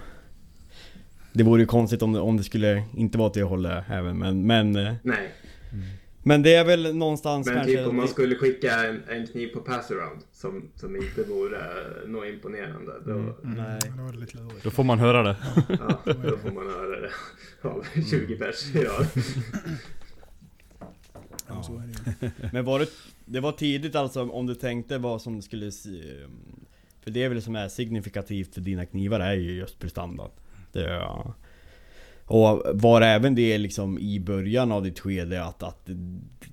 Det 1.32 1.42
vore 1.42 1.60
ju 1.60 1.66
konstigt 1.66 2.02
om 2.02 2.12
det, 2.12 2.20
om 2.20 2.36
det 2.36 2.44
skulle 2.44 2.84
inte 2.96 3.18
vara 3.18 3.28
åt 3.28 3.34
det 3.34 3.42
hållet 3.42 3.84
även 3.88 4.18
men 4.18 4.46
Men, 4.46 4.76
eh, 4.76 4.94
Nej, 5.02 5.30
men 6.22 6.42
det 6.42 6.54
är 6.54 6.64
väl 6.64 6.96
någonstans 6.96 7.46
men 7.46 7.54
kanske 7.56 7.76
typ 7.76 7.86
om 7.86 7.96
man 7.96 8.08
skulle 8.08 8.34
skicka 8.34 8.84
en, 8.86 9.02
en 9.08 9.26
kniv 9.26 9.48
på 9.48 9.60
passaround 9.60 10.20
som, 10.32 10.70
som 10.74 10.96
inte 10.96 11.22
vore 11.22 11.60
något 12.06 12.26
imponerande. 12.26 12.92
Då, 13.06 13.36
Nej. 13.42 13.80
Det 13.96 14.02
var 14.02 14.12
lite 14.12 14.36
lurigt. 14.38 14.62
Då 14.62 14.70
får 14.70 14.84
man 14.84 14.98
höra 14.98 15.22
det. 15.22 15.36
ja, 15.68 16.00
då 16.06 16.36
får 16.38 16.50
man 16.50 16.66
höra 16.66 17.00
det 17.00 17.10
av 17.68 17.84
20 18.10 18.36
pers 18.38 18.74
i 18.74 18.84
rad. 18.84 19.06
Ja, 21.48 21.62
så 21.62 21.74
är 21.74 21.82
det 21.86 22.26
ju. 22.26 22.30
Men 22.52 22.64
var 22.64 22.78
det, 22.78 22.86
det 23.24 23.40
var 23.40 23.52
tidigt 23.52 23.94
alltså 23.96 24.22
om 24.30 24.46
du 24.46 24.54
tänkte 24.54 24.98
vad 24.98 25.22
som 25.22 25.42
skulle 25.42 25.72
se, 25.72 26.02
För 27.00 27.10
det 27.10 27.22
är 27.24 27.28
väl 27.28 27.42
som 27.42 27.56
är 27.56 27.68
signifikativt 27.68 28.54
för 28.54 28.60
dina 28.60 28.86
knivar 28.86 29.20
är 29.20 29.34
ju 29.34 29.52
just 29.52 29.78
prestanda 29.78 30.30
det, 30.72 30.84
är- 30.84 31.32
Och 32.30 32.62
var 32.74 33.00
även 33.00 33.34
det 33.34 33.58
liksom 33.58 33.98
i 33.98 34.20
början 34.20 34.72
av 34.72 34.82
ditt 34.82 35.00
skede 35.00 35.44
att, 35.44 35.62
att 35.62 35.88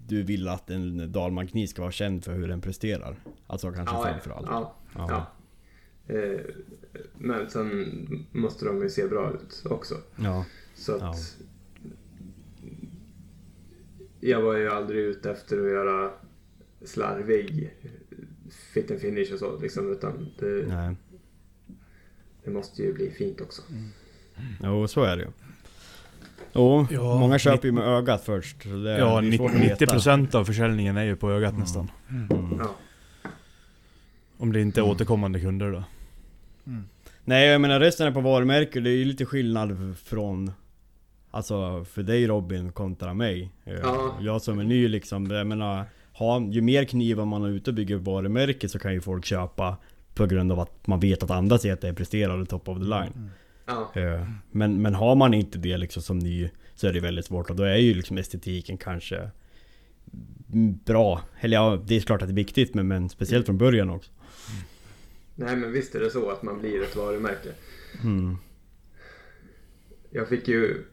du 0.08 0.24
vill 0.24 0.48
att 0.48 0.70
en 0.70 1.12
Dalman-kniv 1.12 1.68
ska 1.68 1.82
vara 1.82 1.92
känd 1.92 2.24
för 2.24 2.34
hur 2.34 2.48
den 2.48 2.62
presterar? 2.62 3.16
Alltså 3.48 3.72
kanske 3.72 3.96
Ja, 3.96 4.04
framförallt? 4.04 4.48
ja, 4.50 4.76
Ja. 4.96 5.08
ja. 6.08 6.16
Eh, 6.16 6.40
Men 7.18 7.50
sen 7.50 8.26
måste 8.32 8.66
de 8.66 8.82
ju 8.82 8.90
se 8.90 9.08
bra 9.08 9.32
ut 9.34 9.64
också. 9.70 9.96
Ja. 10.16 10.46
Så 10.76 10.96
att... 10.96 11.02
Ja. 11.02 11.14
jag 14.20 14.42
var 14.42 14.56
ju 14.58 14.70
aldrig 14.70 15.00
ute 15.04 15.32
efter 15.32 15.58
att 15.66 15.72
göra 15.72 16.12
slarvig 16.86 17.74
fit 18.74 18.92
and 18.92 19.00
finish 19.00 19.34
och 19.34 19.40
så 19.40 19.60
liksom. 19.60 19.92
Utan 19.92 20.28
det, 20.40 20.66
Nej. 20.68 20.96
det 22.44 22.52
måste 22.52 22.82
ju 22.84 22.94
bli 22.94 23.12
fint 23.12 23.42
också. 23.42 23.62
Jo, 24.64 24.88
så 24.88 25.04
är 25.04 25.18
det 25.18 25.24
ju. 25.24 25.30
Jo, 26.54 26.88
Ja, 26.92 27.20
många 27.20 27.40
köper 27.40 27.66
ju 27.68 27.72
med 27.72 27.84
ögat 27.84 28.22
först. 28.26 28.64
Så 28.64 28.70
det, 28.70 28.98
Ja, 28.98 29.22
det 29.22 29.28
är 29.28 29.32
svårt 29.38 29.52
att 29.52 29.60
veta. 29.62 29.86
90% 29.86 30.36
av 30.36 30.46
försäljningen 30.46 30.98
är 30.98 31.04
ju 31.04 31.16
på 31.16 31.32
ögat 31.32 31.58
nästan. 31.58 31.92
Mm. 32.10 32.28
Ja. 32.60 32.70
Om 34.38 34.54
det 34.54 34.62
inte 34.62 34.80
är 34.80 34.84
Mm. 34.84 34.92
återkommande 34.96 35.40
kunder 35.40 35.72
då. 35.72 35.84
Nej, 37.24 37.48
jag 37.48 37.62
menar 37.62 37.80
resten 37.80 38.08
är 38.08 38.12
på 38.12 38.22
varumärke. 38.22 38.80
Det 38.80 38.90
är 38.90 38.96
ju 38.96 39.06
lite 39.06 39.26
skillnad 39.26 39.96
från... 40.04 40.52
Alltså 41.32 41.86
för 41.86 42.04
dig 42.04 42.28
Robin 42.28 42.72
kontra 42.72 43.14
mig. 43.14 43.52
Eh, 43.66 43.74
Ja. 43.84 44.16
Jag 44.22 44.42
som 44.42 44.60
är 44.60 44.64
ny 44.64 44.88
liksom, 44.88 45.32
jag 45.32 45.48
menar... 45.48 45.84
Ha, 46.14 46.42
ju 46.42 46.62
mer 46.62 46.84
knivar 46.86 47.26
man 47.26 47.42
har 47.42 47.50
ute 47.50 47.70
och 47.70 47.74
bygger 47.74 47.96
varumärke 47.96 48.70
så 48.70 48.80
kan 48.80 48.94
ju 48.94 49.02
folk 49.02 49.26
köpa 49.26 49.78
på 50.14 50.26
grund 50.26 50.52
av 50.52 50.60
att 50.60 50.88
man 50.88 51.00
vet 51.00 51.24
att 51.24 51.32
andra 51.32 51.58
säger 51.58 51.74
att 51.74 51.82
det 51.82 51.88
är 51.88 51.94
presterande 51.94 52.46
top 52.46 52.70
of 52.70 52.78
the 52.78 52.84
line. 52.84 53.32
Ja. 53.66 53.92
Eh, 53.96 54.28
Men, 54.52 54.82
men 54.82 54.96
har 54.96 55.16
man 55.16 55.34
inte 55.34 55.58
det 55.58 55.78
liksom 55.78 56.02
som 56.02 56.20
ny 56.20 56.50
så 56.76 56.88
är 56.88 56.94
det 56.94 57.00
väldigt 57.00 57.26
svårt 57.26 57.50
och 57.50 57.56
då 57.56 57.64
är 57.64 57.78
ju 57.78 57.94
liksom 57.94 58.18
estetiken 58.18 58.78
kanske 58.78 59.30
bra. 60.86 61.22
Eller 61.40 61.58
ja, 61.58 61.84
det 61.88 61.96
är 61.96 62.00
klart 62.02 62.22
att 62.22 62.28
det 62.28 62.34
är 62.34 62.36
viktigt 62.36 62.74
men, 62.74 62.88
men 62.88 63.10
speciellt 63.10 63.46
från 63.46 63.58
början 63.58 63.90
också. 63.90 64.12
Nej 65.36 65.56
men 65.56 65.72
visst 65.72 65.96
är 65.96 66.00
det 66.00 66.10
så 66.10 66.30
att 66.30 66.44
man 66.44 66.60
blir 66.60 66.82
ett 66.82 66.96
varumärke. 66.96 67.50
Mm. 68.04 68.38
Jag 70.10 70.28
fick 70.28 70.48
ju, 70.48 70.86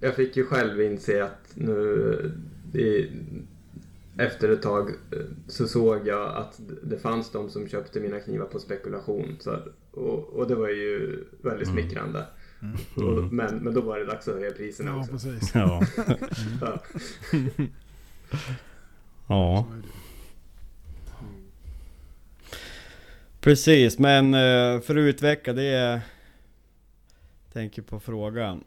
jag 0.00 0.16
fick 0.16 0.36
ju 0.36 0.44
själv 0.44 0.82
inse 0.82 1.24
att 1.24 1.52
nu 1.54 2.32
i, 2.74 3.06
efter 4.18 4.48
ett 4.48 4.62
tag 4.62 4.88
eh, 4.90 5.18
så 5.46 5.68
såg 5.68 6.06
jag 6.06 6.36
att 6.36 6.60
det 6.82 6.98
fanns 6.98 7.30
de 7.30 7.50
som 7.50 7.68
köpte 7.68 8.00
mina 8.00 8.20
knivar 8.20 8.46
på 8.46 8.58
spekulation. 8.58 9.36
Så, 9.40 9.58
och, 9.90 10.28
och 10.28 10.48
det 10.48 10.54
var 10.54 10.68
ju 10.68 11.24
väldigt 11.42 11.68
smickrande. 11.68 12.26
Och, 12.96 13.32
men, 13.32 13.56
men 13.56 13.74
då 13.74 13.80
var 13.80 13.98
det 13.98 14.04
dags 14.04 14.28
att 14.28 14.34
höja 14.34 14.50
priserna 14.50 14.90
Ja, 14.90 14.98
också. 15.00 15.12
precis. 15.12 15.54
Ja. 15.54 15.82
Ja. 16.60 16.78
ja. 19.28 19.66
Precis, 23.40 23.98
men 23.98 24.34
eh, 24.34 24.80
för 24.80 24.96
att 24.96 25.00
utveckla 25.00 25.52
det 25.52 25.64
är... 25.64 26.00
Tänker 27.52 27.82
på 27.82 28.00
frågan. 28.00 28.64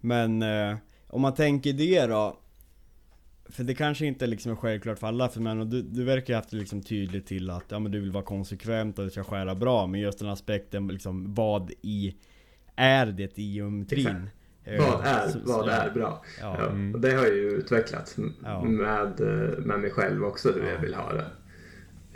Men 0.00 0.42
eh, 0.42 0.76
om 1.06 1.20
man 1.20 1.34
tänker 1.34 1.72
det 1.72 2.06
då. 2.06 2.38
För 3.50 3.64
det 3.64 3.74
kanske 3.74 4.06
inte 4.06 4.26
liksom 4.26 4.52
är 4.52 4.56
självklart 4.56 4.98
för 4.98 5.06
alla 5.06 5.28
för 5.28 5.40
men 5.40 5.60
och 5.60 5.66
du, 5.66 5.82
du 5.82 6.04
verkar 6.04 6.32
ju 6.34 6.36
haft 6.36 6.50
det 6.50 6.56
liksom 6.56 6.82
tydligt 6.82 7.26
till 7.26 7.50
att 7.50 7.64
ja, 7.68 7.78
men 7.78 7.92
du 7.92 8.00
vill 8.00 8.10
vara 8.12 8.24
konsekvent 8.24 8.98
och 8.98 9.04
det 9.04 9.10
ska 9.10 9.24
skära 9.24 9.54
bra. 9.54 9.86
Men 9.86 10.00
just 10.00 10.18
den 10.18 10.28
aspekten 10.28 10.88
liksom 10.88 11.34
vad 11.34 11.70
i 11.82 12.16
är 12.76 13.06
det 13.06 13.38
i 13.38 13.42
geometrin? 13.54 14.30
Eh, 14.64 14.78
Vad 14.90 15.04
är, 15.06 15.28
så- 15.28 15.38
vad 15.44 15.68
är 15.68 15.90
bra? 15.94 16.24
Ja. 16.40 16.56
Ja, 16.60 16.92
och 16.94 17.00
det 17.00 17.12
har 17.12 17.24
jag 17.24 17.34
ju 17.36 17.50
utvecklat 17.50 18.16
Ja. 18.44 18.64
med, 18.64 19.20
eh, 19.20 19.58
med 19.58 19.80
mig 19.80 19.90
själv 19.90 20.24
också 20.24 20.52
hur 20.52 20.66
jag 20.70 20.78
vill 20.80 20.94
ha 20.94 21.12
det. 21.12 21.26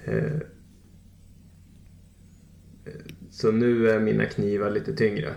Eh, 0.05 0.41
Så 3.31 3.53
nu 3.53 3.91
är 3.91 4.01
mina 4.01 4.25
knivar 4.25 4.71
lite 4.71 4.97
tyngre. 4.97 5.35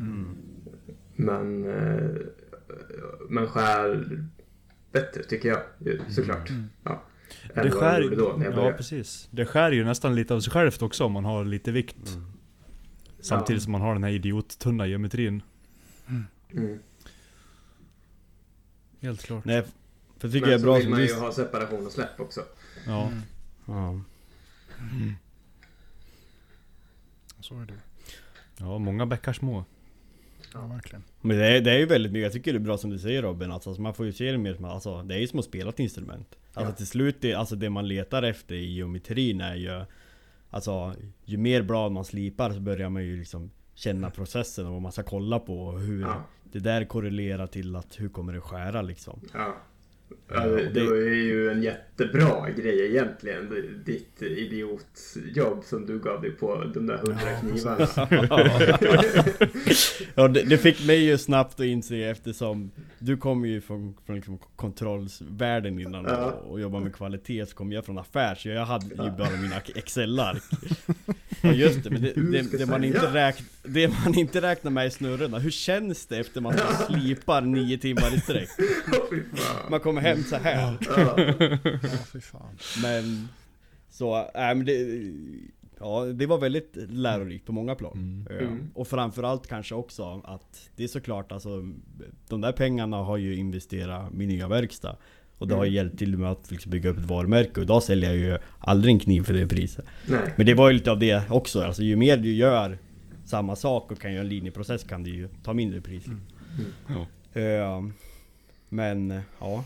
Mm. 0.00 0.36
Men, 1.16 1.60
men 3.28 3.46
skär 3.46 4.24
bättre 4.94 5.22
tycker 5.22 5.48
jag 5.48 5.62
ju, 5.78 6.00
såklart. 6.10 6.50
Ja. 6.84 7.02
Än 7.54 7.64
Det 7.64 7.70
skär, 7.70 8.16
då 8.16 8.42
ja 8.62 8.72
precis. 8.76 9.28
Det 9.30 9.46
skär 9.46 9.72
ju 9.72 9.84
nästan 9.84 10.14
lite 10.14 10.34
av 10.34 10.40
sig 10.40 10.52
självt 10.52 10.82
också 10.82 11.04
om 11.04 11.12
man 11.12 11.24
har 11.24 11.44
lite 11.44 11.72
vikt. 11.72 12.18
Samtidigt 13.20 13.62
Ja. 13.62 13.64
som 13.64 13.72
man 13.72 13.80
har 13.80 13.94
den 13.94 14.04
här 14.04 14.10
idiottunna 14.10 14.86
geometrin. 14.86 15.42
Mm. 16.52 16.78
Helt 19.00 19.22
klart. 19.22 19.44
Nej, 19.44 19.64
för 20.18 20.28
tycker 20.28 20.40
Men 20.40 20.50
jag 20.50 20.54
är 20.54 20.58
så 20.58 20.64
bra 20.64 20.74
vill 20.74 20.82
som 20.82 20.90
man 20.90 21.00
ju 21.02 21.14
ha 21.14 21.32
separation 21.32 21.86
och 21.86 21.92
släpp 21.92 22.20
också. 22.20 22.40
Ja. 22.86 23.10
Ja. 23.66 24.00
Så 27.40 27.60
är 27.60 27.66
det. 27.66 27.74
ja, 28.56 28.78
många 28.78 29.06
bäckar 29.06 29.32
små. 29.32 29.64
Ja, 30.54 30.66
verkligen. 30.66 31.02
Men 31.20 31.36
det 31.38 31.46
är, 31.46 31.60
det 31.60 31.70
är 31.70 31.78
ju 31.78 31.86
väldigt 31.86 32.12
mycket, 32.12 32.22
jag 32.22 32.32
tycker 32.32 32.52
det 32.52 32.58
är 32.58 32.60
bra 32.60 32.78
som 32.78 32.90
du 32.90 32.98
säger 32.98 33.22
Robin, 33.22 33.50
alltså, 33.52 33.70
alltså 33.70 33.82
man 33.82 33.94
får 33.94 34.06
ju 34.06 34.12
se 34.12 34.32
det 34.32 34.38
mer 34.38 34.54
som, 34.54 34.64
alltså 34.64 35.02
det 35.02 35.14
är 35.14 35.18
ju 35.18 35.26
som 35.26 35.38
att 35.38 35.44
spela 35.44 35.70
ett 35.70 35.78
instrument. 35.80 36.38
Alltså 36.54 36.72
Ja. 36.72 36.76
till 36.76 36.86
slut, 36.86 37.16
det, 37.20 37.34
alltså 37.34 37.56
det 37.56 37.70
man 37.70 37.88
letar 37.88 38.22
efter 38.22 38.54
i 38.54 38.72
geometrin 38.74 39.40
är 39.40 39.54
ju 39.54 39.84
Alltså 40.50 40.94
ju 41.24 41.36
mer 41.36 41.62
blad 41.62 41.92
man 41.92 42.04
slipar 42.04 42.50
så 42.50 42.60
börjar 42.60 42.88
man 42.90 43.04
ju 43.04 43.16
liksom 43.18 43.50
känna 43.74 44.10
processen 44.10 44.66
och 44.66 44.72
vad 44.72 44.82
man 44.82 44.92
ska 44.92 45.02
kolla 45.02 45.38
på 45.38 45.60
och 45.66 45.80
hur 45.80 46.00
Ja. 46.02 46.24
det 46.44 46.58
där 46.58 46.84
korrelerar 46.84 47.46
till 47.46 47.76
att 47.76 48.00
hur 48.00 48.08
kommer 48.08 48.32
det 48.32 48.40
skära 48.40 48.82
liksom. 48.82 49.20
Ja. 49.32 49.56
Ja, 50.28 50.40
det, 50.46 50.68
det 50.70 50.84
var 50.86 50.96
ju 50.96 51.50
en 51.50 51.62
jättebra 51.62 52.50
grej 52.50 52.86
egentligen. 52.90 53.54
Ditt 53.86 54.22
idiotjobb 54.22 55.64
som 55.64 55.86
du 55.86 55.98
gav 55.98 56.22
dig 56.22 56.30
på 56.30 56.64
de 56.74 56.86
där 56.86 56.96
hundra 56.96 57.40
knivarna. 57.40 57.88
Ja 60.14 60.28
det, 60.28 60.42
det 60.42 60.58
fick 60.58 60.86
mig 60.86 61.04
ju 61.04 61.18
snabbt 61.18 61.60
att 61.60 61.66
inse 61.66 61.96
eftersom 61.96 62.70
Du 62.98 63.16
kommer 63.16 63.48
ju 63.48 63.60
från, 63.60 63.94
från 64.06 64.16
liksom 64.16 64.38
kontrollsvärlden 64.56 65.78
innan 65.78 66.04
Ja. 66.04 66.24
och, 66.30 66.50
och 66.52 66.60
jobbar 66.60 66.80
med 66.80 66.94
kvalitet 66.94 67.46
så 67.46 67.56
kom 67.56 67.72
jag 67.72 67.84
från 67.84 67.98
affär 67.98 68.34
så 68.34 68.48
jag 68.48 68.64
hade 68.66 68.86
ju 68.86 69.10
bara 69.18 69.30
mina 69.30 69.60
Excel-ark 69.74 70.42
Ja 71.42 71.52
just 71.52 71.84
det, 71.84 71.90
men 71.90 72.02
det, 72.02 72.12
det, 72.14 72.58
det, 72.58 72.66
man 72.66 72.84
inte 72.84 73.06
räk, 73.06 73.36
det 73.62 73.88
man 74.04 74.18
inte 74.18 74.40
räknar 74.40 74.70
med 74.70 74.86
i 74.86 74.90
snurrorna, 74.90 75.38
hur 75.38 75.50
känns 75.50 76.06
det 76.06 76.18
efter 76.18 76.40
man 76.40 76.54
slipar 76.88 77.40
nio 77.40 77.78
timmar 77.78 78.16
i 78.16 78.20
sträck? 78.20 78.48
Man 79.70 79.80
kommer 79.80 80.00
hem 80.00 80.13
så 80.22 80.36
här. 80.36 80.76
Ja. 80.96 81.14
Ja, 81.82 82.20
fan. 82.20 82.56
Men 82.82 83.28
Så, 83.90 84.16
äh, 84.16 84.24
men 84.34 84.64
det 84.64 84.74
Ja, 85.80 86.04
det 86.04 86.26
var 86.26 86.38
väldigt 86.38 86.76
lärorikt 86.90 87.46
på 87.46 87.52
många 87.52 87.74
plan. 87.74 88.26
Eh, 88.30 88.36
Mm. 88.46 88.70
Och 88.74 88.88
framförallt 88.88 89.46
kanske 89.46 89.74
också 89.74 90.22
att 90.24 90.70
det 90.76 90.84
är 90.84 90.88
såklart 90.88 91.32
alltså 91.32 91.62
De 92.28 92.40
där 92.40 92.52
pengarna 92.52 92.96
har 92.96 93.16
ju 93.16 93.36
investerat 93.36 94.12
min 94.12 94.28
nya 94.28 94.48
verkstad. 94.48 94.96
Och 95.38 95.48
det 95.48 95.54
har 95.54 95.64
ju 95.64 95.68
Mm. 95.68 95.74
hjälpt 95.76 95.98
till 95.98 96.18
med 96.18 96.30
att 96.30 96.50
liksom 96.50 96.70
bygga 96.70 96.90
upp 96.90 96.98
ett 96.98 97.04
varumärke. 97.04 97.50
Och 97.56 97.62
idag 97.62 97.82
säljer 97.82 98.10
jag 98.10 98.18
ju 98.18 98.38
aldrig 98.58 98.92
en 98.94 98.98
kniv 99.00 99.22
för 99.22 99.34
det 99.34 99.46
priset. 99.48 99.84
Nej. 100.08 100.32
Men 100.36 100.46
det 100.46 100.54
var 100.54 100.68
ju 100.70 100.74
lite 100.74 100.90
av 100.90 100.98
det 100.98 101.30
också. 101.30 101.62
Alltså 101.62 101.82
ju 101.82 101.96
mer 101.96 102.16
du 102.16 102.32
gör 102.34 102.78
samma 103.24 103.56
sak 103.56 103.92
och 103.92 103.98
kan 104.00 104.12
göra 104.12 104.22
en 104.22 104.28
linjeprocess 104.28 104.84
kan 104.84 105.02
du 105.02 105.10
ju 105.10 105.28
ta 105.42 105.52
mindre 105.52 105.80
pris. 105.80 106.04
Ja. 106.88 107.06
Eh, 107.40 107.82
Men 108.68 109.20
ja, 109.40 109.64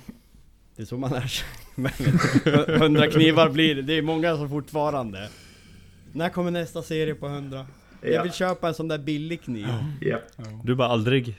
det 0.79 0.83
är 0.83 0.87
så 0.87 0.97
man 0.99 1.11
lär 1.11 1.27
sig. 1.27 1.47
Men 1.75 1.93
100 2.83 3.11
knivar 3.11 3.51
blir 3.51 3.75
det. 3.75 3.83
Det 3.83 3.93
är 3.99 4.03
många 4.03 4.37
som 4.37 4.49
fortfarande 4.49 5.29
När 6.13 6.29
kommer 6.29 6.51
nästa 6.51 6.83
serie 6.83 7.15
på 7.15 7.27
100? 7.27 7.67
Jag 8.03 8.13
Ja. 8.13 8.23
vill 8.23 8.33
köpa 8.33 8.69
en 8.69 8.75
sån 8.75 8.89
där 8.89 8.99
billig 8.99 9.43
kniv. 9.43 9.69
Ja. 10.01 10.19
Du 10.65 10.75
bara 10.75 10.89
aldrig. 10.89 11.35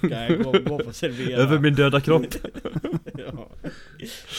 Kan 0.00 0.10
jag 0.10 0.42
gå, 0.42 0.52
gå 0.52 0.78
på 0.78 0.92
servera? 0.92 1.40
Över 1.42 1.58
min 1.58 1.74
döda 1.74 2.00
kropp. 2.00 2.26
ja. 3.18 3.48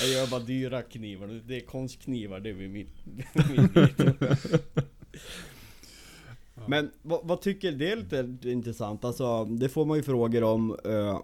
Jag 0.01 0.09
gör 0.09 0.27
bara 0.31 0.39
dyra 0.39 0.81
knivar. 0.81 1.41
Det 1.47 1.55
är 1.55 1.59
konstknivar, 1.61 2.39
det 2.39 2.49
är 2.49 2.53
min, 2.53 2.71
min 2.71 3.67
bit. 3.73 3.99
Men 6.67 6.91
vad, 7.01 7.19
vad 7.23 7.41
tycker 7.41 7.71
det 7.71 7.91
är 7.91 7.95
lite 7.95 8.49
intressant? 8.49 9.05
Alltså 9.05 9.45
det 9.45 9.69
får 9.69 9.85
man 9.85 9.97
ju 9.97 10.03
frågor 10.03 10.43
om 10.43 10.77
eh, 10.85 11.19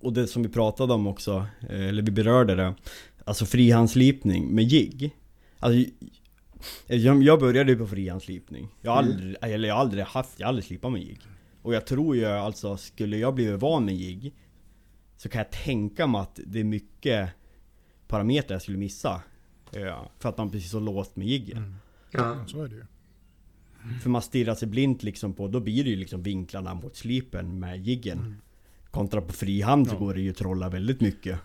Och 0.00 0.12
det 0.12 0.26
som 0.26 0.42
vi 0.42 0.48
pratade 0.48 0.92
om 0.92 1.06
också, 1.06 1.46
eh, 1.60 1.88
eller 1.88 2.02
vi 2.02 2.10
berörde 2.10 2.54
det 2.54 2.74
Alltså 3.24 3.46
frihandslipning 3.46 4.54
med 4.54 4.64
jigg. 4.64 5.16
Alltså 5.58 5.90
jag, 6.86 7.22
jag 7.22 7.40
började 7.40 7.72
ju 7.72 7.78
på 7.78 7.86
frihandslipning. 7.86 8.68
Jag 8.80 8.90
har 8.90 8.98
aldrig, 8.98 9.36
eller 9.40 9.68
jag 9.68 9.74
har 9.74 9.80
aldrig 9.80 10.04
haft, 10.04 10.40
jag 10.40 10.46
har 10.46 10.48
aldrig 10.48 10.64
slipat 10.64 10.92
med 10.92 11.02
jigg. 11.02 11.20
Och 11.62 11.74
jag 11.74 11.86
tror 11.86 12.16
ju 12.16 12.26
alltså, 12.26 12.76
skulle 12.76 13.16
jag 13.16 13.34
bli 13.34 13.56
van 13.56 13.84
med 13.84 13.94
jigg 13.94 14.34
Så 15.16 15.28
kan 15.28 15.38
jag 15.38 15.50
tänka 15.50 16.06
mig 16.06 16.20
att 16.20 16.40
det 16.46 16.60
är 16.60 16.64
mycket 16.64 17.30
parametrar 18.08 18.54
jag 18.54 18.62
skulle 18.62 18.78
missa 18.78 19.22
Ja, 19.70 20.10
för 20.18 20.28
att 20.28 20.38
man 20.38 20.50
precis 20.50 20.70
så 20.70 20.80
låst 20.80 21.16
med 21.16 21.26
jiggen. 21.26 21.76
Ja. 22.10 22.18
Ja, 22.18 22.46
så 22.46 22.62
är 22.62 22.68
det 22.68 22.74
ju. 22.74 22.84
För 24.02 24.10
man 24.10 24.22
stirrar 24.22 24.54
sig 24.54 24.68
blint 24.68 25.02
liksom 25.02 25.32
på, 25.32 25.48
då 25.48 25.60
blir 25.60 25.84
det 25.84 25.90
ju 25.90 25.96
liksom 25.96 26.22
vinklarna 26.22 26.74
mot 26.74 26.96
slipen 26.96 27.58
med 27.58 27.86
jiggen 27.86 28.40
Kontra 28.96 29.20
på 29.20 29.32
frihand 29.32 29.88
så 29.88 29.94
Ja. 29.94 29.98
går 29.98 30.14
det 30.14 30.20
ju 30.20 30.30
att 30.30 30.36
trolla 30.36 30.68
väldigt 30.68 31.00
mycket 31.00 31.38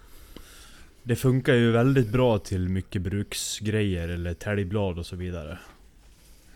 Det 1.04 1.16
funkar 1.16 1.54
ju 1.54 1.72
väldigt 1.72 2.10
bra 2.10 2.40
till 2.40 2.70
mycket 2.70 3.02
bruksgrejer 3.02 4.08
eller 4.10 4.34
täljblad 4.34 5.00
och 5.00 5.06
så 5.06 5.16
vidare. 5.16 5.60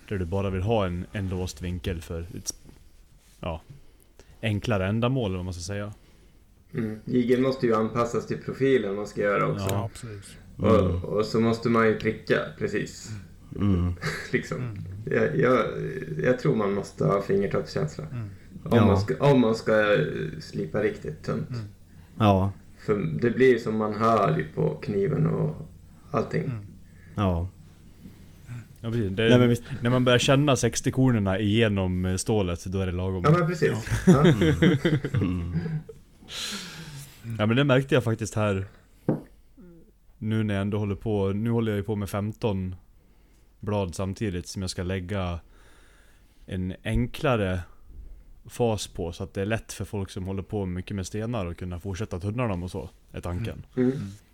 Där 0.10 0.18
du 0.18 0.26
bara 0.26 0.50
vill 0.50 0.62
ha 0.62 0.86
en, 0.86 1.06
en 1.12 1.30
låst 1.30 1.62
vinkel 1.62 2.02
för 2.02 2.22
ett, 2.22 2.54
ja, 3.40 3.62
enklare 4.42 4.88
ändamål 4.88 5.30
eller 5.30 5.38
vad 5.38 5.46
man 5.46 5.54
ska 5.54 5.64
säga. 5.64 5.94
Mm. 6.74 7.00
Jigeln 7.06 7.44
måste 7.44 7.66
ju 7.66 7.76
anpassas 7.76 8.28
till 8.28 8.38
profilen 8.38 8.96
man 8.96 9.08
ska 9.08 9.22
göra 9.22 9.48
också. 9.48 9.68
Ja, 9.70 9.90
precis. 9.94 10.38
Och, 10.58 11.04
och 11.04 11.26
så 11.26 11.40
måste 11.40 11.70
man 11.70 11.88
ju 11.88 12.00
pricka 12.00 12.40
precis. 12.58 13.10
Mm. 13.56 13.94
liksom. 14.32 14.78
Jag, 15.12 15.38
jag, 15.40 15.66
jag 16.24 16.40
tror 16.40 16.56
man 16.56 16.74
måste 16.74 17.06
ha 17.06 17.22
fingertoppskänsla. 17.22 18.04
Om, 18.64 18.78
Ja. 18.78 18.86
man 18.86 19.00
ska, 19.00 19.32
om 19.32 19.42
man 19.42 19.56
ska 19.56 19.94
eh, 19.94 20.00
slipa 20.40 20.84
riktigt 20.84 21.24
tunt. 21.24 21.50
Ja, 22.20 22.52
För 22.78 22.96
det 23.22 23.30
blir 23.30 23.54
ju 23.54 23.60
som 23.60 23.78
man 23.78 23.94
hör 23.94 24.38
ju 24.38 24.46
på 24.48 24.70
kniven 24.76 25.28
och 25.28 25.56
allting. 26.12 26.52
ja. 27.16 27.50
Ja, 28.82 28.92
precis. 28.92 29.12
Det, 29.12 29.30
Nej, 29.30 29.40
men 29.40 29.50
visst. 29.50 29.64
När 29.82 29.90
man 29.90 30.06
börjar 30.06 30.20
känna 30.20 30.56
60 30.56 30.92
kornen 30.92 31.28
igenom 31.42 32.06
eh, 32.06 32.16
stålet, 32.16 32.66
då 32.66 32.80
är 32.80 32.86
det 32.86 32.92
lagom. 32.92 33.24
Ja 33.26 33.32
men 33.38 33.48
precis. 33.48 33.72
Ja. 34.08 34.24
Ja 37.40 37.46
men 37.46 37.56
det 37.56 37.64
märkte 37.64 37.96
jag 37.96 38.04
faktiskt 38.04 38.36
här 38.36 38.66
Nu 40.18 40.44
när 40.44 40.54
jag 40.54 40.62
ändå 40.62 40.78
håller 40.78 40.96
på, 40.96 41.30
nu 41.34 41.50
håller 41.50 41.72
jag 41.72 41.78
ju 41.78 41.84
på 41.84 41.96
med 41.96 42.10
15 42.10 42.76
blad 43.60 43.96
samtidigt 43.96 44.48
som 44.48 44.62
jag 44.62 44.72
ska 44.72 44.84
lägga 44.84 45.40
en 46.46 46.74
enklare 46.84 47.60
fas 48.48 48.88
på 48.88 49.12
så 49.12 49.24
att 49.24 49.34
det 49.34 49.42
är 49.42 49.46
lätt 49.46 49.74
för 49.74 49.86
folk 49.86 50.10
som 50.10 50.26
håller 50.26 50.44
på 50.44 50.66
mycket 50.66 50.96
med 50.96 51.08
stenar 51.08 51.46
att 51.46 51.58
kunna 51.58 51.80
fortsätta 51.80 52.20
tunna 52.20 52.48
dem 52.48 52.64
och 52.64 52.72
så, 52.72 52.90
är 53.12 53.22
tanken. 53.22 53.66
Mm. 53.78 53.92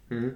Mm. 0.10 0.32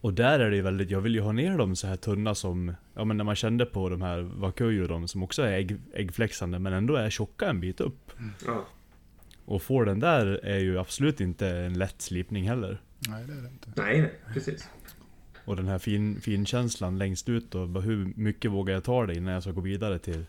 Och 0.00 0.14
där 0.14 0.40
är 0.40 0.50
det 0.50 0.56
ju 0.56 0.62
väldigt, 0.62 0.90
jag 0.90 1.00
vill 1.00 1.14
ju 1.14 1.20
ha 1.20 1.32
ner 1.32 1.58
dem 1.58 1.76
så 1.76 1.86
här 1.86 1.96
tunna 1.96 2.34
som, 2.34 2.74
ja 2.94 3.04
men 3.04 3.16
när 3.16 3.24
man 3.24 3.36
kände 3.36 3.66
på 3.66 3.88
de 3.88 4.02
här 4.02 4.20
Wakuyu 4.20 4.86
de 4.86 5.08
som 5.08 5.22
också 5.22 5.42
är 5.42 5.52
ägg, 5.52 5.76
äggfläxande 5.94 6.58
men 6.58 6.72
ändå 6.72 6.96
är 6.96 7.10
tjocka 7.10 7.48
en 7.48 7.60
bit 7.60 7.80
upp. 7.80 8.12
Ja. 8.46 8.66
Och 9.44 9.62
få 9.62 9.84
den 9.84 10.00
där 10.00 10.26
är 10.26 10.58
ju 10.58 10.78
absolut 10.78 11.20
inte 11.20 11.48
en 11.48 11.78
lätt 11.78 12.02
slipning 12.02 12.48
heller. 12.48 12.80
Nej, 13.08 13.24
det 13.26 13.32
är 13.32 13.42
det 13.42 13.48
inte. 13.48 13.72
Nej, 13.76 14.00
nej, 14.00 14.12
precis. 14.32 14.68
Och 15.44 15.56
den 15.56 15.66
här 15.66 15.78
fin, 15.78 16.20
finkänslan 16.20 16.98
längst 16.98 17.28
ut 17.28 17.54
och 17.54 17.68
bara 17.68 17.84
hur 17.84 18.12
mycket 18.16 18.50
vågar 18.50 18.74
jag 18.74 18.84
ta 18.84 19.06
det 19.06 19.14
innan 19.14 19.34
jag 19.34 19.42
ska 19.42 19.52
gå 19.52 19.60
vidare 19.60 19.98
till, 19.98 20.24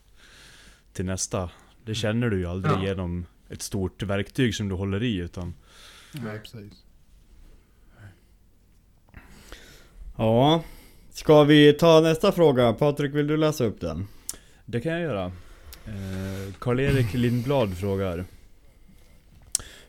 till 0.93 1.05
nästa. 1.05 1.49
Det 1.88 1.95
känner 1.95 2.29
du 2.29 2.38
ju 2.39 2.45
aldrig 2.45 2.73
Ja. 2.73 2.83
genom 2.85 3.25
ett 3.49 3.61
stort 3.61 4.03
verktyg 4.03 4.55
som 4.55 4.69
du 4.69 4.75
håller 4.75 5.03
i 5.03 5.15
utan 5.17 5.53
Nej, 6.11 6.39
precis. 6.39 6.83
Ja. 10.17 10.63
Ska 11.09 11.43
vi 11.43 11.73
ta 11.73 12.01
nästa 12.01 12.31
fråga? 12.31 12.73
Patrik, 12.73 13.13
vill 13.13 13.27
du 13.27 13.38
läsa 13.38 13.65
upp 13.65 13.81
den? 13.81 14.07
Det 14.65 14.81
kan 14.81 14.91
jag 14.91 15.01
göra. 15.01 15.25
Eh, 15.85 16.53
Karl-Erik 16.59 17.13
Lindblad 17.13 17.77
frågar 17.77 18.25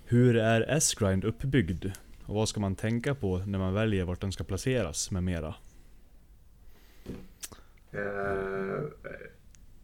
Hur 0.05 0.37
är 0.37 0.61
S-grind 0.69 1.25
uppbyggd? 1.25 1.85
Och 2.25 2.35
vad 2.35 2.49
ska 2.49 2.61
man 2.61 2.75
tänka 2.77 3.15
på 3.15 3.39
när 3.39 3.59
man 3.59 3.75
väljer 3.75 4.05
vart 4.05 4.21
den 4.21 4.33
ska 4.33 4.45
placeras 4.45 5.11
med 5.11 5.25
mera? 5.25 5.55
Eh, 7.93 8.85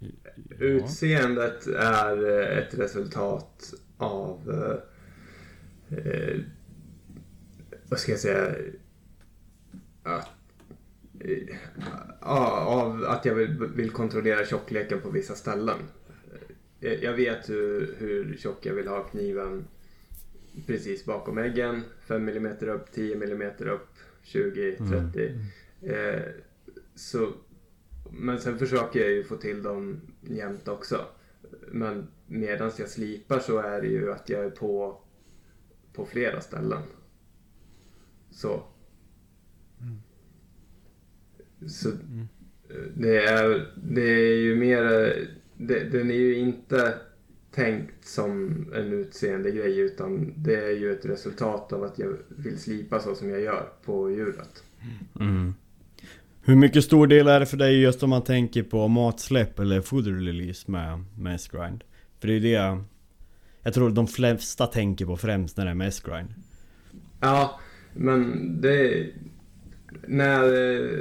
Ja. 0.05 0.55
Utseendet 0.67 1.67
är 1.67 2.41
eh, 2.41 2.59
ett 2.59 2.75
resultat 2.79 3.75
av... 3.97 4.51
eh, 4.51 4.91
Eh, 5.89 6.41
vad 7.89 7.99
ska 8.01 8.13
jag 8.13 8.21
säga? 8.21 8.55
Att, 10.03 10.29
eh, 11.21 11.57
av 12.69 13.05
att 13.05 13.25
jag 13.25 13.35
vill, 13.35 13.57
vill 13.77 13.91
kontrollera 13.91 14.47
tjockleken 14.47 15.01
på 15.01 15.11
vissa 15.11 15.35
ställen. 15.35 15.79
Eh, 16.81 16.93
Jag 16.93 17.13
vet 17.13 17.49
hur, 17.51 17.95
hur 17.99 18.37
tjock 18.37 18.67
jag 18.67 18.75
vill 18.75 18.89
ha 18.89 19.03
kniven 19.03 19.65
precis 20.67 21.05
bakom 21.05 21.39
äggen. 21.39 21.83
5 22.07 22.29
mm 22.29 22.57
upp, 22.69 22.93
10 22.93 23.15
mm 23.15 23.43
upp, 23.59 23.89
20, 24.23 24.77
30. 25.13 25.39
Eh, 25.83 26.23
så 26.95 27.33
men 28.17 28.41
sen 28.41 28.59
försöker 28.59 29.01
jag 29.01 29.11
ju 29.11 29.25
få 29.25 29.37
till 29.37 29.63
dem 29.63 30.01
jämt 30.21 30.69
också. 30.69 31.07
Men 31.69 32.07
medan 32.27 32.71
jag 32.79 32.89
slipar 32.89 33.39
så 33.39 33.59
är 33.59 33.81
det 33.81 33.89
ju 33.89 34.13
att 34.13 34.29
jag 34.29 34.45
är 34.45 34.51
på, 34.51 35.01
på 35.93 36.07
flera 36.07 36.41
ställen. 36.41 36.83
Så. 38.31 38.63
Så 41.67 41.89
eh, 41.89 41.95
det 42.97 43.25
är, 43.25 43.73
det 43.77 44.11
är 44.11 44.37
ju 44.37 44.57
mer, 44.57 44.83
det, 45.57 45.85
den 45.85 46.11
är 46.11 46.15
ju 46.15 46.35
inte 46.35 46.99
tänkt 47.51 48.07
som 48.07 48.67
en 48.75 48.93
utseende 48.93 49.51
grej 49.51 49.79
utan 49.79 50.33
det 50.37 50.55
är 50.55 50.71
ju 50.71 50.93
ett 50.93 51.07
resultat 51.07 51.73
av 51.73 51.85
att 51.85 51.99
jag 51.99 52.17
vill 52.29 52.59
slipa 52.59 53.01
så 53.01 53.15
som 53.15 53.31
jag 53.31 53.41
gör 53.41 53.73
på 53.85 54.11
djuret. 54.11 54.65
Mm. 55.21 55.55
Hur 56.47 56.57
mycket 56.57 56.85
stor 56.85 57.07
del 57.07 57.29
är 57.29 57.41
det 57.41 57.47
för 57.47 57.57
dig 57.57 57.81
just 57.81 58.03
om 58.03 58.11
man 58.11 58.25
tänker 58.25 58.63
på 58.63 58.89
matsläpp 58.89 59.59
eller 59.59 59.81
food 59.81 60.07
release 60.07 60.71
med, 60.71 61.05
med 61.19 61.35
S-grind? 61.35 61.85
För 62.21 62.29
det 62.29 62.35
är 62.35 62.41
det 62.41 62.85
jag 63.63 63.75
tror 63.75 63.91
de 63.91 64.07
flesta 64.07 64.67
tänker 64.67 65.07
på 65.07 65.17
främst 65.17 65.57
när 65.57 65.65
det 65.65 65.71
är 65.71 65.75
med 65.75 65.89
S-grind. 65.89 66.35
Ja, 67.21 67.61
men 67.93 68.61
det... 68.61 69.07
När, 70.07 70.41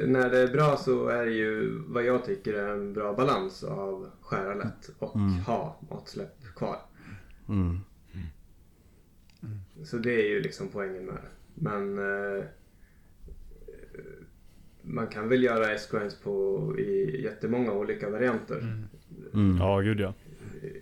när 0.07 0.29
det 0.29 0.39
är 0.39 0.47
bra 0.47 0.77
så 0.77 1.07
är 1.07 1.25
det 1.25 1.31
ju 1.31 1.81
vad 1.87 2.03
jag 2.03 2.25
tycker 2.25 2.53
är 2.53 2.73
en 2.73 2.93
bra 2.93 3.13
balans 3.13 3.63
av 3.63 4.09
skära 4.21 4.53
lätt 4.53 4.89
och 4.99 5.19
ha 5.19 5.79
matsläpp 5.89 6.43
kvar. 6.55 6.77
Mm. 7.49 7.79
Så 9.83 9.97
det 9.97 10.13
är 10.13 10.29
ju 10.29 10.41
liksom 10.41 10.67
poängen 10.67 11.05
med 11.05 11.15
det. 11.15 11.29
Men 11.55 11.97
eh, 11.97 12.43
man 14.83 15.07
kan 15.07 15.29
väl 15.29 15.43
göra 15.43 15.71
S-grinds 15.71 16.15
på 16.15 16.59
i 16.79 17.21
jättemånga 17.23 17.71
olika 17.71 18.09
varianter. 18.09 18.57
Mm. 19.33 19.57
Ja, 19.59 19.79
gud 19.79 19.99
ja. 19.99 20.13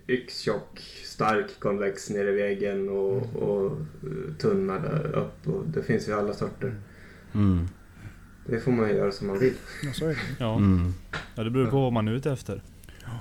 Yxtjock, 0.08 0.78
stark, 1.04 1.60
konvex 1.60 2.10
ner 2.10 2.24
i 2.28 2.32
väggen 2.32 2.88
och, 2.88 3.36
och 3.36 3.72
eh, 3.72 4.34
tunna 4.38 4.78
där 4.78 5.16
upp. 5.16 5.48
Och 5.48 5.64
det 5.66 5.82
finns 5.82 6.08
ju 6.08 6.12
alla 6.12 6.32
sorter. 6.34 6.74
Mm. 7.34 7.68
Det 8.46 8.60
får 8.60 8.72
man 8.72 8.88
göra 8.88 9.12
som 9.12 9.26
man 9.26 9.38
vill. 9.38 9.54
Ja, 9.82 9.92
så 9.92 10.04
är 10.04 10.08
det. 10.08 10.16
Ja. 10.38 10.56
Mm. 10.56 10.92
ja, 11.34 11.44
det 11.44 11.50
beror 11.50 11.66
på 11.66 11.80
vad 11.80 11.92
man 11.92 12.08
är 12.08 12.12
ute 12.12 12.32
efter. 12.32 12.62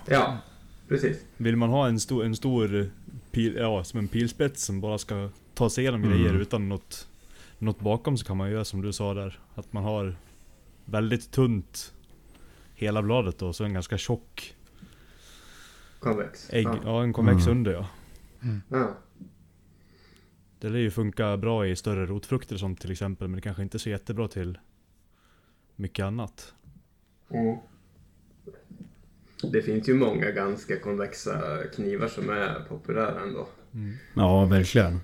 Ja, 0.08 0.38
precis. 0.88 1.18
Vill 1.38 1.56
man 1.56 1.70
ha 1.70 1.88
en 1.88 2.00
stor, 2.00 2.26
en 2.26 2.36
stor 2.36 2.90
pil, 3.32 3.56
ja, 3.56 3.84
som 3.84 4.00
en 4.00 4.08
pilspets 4.08 4.64
som 4.66 4.82
bara 4.82 4.98
ska 4.98 5.30
ta 5.54 5.70
sig 5.70 5.82
igenom 5.84 6.04
Mm. 6.04 6.18
grejer 6.18 6.42
utan 6.42 6.70
något, 6.70 7.08
något 7.60 7.80
bakom 7.80 8.18
så 8.18 8.26
kan 8.26 8.38
man 8.38 8.52
göra 8.52 8.66
som 8.66 8.82
du 8.82 8.94
sa 8.94 9.14
där. 9.14 9.40
Att 9.56 9.74
man 9.74 9.84
har 9.84 10.16
väldigt 10.86 11.32
tunt 11.32 11.94
hela 12.74 13.02
bladet 13.02 13.42
och 13.42 13.56
så 13.56 13.64
en 13.64 13.74
ganska 13.74 13.98
tjock 13.98 14.56
Konvex. 16.00 16.50
ägg, 16.50 16.66
Ja. 16.66 16.80
ja 16.84 17.04
en 17.04 17.14
konvex 17.14 17.46
Mm. 17.46 17.58
under 17.58 17.72
ja. 17.74 17.88
Ja. 18.70 18.98
Det 20.60 20.70
lär 20.70 20.80
ju 20.80 20.92
funka 20.92 21.38
bra 21.38 21.68
i 21.68 21.76
större 21.76 22.06
rotfrukter 22.06 22.58
sånt 22.58 22.80
till 22.82 22.92
exempel 22.92 23.28
men 23.28 23.36
det 23.36 23.42
kanske 23.42 23.64
inte 23.64 23.78
är 23.78 23.80
så 23.80 23.90
jättebra 23.90 24.28
till 24.28 24.58
mycket 25.76 26.04
annat. 26.06 26.54
Mm. 27.30 27.58
Det 29.52 29.62
finns 29.62 29.90
ju 29.90 29.94
många 29.94 30.32
ganska 30.32 30.80
konvexa 30.80 31.64
knivar 31.76 32.08
som 32.08 32.30
är 32.30 32.60
populära 32.70 33.22
ändå. 33.22 33.48
Ja, 34.16 34.46
verkligen. 34.46 35.00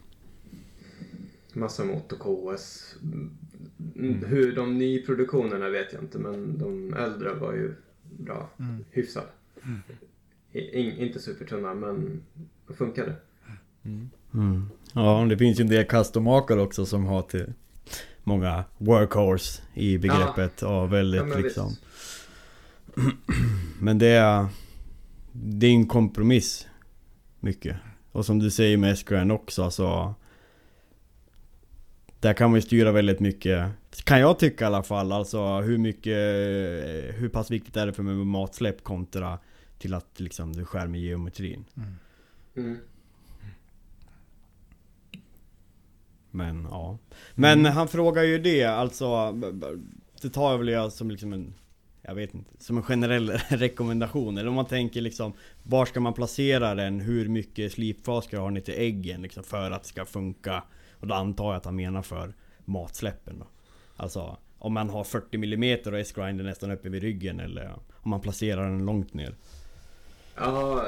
Massa 1.53 1.83
mot 1.85 2.11
och 2.11 2.19
KS. 2.19 2.95
Mm. 3.95 4.25
Hur 4.25 4.55
de 4.55 4.77
nyproduktionerna 4.77 5.69
vet 5.69 5.93
jag 5.93 6.03
inte 6.03 6.17
men 6.19 6.57
de 6.57 6.93
äldre 6.93 7.33
var 7.33 7.53
ju 7.53 7.73
bra. 8.19 8.49
Hyfsade. 8.91 9.27
I- 10.51 10.79
In, 10.79 10.97
inte 10.97 11.19
supertunna 11.19 11.73
men 11.73 12.21
de 12.67 12.73
funkade. 12.75 13.15
Mm. 14.33 14.69
Ja, 14.93 15.25
det 15.29 15.37
finns 15.37 15.59
ju 15.59 15.61
en 15.61 15.69
del 15.69 15.85
custom-makare 15.85 16.61
också 16.61 16.85
som 16.85 17.05
har 17.05 17.21
till 17.21 17.53
många 18.23 18.63
workhorse 18.77 19.61
i 19.73 19.97
begreppet. 19.97 20.61
Ja, 20.61 20.85
väldigt 20.85 21.19
Ja, 21.21 21.25
men 21.25 21.41
liksom. 21.41 21.71
Men 23.81 23.97
det 23.97 24.07
är... 24.07 24.45
Det 25.31 25.67
är 25.67 25.71
en 25.71 25.87
kompromiss. 25.87 26.67
Mycket. 27.39 27.77
Och 28.11 28.25
som 28.25 28.39
du 28.39 28.51
säger 28.51 28.77
med 28.77 28.97
SQN 28.97 29.31
också 29.31 29.63
alltså. 29.63 30.15
Där 32.19 32.33
kan 32.33 32.49
man 32.49 32.57
ju 32.57 32.61
styra 32.61 32.91
väldigt 32.91 33.19
mycket. 33.19 33.69
Kan 34.03 34.19
jag 34.19 34.39
tycka 34.39 34.63
i 34.63 34.67
alla 34.67 34.83
fall. 34.83 35.11
Alltså 35.11 35.61
hur 35.61 35.77
mycket... 35.77 36.17
Hur 37.19 37.29
pass 37.29 37.51
viktigt 37.51 37.77
är 37.77 37.85
det 37.85 37.93
för 37.93 38.03
mig 38.03 38.15
med 38.15 38.27
matsläpp 38.27 38.83
kontra 38.83 39.39
till 39.79 39.93
att 39.93 40.19
liksom 40.19 40.53
du 40.53 40.65
skär 40.65 40.87
med 40.87 41.01
geometrin. 41.01 41.65
Mm. 42.55 42.77
Men 46.31 46.67
ja. 46.71 46.97
Men 47.35 47.65
han 47.65 47.87
frågar 47.87 48.23
ju 48.23 48.39
det 48.39 48.63
alltså. 48.63 49.31
Det 50.21 50.29
tar 50.29 50.51
jag 50.51 50.57
väl 50.57 50.67
jag 50.67 50.91
som 50.91 51.11
liksom 51.11 51.33
en 51.33 51.53
jag 52.01 52.15
vet 52.15 52.33
inte, 52.33 52.63
som 52.63 52.77
en 52.77 52.83
generell 52.83 53.29
rekommendation. 53.49 54.37
Eller 54.37 54.49
om 54.49 54.55
man 54.55 54.65
tänker 54.65 55.01
liksom 55.01 55.33
Var 55.63 55.85
ska 55.85 55.99
man 55.99 56.13
placera 56.13 56.75
den? 56.75 56.99
Hur 56.99 57.29
mycket 57.29 57.71
slipfas 57.71 58.25
ska 58.25 58.35
du 58.35 58.41
ha 58.41 58.49
ner 58.49 58.61
till 58.61 58.73
äggen 58.77 59.21
liksom, 59.21 59.43
för 59.43 59.71
att 59.71 59.83
det 59.83 59.89
ska 59.89 60.05
funka? 60.05 60.63
Och 60.99 61.07
då 61.07 61.15
antar 61.15 61.45
jag 61.45 61.55
att 61.55 61.65
han 61.65 61.75
menar 61.75 62.01
för 62.01 62.33
matsläppen 62.65 63.39
då. 63.39 63.47
Alltså 63.95 64.37
om 64.59 64.73
man 64.73 64.89
har 64.89 65.03
40 65.03 65.37
mm 65.37 65.79
och 65.85 65.99
S-grinder 65.99 66.43
nästan 66.43 66.71
uppe 66.71 66.89
vid 66.89 67.01
ryggen 67.01 67.39
eller 67.39 67.79
om 67.93 68.09
man 68.09 68.21
placerar 68.21 68.69
den 68.69 68.85
långt 68.85 69.13
ner. 69.13 69.35
Ja, 70.35 70.85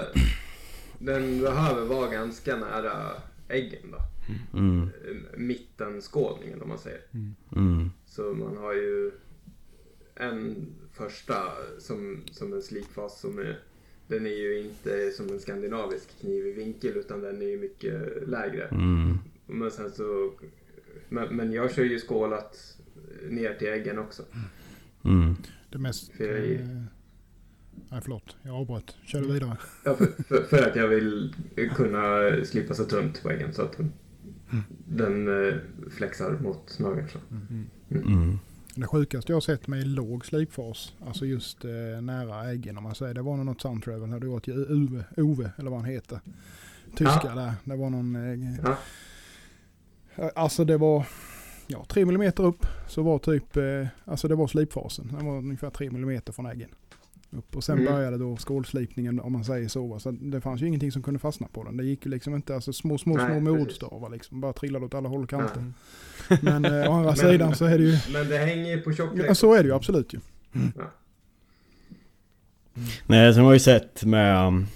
den 1.00 1.42
behöver 1.42 1.86
vara 1.86 2.12
ganska 2.12 2.56
nära 2.56 3.12
äggen 3.48 3.92
då. 3.92 3.98
Mm. 4.58 4.90
Mittenskådningen 5.38 6.62
om 6.62 6.70
man 6.70 6.78
säger. 6.78 7.02
Mm. 7.56 7.92
Så 8.06 8.22
man 8.22 8.58
har 8.58 8.74
ju 8.74 9.12
en 10.16 10.68
första 10.94 11.36
som, 11.80 12.24
som 12.32 12.54
en 12.54 12.62
slikfas 12.62 13.20
som 13.20 13.40
är 13.40 13.60
den 14.08 14.26
är 14.26 14.30
ju 14.30 14.60
inte 14.60 15.12
som 15.12 15.30
en 15.30 15.40
skandinavisk 15.40 16.20
kniv 16.20 16.48
i 16.48 16.52
vinkel 16.52 16.98
utan 16.98 17.22
den 17.22 17.42
är 17.42 17.46
ju 17.46 17.60
mycket 17.60 18.28
lägre. 18.28 18.68
Mm. 18.68 19.18
Men 19.50 19.72
sen 19.72 19.92
så 19.92 20.32
men, 21.10 21.36
men 21.36 21.52
jag 21.52 21.72
kör 21.74 21.84
ju 21.84 22.00
skålat 22.00 22.78
ner 23.30 23.54
till 23.54 23.68
äggen 23.68 24.00
också. 24.00 24.24
Mm. 25.06 25.36
Det 25.70 25.78
mest... 25.78 26.12
För 26.12 26.24
jag 26.24 26.38
är- 26.38 26.60
Eh, 26.62 26.84
nej 27.90 28.02
förlåt, 28.02 28.36
jag 28.44 28.56
avbröt. 28.56 28.96
Kör 29.06 29.22
du 29.22 29.34
vidare. 29.34 29.58
Ja, 29.86 29.96
för, 29.96 30.24
för, 30.24 30.44
för 30.44 30.70
att 30.70 30.76
jag 30.76 30.88
vill 30.88 31.36
kunna 31.76 32.32
slipa 32.46 32.74
så 32.74 32.84
tunt 32.86 33.24
på 33.24 33.30
äggen 33.30 33.54
så 33.54 33.62
att 33.62 33.78
den, 33.78 33.94
den 34.86 35.48
eh, 35.48 35.54
flexar 35.92 36.32
mot 36.44 36.80
nageln. 36.80 37.08
Så. 37.10 37.20
Mm. 37.92 38.40
Det 38.76 38.88
sjukaste 38.88 39.32
jag 39.32 39.36
har 39.36 39.42
sett 39.42 39.68
med 39.68 39.88
låg 39.88 40.26
slipfas, 40.26 40.94
alltså 41.06 41.26
just 41.26 41.66
eh, 41.66 42.02
nära 42.02 42.52
äggen 42.52 42.78
om 42.78 42.84
man 42.84 42.96
säger. 42.96 43.14
Det 43.14 43.22
var 43.22 43.38
nog 43.38 43.46
något 43.46 43.62
Suntravel 43.62 44.10
hade 44.10 44.28
gått 44.28 44.44
till 44.44 44.54
Uwe, 44.70 45.04
Ove 45.18 45.52
eller 45.58 45.70
vad 45.72 45.80
han 45.82 45.90
heter. 45.90 46.20
Tyska 46.96 47.22
Ja. 47.24 47.36
där. 47.36 47.54
Det 47.64 47.76
var 47.76 47.90
någon... 47.90 48.16
Eh, 48.16 48.60
Ja. 48.64 48.78
Alltså 50.36 50.66
det 50.66 50.78
var 50.78 51.06
ja, 51.68 51.86
3 51.90 52.02
mm 52.02 52.32
upp 52.38 52.66
så 52.88 53.02
var 53.04 53.20
typ, 53.20 53.58
eh, 53.58 53.88
alltså 54.06 54.28
det 54.28 54.36
var 54.36 54.48
slipfasen. 54.48 55.08
Den 55.18 55.26
var 55.26 55.38
ungefär 55.38 55.70
3 55.70 55.88
mm 55.88 56.22
från 56.34 56.46
äggen. 56.46 56.70
Upp. 57.32 57.56
Och 57.56 57.64
sen 57.64 57.80
Mm. 57.80 57.94
började 57.94 58.18
då 58.18 58.38
skålslipningen 58.38 59.20
om 59.20 59.32
man 59.34 59.44
säger 59.44 59.68
så. 59.68 60.00
Så 60.00 60.12
det 60.12 60.42
fanns 60.42 60.62
ju 60.62 60.68
ingenting 60.68 60.92
som 60.92 61.04
kunde 61.04 61.20
fastna 61.20 61.48
på 61.48 61.64
den. 61.64 61.78
Det 61.78 61.84
gick 61.84 62.06
ju 62.06 62.12
liksom 62.12 62.36
inte, 62.36 62.56
alltså 62.56 62.74
små, 62.74 62.98
små, 62.98 63.16
Nej, 63.18 63.26
små 63.28 63.40
mordstavar 63.40 64.10
liksom. 64.10 64.42
Bara 64.42 64.54
trillade 64.54 64.86
åt 64.86 64.94
alla 64.94 65.10
håll 65.10 65.24
och 65.24 65.30
kanter. 65.30 65.74
Ja. 66.30 66.38
Men 66.42 66.66
eh, 66.66 66.90
å 66.90 66.94
andra 66.94 67.06
Men- 67.10 67.16
sidan 67.18 67.56
så 67.56 67.66
är 67.66 67.78
det 67.78 67.84
ju, 67.84 67.98
Men 68.14 68.30
det 68.30 68.38
hänger 68.38 68.70
ju 68.76 68.82
på 68.82 68.94
tjocklek. 68.94 69.26
ja, 69.30 69.36
så 69.36 69.54
är 69.54 69.64
det 69.64 69.70
ju 69.70 69.76
absolut 69.76 70.14
ju. 70.14 70.20
Nej, 73.08 73.34
sen 73.34 73.44
har 73.44 73.50
jag 73.52 73.54
ju 73.56 73.60
sett 73.60 74.04
med... 74.06 74.48
um, 74.48 74.68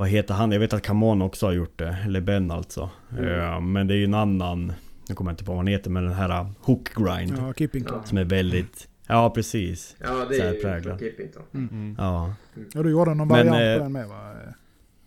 Vad 0.00 0.08
heter 0.08 0.34
han? 0.34 0.52
Jag 0.52 0.60
vet 0.60 0.72
att 0.72 0.82
Kamon 0.82 1.22
också 1.22 1.46
har 1.46 1.52
gjort 1.52 1.78
det. 1.78 1.96
Eller 2.04 2.20
Ben 2.20 2.50
alltså. 2.50 2.90
Mm. 3.18 3.40
Eh, 3.40 3.60
men 3.60 3.86
det 3.86 3.94
är 3.94 3.96
ju 3.96 4.04
en 4.04 4.14
annan... 4.14 4.72
Nu 5.08 5.14
kommer 5.14 5.30
jag 5.30 5.32
inte 5.32 5.44
på 5.44 5.52
vad 5.52 5.58
han 5.58 5.66
heter, 5.66 5.90
men 5.90 6.04
den 6.04 6.12
här 6.12 6.40
uh, 6.40 6.50
Hook 6.60 6.88
Grind. 6.94 7.34
Ja, 7.38 7.52
Kippington. 7.54 7.98
Ja. 8.02 8.06
Som 8.08 8.18
är 8.18 8.24
väldigt... 8.24 8.88
Ja, 9.06 9.30
precis. 9.30 9.96
Ja, 10.00 10.26
det 10.28 10.40
är 10.40 10.52
ju 10.52 10.98
Kippington. 10.98 11.42
Mm. 11.54 11.94
Ja. 11.98 12.34
Ja, 12.74 12.82
du 12.82 12.90
gjorde 12.90 13.14
någon 13.14 13.28
Men, 13.28 13.46
variant 13.48 13.56
eh, 13.56 13.76
på 13.76 13.82
den 13.82 13.92
med 13.92 14.08
va? 14.08 14.32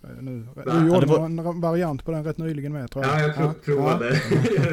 Eh, 0.03 0.09
Nu. 0.21 0.47
Du 0.55 0.71
Va? 0.71 0.87
gjorde 0.87 1.05
var- 1.05 1.29
någon 1.29 1.61
variant 1.61 2.05
på 2.05 2.11
den 2.11 2.23
rätt 2.23 2.37
nyligen 2.37 2.73
med 2.73 2.91
tror 2.91 3.05
jag. 3.05 3.19
Ja, 3.19 3.21
jag 3.21 3.35
prov, 3.35 3.53
provade. 3.53 4.05
Ja, 4.05 4.37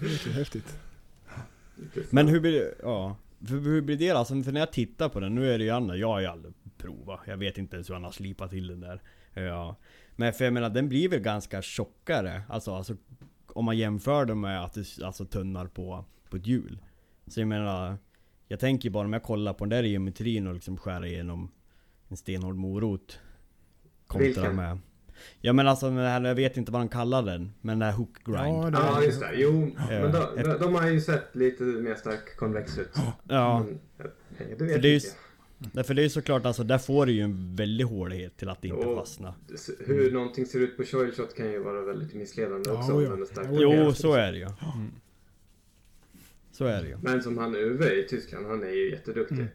det 0.00 0.06
är 0.06 0.08
lite 0.08 0.30
häftigt. 0.30 0.78
Men 2.10 2.28
hur 2.28 2.40
blir 2.40 2.52
det... 2.52 2.74
Ja. 2.82 3.16
För, 3.48 3.54
hur 3.54 3.80
blir 3.82 3.96
det 3.96 4.10
alltså? 4.10 4.42
För 4.42 4.52
när 4.52 4.60
jag 4.60 4.72
tittar 4.72 5.08
på 5.08 5.20
den, 5.20 5.34
nu 5.34 5.52
är 5.52 5.58
det 5.58 5.64
ju 5.64 5.70
Anna, 5.70 5.96
jag 5.96 6.08
har 6.08 6.20
ju 6.20 6.26
aldrig 6.26 6.54
provat. 6.78 7.20
Jag 7.26 7.36
vet 7.36 7.58
inte 7.58 7.76
ens 7.76 7.90
hur 7.90 7.94
han 7.94 8.04
har 8.04 8.12
slipat 8.12 8.50
till 8.50 8.66
den 8.66 8.80
där. 8.80 9.00
Ja. 9.34 9.76
Men 10.16 10.32
för 10.32 10.44
jag 10.44 10.54
menar, 10.54 10.70
den 10.70 10.88
blir 10.88 11.08
väl 11.08 11.20
ganska 11.20 11.62
tjockare. 11.62 12.42
Alltså, 12.48 12.74
alltså 12.74 12.96
om 13.46 13.64
man 13.64 13.76
jämför 13.78 14.24
den 14.24 14.40
med 14.40 14.64
att 14.64 14.72
det 14.74 15.02
alltså 15.04 15.24
tunnar 15.24 15.66
på, 15.66 16.04
på 16.30 16.36
ett 16.36 16.46
hjul. 16.46 16.78
Så 17.26 17.40
jag 17.40 17.48
menar, 17.48 17.96
jag 18.48 18.60
tänker 18.60 18.90
bara 18.90 19.04
om 19.06 19.12
jag 19.12 19.22
kollar 19.22 19.52
på 19.52 19.64
den 19.64 19.68
där 19.68 19.82
geometrin 19.82 20.46
och 20.46 20.54
liksom 20.54 20.76
skär 20.76 21.04
igenom 21.04 21.50
en 22.08 22.16
stenhård 22.16 22.56
morot. 22.56 23.18
Kontra 24.06 24.26
Vilken? 24.26 24.56
med... 24.56 24.78
Ja 25.40 25.52
men 25.52 25.68
alltså 25.68 25.86
den 25.86 25.98
här, 25.98 26.24
jag 26.24 26.34
vet 26.34 26.56
inte 26.56 26.72
vad 26.72 26.80
de 26.80 26.88
kallar 26.88 27.22
den, 27.22 27.52
men 27.60 27.78
den 27.78 27.88
här 27.88 27.96
hook 27.96 28.24
grind. 28.24 28.38
Ja, 28.38 28.70
det 28.70 28.78
Ja, 28.78 29.02
just 29.02 29.20
det. 29.20 29.30
Jo, 29.34 29.70
Ja. 29.76 29.84
men 29.88 30.12
de, 30.12 30.42
de, 30.42 30.58
de 30.58 30.74
har 30.74 30.86
ju 30.90 31.00
sett 31.00 31.34
lite 31.36 31.62
mer 31.62 31.94
stark 31.94 32.36
konvex 32.36 32.78
ut. 32.78 32.90
Ja. 33.28 33.58
Men, 33.58 33.74
eh, 33.98 34.46
det 34.50 34.56
För 34.56 34.64
vet 34.66 34.82
det 34.82 34.94
inte 34.94 35.06
s- 35.66 35.70
Därför 35.72 35.94
det 35.94 36.00
är 36.00 36.04
ju 36.04 36.08
såklart 36.10 36.46
alltså, 36.46 36.64
där 36.64 36.78
får 36.78 37.06
du 37.06 37.12
ju 37.12 37.20
en 37.20 37.56
väldig 37.56 37.84
hårdhet 37.84 38.36
till 38.36 38.48
att 38.48 38.64
inte 38.64 38.76
Och-. 38.86 39.06
S- 39.54 39.70
Hur 39.86 40.12
någonting 40.12 40.46
ser 40.46 40.58
ut 40.60 40.76
på 40.76 40.84
Choil 40.84 41.12
Shot 41.12 41.34
kan 41.36 41.50
ju 41.52 41.58
vara 41.58 41.82
väldigt 41.82 42.14
missledande 42.14 42.70
Ja, 42.70 42.78
också. 42.78 43.02
ja. 43.02 43.12
om 43.12 43.26
stark. 43.26 43.46
Jo, 43.50 43.58
Jo, 43.60 43.70
ja. 43.72 43.92
så 43.94 44.12
är 44.14 44.32
det 44.32 44.38
ju. 44.38 44.46
Så 46.52 46.64
är 46.64 46.82
det 46.82 46.88
ju. 46.88 46.96
Men 47.02 47.22
som 47.22 47.38
han 47.38 47.54
Uwe 47.56 47.94
i 47.94 48.06
Tyskland, 48.08 48.46
han 48.46 48.62
är 48.62 48.70
ju 48.70 48.90
jätteduktig. 48.90 49.36
Mm. 49.38 49.48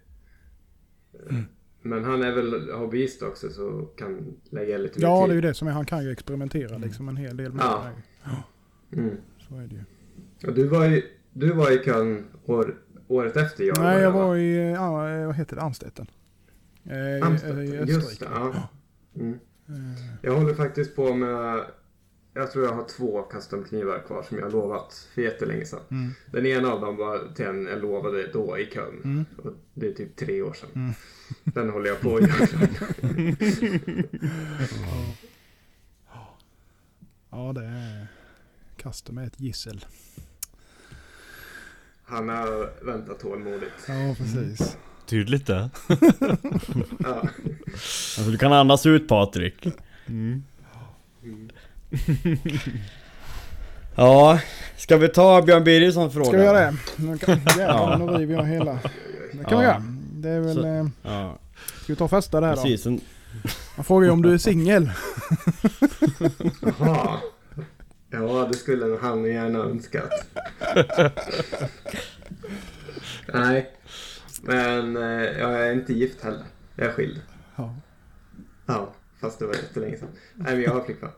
Eh, 1.30 1.36
Men 1.82 2.04
han 2.04 2.24
är 2.24 2.32
väl 2.32 2.72
hobbyist 2.72 3.22
också 3.22 3.50
så 3.50 3.82
kan 3.98 4.34
lägga 4.50 4.78
lite 4.78 5.02
Ja, 5.02 5.22
mer 5.22 5.28
det 5.28 5.34
är 5.34 5.36
ju 5.36 5.42
tid. 5.42 5.50
det 5.50 5.54
som 5.54 5.68
är. 5.68 5.72
Han 5.72 5.86
kan 5.86 6.04
ju 6.04 6.12
experimentera 6.12 6.78
liksom 6.78 7.10
en 7.10 7.18
hel 7.18 7.38
del 7.38 7.52
med 7.54 7.66
Ja. 7.66 7.86
det. 8.92 8.98
Mm. 8.98 9.16
Så 9.50 9.56
är 9.56 9.68
det 9.68 9.76
ju. 9.76 10.48
Och 10.48 10.54
du 10.56 10.68
var 10.68 10.86
ju 10.86 11.02
du 11.34 11.54
var 11.54 11.72
i 11.72 11.78
kön 11.86 12.26
år, 12.46 12.76
året 13.10 13.38
efter 13.38 13.64
jag 13.64 13.78
Nej, 13.80 14.02
jag 14.02 14.12
va? 14.12 14.26
var 14.28 14.36
i, 14.36 14.72
ja, 14.72 14.92
vad 15.26 15.36
heter 15.36 15.56
det, 15.56 15.62
Anstetten. 15.62 16.08
Eh, 16.84 16.96
I 17.60 17.84
just 17.88 18.20
det. 18.20 18.26
Ja. 18.34 18.68
Mm. 19.16 19.40
Eh, 19.68 20.04
Jag 20.22 20.36
håller 20.36 20.54
faktiskt 20.54 20.96
på 20.96 21.14
med... 21.14 21.66
Jag 22.34 22.52
tror 22.52 22.66
jag 22.66 22.74
har 22.74 22.84
två 22.84 23.22
custom-knivar 23.24 24.04
kvar 24.08 24.24
som 24.24 24.38
jag 24.38 24.46
har 24.46 24.52
lovat 24.52 25.08
för 25.16 25.22
jättelänge 25.22 25.66
sedan. 25.66 25.80
Mm. 25.92 26.12
Den 26.32 26.46
ena 26.46 26.72
av 26.72 26.82
dem 26.82 26.98
var 26.98 27.34
till 27.36 27.46
en 27.46 27.66
jag 27.66 27.82
lovade 27.82 28.28
då 28.34 28.58
i 28.58 28.66
kön. 28.66 29.02
Mm. 29.04 29.26
Och 29.38 29.54
det 29.74 29.88
är 29.88 29.94
typ 29.94 30.16
tre 30.16 30.42
år 30.42 30.54
sedan. 30.54 30.70
Mm. 30.76 30.92
Den 31.44 31.70
håller 31.70 31.88
jag 31.88 32.02
på 32.02 32.16
att 32.16 32.22
göra. 32.22 32.48
Ja, 37.32 37.54
det 37.54 37.66
är... 37.66 38.08
Custom 38.78 39.18
är 39.18 39.26
ett 39.28 39.40
gissel. 39.40 39.86
Han 42.10 42.30
har 42.30 42.86
väntat 42.86 43.20
tålmodigt. 43.20 43.72
Ja, 43.88 44.16
precis. 44.18 44.78
Tydligt 45.06 45.48
det. 45.48 45.70
Ja. 47.00 47.22
Alltså 48.18 48.32
du 48.32 48.38
kan 48.38 48.54
andas 48.54 48.86
ut 48.86 49.08
Patrik. 49.08 49.68
Mm. 50.08 50.44
Ja, 53.96 54.40
ska 54.78 54.98
vi 54.98 55.08
ta 55.08 55.42
Björn 55.42 55.64
Birgerssons 55.64 56.14
fråga? 56.14 56.26
Ska 56.28 56.38
vi 56.38 56.44
göra 56.44 56.60
det? 56.72 56.78
Nu 56.96 57.18
kan- 57.18 57.40
Ja. 57.46 57.52
Jävlar, 57.58 57.98
nu 57.98 58.06
river 58.18 58.36
jag 58.36 58.44
hela. 58.46 58.74
Det 59.32 59.44
kan 59.44 59.60
vi 59.60 59.66
Ja. 59.66 59.72
göra. 59.72 59.84
Det 60.14 60.30
är 60.30 60.40
väl... 60.40 60.56
Så- 60.56 60.66
eh, 60.66 60.86
Ja, 61.04 61.38
Ska 61.84 61.94
vi 61.94 61.96
ta 61.96 62.08
första 62.08 62.42
där 62.42 62.56
då? 62.56 62.62
precis. 62.62 62.86
En, 62.86 63.02
Han 63.76 63.86
frågar 63.86 64.06
ju 64.08 64.12
om 64.12 64.22
du 64.22 64.34
är 64.34 64.38
singel. 64.38 64.92
Ja, 68.10 68.48
det 68.52 68.58
skulle 68.58 68.98
han 69.02 69.24
gärna 69.26 69.60
önskat. 69.60 70.12
Nej. 73.34 73.72
Men 74.42 74.98
eh, 74.98 75.04
jag 75.40 75.68
är 75.68 75.74
inte 75.74 75.94
gift 75.94 76.22
heller. 76.22 76.44
Jag 76.76 76.88
är 76.88 76.92
skild. 76.92 77.22
Ja. 77.56 77.76
Ja, 78.66 78.94
fast 79.20 79.40
det 79.40 79.46
var 79.46 79.54
jättelänge 79.54 79.98
sedan. 79.98 80.10
Nej, 80.36 80.54
men 80.56 80.62
jag 80.64 80.72
har 80.74 80.82
flickvän. 80.82 81.12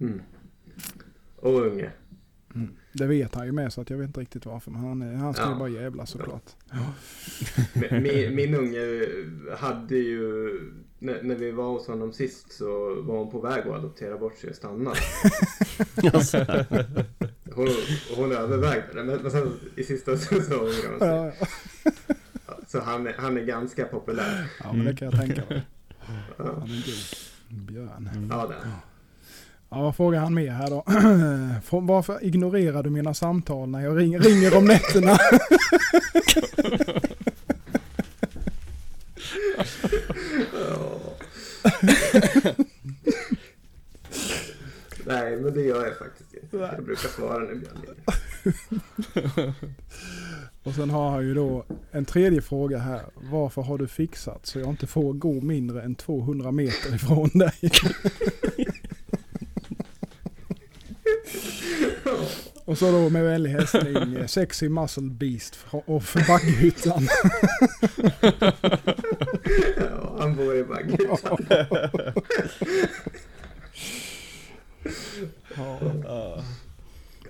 Mm. 0.00 0.22
Och 1.36 1.60
unge. 1.66 1.90
Det 2.92 3.06
vet 3.06 3.34
han 3.34 3.46
ju 3.46 3.52
med 3.52 3.72
så 3.72 3.80
att 3.80 3.90
jag 3.90 3.96
vet 3.98 4.06
inte 4.06 4.20
riktigt 4.20 4.46
varför. 4.46 4.70
Men 4.70 4.80
han, 4.80 5.02
han 5.02 5.32
ju 5.34 5.40
Ja. 5.40 5.56
bara 5.58 5.68
jävla 5.68 6.06
såklart. 6.06 6.50
Min, 7.74 8.02
min, 8.02 8.34
min 8.34 8.54
unge 8.54 9.06
hade 9.56 9.96
ju... 9.96 10.50
När, 11.02 11.22
när 11.22 11.34
vi 11.34 11.50
var 11.50 11.64
hos 11.64 11.86
honom 11.86 12.12
sist 12.12 12.52
så 12.52 12.94
var 13.02 13.18
hon 13.18 13.30
på 13.30 13.40
väg 13.40 13.60
att 13.60 13.74
adoptera 13.74 14.18
bort 14.18 14.38
sig 14.38 14.50
och 14.50 14.56
stanna. 14.56 14.90
Hon, 17.54 17.68
hon 18.16 18.32
övervägde 18.32 18.86
det, 18.94 19.04
men, 19.04 19.16
men 19.22 19.30
sen 19.30 19.52
i 19.76 19.84
sista 19.84 20.16
så 20.16 20.42
så 20.42 20.58
ångrade 20.60 20.88
hon 20.90 20.98
sig. 20.98 21.08
Ja, 21.08 21.32
Ja, 22.46 22.54
Så 22.68 22.80
han 22.80 23.06
är, 23.06 23.14
han 23.18 23.36
är 23.36 23.44
ganska 23.44 23.84
populär. 23.84 24.46
ja 24.64 24.72
men 24.72 24.84
det 24.84 24.96
kan 24.96 25.10
jag 25.10 25.20
tänka 25.20 25.42
mig. 25.48 25.62
Ja, 25.88 26.04
Han 26.36 26.62
är 26.62 26.86
god. 26.86 27.66
Björn. 27.66 28.28
ja 28.30 28.46
det. 28.46 28.54
Ja, 29.70 29.82
vad 29.82 29.96
frågar 29.96 30.20
han 30.20 30.34
mer 30.34 30.50
här 30.50 30.70
då? 30.70 30.84
Varför 31.80 32.24
ignorerar 32.24 32.82
du 32.82 32.90
mina 32.90 33.14
samtal 33.14 33.68
när 33.68 33.80
jag 33.80 33.98
ringer, 33.98 34.20
ringer 34.20 34.56
om 34.56 34.64
nätterna? 34.64 35.18
Nej, 45.06 45.36
men 45.36 45.54
det 45.54 45.62
gör 45.62 45.86
jag 45.86 45.98
faktiskt 45.98 46.34
inte. 46.34 46.56
Jag 46.56 46.84
brukar 46.84 47.08
svara 47.08 47.38
när 47.38 47.54
Björn 47.54 47.82
ringer. 47.82 47.94
Och 50.62 50.74
sen 50.74 50.90
har 50.90 51.10
han 51.10 51.26
ju 51.26 51.34
då 51.34 51.64
en 51.90 52.04
tredje 52.04 52.42
fråga 52.42 52.78
här. 52.78 53.02
Varför 53.14 53.62
har 53.62 53.78
du 53.78 53.88
fixat 53.88 54.46
så 54.46 54.58
jag 54.58 54.68
inte 54.68 54.86
får 54.86 55.12
gå 55.12 55.32
mindre 55.32 55.82
än 55.82 55.94
200 55.94 56.52
meter 56.52 56.94
ifrån 56.94 57.28
dig? 57.28 57.52
Och 62.64 62.78
så 62.78 62.90
då 62.92 63.08
med 63.08 63.24
vänlig 63.24 63.50
hälsning 63.50 64.16
eh, 64.16 64.26
Sexy 64.26 64.68
Muscle 64.68 65.10
Beast 65.10 65.58
och 65.70 66.02
Bagghyttan. 66.28 67.08
Ja, 69.76 70.16
han 70.18 70.36
bor 70.36 70.56
i 70.56 70.64
Bagghyttan. 70.64 71.46
Ja. 76.04 76.42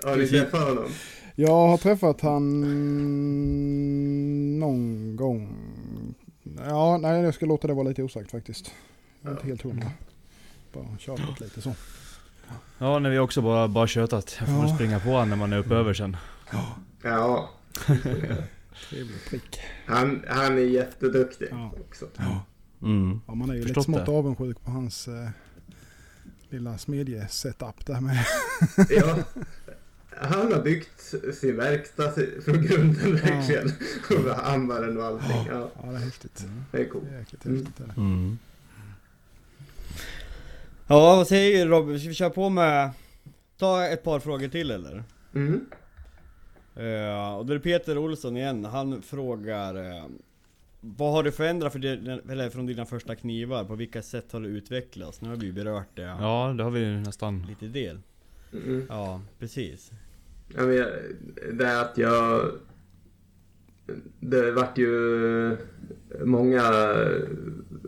Har 0.05 0.17
ni 0.17 0.29
träffat 0.29 0.61
honom? 0.69 0.89
Jag 1.35 1.69
har 1.69 1.77
träffat 1.77 2.21
han 2.21 2.61
någon 4.59 5.17
gång. 5.17 5.57
Ja, 6.59 6.99
nej 6.99 7.23
jag 7.23 7.35
ska 7.35 7.47
låta 7.47 7.67
det 7.69 7.75
vara 7.75 7.89
lite 7.89 8.03
osagt 8.03 8.31
faktiskt. 8.31 8.71
Jag 9.23 9.31
är 9.31 9.37
inte 9.37 9.47
helt 9.47 9.63
hundra. 9.63 9.91
Bara 10.73 10.99
tjatat 10.99 11.41
lite 11.41 11.63
så. 11.63 11.75
Ja, 12.79 12.99
när 12.99 13.11
vi 13.11 13.19
också 13.19 13.43
bara, 13.43 13.69
bara 13.69 13.87
tjötat. 13.87 14.37
Jag 14.39 14.49
får 14.49 14.57
Ja. 14.69 14.75
springa 14.75 15.01
på 15.01 15.09
honom 15.09 15.29
när 15.29 15.37
man 15.37 15.53
är 15.53 15.59
uppe 15.59 15.75
över 15.75 15.95
sen. 15.95 16.17
Ja, 17.03 17.51
Trevlig 18.89 19.25
prick. 19.31 19.61
han, 19.87 20.25
han 20.29 20.59
är 20.59 20.63
jätteduktig 20.63 21.49
Ja. 21.51 21.73
också. 21.89 22.07
Mm. 22.83 23.21
Ja, 23.27 23.35
man 23.35 23.51
är 23.51 23.55
ju 23.55 23.63
Förstått 23.63 23.77
lite 23.77 23.85
smått 23.85 24.07
det. 24.07 24.13
avundsjuk 24.13 24.65
på 24.65 24.71
hans 24.71 25.09
eh, 25.09 25.29
lilla 26.51 26.79
smedje-setup 26.79 27.87
där 27.87 28.01
med. 28.01 28.25
Ja, 28.91 29.17
han 30.17 30.53
har 30.53 30.63
byggt 30.63 31.15
sin 31.41 31.57
verkstad 31.57 32.13
från 32.45 32.63
grunden 32.63 33.17
verkligen. 33.17 33.73
Och 34.29 34.37
hammaren 34.37 34.99
och 34.99 35.05
allting. 35.05 35.47
Ja, 35.51 35.71
Ja, 35.83 35.91
det 35.91 35.97
är 35.97 36.01
häftigt. 36.01 36.45
det 36.71 36.79
är 36.81 36.85
coolt. 36.89 37.05
Det 37.05 37.11
är 37.11 37.51
Mm. 37.51 37.65
häftigt. 37.65 37.81
är 37.81 37.87
det. 37.87 37.93
Mm. 38.01 38.39
Ja, 40.93 41.17
vad 41.17 41.27
säger 41.27 41.65
du 41.65 41.71
Robin? 41.71 42.01
Ska 42.01 42.09
vi 42.09 42.15
köra 42.15 42.31
på 42.31 42.49
med... 42.49 42.91
Ta 43.59 43.87
ett 43.87 44.03
par 44.03 44.21
frågor 44.21 44.49
till 44.49 44.71
eller? 44.71 45.05
Mm. 45.35 45.67
Eh, 46.77 47.35
och 47.35 47.47
då 47.47 47.53
är 47.53 47.55
det 47.55 47.61
Peter 47.61 47.99
Olsson 47.99 48.37
igen, 48.37 48.65
han 48.65 49.03
frågar 49.03 49.75
eh, 49.75 50.05
Vad 50.81 51.13
har 51.13 51.23
du 51.23 51.33
förändrat 51.33 51.73
för 51.73 51.79
din, 51.79 52.21
eller 52.31 52.51
från 52.51 52.67
dina 52.67 52.87
första 52.87 53.15
knivar? 53.15 53.65
På 53.65 53.75
vilka 53.75 54.03
sätt 54.03 54.33
har 54.33 54.41
det 54.41 54.49
utvecklats? 54.49 55.21
Nu 55.21 55.29
har 55.29 55.37
vi 55.37 55.47
ju 55.47 55.53
berört 55.53 55.89
det 55.95 56.03
Ja, 56.03 56.55
det 56.59 56.65
har 56.65 56.71
vi 56.71 56.81
ju 56.81 57.01
nästan. 57.01 57.47
lite 57.49 57.67
del 57.67 58.01
Mm. 58.53 58.87
Ja, 58.89 59.21
precis 59.39 59.91
Ja, 60.57 60.63
men 60.63 60.77
jag, 60.77 60.89
det 61.53 61.67
är 61.67 61.81
att 61.81 61.99
jag... 61.99 62.51
Det 64.21 64.53
vart 64.53 64.79
ju 64.79 65.57
många 66.25 66.63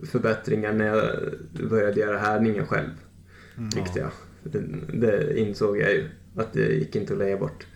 förbättringar 0.03 0.73
när 0.73 0.87
jag 0.87 1.11
började 1.71 2.01
göra 2.01 2.19
härdningen 2.19 2.67
själv. 2.67 2.91
Tyckte 3.73 3.99
jag. 3.99 4.11
Det, 4.43 4.59
det 4.93 5.39
insåg 5.41 5.79
jag 5.79 5.93
ju. 5.93 6.09
Att 6.37 6.53
det 6.53 6.75
gick 6.75 6.97
inte 6.97 7.13
att 7.13 7.19
lägga 7.19 7.37
bort. 7.37 7.67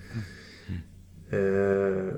Eh, 1.31 2.15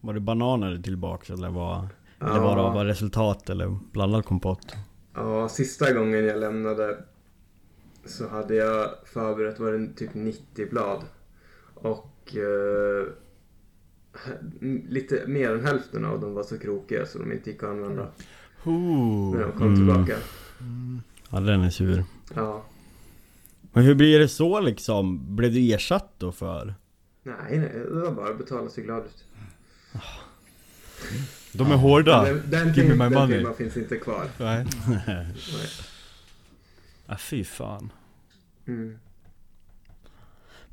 Var 0.00 0.14
det 0.14 0.20
bananer 0.20 0.78
tillbaks 0.82 1.30
eller 1.30 1.50
var, 1.50 1.88
Ja. 2.18 2.30
eller 2.30 2.40
var 2.40 2.56
det 2.56 2.62
var 2.62 2.84
resultat 2.84 3.50
eller 3.50 3.78
blandad 3.92 4.24
kompott? 4.24 4.74
Ja, 5.14 5.48
sista 5.48 5.92
gången 5.92 6.24
jag 6.24 6.40
lämnade 6.40 6.98
så 8.04 8.28
hade 8.28 8.54
jag 8.54 8.90
förberett 9.04 9.60
var 9.60 9.72
det 9.72 9.92
typ 9.96 10.14
90 10.14 10.70
blad. 10.70 11.02
Och 11.74 12.36
eh, 12.36 13.06
lite 14.88 15.22
mer 15.26 15.50
än 15.54 15.64
hälften 15.66 16.04
av 16.04 16.20
dem 16.20 16.34
var 16.34 16.42
så 16.42 16.58
krokiga 16.58 17.06
så 17.06 17.18
de 17.18 17.32
inte 17.32 17.50
gick 17.50 17.62
att 17.62 17.68
använda 17.70 18.08
när 18.70 19.40
de 19.46 19.52
kom 19.52 19.62
Mm. 19.62 19.74
tillbaka. 19.76 20.22
Ja 21.30 21.40
den 21.40 21.62
är 21.62 21.70
sur 21.70 22.04
Ja. 22.34 22.64
Men 23.72 23.84
hur 23.84 23.94
blir 23.94 24.18
det 24.18 24.28
så 24.28 24.60
liksom? 24.60 25.36
Blev 25.36 25.52
du 25.52 25.72
ersatt 25.72 26.12
då 26.18 26.32
för? 26.32 26.74
Nej, 27.22 27.58
nej, 27.58 27.72
det 27.88 27.90
var 28.00 28.10
bara 28.12 28.28
att 28.30 28.38
betala 28.38 28.70
sig 28.70 28.84
glad 28.84 29.02
ut. 29.04 29.24
De 31.52 31.70
är 31.72 31.76
hårda. 31.76 32.24
Den, 32.24 32.42
den, 32.50 32.72
Give 32.74 32.88
me 32.88 32.94
my 32.94 33.04
den 33.04 33.12
money. 33.14 33.36
filmen 33.36 33.54
finns 33.54 33.76
inte 33.76 33.96
kvar. 33.96 34.26
Nej. 34.38 34.66
Nej. 35.06 35.26
Ah, 37.06 37.16
fy 37.16 37.44
fan. 37.44 37.92
Mm. 38.66 38.98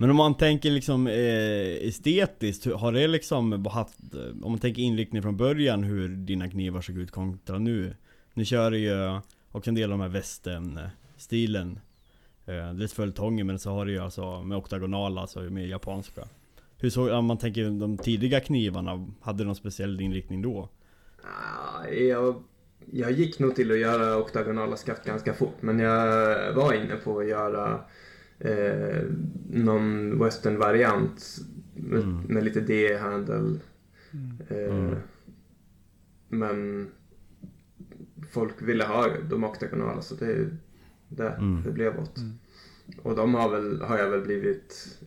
Men 0.02 0.10
om 0.10 0.16
man 0.16 0.38
tänker 0.38 0.72
liksom 0.72 1.08
eh, 1.08 1.88
estetiskt, 1.88 2.66
har 2.66 2.92
det 2.92 3.08
liksom 3.08 3.66
haft, 3.66 4.14
eh, 4.14 4.44
om 4.44 4.52
man 4.52 4.60
tänker 4.60 4.82
inriktning 4.82 5.22
från 5.22 5.38
början 5.38 5.84
hur 5.84 6.08
dina 6.10 6.50
knivar 6.50 6.82
såg 6.82 6.98
ut 6.98 7.12
kontra 7.12 7.60
nu? 7.60 7.96
Nu 8.34 8.46
kör 8.46 8.72
du 8.72 8.78
ju 8.78 9.20
också 9.52 9.70
en 9.70 9.76
del 9.76 9.92
av 9.92 9.98
de 9.98 10.02
här 10.02 10.10
västern-stilen. 10.10 11.80
Eh, 12.46 12.74
dels 12.74 12.94
följetongen 12.94 13.48
men 13.48 13.60
så 13.60 13.70
har 13.70 13.86
du 13.86 13.92
ju 13.92 14.00
alltså 14.00 14.42
med 14.42 14.58
oktagonala, 14.58 15.22
alltså 15.22 15.40
med 15.40 15.68
japanska. 15.68 16.28
Hur 16.78 16.90
såg, 16.90 17.10
om 17.10 17.26
man 17.26 17.38
tänker 17.38 17.70
de 17.70 17.98
tidiga 17.98 18.40
knivarna, 18.40 19.08
hade 19.22 19.38
de 19.38 19.46
någon 19.46 19.56
speciell 19.56 20.02
inriktning 20.02 20.42
då? 20.42 20.70
Ah, 21.24 21.88
jag, 21.88 22.44
jag 22.92 23.12
gick 23.12 23.40
nog 23.40 23.56
till 23.56 23.72
att 23.72 23.80
göra 23.80 24.18
oktagonala 24.18 24.78
skaft 24.78 25.06
ganska 25.06 25.34
fort, 25.34 25.58
men 25.60 25.80
jag 25.80 26.54
var 26.54 26.74
inne 26.74 26.96
på 26.96 27.20
att 27.20 27.28
göra 27.28 27.82
eh, 28.42 29.04
någon 29.50 30.20
western-variant 30.24 31.38
med, 31.76 32.00
Mm. 32.04 32.22
med 32.28 32.44
lite 32.44 32.62
D-handel. 32.62 33.60
Eh, 34.50 34.76
Mm. 34.76 34.96
Men 36.30 36.88
folk 38.32 38.62
ville 38.62 38.84
ha 38.84 39.08
de 39.30 39.44
oktagonala 39.44 40.02
så 40.02 40.16
det, 40.16 40.48
det, 41.10 41.30
Mm. 41.30 41.64
det 41.66 41.72
blev 41.72 42.00
åt. 42.00 42.16
Och 43.02 43.16
de 43.16 43.34
har, 43.34 43.50
väl, 43.50 43.82
har 43.82 43.98
jag 43.98 44.10
väl 44.10 44.22
blivit... 44.22 44.98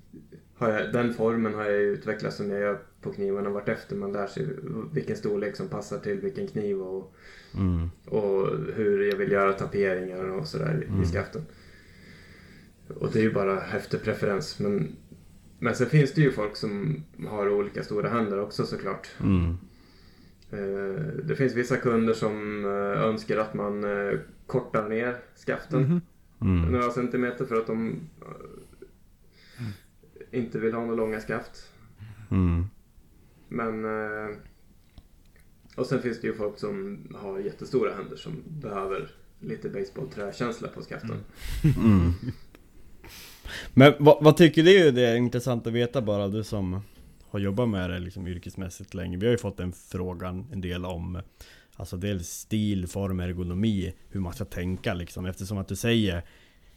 Har 0.56 0.68
jag, 0.68 0.92
den 0.92 1.14
formen 1.14 1.54
har 1.54 1.64
jag 1.64 1.80
utvecklat 1.82 2.34
som 2.34 2.50
jag 2.50 2.60
gör 2.60 2.78
på 3.00 3.12
knivarna 3.12 3.50
vart 3.50 3.68
efter 3.68 3.96
man 3.96 4.12
lär 4.12 4.26
sig 4.26 4.46
vilken 4.92 5.16
storlek 5.16 5.56
som 5.56 5.68
passar 5.68 5.98
till 5.98 6.20
vilken 6.20 6.46
kniv 6.48 6.80
och, 6.80 7.14
Mm. 7.54 7.88
och 8.06 8.48
hur 8.74 9.08
jag 9.10 9.16
vill 9.16 9.32
göra 9.32 9.52
taperingar 9.52 10.24
och 10.24 10.46
sådär 10.48 10.82
i- 10.82 10.86
Mm. 10.88 11.02
i 11.02 11.06
skaften. 11.06 11.42
Och 12.88 13.10
det 13.12 13.18
är 13.18 13.22
ju 13.22 13.32
bara 13.32 13.64
efter 13.66 13.98
preferens. 13.98 14.58
Men, 14.58 14.96
men 15.58 15.74
sen 15.74 15.86
finns 15.88 16.14
det 16.14 16.20
ju 16.20 16.32
folk 16.32 16.56
som 16.56 17.04
har 17.28 17.48
olika 17.48 17.82
stora 17.84 18.08
händer 18.08 18.40
också 18.40 18.66
såklart. 18.66 19.08
Mm. 19.20 19.56
Eh, 20.50 21.24
Det 21.24 21.36
finns 21.36 21.54
vissa 21.54 21.76
kunder 21.76 22.14
som 22.14 22.64
eh, 22.64 22.70
önskar 23.02 23.36
att 23.36 23.54
man 23.54 23.84
eh, 23.84 24.18
kortar 24.46 24.88
ner 24.88 25.16
skaften 25.46 25.82
Mhm. 25.82 26.00
Mm. 26.40 26.72
några 26.72 26.90
centimeter 26.90 27.44
för 27.44 27.56
att 27.56 27.66
de 27.66 28.00
eh, 28.22 30.38
inte 30.38 30.58
vill 30.58 30.74
ha 30.74 30.80
några 30.80 30.94
långa 30.96 31.20
skaft. 31.20 31.70
Mm. 32.30 32.64
Men... 33.48 33.84
eh, 33.84 34.36
Och 35.76 35.86
sen 35.86 36.02
finns 36.02 36.20
det 36.20 36.26
ju 36.26 36.34
folk 36.34 36.58
som 36.58 36.98
har 37.14 37.38
jättestora 37.38 37.94
händer 37.94 38.16
som 38.16 38.32
behöver 38.46 39.10
lite 39.40 39.68
baseballträkänsla 39.68 40.68
på 40.68 40.82
skaften. 40.82 41.16
Mm. 41.76 42.12
Men 43.74 43.94
vad, 43.98 44.24
vad 44.24 44.36
tycker 44.36 44.62
du? 44.62 44.90
Det 44.90 45.02
är 45.06 45.16
intressant 45.16 45.66
att 45.66 45.72
veta 45.72 46.02
bara, 46.02 46.28
du 46.28 46.44
som 46.44 46.80
har 47.30 47.38
jobbat 47.40 47.68
med 47.68 47.90
det 47.90 47.98
liksom 47.98 48.26
yrkesmässigt 48.26 48.94
länge. 48.94 49.16
Vi 49.16 49.26
har 49.26 49.30
ju 49.32 49.38
fått 49.38 49.56
den 49.56 49.72
frågan 49.72 50.46
en 50.52 50.60
del 50.60 50.84
om 50.84 51.22
Alltså 51.76 51.96
dels 51.96 52.28
stil, 52.28 52.86
form, 52.88 53.20
ergonomi, 53.20 53.94
hur 54.10 54.20
man 54.20 54.32
ska 54.32 54.44
tänka 54.44 54.94
liksom. 54.94 55.26
Eftersom 55.26 55.58
att 55.58 55.68
du 55.68 55.76
säger 55.76 56.22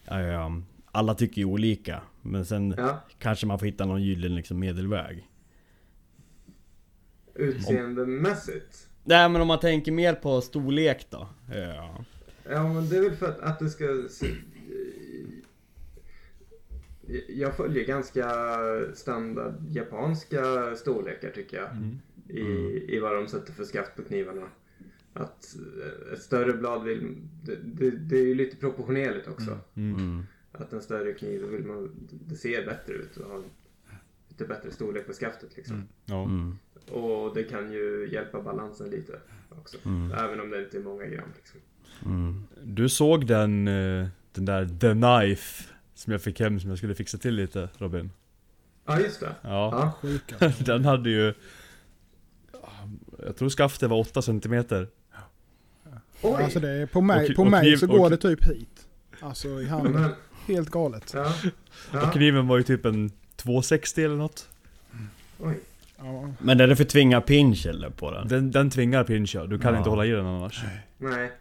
ehm, 0.06 0.66
Alla 0.92 1.16
tycker 1.16 1.38
ju 1.42 1.46
olika. 1.46 2.02
Men 2.22 2.46
sen 2.46 2.74
Ja, 2.78 3.04
kanske 3.20 3.46
man 3.46 3.60
får 3.60 3.66
hitta 3.66 3.86
någon 3.86 4.04
gyllene 4.04 4.36
liksom, 4.36 4.60
medelväg. 4.60 5.28
utseendemässigt. 7.36 8.88
Nej 9.04 9.30
men 9.30 9.42
om 9.42 9.48
man 9.48 9.60
tänker 9.60 9.92
mer 9.92 10.14
på 10.14 10.42
storlek 10.42 11.06
då? 11.10 11.28
Ja. 11.54 12.06
Ja, 12.50 12.74
men 12.74 12.90
det 12.90 12.98
är 12.98 13.02
väl 13.02 13.16
för 13.16 13.30
att, 13.30 13.40
att 13.40 13.60
det 13.60 13.70
ska 13.70 13.86
se... 14.10 14.28
Jag 17.28 17.58
följer 17.58 17.86
ganska 17.86 18.30
standard 18.94 19.54
japanska 19.70 20.76
storlekar 20.76 21.30
tycker 21.30 21.58
jag. 21.58 21.70
I, 22.30 22.96
I 22.96 23.00
vad 23.00 23.16
de 23.16 23.28
sätter 23.28 23.54
för 23.54 23.64
skaft 23.64 23.96
på 23.96 24.04
knivarna. 24.04 24.48
Att 25.14 25.56
eh, 25.56 26.14
ett 26.14 26.22
större 26.22 26.54
blad 26.54 26.84
vill... 26.84 27.16
Det, 27.44 27.56
det, 27.64 27.92
det 27.92 28.18
är 28.18 28.26
ju 28.26 28.36
lite 28.36 28.58
proportionerligt 28.58 29.28
också. 29.28 29.58
Mm. 29.76 30.24
Att 30.52 30.74
en 30.74 30.82
större 30.82 31.14
kniv 31.14 31.44
vill 31.44 31.66
man... 31.66 31.92
Det 32.10 32.36
ser 32.36 32.66
bättre 32.66 32.94
ut 32.94 33.18
och 33.18 33.32
har 33.32 33.44
lite 34.30 34.46
bättre 34.46 34.72
storlek 34.72 35.08
på 35.08 35.14
skaftet 35.14 35.58
liksom. 35.58 35.84
Ja. 36.06 36.24
Mm. 36.24 36.58
Och 36.92 37.36
det 37.36 37.44
kan 37.44 37.72
ju 37.72 38.10
hjälpa 38.12 38.42
balansen 38.42 38.90
lite 38.90 39.20
också. 39.50 39.78
Mm. 39.86 40.12
Även 40.12 40.40
om 40.40 40.50
det 40.50 40.64
inte 40.64 40.78
är 40.78 40.82
många 40.82 41.06
gram 41.06 41.30
liksom. 41.36 41.60
Mm. 42.06 42.44
Du 42.64 42.90
såg 42.90 43.28
den, 43.28 43.68
eh, 43.68 44.08
den 44.32 44.46
där 44.46 44.66
The 44.80 44.92
Knife 44.92 45.77
som 45.98 46.12
jag 46.12 46.22
fick 46.22 46.40
hem 46.40 46.60
som 46.60 46.70
jag 46.70 46.78
skulle 46.78 46.96
fixa 46.96 47.18
till 47.18 47.34
lite 47.36 47.70
Robin? 47.78 48.12
Ja, 48.86 49.00
just 49.00 49.20
det. 49.20 49.36
Ja. 49.42 49.96
Ja. 50.40 50.52
Den 50.60 50.86
hade 50.86 51.10
ju... 51.10 51.34
Jag 53.26 53.36
tror 53.38 53.50
skaftet 53.50 53.90
var 53.90 53.98
8 53.98 54.22
centimeter. 54.22 54.88
Oj! 56.22 56.44
Alltså 56.44 56.60
det 56.60 56.70
är, 56.70 56.86
på 56.86 57.02
mig, 57.02 57.30
Och- 57.30 57.36
på 57.36 57.42
och 57.42 57.52
mig 57.52 57.62
kniv- 57.62 57.78
så 57.78 57.88
går 57.88 58.00
och- 58.04 58.10
det 58.10 58.18
typ 58.18 58.44
hit. 58.44 58.88
Alltså 59.20 59.48
i 59.62 59.68
handen. 59.68 59.92
Men, 59.94 60.12
Helt 60.48 60.70
galet. 60.70 61.12
ja. 61.16 61.34
Och 61.92 61.96
ja. 61.98 62.12
kniven 62.12 62.48
var 62.48 62.58
ju 62.58 62.64
typ 62.64 62.86
en 62.86 63.12
260 63.36 64.04
eller 64.04 64.16
något. 64.16 64.50
Oj. 65.40 65.60
Ja, 65.98 66.34
Men 66.40 66.60
är 66.60 66.68
det 66.68 66.76
för 66.76 66.84
tvinga 66.84 67.22
pinch 67.22 67.66
eller 67.66 67.90
på 67.90 68.12
den? 68.12 68.28
Den, 68.28 68.52
den 68.52 68.70
tvingar 68.70 69.04
pinch 69.04 69.36
ja. 69.36 69.46
Du 69.46 69.60
kan 69.60 69.72
Ja. 69.74 69.78
inte 69.78 69.90
hålla 69.90 70.06
i 70.06 70.10
den 70.10 70.26
annars. 70.26 70.64
Nej. 70.98 71.32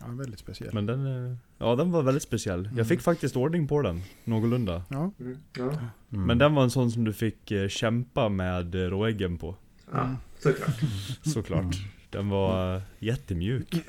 Ja, 0.00 0.06
väldigt 0.06 0.38
speciell. 0.40 0.74
Men 0.74 0.86
den, 0.86 1.36
ja 1.58 1.76
den 1.76 1.90
var 1.92 2.02
väldigt 2.02 2.22
speciell. 2.22 2.70
Jag 2.76 2.88
fick 2.88 3.00
faktiskt 3.00 3.36
ordning 3.36 3.68
på 3.68 3.82
den, 3.82 4.02
någorlunda. 4.24 4.82
Ja, 4.88 5.12
Mm. 5.20 5.38
Ja. 5.56 5.64
Mm. 6.12 6.26
Men 6.26 6.38
den 6.38 6.54
var 6.54 6.62
en 6.62 6.70
sån 6.70 6.90
som 6.90 7.04
du 7.04 7.12
fick 7.12 7.50
eh, 7.50 7.68
kämpa 7.68 8.28
med 8.28 8.74
eh, 8.74 8.78
råäggen 8.78 9.38
på. 9.38 9.54
ja, 9.92 10.16
såklart. 10.38 10.80
Såklart. 11.22 11.76
Den 12.10 12.28
var 12.28 12.76
eh, 12.76 12.82
jättemjuk. 12.98 13.74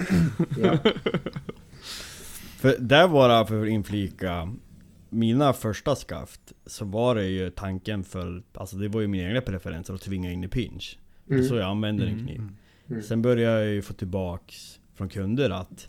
Ja. 0.62 0.78
För 2.58 2.76
där 2.80 3.08
bara 3.08 3.46
för 3.46 3.62
att 3.64 3.70
inflika 3.70 4.54
Mina 5.10 5.54
första 5.54 5.96
skaft 5.96 6.54
Så 6.66 6.86
var 6.86 7.16
det 7.16 7.26
ju 7.28 7.50
tanken 7.50 8.04
för 8.04 8.44
Alltså 8.54 8.76
det 8.78 8.88
var 8.88 9.02
ju 9.02 9.08
mina 9.08 9.28
egna 9.30 9.42
preferenser 9.42 9.94
att 9.94 10.02
tvinga 10.02 10.32
in 10.32 10.44
i 10.44 10.48
pinch 10.48 10.98
Det 11.26 11.36
är 11.36 11.44
så 11.44 11.56
jag 11.56 11.70
använder 11.70 12.06
en 12.06 12.14
Mm. 12.14 12.26
kniv 12.26 12.42
Mm. 12.90 13.02
Sen 13.04 13.22
började 13.22 13.60
jag 13.64 13.74
ju 13.74 13.82
få 13.82 13.94
tillbaks 13.94 14.80
Från 14.96 15.10
kunder 15.10 15.50
att 15.50 15.88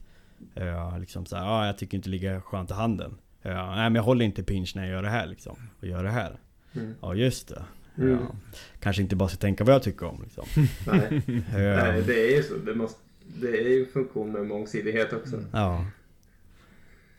uh, 0.61 0.99
liksom 1.01 1.26
såhär, 1.26 1.47
ah, 1.47 1.66
jag 1.66 1.78
tycker 1.78 1.97
inte 1.97 2.09
det 2.09 2.11
ligger 2.11 2.41
skönt 2.41 2.70
i 2.70 2.74
handen 2.74 3.14
Ja, 3.43 3.66
Nej 3.74 3.82
men 3.91 3.95
jag 3.95 4.03
håller 4.03 4.24
inte 4.24 4.43
pinch 4.43 4.72
när 4.76 4.82
jag 4.82 4.91
gör 4.93 5.03
det 5.03 5.09
här 5.09 5.26
liksom 5.26 5.57
Och 5.80 5.86
gör 5.86 6.05
det 6.05 6.11
här 6.11 6.38
Mm. 6.72 6.95
Ja 7.01 7.14
just 7.14 7.49
det 7.49 7.62
Mm. 7.99 8.11
ja. 8.11 8.34
Kanske 8.80 9.03
inte 9.03 9.16
bara 9.16 9.28
ska 9.28 9.38
tänka 9.38 9.64
vad 9.64 9.74
jag 9.74 9.82
tycker 9.82 10.07
om 10.07 10.22
liksom 10.22 10.45
Nej. 10.86 11.22
Ja. 11.53 11.59
Nej, 11.59 12.03
det 12.07 12.32
är 12.32 12.36
ju 12.36 12.43
så. 12.43 12.57
Det, 12.57 12.74
måste, 12.74 13.01
det 13.41 13.49
är 13.49 13.68
ju 13.68 13.80
en 13.80 13.93
funktion 13.93 14.32
med 14.32 14.47
mångsidighet 14.47 15.12
också. 15.12 15.45
Ja. 15.53 15.86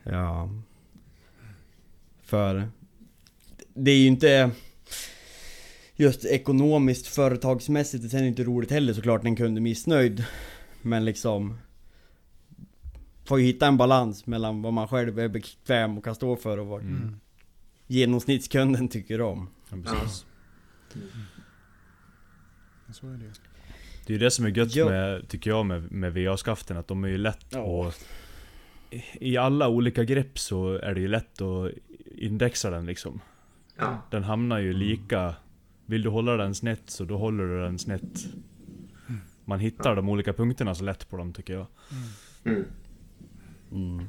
Ja. 0.04 0.50
För 2.24 2.70
det 3.74 3.92
är 3.92 3.98
ju 3.98 4.08
inte 4.08 4.52
just 5.96 6.26
ekonomiskt, 6.26 7.08
företagsmässigt, 7.08 8.12
det 8.12 8.18
är 8.18 8.24
inte 8.24 8.44
roligt 8.44 8.72
heller 8.72 8.94
såklart 8.94 9.24
när 9.24 9.30
en 9.30 9.36
kund 9.36 9.58
är 9.58 9.62
missnöjd. 9.62 10.26
Men 10.82 11.06
liksom 11.06 11.58
Får 13.32 13.40
ju 13.40 13.46
hitta 13.46 13.68
en 13.68 13.78
balans 13.78 14.28
mellan 14.28 14.62
vad 14.62 14.74
man 14.74 14.88
själv 14.88 15.20
är 15.20 15.28
bekväm 15.28 15.98
och 15.98 16.04
kan 16.04 16.16
stå 16.16 16.36
för 16.36 16.58
och 16.58 16.68
vad 16.68 16.82
Mm. 16.82 17.16
genomsnittskunden 17.88 18.88
tycker 18.88 19.22
om. 19.22 19.50
Ja, 19.70 19.78
precis. 19.84 20.26
så 22.92 23.08
är 23.08 23.12
det. 23.18 23.32
Det 24.06 24.14
är 24.14 24.18
ju 24.18 24.18
det 24.18 24.32
som 24.32 24.46
är 24.46 24.50
gött 24.50 24.76
Ja. 24.76 24.90
med, 24.90 25.28
tycker 25.28 25.50
jag, 25.50 25.66
med, 25.66 25.92
med 25.92 26.14
VA-skaften. 26.14 26.78
Att 26.78 26.88
de 26.88 27.04
är 27.04 27.08
ju 27.08 27.18
lätt 27.18 27.46
Ja. 27.50 27.88
att... 27.88 28.06
I 29.14 29.38
alla 29.38 29.68
olika 29.70 30.04
grepp 30.04 30.40
så 30.40 30.74
är 30.74 30.94
det 30.96 31.02
ju 31.02 31.08
lätt 31.08 31.42
att 31.42 31.72
indexa 32.16 32.70
den 32.70 32.86
liksom. 32.86 33.20
Ja. 33.78 34.02
Den 34.12 34.24
hamnar 34.24 34.60
ju 34.60 34.74
lika... 34.74 35.36
Vill 35.86 36.02
du 36.02 36.10
hålla 36.10 36.38
den 36.38 36.56
snett 36.56 36.84
så 36.90 37.06
då 37.06 37.18
håller 37.18 37.44
du 37.44 37.62
den 37.62 37.80
snett. 37.80 38.26
Man 39.46 39.60
hittar 39.60 39.96
de 39.96 40.10
olika 40.10 40.34
punkterna 40.34 40.76
så 40.76 40.84
lätt 40.84 41.10
på 41.10 41.18
dem 41.18 41.34
tycker 41.34 41.54
jag. 41.54 41.68
Mm. 42.46 42.66
Mm. 43.72 44.06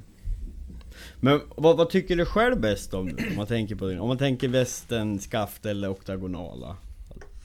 Men 1.20 1.40
vad, 1.56 1.76
vad 1.76 1.90
tycker 1.90 2.16
du 2.16 2.24
själv 2.24 2.60
bäst 2.60 2.94
om 2.94 3.08
om 3.08 3.36
man 3.36 3.46
tänker 3.46 3.74
på 3.74 3.86
det? 3.86 4.00
Om 4.00 4.08
man 4.08 4.18
tänker 4.18 4.48
västen, 4.48 5.18
skaft 5.18 5.66
eller 5.66 5.90
oktagonala? 5.90 6.76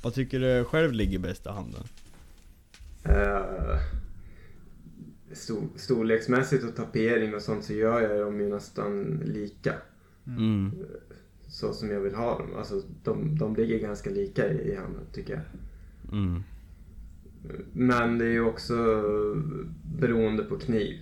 Vad 0.04 0.14
tycker 0.14 0.40
du 0.40 0.64
själv 0.64 0.92
ligger 0.92 1.20
bäst 1.20 1.46
i 1.46 1.50
handen? 1.50 1.84
Uh, 3.10 3.78
stor, 5.32 5.64
storleksmässigt 5.76 6.64
och 6.64 6.76
tapering 6.76 7.36
och 7.36 7.42
sånt 7.42 7.64
så 7.64 7.74
gör 7.74 8.02
jag 8.02 8.26
dem 8.26 8.42
ju 8.42 8.50
nästan 8.50 9.22
lika. 9.26 9.74
Mm. 10.28 10.72
Så 11.48 11.74
som 11.74 11.90
jag 11.90 12.00
vill 12.00 12.16
ha 12.16 12.38
dem. 12.38 12.56
Alltså 12.58 12.82
de, 13.04 13.38
de 13.38 13.56
ligger 13.56 13.80
ganska 13.80 14.10
lika 14.10 14.52
i, 14.52 14.72
i 14.72 14.76
handen 14.76 15.04
tycker 15.14 15.34
jag. 15.34 15.44
Mm. 16.12 16.44
Men 17.74 18.18
det 18.18 18.26
är 18.26 18.30
ju 18.30 18.46
också 18.46 19.04
beroende 20.00 20.44
på 20.44 20.58
kniv. 20.58 21.00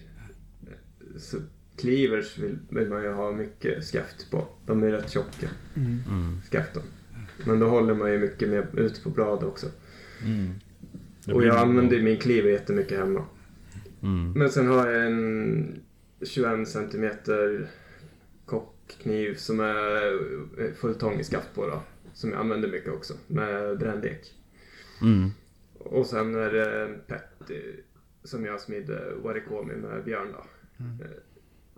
Så 1.18 1.38
cleavers 1.78 2.38
vill, 2.38 2.58
vill 2.70 2.90
man 2.90 3.04
ju 3.04 3.12
ha 3.12 3.32
mycket 3.32 3.86
skaft 3.86 4.32
på. 4.32 4.48
De 4.66 4.84
är 4.84 4.92
rätt 4.92 5.12
tjocka, 5.12 5.50
Mm. 5.76 6.42
skaften. 6.52 6.84
Men 7.46 7.60
då 7.60 7.68
håller 7.68 7.94
man 7.94 8.12
ju 8.12 8.20
mycket 8.20 8.50
mer 8.50 8.68
ut 8.80 9.04
på 9.04 9.10
blad 9.10 9.44
också. 9.44 9.68
Mm. 10.24 10.50
Och 11.36 11.44
jag 11.46 11.58
använder 11.58 12.02
min 12.02 12.18
cleaver 12.18 12.50
jättemycket 12.50 12.98
hemma. 12.98 13.26
Mm. 14.02 14.32
Men 14.32 14.50
sen 14.50 14.68
har 14.68 14.88
jag 14.90 15.06
en 15.06 15.80
21 16.22 16.68
centimeter 16.68 17.68
kockkniv 18.46 19.36
som 19.36 19.60
är 19.60 20.74
fulltång 20.76 21.20
i 21.20 21.24
skaft 21.24 21.56
på 21.56 21.68
då. 21.68 21.82
Som 22.14 22.32
jag 22.32 22.40
använder 22.40 22.70
mycket 22.70 22.94
också 22.94 23.14
med 23.28 23.78
brännlek. 23.78 24.34
Mm. 25.02 25.30
Och 25.74 26.06
sen 26.06 26.36
är 26.36 26.52
det 26.52 26.82
en 26.84 27.00
pet 27.08 27.50
eh, 27.50 27.58
som 28.24 28.46
jag 28.46 28.62
smidde 28.62 29.14
warikomi 29.24 29.74
med 29.76 30.04
Björn 30.04 30.28
då. 30.34 30.46
Eh, 30.78 31.08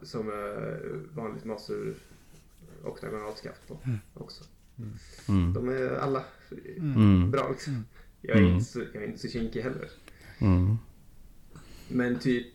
Som 0.04 0.30
är 0.30 0.80
vanligt 1.14 1.46
masur 1.46 1.96
oktagonalskaft 2.84 3.68
på 3.68 3.80
också. 4.14 4.44
Mm. 5.28 5.54
De 5.54 5.70
är 5.70 5.90
alla 6.00 6.24
Mm. 6.78 7.32
bra 7.32 7.50
liksom. 7.50 7.86
Jag 8.22 8.38
är, 8.38 8.42
Mm. 8.42 8.54
inte 8.54 8.66
så, 8.66 8.80
jag 8.94 9.04
är 9.04 9.08
inte 9.08 9.20
så 9.20 9.28
kinkig 9.28 9.62
heller. 9.62 9.90
Mm. 10.40 10.78
Men 11.88 12.20
typ 12.20 12.48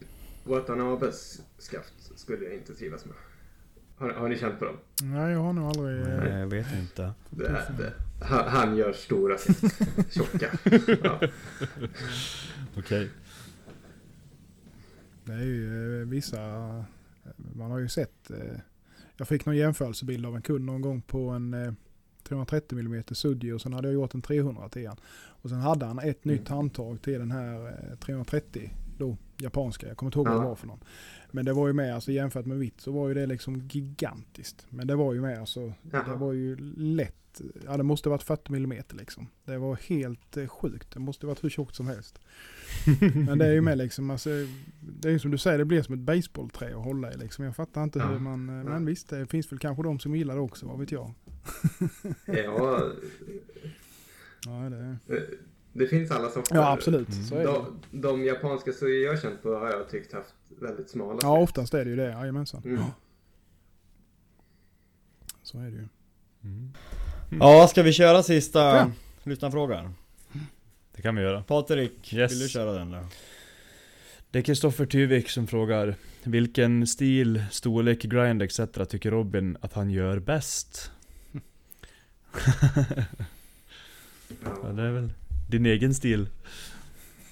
Watanabes 0.44 1.40
skaft 1.58 2.18
skulle 2.18 2.44
jag 2.44 2.54
inte 2.54 2.74
trivas 2.74 3.04
med. 3.04 3.14
Har, 3.96 4.10
har 4.10 4.28
ni 4.28 4.38
känt 4.38 4.58
på 4.58 4.64
dem? 4.64 4.76
Nej, 5.02 5.32
jag 5.32 5.38
har 5.40 5.52
nog 5.52 5.64
aldrig... 5.64 6.06
Nej, 6.06 6.38
jag 6.40 6.46
vet 6.46 6.72
inte. 6.78 7.12
Det, 7.30 7.72
det, 7.78 7.92
han, 8.24 8.48
han 8.48 8.76
gör 8.76 8.92
stora 8.92 9.38
skaft. 9.38 9.74
Tjocka. 10.10 10.50
Ja. 11.02 11.20
Okej. 12.78 13.10
Det 15.24 15.32
är 15.32 15.44
ju 15.44 16.00
eh, 16.02 16.08
vissa... 16.08 16.38
Man 17.36 17.70
har 17.70 17.78
ju 17.78 17.88
sett... 17.88 18.30
eh, 18.30 18.58
Jag 19.16 19.28
fick 19.28 19.46
någon 19.46 19.56
jämförelsebild 19.56 20.26
av 20.26 20.36
en 20.36 20.42
kund 20.42 20.64
någon 20.64 20.80
gång 20.80 21.02
på 21.02 21.28
en 21.28 21.54
eh, 21.54 21.72
330 22.28 22.78
mm 22.78 23.04
Sudji 23.10 23.52
och 23.52 23.60
sen 23.60 23.72
hade 23.72 23.88
jag 23.88 23.94
gjort 23.94 24.14
en 24.14 24.22
300 24.22 24.68
till 24.68 24.88
han. 24.88 24.96
Och 25.14 25.50
sen 25.50 25.58
hade 25.60 25.86
han 25.86 25.98
ett 25.98 26.24
nytt 26.24 26.48
handtag 26.48 27.02
till 27.02 27.18
den 27.18 27.30
här 27.30 27.66
eh, 27.66 27.98
330 27.98 28.70
då, 28.98 29.16
japanska. 29.38 29.88
Jag 29.88 29.96
kommer 29.96 30.08
inte 30.08 30.18
ihåg 30.18 30.28
vad 30.28 30.40
det 30.42 30.44
var 30.48 30.54
för 30.54 30.66
någon. 30.66 30.80
Men 31.30 31.44
det 31.44 31.52
var 31.52 31.66
ju 31.66 31.72
med, 31.72 31.94
alltså 31.94 32.12
jämfört 32.12 32.46
med 32.46 32.58
vitt 32.58 32.80
så 32.80 32.92
var 32.92 33.08
ju 33.08 33.14
det 33.14 33.26
liksom 33.26 33.68
gigantiskt. 33.68 34.66
Men 34.68 34.86
det 34.86 34.94
var 34.96 35.12
ju 35.14 35.20
med, 35.20 35.38
alltså 35.40 35.72
det 35.82 36.14
var 36.16 36.32
ju 36.32 36.56
lätt. 36.76 37.14
Ja 37.64 37.76
det 37.76 37.82
måste 37.82 38.08
varit 38.08 38.22
40 38.22 38.54
mm 38.56 38.82
liksom. 38.92 39.26
Det 39.44 39.58
var 39.58 39.74
helt 39.76 40.36
eh, 40.36 40.46
sjukt. 40.46 40.90
Det 40.92 41.00
måste 41.00 41.26
varit 41.26 41.44
hur 41.44 41.48
tjockt 41.50 41.74
som 41.74 41.86
helst. 41.86 42.18
Men 43.26 43.38
det 43.38 43.46
är 43.46 43.52
ju 43.52 43.60
med 43.60 43.78
liksom, 43.78 44.10
alltså, 44.10 44.30
det 44.80 45.08
är 45.08 45.12
ju 45.12 45.18
som 45.18 45.30
du 45.30 45.38
säger, 45.38 45.58
det 45.58 45.64
blir 45.64 45.82
som 45.82 45.94
ett 45.94 46.00
baseballträ 46.00 46.66
att 46.76 46.84
hålla 46.84 47.12
i 47.12 47.16
liksom. 47.16 47.44
Jag 47.44 47.56
fattar 47.56 47.82
inte 47.82 47.98
Ja. 47.98 48.06
hur 48.06 48.18
man, 48.18 48.48
eh, 48.48 48.64
men 48.64 48.84
visst 48.86 49.08
det 49.08 49.26
finns 49.26 49.52
väl 49.52 49.58
kanske 49.58 49.82
de 49.82 49.98
som 49.98 50.14
gillar 50.16 50.34
det 50.34 50.40
också, 50.40 50.66
vad 50.66 50.78
vet 50.78 50.92
jag. 50.92 51.14
ja, 52.26 52.80
Ja, 54.46 54.52
det, 54.52 54.96
eh, 55.16 55.22
det 55.72 55.86
finns 55.86 56.10
alla 56.10 56.30
sorter. 56.30 56.54
ja 56.56 56.72
absolut, 56.72 57.08
så 57.28 57.34
är 57.34 57.38
det. 57.38 57.44
De, 57.44 57.80
de 57.90 58.24
japanska 58.24 58.72
så 58.72 58.88
jag 58.88 59.10
har 59.12 59.16
känt 59.16 59.42
på 59.42 59.54
har 59.54 59.70
jag 59.70 59.88
tyckt 59.90 60.12
haft 60.12 60.34
väldigt 60.60 60.90
smala 60.90 61.18
Ja 61.22 61.38
oftast 61.38 61.74
är 61.74 61.84
det 61.84 61.90
ju 61.90 61.96
det, 61.96 62.08
jajamensan. 62.10 62.62
Mm. 62.64 62.82
Så 65.42 65.58
är 65.58 65.62
det 65.64 65.70
ju. 65.76 65.88
Mm. 66.44 66.72
Ja, 67.40 67.68
ska 67.68 67.82
vi 67.82 67.92
köra 67.92 68.22
sista 68.22 68.60
Ja. 68.60 68.90
lyssnarfrågan? 69.24 69.94
Det 70.96 71.02
kan 71.02 71.16
vi 71.16 71.22
göra. 71.22 71.42
Patrik, 71.42 72.12
Yes. 72.14 72.32
vill 72.32 72.38
du 72.38 72.48
köra 72.48 72.72
den 72.72 72.90
då? 72.90 72.98
Det 74.30 74.38
är 74.38 74.42
Kristoffer 74.42 74.86
Tyvik 74.86 75.30
som 75.30 75.46
frågar 75.46 75.94
Vilken 76.24 76.86
stil, 76.86 77.44
storlek, 77.50 78.02
grind 78.02 78.42
etc. 78.42 78.60
tycker 78.88 79.10
Robin 79.10 79.56
att 79.60 79.72
han 79.72 79.90
gör 79.90 80.18
bäst? 80.18 80.90
Ja, 81.32 81.40
Ja. 84.62 84.68
det 84.68 84.82
är 84.82 84.90
väl 84.90 85.12
din 85.48 85.66
egen 85.66 85.94
stil. 85.94 86.28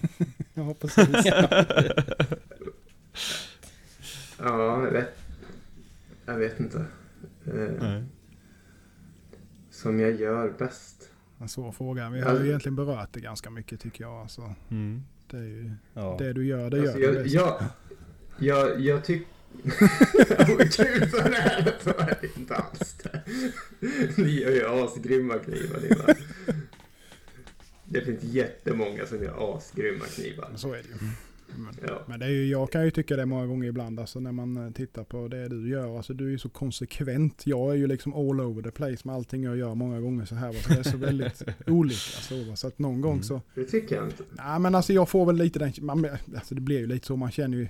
Ja 0.55 0.75
precis. 0.81 1.09
ja, 4.39 4.85
jag 4.85 4.91
vet, 4.91 5.09
jag 6.27 6.35
vet 6.37 6.61
inte. 6.61 6.79
Eh, 7.47 7.53
Nej. 7.81 8.05
som 9.71 10.01
jag 10.01 10.21
gör 10.21 10.55
bäst. 10.59 11.11
En 11.39 11.49
svår 11.49 11.73
fråga. 11.73 12.11
Vi 12.11 12.21
har 12.21 12.41
ju 12.41 12.47
egentligen 12.49 12.77
berört 12.77 13.13
det 13.13 13.21
ganska 13.21 13.51
mycket 13.51 13.81
tycker 13.81 14.05
jag. 14.05 14.13
Alltså, 14.23 14.55
Mm. 14.71 15.03
det 15.31 15.37
är 15.37 15.43
ju 15.43 15.71
Ja. 15.95 16.17
det 16.19 16.33
du 16.33 16.47
gör, 16.47 16.71
det 16.71 16.77
gör 16.77 16.83
Alltså, 16.85 16.99
du 16.99 17.05
jag, 17.05 17.15
bäst. 17.15 17.35
jag, 17.35 17.63
jag, 18.39 18.81
jag 18.81 19.05
tycker... 19.05 19.27
Vad 20.57 20.73
kul 20.73 21.11
så 21.11 21.17
det 21.17 21.37
är! 21.37 21.75
Så 21.83 21.91
är 21.91 22.19
det 22.21 22.37
inte 22.41 22.55
alls 22.57 22.95
det. 23.03 23.23
Ni 24.17 24.41
gör 24.41 24.51
ju 24.51 24.67
asgrymma 24.69 25.39
knivar 25.39 25.81
ni 25.81 25.89
va? 25.89 26.15
Det 27.93 28.01
finns 28.01 28.23
jättemånga 28.23 29.07
som 29.07 29.23
gör 29.23 29.57
asgrymma 29.57 30.05
knivar. 30.05 30.47
Men 30.49 30.59
Så 30.59 30.69
är 30.73 30.77
det 30.77 30.89
ju. 30.89 31.11
Ja. 31.87 32.03
Men 32.09 32.21
det 32.21 32.27
är 32.27 32.31
ju, 32.31 32.47
jag 32.47 32.73
kan 32.73 32.85
ju 32.85 32.91
tycka 32.91 33.17
det 33.17 33.27
många 33.27 33.47
gånger 33.47 33.69
ibland, 33.69 34.01
alltså 34.01 34.21
när 34.21 34.33
man 34.33 34.57
eh, 34.57 34.73
tittar 34.73 35.05
på 35.05 35.29
det 35.29 35.49
du 35.49 35.69
gör. 35.69 35.97
Alltså 35.97 36.15
du 36.15 36.27
är 36.27 36.31
ju 36.31 36.39
så 36.39 36.49
konsekvent. 36.49 37.43
Jag 37.47 37.71
är 37.71 37.75
ju 37.77 37.87
liksom 37.87 38.15
all 38.15 38.41
over 38.41 38.63
the 38.63 38.71
place 38.71 38.97
med 39.05 39.15
allting 39.15 39.43
jag 39.45 39.57
gör 39.57 39.75
många 39.75 40.01
gånger 40.01 40.25
så 40.25 40.35
här. 40.35 40.53
Så 40.53 40.69
det 40.73 40.79
är 40.79 40.83
så 40.83 40.97
väldigt 40.97 41.43
olika 41.67 41.95
så. 42.21 42.57
Så 42.57 42.67
att 42.67 42.79
någon 42.79 43.01
gång 43.01 43.23
så, 43.23 43.41
Det 43.55 43.65
tycker 43.65 43.97
jag 43.97 44.05
inte. 44.05 44.23
nej 44.31 44.59
men 44.61 44.75
alltså 44.75 44.93
jag 44.93 45.09
får 45.09 45.27
väl 45.27 45.37
lite 45.37 45.59
den, 45.59 45.73
man, 45.81 46.07
alltså 46.37 46.55
det 46.55 46.61
blir 46.61 46.79
ju 46.79 46.87
lite 46.87 47.07
så, 47.07 47.17
man 47.17 47.31
känner 47.31 47.59
ju 47.59 47.69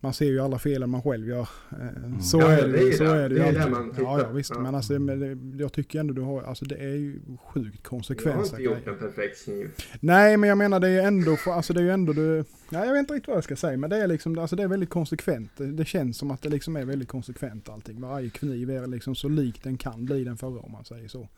man 0.00 0.14
ser 0.14 0.24
ju 0.26 0.40
alla 0.40 0.58
felen 0.58 0.90
man 0.90 1.02
själv 1.02 1.28
gör. 1.28 1.48
Eh, 1.70 2.18
Så 2.20 2.40
Ja, 2.40 2.50
är 2.50 2.62
det 2.66 2.72
det 2.72 2.78
ju. 2.80 2.86
ju 2.86 2.92
Så 2.92 3.04
det. 3.04 3.10
är 3.10 3.28
det, 3.28 3.34
Det 3.34 3.42
är 3.44 3.52
ju 3.52 3.58
alltid. 3.58 3.72
man 3.72 3.90
tittar. 3.90 4.02
Ja, 4.02 4.20
ja 4.20 4.28
visst. 4.28 4.50
Ja. 4.54 4.60
Men 4.60 4.74
alltså, 4.74 4.92
men 4.98 5.20
det, 5.54 5.62
jag 5.62 5.72
tycker 5.72 6.00
ändå 6.00 6.14
du 6.14 6.20
har, 6.22 6.42
alltså 6.42 6.64
det 6.64 6.74
är 6.76 6.88
ju 6.94 7.20
sjukt 7.44 7.80
Jag 7.90 8.32
har 8.32 8.44
inte 8.44 8.62
gjort 8.62 8.86
en 8.86 8.98
perfekt 8.98 9.44
kniv. 9.44 9.70
Nej, 10.00 10.36
men 10.36 10.48
jag 10.48 10.58
menar 10.58 10.80
det 10.80 10.88
är 10.88 11.06
ändå, 11.06 11.36
för, 11.36 11.50
alltså 11.50 11.72
det 11.72 11.80
är 11.80 11.84
ju 11.84 11.90
ändå 11.90 12.12
du, 12.12 12.44
nej 12.68 12.86
jag 12.86 12.92
vet 12.92 13.00
inte 13.00 13.14
riktigt 13.14 13.28
vad 13.28 13.36
jag 13.36 13.44
ska 13.44 13.56
säga, 13.56 13.76
men 13.76 13.90
det 13.90 13.96
är 13.96 14.06
liksom, 14.06 14.38
alltså 14.38 14.56
det 14.56 14.62
är 14.62 14.68
väldigt 14.68 14.90
konsekvent. 14.90 15.50
Det, 15.56 15.66
det 15.72 15.84
känns 15.84 16.18
som 16.18 16.30
att 16.30 16.42
det 16.42 16.48
liksom 16.48 16.76
är 16.76 16.84
väldigt 16.84 17.08
konsekvent 17.08 17.68
allting. 17.68 18.00
Varje 18.00 18.30
kniv 18.30 18.70
är 18.70 18.86
liksom 18.86 19.14
så 19.14 19.28
lik 19.28 19.62
den 19.62 19.76
kan 19.76 20.04
bli 20.04 20.24
den 20.24 20.36
förra 20.36 20.60
om 20.60 20.72
man 20.72 20.84
säger 20.84 21.08
så. 21.08 21.28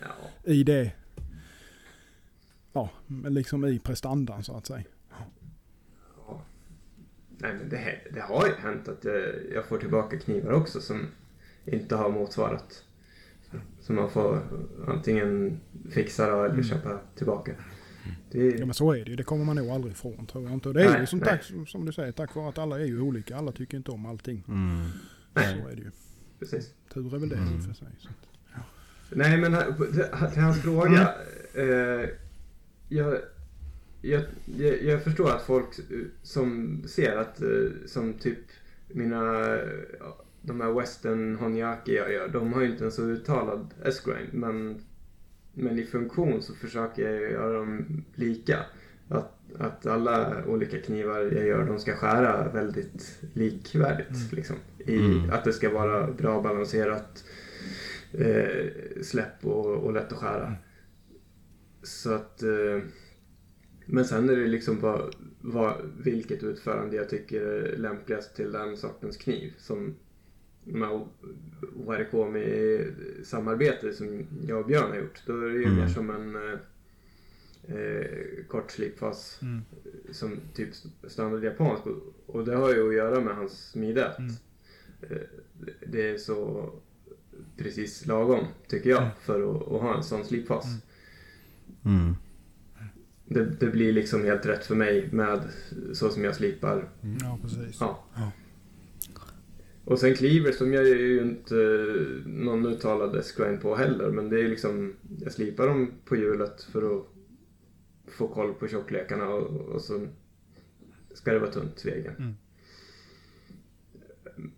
Ja. 0.00 0.50
I 0.52 0.62
det, 0.62 0.92
ja, 2.72 2.90
men 3.06 3.34
liksom 3.34 3.64
i 3.64 3.78
prestandan 3.78 4.42
så 4.44 4.56
att 4.56 4.66
säga. 4.66 4.82
Ja. 7.44 7.48
Nej 7.52 7.54
men 7.60 7.68
det, 7.68 7.98
det 8.14 8.20
har 8.20 8.46
ju 8.46 8.52
hänt 8.52 8.88
att 8.88 9.04
jag, 9.04 9.24
jag 9.54 9.64
får 9.64 9.78
tillbaka 9.78 10.18
knivar 10.18 10.52
också 10.52 10.80
som 10.80 11.06
inte 11.64 11.96
har 11.96 12.10
motsvarat. 12.10 12.84
Så 13.80 13.92
man 13.92 14.10
får 14.10 14.40
antingen 14.88 15.60
fixa 15.90 16.30
då 16.30 16.36
eller 16.44 16.54
Mm. 16.54 16.64
köpa 16.64 16.98
tillbaka. 17.16 17.52
Det 18.30 18.38
Ja 18.50 18.66
men 18.66 18.74
så 18.74 18.92
är 18.92 19.04
det 19.04 19.10
ju, 19.10 19.16
det 19.16 19.22
kommer 19.22 19.44
man 19.44 19.56
nog 19.56 19.68
aldrig 19.70 19.92
ifrån 19.92 20.26
tror 20.26 20.44
jag 20.44 20.52
inte. 20.52 20.72
Det 20.72 20.82
är 20.84 20.90
Nej, 20.90 21.00
ju 21.00 21.06
som, 21.06 21.20
tack, 21.20 21.42
som, 21.66 21.86
du 21.86 21.92
säger, 21.92 22.12
tack 22.12 22.34
vare 22.34 22.48
att 22.48 22.58
alla 22.58 22.80
är 22.80 22.84
ju 22.84 23.00
olika, 23.00 23.36
alla 23.36 23.52
tycker 23.52 23.76
inte 23.76 23.90
om 23.90 24.06
allting. 24.06 24.44
Mm. 24.48 24.88
Så 25.34 25.68
är 25.68 25.76
det 25.76 25.82
ju. 25.82 25.90
precis. 26.38 26.74
Tur 26.94 27.14
är 27.14 27.18
väl 27.18 27.28
det 27.28 27.36
i 27.36 27.58
och 27.60 27.64
för 27.64 27.74
sig. 27.74 27.88
Så. 27.98 28.08
Nej 29.10 29.36
men 29.36 29.56
till 30.32 30.42
hans 30.42 30.62
fråga. 30.62 31.14
Eh, 31.54 32.08
jag, 32.88 33.18
jag, 34.04 34.22
jag, 34.58 34.82
jag 34.82 35.02
förstår 35.02 35.30
att 35.30 35.42
folk 35.42 35.68
som 36.22 36.82
ser 36.86 37.16
att, 37.16 37.42
eh, 37.42 37.70
som 37.86 38.12
typ 38.14 38.38
mina, 38.88 39.58
de 40.42 40.60
här 40.60 40.72
western 40.72 41.36
honjaki 41.36 41.94
jag 41.94 42.12
gör, 42.12 42.28
de 42.28 42.52
har 42.52 42.60
ju 42.62 42.70
inte 42.70 42.84
en 42.84 42.92
så 42.92 43.02
uttalad 43.02 43.74
S-grind. 43.84 44.28
Men, 44.32 44.80
men 45.54 45.78
i 45.78 45.84
funktion 45.84 46.42
så 46.42 46.54
försöker 46.54 47.10
jag 47.10 47.30
göra 47.30 47.58
dem 47.58 48.04
lika. 48.14 48.58
Att, 49.08 49.38
att 49.58 49.86
alla 49.86 50.44
olika 50.46 50.80
knivar 50.80 51.20
jag 51.20 51.46
gör, 51.46 51.66
de 51.66 51.78
ska 51.78 51.96
skära 51.96 52.52
väldigt 52.52 53.18
likvärdigt. 53.32 54.32
Liksom. 54.32 54.56
I, 54.78 54.96
Mm. 54.96 55.30
Att 55.30 55.44
det 55.44 55.52
ska 55.52 55.70
vara 55.70 56.12
bra 56.12 56.42
balanserat 56.42 57.24
eh, 58.12 58.70
släpp 59.02 59.44
och, 59.44 59.66
och 59.66 59.92
lätt 59.92 60.12
att 60.12 60.18
skära. 60.18 60.54
Så 61.82 62.12
att... 62.12 62.42
Eh, 62.42 62.82
men 63.86 64.04
sen 64.04 64.28
är 64.28 64.36
det 64.36 64.46
liksom 64.46 64.80
vad, 64.80 65.14
vad, 65.40 65.74
vilket 66.04 66.42
utförande 66.42 66.96
jag 66.96 67.08
tycker 67.08 67.40
är 67.40 67.76
lämpligast 67.76 68.36
till 68.36 68.52
den 68.52 68.76
sortens 68.76 69.16
kniv. 69.16 69.52
Som 69.58 69.94
här 70.74 71.06
Warikomi-samarbete 71.86 73.92
som 73.92 74.26
jag 74.48 74.60
och 74.60 74.66
Björn 74.66 74.90
har 74.90 74.96
gjort. 74.96 75.22
Då 75.26 75.40
är 75.40 75.48
det 75.48 75.54
ju 75.58 75.64
Mm. 75.64 75.76
mer 75.76 75.88
som 75.88 76.10
en 76.10 76.36
eh, 76.36 76.58
eh, 77.76 78.44
kort 78.48 78.70
slipfas 78.70 79.38
Mm. 79.42 79.60
som 80.12 80.36
typ 80.54 80.68
standard 81.08 81.44
japansk. 81.44 81.86
Och- 81.86 82.14
Och 82.26 82.44
det 82.44 82.54
har 82.56 82.74
ju 82.74 82.88
att 82.88 82.94
göra 82.94 83.20
med 83.20 83.36
hans 83.36 83.70
smide. 83.70 84.06
att, 84.08 84.18
Mm. 84.18 84.30
eh, 85.02 85.18
Det 85.86 86.10
är 86.10 86.18
så 86.18 86.70
precis 87.56 88.06
lagom, 88.06 88.44
tycker 88.68 88.90
jag, 88.90 89.10
för 89.20 89.56
att, 89.56 89.62
att 89.62 89.80
ha 89.80 89.96
en 89.96 90.02
sån 90.02 90.24
slipfas. 90.24 90.64
Mm. 91.84 92.14
Mm. 93.34 93.48
Det, 93.50 93.66
det 93.66 93.72
blir 93.72 93.92
liksom 93.92 94.24
helt 94.24 94.46
rätt 94.46 94.64
för 94.64 94.74
mig 94.74 95.08
med 95.12 95.40
så 95.92 96.08
som 96.08 96.24
jag 96.24 96.34
slipar. 96.34 96.88
Ja 97.20 97.38
precis. 97.42 97.76
Ja. 97.80 98.04
Ja. 98.14 98.30
Och 99.84 99.98
sen 99.98 100.14
cleaver 100.14 100.52
som 100.52 100.72
jag 100.72 100.88
är 100.88 100.96
ju 100.96 101.22
inte 101.22 101.56
eh, 101.56 102.30
någon 102.30 102.66
uttalad 102.66 103.16
S-grind 103.16 103.60
på 103.60 103.76
heller. 103.76 104.10
Men 104.10 104.30
det 104.30 104.40
är 104.40 104.48
liksom, 104.48 104.94
jag 105.20 105.32
slipar 105.32 105.66
dem 105.66 105.92
på 106.04 106.16
hjulet 106.16 106.62
för 106.62 106.96
att 106.96 107.06
få 108.06 108.28
koll 108.28 108.54
på 108.54 108.68
tjocklekarna 108.68 109.28
och, 109.28 109.60
och 109.60 109.80
så 109.80 110.06
ska 111.14 111.32
det 111.32 111.38
vara 111.38 111.50
tunt 111.50 111.84
väggen. 111.84 112.14
Mm. 112.18 112.34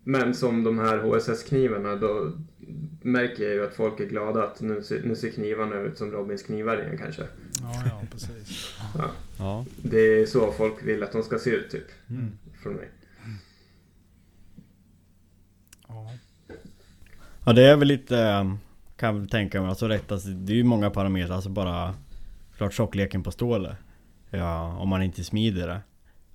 Men 0.04 0.34
som 0.34 0.64
de 0.64 0.78
här 0.78 0.98
HSS-knivarna 0.98 1.96
då 1.96 2.32
märker 3.02 3.44
jag 3.44 3.54
ju 3.54 3.64
att 3.64 3.74
folk 3.74 4.00
är 4.00 4.06
glada 4.06 4.44
att 4.44 4.60
nu 4.60 4.82
ser, 4.82 5.02
nu 5.02 5.14
ser 5.14 5.30
knivarna 5.30 5.80
ut 5.80 5.98
som 5.98 6.12
Robins 6.12 6.42
knivar 6.42 6.82
igen 6.82 6.98
kanske. 6.98 7.26
Ja, 7.62 7.82
ja 7.86 8.02
precis. 8.10 8.74
Ja. 8.94 9.10
Ja. 9.38 9.64
Det 9.76 9.98
är 9.98 10.26
så 10.26 10.52
folk 10.52 10.82
vill 10.82 11.02
att 11.02 11.12
de 11.12 11.22
ska 11.22 11.38
se 11.38 11.50
ut 11.50 11.70
typ. 11.70 11.86
Mm. 12.10 12.38
Från 12.62 12.74
mig. 12.74 12.88
Ja. 15.88 16.10
Ja 17.44 17.52
det 17.52 17.62
är 17.62 17.76
väl 17.76 17.88
lite, 17.88 18.18
eh, 18.18 18.44
kan 18.96 19.14
jag 19.14 19.20
väl 19.20 19.28
tänka 19.28 19.60
mig, 19.60 19.68
alltså 19.68 19.88
rätt, 19.88 20.12
alltså, 20.12 20.28
det 20.28 20.52
är 20.52 20.56
ju 20.56 20.64
många 20.64 20.90
parametrar, 20.90 21.34
alltså 21.34 21.50
bara 21.50 21.94
Klart 22.56 22.74
tjockleken 22.74 23.22
på 23.22 23.30
stålet 23.30 23.76
Ja, 24.30 24.76
om 24.78 24.88
man 24.88 25.02
inte 25.02 25.24
smider 25.24 25.68
det 25.68 25.80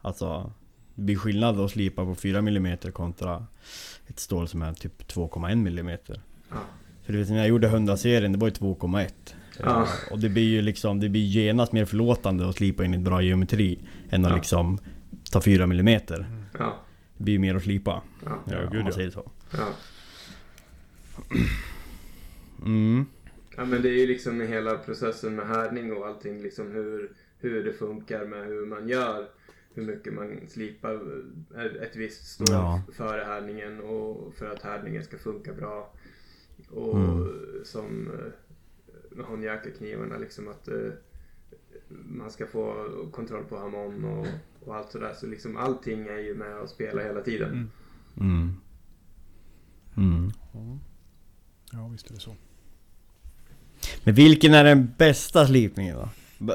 Alltså 0.01 0.51
Det 0.95 1.01
blir 1.01 1.15
skillnad 1.15 1.59
att 1.59 1.71
slipa 1.71 2.05
på 2.05 2.15
4 2.15 2.37
mm 2.37 2.77
kontra 2.77 3.45
Ett 4.07 4.19
stål 4.19 4.47
som 4.47 4.61
är 4.61 4.73
typ 4.73 5.11
2,1 5.13 5.51
mm 5.51 5.97
Ja. 6.49 6.57
För 7.03 7.13
du 7.13 7.19
vet 7.19 7.29
när 7.29 7.37
jag 7.37 7.47
gjorde 7.47 7.69
100-serien, 7.69 8.31
det 8.31 8.37
var 8.37 8.47
ju 8.47 8.53
2,1 8.53 9.11
Ja. 9.59 9.87
Och 10.11 10.19
det 10.19 10.29
blir 10.29 10.43
ju 10.49 10.61
liksom, 10.61 10.99
det 10.99 11.09
blir 11.09 11.21
genast 11.21 11.71
mer 11.71 11.85
förlåtande 11.85 12.49
att 12.49 12.55
slipa 12.55 12.85
in 12.85 12.93
i 12.93 12.97
ett 12.97 13.03
bra 13.03 13.21
geometri 13.21 13.79
Än 14.09 14.25
att 14.25 14.31
Ja. 14.31 14.35
liksom 14.37 14.79
ta 15.31 15.41
4 15.41 15.63
mm 15.63 15.87
Ja. 16.59 16.75
Det 17.17 17.23
blir 17.23 17.33
ju 17.33 17.39
mer 17.39 17.55
att 17.55 17.63
slipa 17.63 18.01
Ja. 18.25 18.39
Ja, 18.45 18.57
om 18.57 18.71
gud 18.71 18.81
man 18.81 18.85
ja. 18.85 18.91
säger 18.91 19.09
så 19.09 19.31
ja. 19.51 19.67
Mm 22.65 23.05
Ja 23.57 23.65
men 23.65 23.81
det 23.81 23.89
är 23.89 23.99
ju 23.99 24.07
liksom 24.07 24.41
hela 24.41 24.77
processen 24.77 25.35
med 25.35 25.47
härdning 25.47 25.93
och 25.93 26.07
allting 26.07 26.41
liksom 26.41 26.71
hur, 26.71 27.11
hur 27.39 27.63
det 27.63 27.73
funkar 27.73 28.25
med 28.25 28.45
hur 28.45 28.65
man 28.65 28.87
gör. 28.87 29.27
Hur 29.73 29.83
mycket 29.83 30.13
man 30.13 30.39
slipar 30.47 30.99
ett 31.83 31.95
visst 31.95 32.27
stål 32.27 32.47
Ja. 32.49 32.81
före 32.93 33.23
härdningen 33.23 33.81
och 33.81 34.33
för 34.35 34.49
att 34.53 34.61
härdningen 34.61 35.03
ska 35.03 35.17
funka 35.17 35.53
bra. 35.53 35.93
Och 36.69 36.97
Mm. 36.97 37.27
som 37.65 38.07
eh, 38.13 38.31
med 39.15 39.25
honjaka-knivarna 39.25 40.17
liksom 40.17 40.47
att 40.47 40.67
eh, 40.67 40.75
man 41.89 42.31
ska 42.31 42.45
få 42.45 42.89
kontroll 43.11 43.43
på 43.43 43.57
harmon 43.57 44.05
och, 44.05 44.27
och 44.65 44.75
allt 44.75 44.91
sådär. 44.91 45.13
Så 45.19 45.27
liksom 45.27 45.57
allting 45.57 46.07
är 46.07 46.17
ju 46.17 46.35
med 46.35 46.57
och 46.57 46.69
spelar 46.69 47.03
hela 47.03 47.21
tiden. 47.21 47.69
Mm. 48.19 48.61
Mm. 49.97 50.31
Mm. 50.53 50.79
ja 51.71 51.87
visst 51.87 52.09
är 52.09 52.13
det 52.13 52.19
så. 52.19 52.35
Men 54.03 54.13
vilken 54.13 54.53
är 54.53 54.63
den 54.63 54.93
bästa 54.97 55.47
slipningen 55.47 55.95
då? 55.95 56.09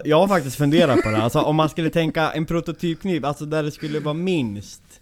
Jag 0.05 0.19
har 0.19 0.29
faktiskt 0.29 0.57
funderat 0.57 1.03
på 1.03 1.11
det, 1.11 1.17
alltså 1.17 1.41
om 1.41 1.57
man 1.57 1.69
skulle 1.69 1.91
tänka 1.91 2.33
en 2.33 2.47
prototypkniv, 2.47 3.25
alltså 3.25 3.47
där 3.47 3.63
det 3.63 3.71
skulle 3.71 4.01
vara 4.01 4.15
minst 4.15 5.01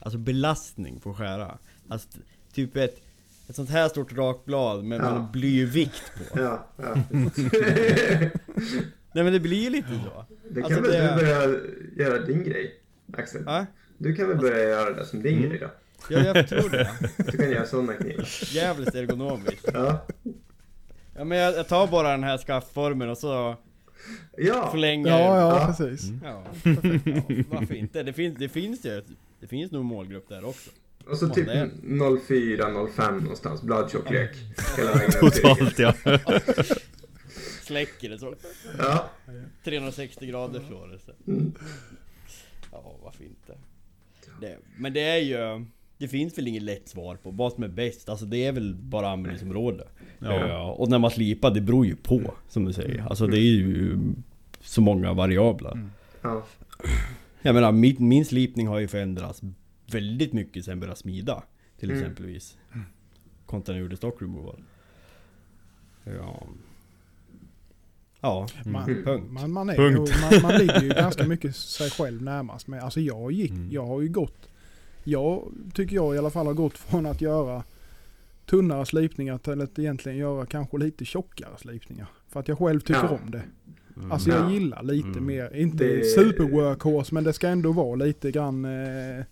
Alltså 0.00 0.18
belastning 0.18 1.00
på 1.00 1.10
att 1.10 1.16
skära 1.16 1.58
Alltså 1.88 2.08
typ 2.52 2.76
ett, 2.76 3.02
ett 3.48 3.56
sånt 3.56 3.70
här 3.70 3.88
stort 3.88 4.12
rakblad 4.12 4.84
med, 4.84 5.00
med 5.00 5.10
Ja. 5.12 5.28
blyvikt 5.32 6.12
på 6.32 6.38
Ja, 6.40 6.66
ja. 6.76 6.94
Nej 9.12 9.24
men 9.24 9.32
det 9.32 9.40
blir 9.40 9.62
ju 9.64 9.70
lite 9.70 9.88
så 9.88 10.24
Det 10.50 10.62
kan 10.62 10.64
Alltså, 10.64 10.80
väl 10.80 10.90
det- 10.92 11.08
du 11.10 11.16
börja 11.16 11.60
göra 12.08 12.18
din 12.26 12.44
grej, 12.44 12.74
Axel? 13.12 13.42
Ja, 13.46 13.66
Du 13.98 14.14
kan 14.14 14.28
väl 14.28 14.36
börja 14.38 14.62
göra 14.68 14.92
det 14.92 15.04
som 15.06 15.22
din 15.22 15.36
Mm. 15.38 15.48
grej 15.48 15.58
då? 15.60 15.70
ja 16.10 16.18
jag 16.34 16.48
tror 16.48 16.70
det 16.70 16.90
Du 17.32 17.36
kan 17.38 17.50
göra 17.50 17.66
sådana 17.66 17.92
knivar. 17.92 18.24
Jävligt 18.54 18.94
ergonomiskt 18.94 19.68
Ja. 19.74 20.06
Ja 21.16 21.24
men 21.24 21.38
jag, 21.38 21.54
jag 21.54 21.68
tar 21.68 21.86
bara 21.86 22.10
den 22.10 22.24
här 22.24 22.38
skaftformen 22.38 23.10
och 23.10 23.18
så 23.18 23.56
Ja. 24.36 24.68
förlänger 24.70 25.08
Ja, 25.10 25.18
ja, 25.40 25.60
Ja. 25.60 25.66
precis. 25.66 26.10
Ja, 26.24 26.44
perfekt. 26.62 27.06
ja, 27.06 27.44
varför 27.50 27.74
inte? 27.74 28.02
Det 28.02 28.12
finns, 28.12 28.38
det 28.38 28.48
finns 28.48 28.84
ju, 28.86 29.02
det 29.40 29.46
finns 29.46 29.72
nog 29.72 29.84
målgrupp 29.84 30.28
där 30.28 30.44
också 30.48 30.70
Och 31.10 31.18
så 31.18 31.28
typ 31.28 31.48
Ja, 31.48 31.54
det 31.54 31.70
04-05 31.82 33.20
någonstans, 33.20 33.62
bladtjocklek. 33.62 34.30
Hela 34.76 34.92
vägen 34.92 35.10
upp 35.22 35.32
till 35.32 35.42
Totalt 35.42 35.78
ja. 35.78 35.94
Släcker 37.62 38.10
det 38.10 38.18
så 38.18 38.34
Ja. 38.78 39.10
360 39.64 40.26
grader 40.26 40.60
slår 40.68 40.88
det 40.88 40.98
så. 40.98 41.30
Mm. 41.30 41.52
Ja, 42.72 42.96
varför 43.04 43.24
inte? 43.24 43.54
Det, 44.40 44.58
men 44.76 44.92
det 44.92 45.00
är 45.00 45.18
ju... 45.18 45.64
Det 45.98 46.08
finns 46.08 46.38
väl 46.38 46.48
inget 46.48 46.62
lätt 46.62 46.88
svar 46.88 47.16
på 47.16 47.30
vad 47.30 47.52
som 47.52 47.62
är 47.62 47.68
bäst. 47.68 48.08
Alltså 48.08 48.26
det 48.26 48.44
är 48.44 48.52
väl 48.52 48.74
bara 48.74 49.10
användningsområde. 49.10 49.88
Ja. 50.18 50.48
Ja. 50.48 50.72
Och 50.72 50.88
när 50.88 50.98
man 50.98 51.10
slipar, 51.10 51.50
det 51.50 51.60
beror 51.60 51.86
ju 51.86 51.96
på. 51.96 52.34
Som 52.48 52.64
du 52.64 52.72
säger. 52.72 53.06
Alltså 53.08 53.26
det 53.26 53.38
är 53.38 53.40
ju 53.40 53.98
så 54.60 54.80
många 54.80 55.12
variabler. 55.12 55.72
Mm. 55.72 55.90
Ja. 56.22 56.46
Jag 57.42 57.54
menar, 57.54 57.72
min, 57.72 57.96
min 57.98 58.24
slipning 58.24 58.66
har 58.68 58.78
ju 58.78 58.88
förändrats 58.88 59.42
väldigt 59.86 60.32
mycket 60.32 60.64
sen 60.64 60.80
började 60.80 60.98
smida. 60.98 61.42
Till 61.78 61.90
Mm. 61.90 62.02
exempelvis. 62.02 62.56
Kontra 63.46 63.72
när 63.72 63.78
jag 63.78 63.82
gjorde 63.84 63.96
stock 63.96 64.22
removal. 64.22 64.62
Ja. 66.04 66.42
Ja, 68.20 68.48
Man, 68.66 68.90
Mm. 68.90 69.04
punkt. 69.04 69.30
man, 69.30 69.52
man, 69.52 69.68
är, 69.70 69.76
Punkt. 69.76 70.12
man, 70.30 70.42
man 70.42 70.54
ligger 70.58 70.82
ju 70.82 70.88
ganska 70.88 71.26
mycket 71.26 71.56
sig 71.56 71.90
själv 71.90 72.22
närmast 72.22 72.66
med. 72.66 72.82
Alltså 72.82 73.00
jag 73.00 73.32
gick, 73.32 73.50
Mm. 73.50 73.70
jag 73.72 73.86
har 73.86 74.00
ju 74.00 74.08
gått, 74.08 74.48
jag 75.04 75.42
tycker 75.74 75.96
jag 75.96 76.14
i 76.14 76.18
alla 76.18 76.30
fall 76.30 76.46
har 76.46 76.54
gått 76.54 76.78
från 76.78 77.06
att 77.06 77.20
göra 77.20 77.64
tunnare 78.46 78.86
slipningar 78.86 79.38
till 79.38 79.60
att 79.60 79.78
egentligen 79.78 80.18
göra 80.18 80.46
kanske 80.46 80.78
lite 80.78 81.04
tjockare 81.04 81.58
slipningar. 81.58 82.06
För 82.28 82.40
att 82.40 82.48
jag 82.48 82.58
själv 82.58 82.80
tycker 82.80 83.04
Ja. 83.04 83.18
om 83.24 83.30
det. 83.30 83.42
Mm. 83.96 84.12
Alltså 84.12 84.30
jag 84.30 84.40
Ja. 84.44 84.50
gillar 84.52 84.82
lite 84.82 85.08
Mm. 85.08 85.26
mer, 85.26 85.56
inte 85.56 85.84
Det- 85.84 86.04
super 86.04 86.44
workhorse 86.44 87.14
men 87.14 87.24
det 87.24 87.32
ska 87.32 87.48
ändå 87.48 87.72
vara 87.72 87.94
lite 87.94 88.30
grann 88.30 88.64
eh, 88.64 89.24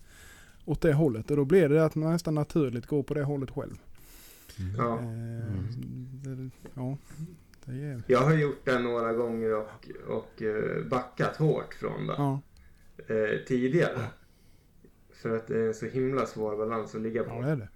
åt 0.65 0.81
det 0.81 0.93
hållet. 0.93 1.31
Och 1.31 1.37
då 1.37 1.45
blir 1.45 1.69
det 1.69 1.85
att 1.85 1.95
man 1.95 2.12
nästan 2.12 2.35
naturligt 2.35 2.87
går 2.87 3.03
på 3.03 3.15
det 3.15 3.23
hållet 3.23 3.51
själv. 3.51 3.75
Ja. 4.79 4.99
Eh, 4.99 5.55
det, 6.23 6.51
ja, 6.75 6.99
det 7.65 7.73
är... 7.73 8.03
Jag 8.07 8.21
har 8.21 8.35
gjort 8.35 8.65
det 8.65 8.79
några 8.79 9.12
gånger 9.12 9.55
och, 9.57 9.89
och 10.09 10.43
eh, 10.43 10.85
backat 10.87 11.37
hårt 11.37 11.75
från 11.75 12.07
det 12.07 12.15
Ja, 12.19 12.41
eh, 13.09 13.45
tidigare. 13.47 13.99
För 15.12 15.37
att 15.37 15.47
det 15.47 15.59
är 15.61 15.67
en 15.69 15.75
så 15.75 15.87
himla 15.87 16.27
svår 16.27 16.57
balans 16.57 16.95
att 16.95 17.01
ligga 17.01 17.23
ja 17.23 17.35
det 17.35 17.43
på. 17.43 17.47
är 17.49 17.57
det. 17.57 17.69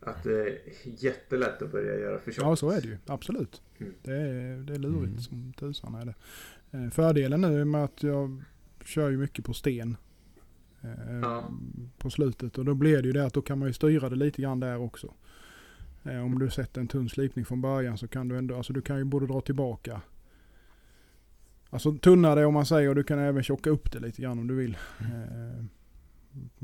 Att 0.00 0.22
det 0.22 0.40
är 0.48 0.58
jättelätt 0.84 1.62
att 1.62 1.72
börja 1.72 1.98
göra 1.98 2.18
för 2.18 2.32
tjockt. 2.32 2.42
Ja 2.46 2.56
så 2.56 2.70
är 2.70 2.80
det 2.80 2.86
ju, 2.88 2.96
absolut. 3.06 3.62
Mm. 3.78 3.92
Det 4.02 4.12
är, 4.16 4.56
det 4.56 4.74
är 4.74 4.78
lurigt 4.78 5.04
Mm. 5.08 5.20
som 5.20 5.52
tusan 5.52 5.94
är 5.94 6.04
det. 6.04 6.90
Fördelen 6.90 7.40
nu 7.40 7.60
är 7.60 7.64
med 7.64 7.84
att 7.84 8.02
jag 8.02 8.42
kör 8.84 9.10
ju 9.10 9.16
mycket 9.16 9.44
på 9.44 9.52
sten. 9.54 9.96
Eh, 10.84 11.18
Ja. 11.22 11.50
På 11.98 12.10
slutet 12.10 12.58
och 12.58 12.64
då 12.64 12.74
blir 12.74 13.02
det 13.02 13.06
ju 13.06 13.12
det 13.12 13.24
att 13.26 13.34
då 13.34 13.42
kan 13.42 13.58
man 13.58 13.68
ju 13.68 13.72
styra 13.72 14.08
det 14.08 14.16
lite 14.16 14.42
grann 14.42 14.60
där 14.60 14.76
också. 14.76 15.14
Eh, 16.04 16.24
Om 16.24 16.38
du 16.38 16.50
sätter 16.50 16.80
en 16.80 16.88
tunn 16.88 17.08
slipning 17.08 17.44
från 17.44 17.60
början 17.60 17.98
så 17.98 18.08
kan 18.08 18.28
du 18.28 18.38
ändå, 18.38 18.56
alltså 18.56 18.72
du 18.72 18.82
kan 18.82 18.98
ju 18.98 19.04
både 19.04 19.26
dra 19.26 19.40
tillbaka. 19.40 20.00
Alltså 21.70 21.92
tunna 21.92 22.34
det 22.34 22.44
om 22.46 22.54
man 22.54 22.66
säger 22.66 22.88
och 22.88 22.94
du 22.94 23.04
kan 23.04 23.18
även 23.18 23.42
tjocka 23.42 23.70
upp 23.70 23.92
det 23.92 23.98
lite 24.00 24.22
grann 24.22 24.38
om 24.38 24.46
du 24.46 24.54
vill. 24.54 24.76
eh, 25.00 25.64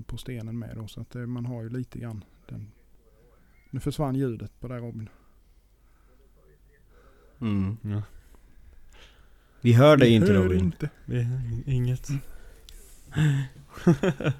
På 0.06 0.16
stenen 0.16 0.58
med 0.58 0.76
då 0.76 0.86
så 0.88 1.00
att 1.00 1.14
eh, 1.16 1.26
man 1.26 1.46
har 1.46 1.62
ju 1.62 1.68
lite 1.68 1.98
grann 1.98 2.24
den. 2.48 2.70
Nu 3.70 3.80
försvann 3.80 4.14
ljudet 4.14 4.60
på 4.60 4.68
det 4.68 4.78
Robin. 4.78 5.08
Mm. 7.40 7.76
Ja. 7.82 8.02
Vi 9.60 9.72
hör 9.72 9.96
dig 9.96 10.10
inte 10.14 10.32
Hör 10.32 10.42
Robin. 10.42 10.58
inte. 10.64 10.90
Är 11.06 11.68
inget. 11.72 12.08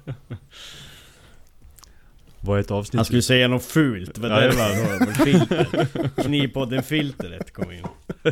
Var 2.43 2.59
ett 2.59 2.71
avsnitt... 2.71 2.95
Han 2.95 3.05
skulle 3.05 3.21
säga 3.21 3.47
något 3.47 3.65
fult, 3.65 4.17
vad 4.17 4.31
det 4.31 4.51
var 4.51 5.05
då? 5.05 5.11
Filter. 5.11 5.87
Knipodden 6.23 6.83
filtret 6.83 7.53
kom 7.53 7.71
in. 7.71 7.85
Nu 8.23 8.31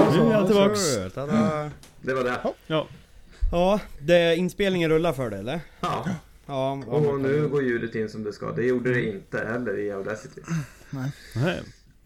är 0.00 0.32
jag 0.32 0.46
tillbaks. 0.46 0.96
Det 2.02 2.14
var 2.14 2.24
det. 2.24 2.38
Ja. 2.66 2.86
Ja, 3.52 3.80
det, 3.98 4.36
inspelningen 4.36 4.90
rullar 4.90 5.12
för 5.12 5.30
dig 5.30 5.38
eller? 5.38 5.60
Ja. 5.80 6.08
Ja, 6.46 6.72
Och 6.86 7.20
nu 7.20 7.48
går 7.48 7.62
ljudet 7.62 7.94
in 7.94 8.08
som 8.08 8.24
det 8.24 8.32
ska. 8.32 8.52
Det 8.52 8.62
gjorde 8.62 8.94
det 8.94 9.02
inte 9.04 9.38
heller 9.38 9.78
i 9.78 9.90
Audacity. 9.92 10.40
Nej. 10.90 11.10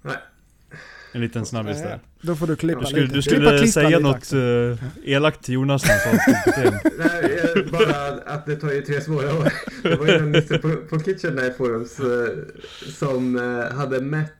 Nej. 0.02 0.16
En 1.12 1.20
liten 1.20 1.46
snabbis 1.46 1.78
där. 1.82 2.00
Då 2.20 2.36
får 2.36 2.46
du 2.46 2.56
klippa 2.56 2.80
Du 2.80 2.86
skulle, 2.86 3.02
lite. 3.02 3.14
du 3.14 3.22
Klippa, 3.22 3.40
skulle 3.44 3.58
klistra 3.58 3.82
säga 3.82 3.98
något 3.98 4.32
uh, 4.32 4.76
elakt 5.04 5.44
till 5.44 5.54
Jonas 5.54 5.84
när 5.84 6.06
han 6.06 6.18
sa. 6.18 6.88
Nej, 6.98 7.40
eh, 7.56 7.72
bara 7.72 8.12
att 8.34 8.46
det 8.46 8.56
tar 8.56 8.70
ju 8.72 8.82
tre 8.82 9.00
svåra 9.00 9.34
år. 9.38 9.52
Det 9.82 9.96
var 9.96 10.06
ju 10.06 10.12
en 10.12 10.32
nisse 10.32 10.58
på, 10.58 10.76
på 10.88 10.98
Kitchen 11.00 11.30
Knife 11.36 11.52
Forums 11.52 12.00
eh, 12.00 12.38
som 12.92 13.36
eh, 13.36 13.76
hade 13.76 14.00
mätt 14.00 14.32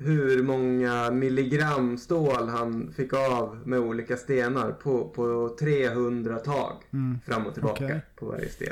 hur 0.00 0.42
många 0.42 1.10
milligram 1.10 1.98
stål 1.98 2.48
han 2.48 2.92
fick 2.96 3.12
av 3.12 3.58
med 3.64 3.78
olika 3.78 4.16
stenar 4.16 4.70
på, 4.72 5.08
på 5.08 5.56
300 5.60 6.38
tag 6.38 6.72
Mm. 6.92 7.18
fram 7.26 7.46
och 7.46 7.54
tillbaka 7.54 7.84
Okej. 7.84 8.00
på 8.16 8.26
varje 8.26 8.48
sten. 8.48 8.68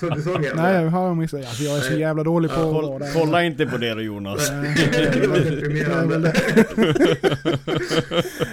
Så 0.00 0.08
du 0.10 0.22
såg 0.22 0.42
det? 0.42 0.54
Nej, 0.54 0.82
jag 0.82 0.90
har 0.90 1.14
missat. 1.14 1.40
Alltså, 1.40 1.62
jag 1.62 1.76
är 1.76 1.80
så 1.80 1.92
jävla 1.92 2.22
dålig 2.24 2.50
på 2.50 2.56
Ja, 2.60 2.66
att 2.66 2.72
Koll, 2.72 2.84
vara 2.88 2.98
där. 2.98 3.12
kolla 3.14 3.44
inte 3.44 3.66
på 3.66 3.76
det 3.76 3.94
då 3.94 4.00
Jonas. 4.00 4.50
Det 4.50 4.56
var 4.56 4.62
Det 4.62 5.24
är 5.24 5.28
väl 5.28 5.56
deprimerande. 5.56 6.18
det. 6.18 6.32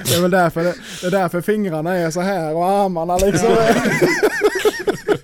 Det 0.06 0.16
är 0.16 0.22
väl 0.22 0.32
därför, 0.32 0.64
det, 0.64 1.08
är 1.08 1.12
därför 1.12 1.42
fingrarna 1.42 1.94
är 1.96 2.12
så 2.12 2.22
här 2.22 2.56
och 2.56 2.66
armarna 2.70 3.18
liksom. 3.18 3.50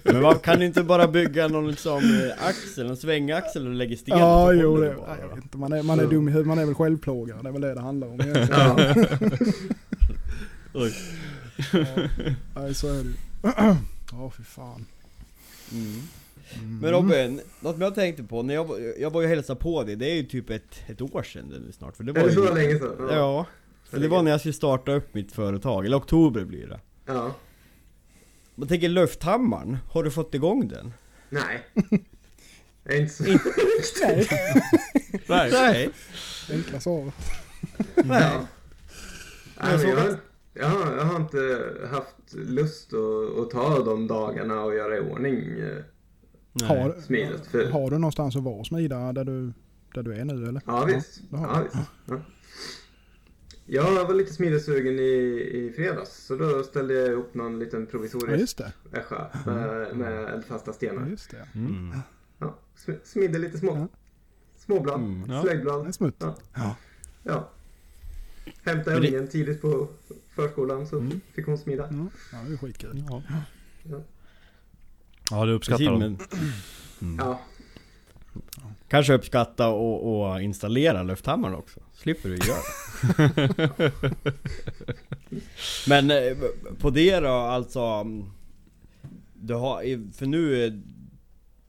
Men 0.03 0.21
man 0.21 0.39
kan 0.39 0.61
inte 0.61 0.83
bara 0.83 1.07
bygga 1.07 1.47
någon 1.47 1.67
liksom 1.67 1.97
eh, 2.03 2.47
axel, 2.47 2.87
en 2.89 2.97
svängaxel 2.97 3.67
och 3.67 3.73
lägga 3.73 3.97
sten 3.97 4.17
Ja, 4.19 4.45
på 4.45 4.53
jo, 4.53 4.77
det, 4.77 4.95
bara, 4.95 5.17
jag 5.21 5.35
vet 5.35 5.43
inte. 5.43 5.57
Man 5.57 5.73
är, 5.73 5.83
man 5.83 5.99
är 5.99 6.05
dum 6.05 6.27
i 6.27 6.31
huvudet, 6.31 6.47
man 6.47 6.59
är 6.59 6.65
väl 6.65 6.75
självplågare. 6.75 7.37
Det 7.41 7.47
är 7.49 7.53
väl 7.53 7.61
det 7.61 7.73
det 7.73 7.81
handlar 7.81 8.07
om 8.07 8.21
egentligen. 8.21 8.49
Ja. 8.51 8.75
Nej, 12.55 12.73
så 12.73 12.87
är 12.87 13.03
det. 13.03 13.13
Ja, 14.13 14.31
fy 14.37 14.43
fan. 14.43 14.85
Mm. 15.71 16.01
Mm. 16.53 16.79
Men 16.79 16.91
Robin, 16.91 17.41
något 17.59 17.79
jag 17.79 17.95
tänkte 17.95 18.23
på, 18.23 18.43
när 18.43 18.53
jag, 18.53 18.65
var- 18.65 18.79
jag 18.99 19.09
var 19.09 19.21
ju 19.21 19.27
och 19.27 19.33
hälsade 19.35 19.59
på 19.59 19.83
dig, 19.83 19.95
det 19.95 20.05
är 20.11 20.15
ju 20.15 20.23
typ 20.23 20.49
ett, 20.49 20.79
ett 20.87 21.01
år 21.01 21.23
sedan 21.23 21.49
det 21.49 21.59
nu 21.59 21.71
snart. 21.71 21.97
För 21.97 22.03
det 22.03 22.11
Är 22.11 22.21
var 22.23 22.29
ju, 22.29 22.35
så 22.35 22.53
länge 22.53 22.79
sedan? 22.79 23.07
Ja. 23.11 23.45
För 23.89 23.99
det 23.99 24.07
var 24.07 24.21
när 24.23 24.31
jag 24.31 24.39
skulle 24.39 24.53
starta 24.53 24.91
upp 24.91 25.13
mitt 25.13 25.31
företag, 25.31 25.85
eller 25.85 25.97
oktober 25.97 26.43
blir 26.45 26.67
det. 26.67 26.79
ja. 27.05 27.33
Man 28.55 28.67
tänker 28.67 28.89
lufthammaren, 28.89 29.77
har 29.91 30.03
du 30.03 30.11
fått 30.11 30.33
igång 30.33 30.67
den? 30.67 30.93
Nej. 31.29 31.59
Är 32.83 33.01
inte 33.01 33.13
så... 33.13 33.23
Nej, 33.23 33.37
Nej. 35.27 35.49
Nej. 35.51 35.89
enkla 36.51 36.79
svaret. 36.79 37.13
Ja. 37.95 38.03
Nej. 38.05 38.31
Nej, 39.63 39.77
men 39.77 39.89
jag, 39.89 39.95
har, 39.97 40.17
jag, 40.53 40.67
har, 40.67 40.95
jag 40.97 41.05
har 41.05 41.15
inte 41.15 41.63
haft 41.91 42.15
lust 42.33 42.93
att, 42.93 43.39
att 43.39 43.49
ta 43.49 43.83
de 43.83 44.07
dagarna 44.07 44.61
och 44.63 44.75
göra 44.75 44.97
i 44.97 44.99
ordning 44.99 45.37
eh, 45.59 46.67
Har, 46.67 47.01
smidigt. 47.01 47.45
För, 47.47 47.69
har 47.69 47.89
du 47.91 47.97
någonstans 47.97 48.35
att 48.35 48.43
vara 48.43 48.63
smida 48.63 49.13
där 49.13 49.23
du, 49.23 49.53
där 49.93 50.03
du 50.03 50.15
är 50.15 50.25
nu 50.25 50.47
eller? 50.47 50.61
ja, 50.65 50.85
visst. 50.85 51.21
Ja, 51.31 51.63
visst. 51.63 51.75
Ja. 52.05 52.21
Jag 53.65 54.05
var 54.05 54.13
lite 54.13 54.33
smidesugen 54.33 54.99
i, 54.99 55.01
i 55.53 55.73
fredags. 55.75 56.25
Så 56.25 56.35
då 56.35 56.63
ställde 56.63 56.93
jag 56.93 57.13
upp 57.13 57.33
någon 57.33 57.59
liten 57.59 57.79
Ja, 57.81 57.85
provisorisk 57.91 58.39
just 58.39 58.57
det. 58.57 58.73
ässja 58.93 59.27
med, 59.45 59.97
med 59.97 60.23
eldfasta 60.33 60.69
Ja, 60.71 60.73
stenar. 60.73 61.07
just 61.07 61.31
det. 61.31 61.47
Mm. 61.55 61.93
Ja, 62.39 62.55
sm- 62.85 62.99
smidde 63.03 63.39
lite 63.39 63.57
små, 63.57 63.75
Ja. 63.77 63.87
småblad, 64.57 64.95
Mm, 64.99 65.29
ja. 65.65 65.91
Smutt. 65.91 66.15
Ja. 66.19 66.35
Ja. 66.55 66.75
Ja. 67.23 67.49
Hämtade 68.63 68.97
ungen 69.07 69.27
tidigt 69.27 69.61
på 69.61 69.87
förskolan 70.35 70.87
så 70.87 70.97
Mm. 70.99 71.21
fick 71.33 71.45
hon 71.45 71.57
smida. 71.57 71.87
Ja, 71.91 72.05
ja, 72.31 72.37
det 72.47 72.53
är 72.53 72.57
skitkul. 72.57 73.03
Ja. 73.09 73.23
Ja. 73.83 74.01
Ja, 75.31 75.45
det 75.45 75.51
uppskattar 75.51 75.77
Precis, 75.99 76.29
de. 76.29 77.05
men 77.07 77.15
Ja, 77.17 77.41
kanske 78.87 79.13
uppskatta 79.13 79.67
och, 79.69 80.21
och 80.31 80.41
installera 80.41 81.03
lufthammaren 81.03 81.55
också. 81.55 81.79
Slipper 81.93 82.29
du 82.29 82.35
göra. 82.35 82.61
Men 85.87 86.11
eh, 86.11 86.37
på 86.79 86.89
det 86.89 87.19
då, 87.19 87.27
alltså... 87.29 87.79
mm, 87.79 88.25
Du 89.33 89.53
har, 89.53 90.11
för 90.13 90.25
nu 90.25 90.81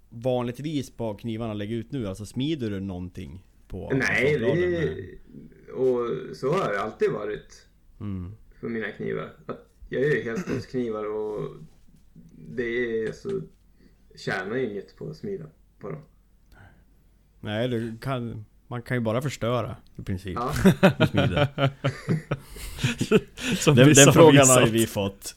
vanligtvis 0.08 0.90
på 0.90 1.14
knivarna 1.14 1.54
lägger 1.54 1.76
ut 1.76 1.92
nu, 1.92 2.06
alltså 2.08 2.26
smider 2.26 2.70
du 2.70 2.80
någonting 2.80 3.44
på 3.68 3.92
nej, 3.94 4.38
det, 4.38 5.72
och 5.72 6.36
så 6.36 6.52
har 6.52 6.72
det 6.72 6.80
alltid 6.82 7.10
varit 7.10 7.66
Mm. 8.00 8.32
För 8.62 8.68
mina 8.68 8.88
knivar. 8.88 9.32
Att 9.46 9.68
jag 9.88 10.02
är 10.02 10.06
ju 10.16 10.22
helstålsknivar 10.22 11.04
och 11.04 11.48
det 12.48 12.62
är 13.04 13.12
så 13.12 13.40
tjänar 14.16 14.56
ju 14.56 14.70
inget 14.70 14.96
på 14.96 15.10
att 15.10 15.16
smida 15.16 15.44
på 15.80 15.90
dem. 15.90 16.00
Nej, 17.40 17.68
du 17.68 17.98
kan, 17.98 18.44
man 18.68 18.82
kan 18.82 18.96
ju 18.96 19.00
bara 19.00 19.22
förstöra 19.22 19.76
i 19.96 20.02
princip. 20.02 20.38
Ja. 20.38 20.52
Som 23.56 23.74
Den, 23.76 23.92
den 23.94 24.12
frågan 24.12 24.32
visat. 24.32 24.48
har 24.58 24.66
ju 24.66 24.72
vi 24.72 24.86
fått. 24.86 25.34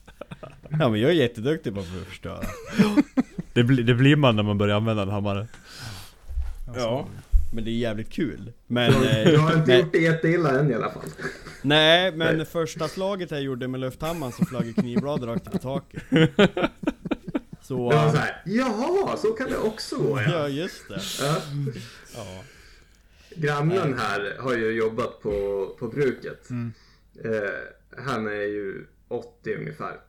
Ja 0.69 0.89
men 0.89 1.01
jag 1.01 1.11
är 1.11 1.15
jätteduktig 1.15 1.73
på 1.73 1.79
att 1.79 1.85
förstöra. 2.07 2.43
Det, 3.53 3.63
blir- 3.63 3.83
det 3.83 3.93
blir 3.95 4.15
man 4.15 4.35
när 4.35 4.43
man 4.43 4.57
börjar 4.57 4.75
använda 4.75 5.03
en 5.03 5.09
hammare. 5.09 5.47
Ja. 6.75 7.07
Men 7.51 7.63
det 7.63 7.69
är 7.69 7.77
jävligt 7.77 8.09
kul. 8.09 8.51
Men... 8.67 8.91
jag, 9.03 9.39
har 9.39 9.51
eh, 9.51 9.57
inte 9.57 9.71
nej, 9.71 9.79
gjort 9.79 9.91
det 9.91 9.99
jätteilla 9.99 10.59
än 10.59 10.71
i 10.71 10.73
alla 10.73 10.91
fall. 10.91 11.09
nej 11.61 12.11
men 12.11 12.45
första 12.45 12.87
slaget 12.87 13.31
jag 13.31 13.41
gjorde 13.41 13.67
med 13.67 13.79
lufthammaren 13.79 14.33
så 14.33 14.45
flög 14.45 14.69
ett 14.69 14.75
knivblad 14.75 15.27
rakt 15.27 15.47
upp 15.47 15.55
i 15.55 15.59
taket. 15.59 16.03
Så... 17.61 17.89
Det 17.89 17.95
var 17.95 18.09
så 18.09 18.17
här, 18.17 18.41
jaha, 18.45 19.17
så 19.17 19.27
kan 19.27 19.49
det 19.49 19.57
också 19.57 19.97
gå 19.97 20.21
Ja 20.21 20.31
ja. 20.31 20.47
just 20.47 20.89
det. 20.89 21.01
ja. 21.19 21.35
Ja. 22.15 22.43
Grannen 23.35 23.99
här 23.99 24.35
har 24.39 24.53
ju 24.53 24.71
jobbat 24.71 25.21
på, 25.21 25.67
på 25.79 25.87
bruket. 25.87 26.49
Mm. 26.49 26.73
Eh, 27.23 28.01
han 28.05 28.27
är 28.27 28.31
ju 28.31 28.85
80 29.07 29.55
ungefär. 29.55 29.99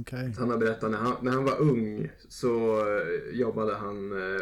Okej. 0.00 0.34
Han 0.38 0.50
har 0.50 0.58
berättat 0.58 0.90
när 0.90 0.98
han, 0.98 1.16
när 1.22 1.32
han 1.32 1.44
var 1.44 1.60
ung 1.60 2.10
så 2.28 2.78
eh, 2.78 3.38
jobbade 3.38 3.74
han 3.74 4.12
eh, 4.12 4.40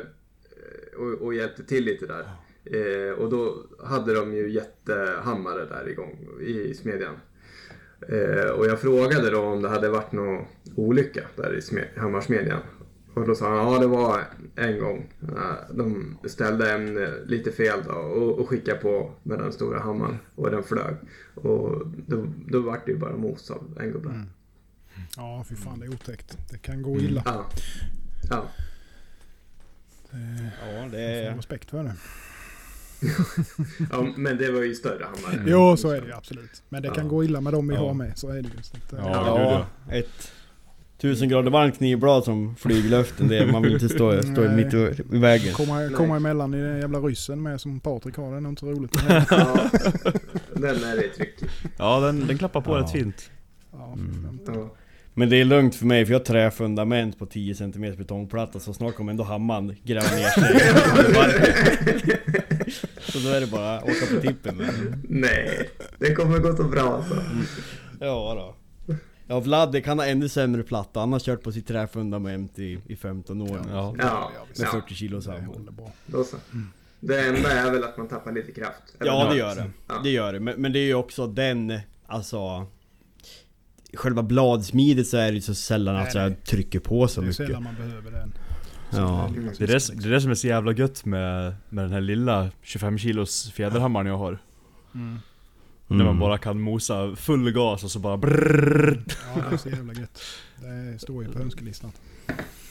och, 0.99 1.27
och 1.27 1.35
hjälpte 1.35 1.65
till 1.65 1.85
lite 1.85 2.07
där. 2.07 2.29
Eh, 2.65 3.13
och 3.13 3.31
då 3.31 3.67
hade 3.85 4.15
de 4.15 4.35
ju 4.35 4.51
jättehammare 4.51 5.65
där 5.65 5.89
igång 5.89 6.29
i 6.41 6.75
smedjan. 6.75 7.15
Eh, 8.09 8.51
och 8.51 8.67
jag 8.67 8.81
frågade 8.81 9.31
då 9.31 9.41
om 9.41 9.63
det 9.63 9.69
hade 9.69 9.89
varit 9.89 10.13
någon 10.13 10.45
olycka 10.77 11.21
där 11.37 11.57
i 11.59 11.63
smed, 11.63 11.89
hammarsmedjan. 11.97 12.61
Och 13.15 13.27
då 13.27 13.35
sa 13.35 13.49
han 13.49 13.73
ja 13.73 13.79
det 13.79 13.87
var 13.87 14.21
en 14.57 14.79
gång. 14.79 15.13
Eh, 15.23 15.75
De 15.77 16.19
ställde 16.25 16.73
en 16.73 17.03
eh, 17.03 17.09
lite 17.27 17.53
fel 17.53 17.79
då 17.87 17.93
och, 17.95 18.39
och 18.39 18.49
skickade 18.49 18.79
på 18.79 19.13
med 19.23 19.39
den 19.39 19.53
stora 19.53 19.81
hammaren 19.81 20.19
och 20.35 20.51
den 20.51 20.63
flög. 20.63 20.95
Och 21.35 21.87
då, 22.07 22.27
då 22.49 22.61
var 22.61 22.81
det 22.87 22.93
ju 22.93 22.99
bara 22.99 23.17
mos 23.17 23.51
av 23.51 23.79
en 23.81 23.93
gubbe. 23.93 24.09
Mm. 24.09 24.27
Ja, 25.17 25.45
fy 25.49 25.55
fan 25.57 25.81
det 25.81 25.87
är 25.87 25.91
otäckt. 25.91 26.39
Det 26.51 26.59
kan 26.59 26.83
gå 26.83 26.97
illa. 26.97 27.23
Ja. 27.25 27.47
Ja. 28.31 28.45
Det, 30.11 30.51
Ja, 30.77 30.83
det 30.83 30.91
får 30.91 30.97
är... 30.99 31.35
respekt 31.37 31.71
för 31.71 31.85
det. 31.85 31.93
ja, 33.91 34.07
men 34.17 34.37
det 34.39 34.51
var 34.53 34.63
ju 34.63 34.75
större 34.75 35.05
hammare. 35.05 35.45
Jo, 35.47 35.77
så 35.77 35.91
är 35.91 36.01
det 36.01 36.07
ju 36.07 36.13
absolut. 36.13 36.63
Men 36.69 36.83
det 36.83 36.89
kan 36.91 37.05
Ja. 37.05 37.11
gå 37.11 37.25
illa 37.25 37.41
med 37.41 37.53
dem 37.53 37.69
vi 37.69 37.75
Ja. 37.75 37.81
har 37.87 37.95
med. 37.95 38.19
Så 38.19 38.29
är 38.29 38.43
det 38.43 38.49
ju. 38.57 38.63
Så 38.63 38.77
att, 38.77 38.93
eh, 38.93 38.99
Ja. 39.03 39.67
Ja, 39.89 39.95
ett 39.95 40.33
tusen 40.99 41.29
grader 41.29 41.51
varmt 41.51 41.77
knivblad 41.79 42.25
som 42.25 42.57
flyger 42.57 42.85
i 42.87 42.89
luften, 42.89 43.29
det, 43.29 43.53
man 43.53 43.63
vill 43.63 43.73
inte 43.73 43.89
stå, 43.89 44.23
stå 44.23 44.31
Nej. 44.41 44.57
mitt 44.65 44.75
i, 44.75 45.05
vägen. 45.19 45.55
Komma, 45.55 45.91
komma 45.97 46.17
emellan 46.17 46.55
i 46.55 46.63
den 46.63 46.79
jävla 46.81 46.99
ryssen 46.99 47.43
med 47.43 47.61
som 47.61 47.81
Patrik 47.81 48.17
har, 48.17 48.31
det 48.31 48.37
är 48.47 48.49
inte 48.49 48.67
roligt. 48.67 48.93
Ja, 49.31 49.71
den 50.55 50.85
är 50.85 50.97
det 50.97 51.09
tryck 51.09 51.43
i. 51.43 51.47
Ja, 51.79 52.01
den, 52.01 52.27
den 52.27 52.39
klappar 52.39 52.61
på 52.61 52.71
Ja. 52.77 52.83
rätt 52.83 52.93
fint. 52.93 53.31
Ja, 53.73 53.93
Mm. 53.93 54.39
Men 55.19 55.31
det 55.31 55.37
är 55.37 55.45
lugnt 55.45 55.75
för 55.75 55.87
mig 55.87 56.07
för 56.07 56.13
jag 56.13 56.21
har 56.21 56.25
träfundament 56.25 57.19
på 57.19 57.27
10 57.27 57.55
cm 57.55 57.97
betongplatta 57.97 58.61
så 58.61 58.75
snart 58.75 58.95
kommer 58.95 59.11
ändå 59.13 59.25
hammaren 59.25 59.77
gräva 59.85 60.17
ner 60.17 60.29
sig 60.29 60.61
Så 63.01 63.19
då 63.19 63.29
är 63.29 63.41
det 63.41 63.47
bara 63.47 63.77
att 63.79 63.83
åka 63.85 64.15
på 64.15 64.21
tippen 64.21 64.57
med 64.57 64.67
den. 64.67 65.03
Nej, 65.09 65.71
det 65.99 66.15
kommer 66.15 66.39
gå 66.39 66.57
så 66.57 66.65
bra 66.65 66.83
alltså. 66.97 67.23
Ja 68.01 68.35
då. 68.35 68.55
Ja 69.27 69.41
Vlad 69.41 69.73
det 69.73 69.81
kan 69.81 69.99
ha 69.99 70.07
ännu 70.07 70.29
sämre 70.29 70.63
platta, 70.63 71.01
han 71.01 71.13
har 71.13 71.21
kört 71.21 71.43
på 71.43 71.53
sitt 71.53 71.67
träfundament 71.69 72.59
i, 72.59 72.79
i 72.87 72.97
15 72.97 73.41
år 73.43 73.47
nu. 73.67 73.71
Ja. 73.73 73.95
Ja, 73.99 74.31
Med 74.59 74.67
ja 74.67 74.81
40 74.81 74.95
kilos 74.95 75.25
Det 75.25 75.31
hammare. 75.33 75.47
håller 75.47 75.73
bra. 75.73 75.93
då 76.07 76.25
så. 76.25 76.37
Det 77.01 77.21
enda 77.27 77.51
är 77.53 77.71
väl 77.71 77.85
att 77.85 77.97
man 77.99 78.09
tappar 78.09 78.33
lite 78.33 78.53
kraft. 78.53 78.83
Eller 79.01 79.11
Ja 79.13 79.29
det 79.33 79.37
gör 79.39 79.55
det. 79.55 79.71
Ja. 79.89 79.95
Det 80.05 80.11
gör 80.11 80.33
det. 80.33 80.41
Men, 80.41 80.55
men 80.63 80.73
det 80.73 80.79
är 80.79 80.85
ju 80.87 80.95
också 80.95 81.27
den, 81.27 81.79
alltså 82.07 82.67
Själva 83.95 84.23
bladsmidet 84.23 85.07
så 85.09 85.17
är 85.17 85.29
det 85.29 85.35
ju 85.35 85.41
så 85.41 85.55
sällan 85.55 85.97
att 85.97 86.15
Nej, 86.15 86.23
jag 86.23 86.45
trycker 86.45 86.79
på 86.81 87.09
så 87.09 87.21
Det 87.21 87.25
är 87.25 87.29
mycket. 87.29 87.37
sällan 87.47 87.63
man 87.63 87.75
behöver 87.75 88.11
den. 88.11 88.33
Ja. 88.91 89.31
Det 89.59 89.65
är 89.65 89.67
det, 89.67 90.01
det 90.03 90.09
är 90.09 90.11
det 90.11 90.21
som 90.21 90.31
är 90.31 90.35
så 90.35 90.47
jävla 90.47 90.73
gött 90.73 91.05
med, 91.05 91.55
med 91.69 91.85
den 91.85 91.93
här 91.93 92.01
lilla 92.01 92.51
25 92.63 92.99
kilos 92.99 93.51
fjäderhammaren 93.53 94.07
jag 94.07 94.19
har. 94.19 94.39
Mm. 94.95 95.19
När 95.87 96.05
man 96.05 96.19
bara 96.19 96.39
kan 96.39 96.61
mosa 96.61 97.17
full 97.17 97.51
gas 97.53 97.85
och 97.85 97.91
så 97.91 97.99
bara 97.99 98.17
brrrr. 98.17 99.05
Ja, 99.37 99.43
det 99.51 99.55
är 99.55 99.59
så 99.59 99.69
jävla 99.69 99.93
gött. 99.93 100.21
Det 100.93 100.99
står 100.99 101.25
ju 101.25 101.33
på 101.33 101.39
önskelistan. 101.39 101.93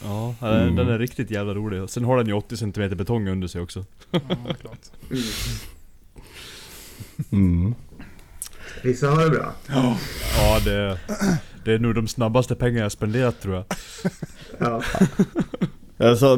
Ja, 0.02 0.34
den, 0.40 0.62
Mm. 0.62 0.76
den 0.76 0.88
är 0.88 0.98
riktigt 0.98 1.30
jävla 1.30 1.54
rolig. 1.54 1.90
Sen 1.90 2.04
har 2.04 2.16
den 2.16 2.26
ju 2.26 2.32
80 2.32 2.56
cm 2.56 2.96
betong 2.96 3.28
under 3.28 3.48
sig 3.48 3.60
också. 3.60 3.84
Ja, 4.10 4.20
klart. 4.60 4.78
Mm. 7.32 7.74
Mm. 8.82 8.92
Vissa 8.92 9.08
har 9.10 9.24
det 9.24 9.30
bra. 9.30 9.52
Ja, 10.38 10.60
det, 10.64 10.98
det 11.64 11.72
är 11.74 11.78
nog 11.78 11.94
de 11.94 12.08
snabbaste 12.08 12.54
pengar 12.54 12.82
jag 12.82 12.92
spenderat 12.92 13.40
tror 13.40 13.54
jag. 13.54 13.64
Ja. 14.58 14.82
Alltså 16.00 16.36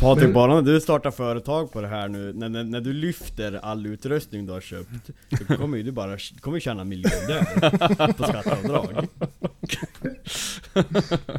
Patrik, 0.00 0.24
Men- 0.24 0.32
bara 0.32 0.54
när 0.54 0.62
du 0.62 0.80
startar 0.80 1.10
företag 1.10 1.72
på 1.72 1.80
det 1.80 1.88
här 1.88 2.08
nu, 2.08 2.32
när, 2.32 2.48
när, 2.48 2.64
när 2.64 2.80
du 2.80 2.92
lyfter 2.92 3.60
all 3.62 3.86
utrustning 3.86 4.46
du 4.46 4.52
har 4.52 4.60
köpt 4.60 4.88
Så 5.48 5.56
kommer 5.56 5.76
ju 5.76 5.82
du 5.82 5.92
bara, 5.92 6.18
kommer 6.40 6.60
tjäna 6.60 6.84
miljoner 6.84 8.12
på 8.12 8.24
skatteavdrag 8.24 9.08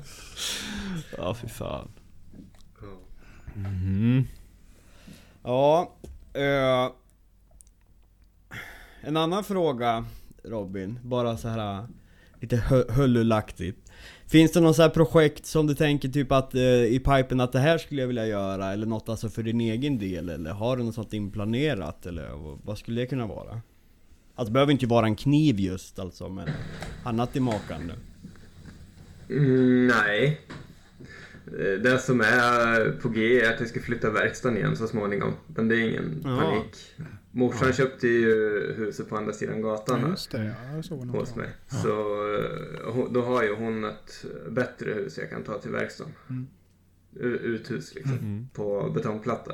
Ja, 1.18 1.34
fy 1.42 1.48
fan. 1.48 1.88
Ja. 2.82 2.88
Mhm. 3.54 4.28
Ja, 5.44 5.94
eh, 6.34 6.92
En 9.02 9.18
annan 9.18 9.44
fråga 9.44 10.06
Robin, 10.44 11.00
bara 11.04 11.38
så 11.38 11.48
här 11.48 11.88
lite 12.42 12.56
hö- 12.56 12.92
hullulaktigt 12.92 13.92
Finns 14.28 14.52
det 14.52 14.60
någon 14.62 14.74
så 14.74 14.82
här 14.82 14.90
projekt 14.90 15.46
som 15.46 15.68
du 15.68 15.76
tänker 15.76 16.10
typ 16.10 16.32
att 16.32 16.56
eh, 16.56 16.62
i 16.84 17.00
pipen 17.06 17.40
att 17.42 17.52
det 17.52 17.60
här 17.60 17.78
skulle 17.78 18.02
jag 18.02 18.08
vilja 18.08 18.28
göra? 18.28 18.74
Eller 18.74 18.86
något 18.86 19.10
alltså 19.10 19.30
för 19.30 19.44
din 19.44 19.62
egen 19.62 19.98
del? 20.00 20.30
Eller 20.30 20.52
har 20.52 20.78
du 20.78 20.84
något 20.84 20.96
sånt 20.96 21.14
inplanerat? 21.14 22.06
Eller 22.06 22.30
vad- 22.64 22.78
skulle 22.78 23.02
det 23.02 23.08
kunna 23.08 23.28
vara? 23.28 23.62
Alltså 24.36 24.46
det 24.46 24.52
behöver 24.52 24.72
inte 24.72 24.86
vara 24.88 25.06
en 25.06 25.16
kniv 25.16 25.60
just 25.60 26.00
alltså 26.00 26.30
men 26.30 26.50
annat 27.04 27.36
i 27.36 27.40
makan. 27.40 27.92
Mm, 29.30 29.88
nej. 29.88 30.42
Eh, 31.48 31.82
Det 31.82 32.00
som 32.00 32.22
är 32.22 32.92
på 33.02 33.10
G 33.10 33.42
är 33.42 33.54
att 33.54 33.60
jag 33.60 33.70
ska 33.70 33.80
flytta 33.80 34.10
verkstaden 34.10 34.58
igen 34.58 34.78
så 34.78 34.88
småningom. 34.88 35.34
Men 35.48 35.68
det 35.68 35.76
är 35.76 35.90
ingen 35.90 36.22
Ja. 36.24 36.38
panik. 36.42 36.76
Morsan 37.38 37.74
köpte 37.74 38.08
ju 38.08 38.74
huset 38.78 39.10
på 39.10 39.18
andra 39.18 39.34
sidan 39.34 39.62
gatan 39.62 40.00
Ja, 40.00 40.06
här 40.06 40.12
just 40.12 40.32
det. 40.32 40.44
Ja, 40.44 40.76
jag 40.76 40.86
såg 40.86 41.00
hos 41.00 41.08
något. 41.08 41.36
mig. 41.36 41.50
Så 41.68 41.90
eh, 42.36 43.12
då 43.12 43.22
har 43.22 43.44
ju 43.44 43.56
hon 43.56 43.84
ett 43.84 44.26
bättre 44.50 44.94
hus 44.94 45.18
jag 45.18 45.30
kan 45.30 45.44
ta 45.44 45.58
till 45.58 45.72
verkstaden. 45.72 46.14
Mm. 46.30 46.48
Uthus 47.20 47.96
liksom. 47.96 48.18
Mm. 48.18 48.48
På 48.54 48.90
betongplatta. 48.90 49.54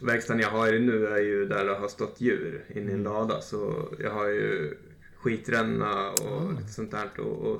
Verkstaden 0.00 0.42
jag 0.42 0.50
har 0.50 0.74
i 0.74 0.80
nu 0.80 1.06
är 1.06 1.18
ju 1.18 1.48
där 1.48 1.64
det 1.64 1.74
har 1.74 1.88
stått 1.88 2.20
djur 2.20 2.64
inne 2.74 2.90
i 2.90 2.94
en 2.94 3.02
lada. 3.02 3.40
Så 3.40 3.88
jag 3.98 4.10
har 4.10 4.28
ju 4.28 4.74
skitränna 5.16 6.10
och 6.10 6.52
lite 6.52 6.72
sånt 6.72 6.90
där 6.90 7.04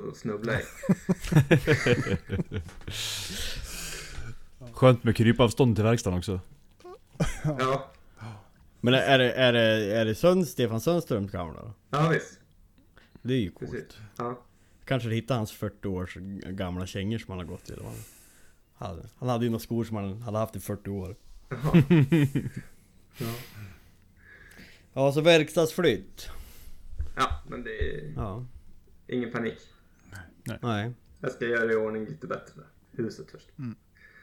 att 0.09 0.17
snubbla 0.17 0.53
i. 0.53 0.63
Skönt 4.73 5.03
med 5.03 5.15
krypavstånd 5.15 5.75
till 5.75 5.83
verkstaden 5.83 6.19
också. 6.19 6.39
Ja, 7.43 7.91
Men 8.81 8.93
är 8.93 9.17
det, 9.19 9.31
är 9.33 9.53
det, 9.53 9.61
är 9.95 10.05
det 10.05 10.15
Sund, 10.15 10.47
Stefan 10.47 10.81
Sundströms 10.81 11.31
gamla 11.31 11.73
ja 11.89 12.09
visst. 12.09 12.39
Det 13.21 13.33
är 13.33 13.37
ju 13.37 13.51
coolt. 13.51 13.71
Precis. 13.71 13.97
Ja. 14.17 14.39
Kanske 14.85 15.09
hitta 15.09 15.35
hans 15.35 15.51
40 15.51 15.87
års 15.87 16.15
gamla 16.45 16.85
kängor 16.85 17.17
som 17.17 17.29
han 17.31 17.39
har 17.39 17.45
gått 17.45 17.69
i. 17.69 17.73
Han 17.83 17.93
hade, 18.89 19.09
han 19.17 19.29
hade 19.29 19.43
ju 19.45 19.49
några 19.51 19.59
skor 19.59 19.83
som 19.83 19.95
han 19.95 20.21
hade 20.21 20.37
haft 20.37 20.55
i 20.55 20.59
40 20.59 20.89
år. 20.89 21.15
Jaha. 21.49 21.83
Ja. 23.21 23.33
Ja, 24.93 25.11
så 25.11 25.21
verkstadsflytt. 25.21 26.29
ja, 27.15 27.43
men 27.47 27.63
det 27.63 27.69
är 27.95 28.13
Ja, 28.15 28.45
ingen 29.07 29.31
panik. 29.31 29.59
nej. 30.61 30.93
Jag 31.19 31.31
ska 31.31 31.45
göra 31.45 31.71
i 31.71 31.75
ordning 31.75 32.05
lite 32.05 32.27
bättre. 32.27 32.61
Huset 32.91 33.31
först. 33.31 33.47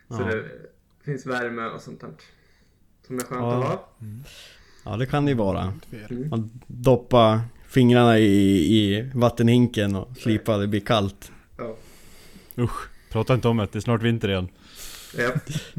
Så 0.08 0.20
Ja. 0.22 0.24
det 0.24 0.44
finns 1.04 1.26
värme 1.26 1.66
och 1.66 1.80
sånt 1.80 2.00
där. 2.00 2.10
Som 3.06 3.16
är 3.18 3.22
skönt 3.22 3.40
Ja. 3.42 3.58
att 3.58 3.64
ha. 3.68 3.88
ja, 4.84 4.96
det 4.96 5.06
kan 5.06 5.24
det 5.24 5.30
ju 5.30 5.36
vara. 5.36 5.72
Mm. 6.10 6.28
Man 6.28 6.50
doppa 6.66 7.40
fingrarna 7.68 8.18
i, 8.18 8.76
i 8.76 9.10
vattenhinken 9.14 9.96
och 9.96 10.16
slipa, 10.16 10.56
det 10.58 10.66
blir 10.66 10.80
kallt. 10.80 11.32
Ja. 11.58 11.76
Usch, 12.58 12.88
prata 13.12 13.34
inte 13.34 13.48
om 13.48 13.56
det. 13.56 13.68
Det 13.72 13.78
är 13.78 13.80
snart 13.80 14.02
vinter 14.02 14.28
igen. 14.28 14.48
Ja. 15.18 15.30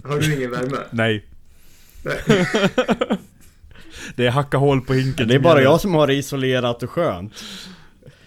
Har 0.04 0.20
du 0.20 0.36
ingen 0.36 0.52
värme? 0.52 0.78
Nej. 0.92 1.26
Nej. 2.04 2.18
Det 4.16 4.26
är 4.28 4.32
hacka 4.32 4.58
hål 4.58 4.82
på 4.82 4.94
hinken 4.94 5.28
Det 5.28 5.36
är 5.36 5.40
bara 5.40 5.62
jag 5.62 5.82
som 5.82 5.94
har 5.94 6.08
det 6.08 6.14
isolerat 6.14 6.84
och 6.84 6.90
skönt. 6.90 7.34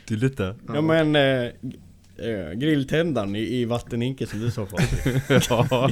Tydligt 0.08 0.36
det. 0.36 0.54
Ja 0.74 0.80
men, 0.80 1.16
eh, 1.16 1.50
eh, 2.20 2.52
grilltändaren 2.58 3.36
i, 3.36 3.40
i 3.60 3.64
vattenhinken 3.64 4.26
som 4.26 4.40
du 4.40 4.50
sa 4.50 4.66
Patrik. 4.66 5.22
ja. 5.50 5.90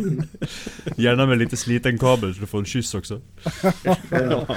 Gärna 0.97 1.27
med 1.27 1.39
lite 1.39 1.57
sliten 1.57 1.99
kabel 1.99 2.35
så 2.35 2.41
du 2.41 2.47
får 2.47 2.59
en 2.59 2.65
kyss 2.65 2.95
också. 2.95 3.21
Ja. 4.11 4.57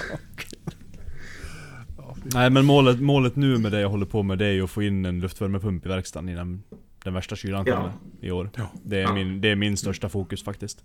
Nej 2.24 2.50
men 2.50 2.66
målet, 2.66 3.00
målet 3.02 3.36
nu 3.36 3.58
med 3.58 3.72
det 3.72 3.80
jag 3.82 3.90
håller 3.90 4.06
på 4.06 4.24
med 4.24 4.38
det 4.38 4.46
är 4.46 4.52
ju 4.52 4.64
att 4.64 4.70
få 4.72 4.84
in 4.84 5.06
en 5.06 5.20
luftvärmepump 5.20 5.86
i 5.86 5.90
verkstaden 5.90 6.30
innan 6.30 6.64
den 7.04 7.14
värsta 7.14 7.36
kylan 7.36 7.64
Ja. 7.68 7.76
kommer 7.76 7.92
i 8.22 8.32
år. 8.32 8.50
Det, 8.84 8.98
är 8.98 9.02
Ja. 9.02 9.14
min, 9.14 9.42
det 9.42 9.50
är 9.52 9.56
min 9.56 9.78
största 9.78 10.10
fokus 10.10 10.44
faktiskt. 10.44 10.84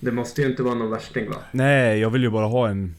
Det 0.00 0.12
måste 0.12 0.42
ju 0.42 0.48
inte 0.50 0.62
vara 0.62 0.74
någon 0.74 0.90
värsting 0.90 1.30
va? 1.30 1.36
Nej, 1.52 1.98
jag 1.98 2.10
vill 2.10 2.22
ju 2.22 2.30
bara 2.30 2.46
ha 2.46 2.68
en 2.68 2.94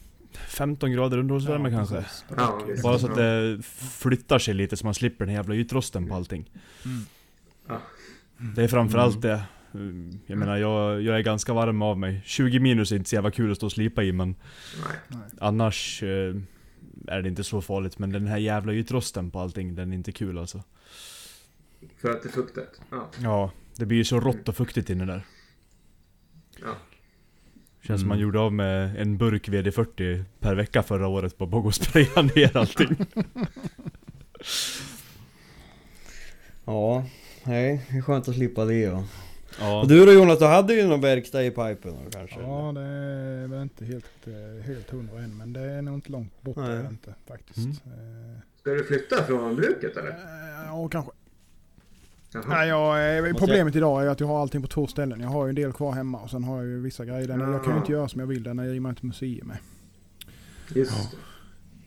15 0.50 0.92
grader 0.92 1.18
underhållsvärme 1.18 1.70
kanske. 1.70 1.94
precis. 1.96 2.24
Ja. 2.36 2.60
Bara 2.82 2.98
så 2.98 3.06
att 3.10 3.16
Ja. 3.16 3.22
det 3.22 3.62
flyttar 3.98 4.38
sig 4.38 4.54
lite 4.54 4.76
så 4.76 4.86
man 4.86 4.94
slipper 4.94 5.26
den 5.26 5.34
jävla 5.34 5.54
ytrosten 5.54 6.08
på 6.08 6.14
allting. 6.14 6.50
Ja. 7.68 7.80
Det 8.56 8.62
är 8.64 8.68
framförallt 8.68 9.22
det. 9.22 9.42
Mm, 9.74 10.20
Jag 10.26 10.38
menar 10.38 10.56
jag, 10.56 11.02
jag 11.02 11.16
är 11.16 11.20
ganska 11.22 11.52
varm 11.52 11.82
av 11.82 11.98
mig. 11.98 12.22
20 12.24 12.60
minus 12.60 12.92
är 12.92 12.96
inte 12.96 13.08
så 13.10 13.14
jävla 13.14 13.30
kul 13.30 13.50
att 13.50 13.56
stå 13.56 13.66
och 13.66 13.72
slipa 13.72 14.02
i 14.02 14.12
men 14.12 14.34
Nej. 15.08 15.20
annars 15.40 16.02
eh, 16.02 16.34
är 17.06 17.22
det 17.22 17.28
inte 17.28 17.44
så 17.44 17.60
farligt. 17.62 17.98
Men 17.98 18.12
den 18.12 18.26
här 18.26 18.38
jävla 18.38 18.72
ytrosten 18.72 19.30
på 19.30 19.40
allting, 19.40 19.74
den 19.74 19.92
är 19.92 19.96
inte 19.96 20.12
kul 20.12 20.38
alltså. 20.38 20.62
För 22.00 22.10
att 22.10 22.22
det 22.22 22.28
är 22.28 22.32
fuktigt? 22.32 22.80
Ja. 22.90 23.10
Ja, 23.22 23.50
det 23.76 23.86
blir 23.86 23.98
ju 23.98 24.04
så 24.04 24.20
rått 24.20 24.48
och 24.48 24.56
fuktigt 24.56 24.90
inne 24.90 25.04
där. 25.04 25.22
ja. 26.62 26.76
Känns 27.82 28.00
som 28.00 28.08
man 28.08 28.18
Mm. 28.18 28.22
gjorde 28.26 28.40
av 28.40 28.52
med 28.52 29.00
en 29.00 29.16
burk 29.18 29.48
VD40 29.48 30.24
per 30.40 30.54
vecka 30.54 30.82
förra 30.82 31.08
året 31.08 31.38
på 31.38 31.64
att 31.68 31.74
spraya 31.74 32.22
ner 32.34 32.56
allting. 32.56 32.96
Ja, 36.64 37.04
nej, 37.44 37.86
det 37.90 37.96
är 37.96 38.02
skönt 38.02 38.28
att 38.28 38.34
slippa 38.34 38.64
det 38.64 38.74
ja. 38.78 39.04
Ja. 39.60 39.80
Och 39.80 39.88
du 39.88 40.06
då 40.06 40.12
Jonas, 40.12 40.38
du 40.38 40.44
hade 40.44 40.74
ju 40.74 40.86
någon 40.86 41.00
verkstad 41.00 41.42
i 41.44 41.50
pipen 41.50 41.76
då, 42.04 42.10
kanske? 42.10 42.40
Ja, 42.40 42.72
det 42.74 42.80
är 42.80 43.46
väl 43.46 43.62
inte 43.62 43.84
helt, 43.84 44.26
eh, 44.26 44.66
helt 44.66 44.90
hundra 44.90 45.18
än, 45.20 45.36
men 45.36 45.52
det 45.52 45.60
är 45.60 45.82
nog 45.82 45.94
inte 45.94 46.12
långt 46.12 46.42
bort. 46.42 46.56
Nej. 46.56 46.86
inte, 46.90 47.14
faktiskt. 47.28 47.56
Mm. 47.58 47.70
Eh, 48.34 48.38
Ska 48.60 48.70
du 48.70 48.84
flytta 48.84 49.24
från 49.24 49.56
bruket 49.56 49.96
eller? 49.96 50.10
eh, 50.10 50.66
Ja, 50.66 50.88
kanske. 50.88 51.12
Nej, 52.46 52.68
jag, 52.68 53.18
eh, 53.28 53.34
problemet 53.34 53.76
idag 53.76 54.02
är 54.02 54.06
att 54.08 54.20
jag 54.20 54.26
har 54.26 54.40
allting 54.42 54.62
på 54.62 54.68
två 54.68 54.86
ställen. 54.86 55.20
Jag 55.20 55.28
har 55.28 55.46
ju 55.46 55.48
en 55.48 55.54
del 55.54 55.72
kvar 55.72 55.92
hemma 55.92 56.18
och 56.18 56.30
sen 56.30 56.44
har 56.44 56.56
jag 56.56 56.66
ju 56.66 56.80
vissa 56.80 57.04
grejer 57.04 57.28
där 57.28 57.36
nere. 57.36 57.50
Jag 57.52 57.64
kan 57.64 57.72
ju 57.72 57.78
inte 57.78 57.92
göra 57.92 58.08
som 58.08 58.20
jag 58.20 58.26
vill 58.26 58.42
där 58.42 58.54
nere 58.54 58.74
i 58.74 58.78
och 58.78 58.82
med 58.82 58.92
att 58.92 59.02
museum 59.02 59.46
med. 59.48 59.56
Just 60.74 60.92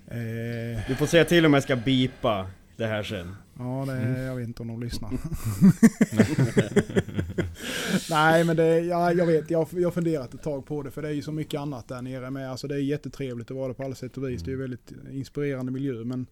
det. 0.06 0.76
Eh, 0.76 0.82
Du 0.88 0.96
får 0.96 1.06
säga 1.06 1.26
till 1.26 1.46
om 1.46 1.54
jag 1.54 1.64
ska 1.64 1.76
bipa 1.76 2.48
det 2.78 2.86
här 2.86 3.04
sen. 3.04 3.36
ja, 3.58 3.84
det, 3.88 3.94
Mm. 3.94 4.22
jag 4.22 4.36
vet 4.36 4.48
inte 4.48 4.62
om 4.62 4.68
de 4.68 4.80
lyssnar. 4.82 5.10
Nej, 8.10 8.44
men 8.44 8.56
det, 8.56 8.80
ja, 8.80 9.14
jag 9.14 9.26
vet. 9.26 9.52
Jag, 9.52 9.68
jag 9.72 9.88
har 9.88 9.92
funderat 9.92 10.34
ett 10.34 10.44
tag 10.44 10.66
på 10.66 10.84
det. 10.84 10.92
För 10.92 11.02
det 11.02 11.08
är 11.08 11.12
ju 11.14 11.22
så 11.22 11.32
mycket 11.32 11.60
annat 11.60 11.88
där 11.88 12.02
nere 12.02 12.30
med. 12.30 12.52
Alltså, 12.52 12.68
det 12.68 12.76
är 12.76 12.80
jättetrevligt 12.80 13.52
att 13.52 13.58
vara 13.58 13.68
där 13.68 13.74
på 13.74 13.84
alla 13.84 13.96
sätt 13.96 14.18
och 14.18 14.30
vis. 14.30 14.44
Det 14.44 14.50
är 14.50 14.54
ju 14.54 14.62
väldigt 14.62 14.92
inspirerande 15.12 15.72
miljö. 15.72 15.94
Men 15.94 16.04
Mm. 16.06 16.26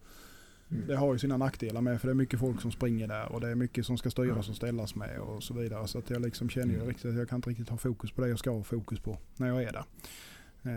Det 0.86 0.96
har 0.96 1.12
ju 1.12 1.18
sina 1.18 1.36
nackdelar 1.36 1.80
med. 1.80 2.00
För 2.00 2.08
det 2.08 2.12
är 2.12 2.14
mycket 2.14 2.40
folk 2.40 2.60
som 2.60 2.70
springer 2.72 3.08
där. 3.08 3.32
Och 3.32 3.40
det 3.40 3.48
är 3.48 3.54
mycket 3.54 3.86
som 3.86 3.98
ska 3.98 4.10
styras 4.10 4.48
och 4.48 4.56
ställas 4.56 4.94
med 4.94 5.18
och 5.18 5.42
så 5.42 5.54
vidare. 5.54 5.88
Så 5.88 5.98
att 5.98 6.10
jag 6.10 6.22
liksom 6.22 6.48
känner 6.48 6.74
ju 6.74 6.80
riktigt 6.80 7.10
att 7.10 7.16
jag 7.16 7.28
kan 7.28 7.36
inte 7.36 7.50
riktigt 7.50 7.68
ha 7.68 7.76
fokus 7.76 8.12
på 8.12 8.22
det 8.22 8.28
jag 8.28 8.38
ska 8.38 8.50
ha 8.50 8.62
fokus 8.62 9.00
på 9.00 9.18
när 9.36 9.48
jag 9.48 9.62
är 9.62 9.72
där. 9.72 9.84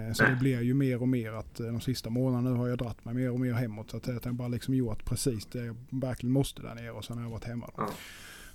Eh, 0.07 0.13
Så 0.13 0.23
det 0.23 0.37
blir 0.39 0.61
ju 0.61 0.73
mer 0.73 1.01
och 1.01 1.07
mer 1.07 1.31
att 1.31 1.59
eh, 1.59 1.65
de 1.65 1.81
sista 1.81 2.09
månaderna 2.09 2.49
nu 2.49 2.55
har 2.55 2.67
jag 2.67 2.77
dratt 2.77 3.05
mig 3.05 3.13
mer 3.13 3.31
och 3.31 3.39
mer 3.39 3.53
hemåt. 3.53 3.91
Så 3.91 3.97
att 3.97 4.07
jag 4.07 4.25
har 4.25 4.31
bara 4.31 4.47
liksom 4.47 4.73
gjort 4.73 5.05
precis 5.05 5.45
det 5.45 5.65
jag 5.65 5.75
verkligen 5.89 6.33
måste 6.33 6.61
där 6.61 6.75
nere 6.75 6.91
och 6.91 7.05
sen 7.05 7.17
har 7.17 7.23
jag 7.23 7.31
varit 7.31 7.43
hemma. 7.43 7.69
Ja. 7.77 7.89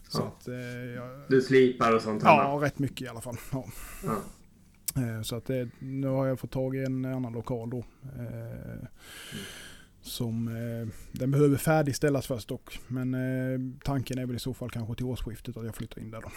Så 0.08 0.18
Ja. 0.22 0.26
att, 0.38 0.48
eh, 0.48 0.54
jag, 0.94 1.20
Du 1.28 1.40
slipar 1.42 1.94
och 1.96 2.02
sånt 2.02 2.22
ja, 2.24 2.58
rätt 2.62 2.78
mycket 2.78 3.00
i 3.02 3.08
alla 3.08 3.20
fall. 3.20 3.36
Ja. 3.52 3.64
Så 5.24 5.36
att 5.36 5.44
det, 5.44 5.68
nu 5.78 6.06
har 6.06 6.26
jag 6.26 6.40
fått 6.40 6.50
tag 6.50 6.76
i 6.76 6.84
en 6.84 7.04
annan 7.04 7.32
lokal 7.32 7.70
då. 7.70 7.78
Eh, 7.78 8.86
Som 10.10 10.48
eh, 10.48 10.88
den 11.12 11.30
behöver 11.30 11.56
färdigställas 11.56 12.26
först 12.26 12.48
dock. 12.48 12.80
Men 12.88 13.14
eh, 13.14 13.60
tanken 13.84 14.18
är 14.18 14.26
väl 14.26 14.36
i 14.36 14.38
så 14.38 14.54
fall 14.54 14.70
kanske 14.70 14.94
till 14.94 15.04
årsskiftet 15.06 15.56
att 15.56 15.64
jag 15.64 15.74
flyttar 15.74 16.00
in 16.00 16.10
där 16.10 16.20
då. 16.20 16.30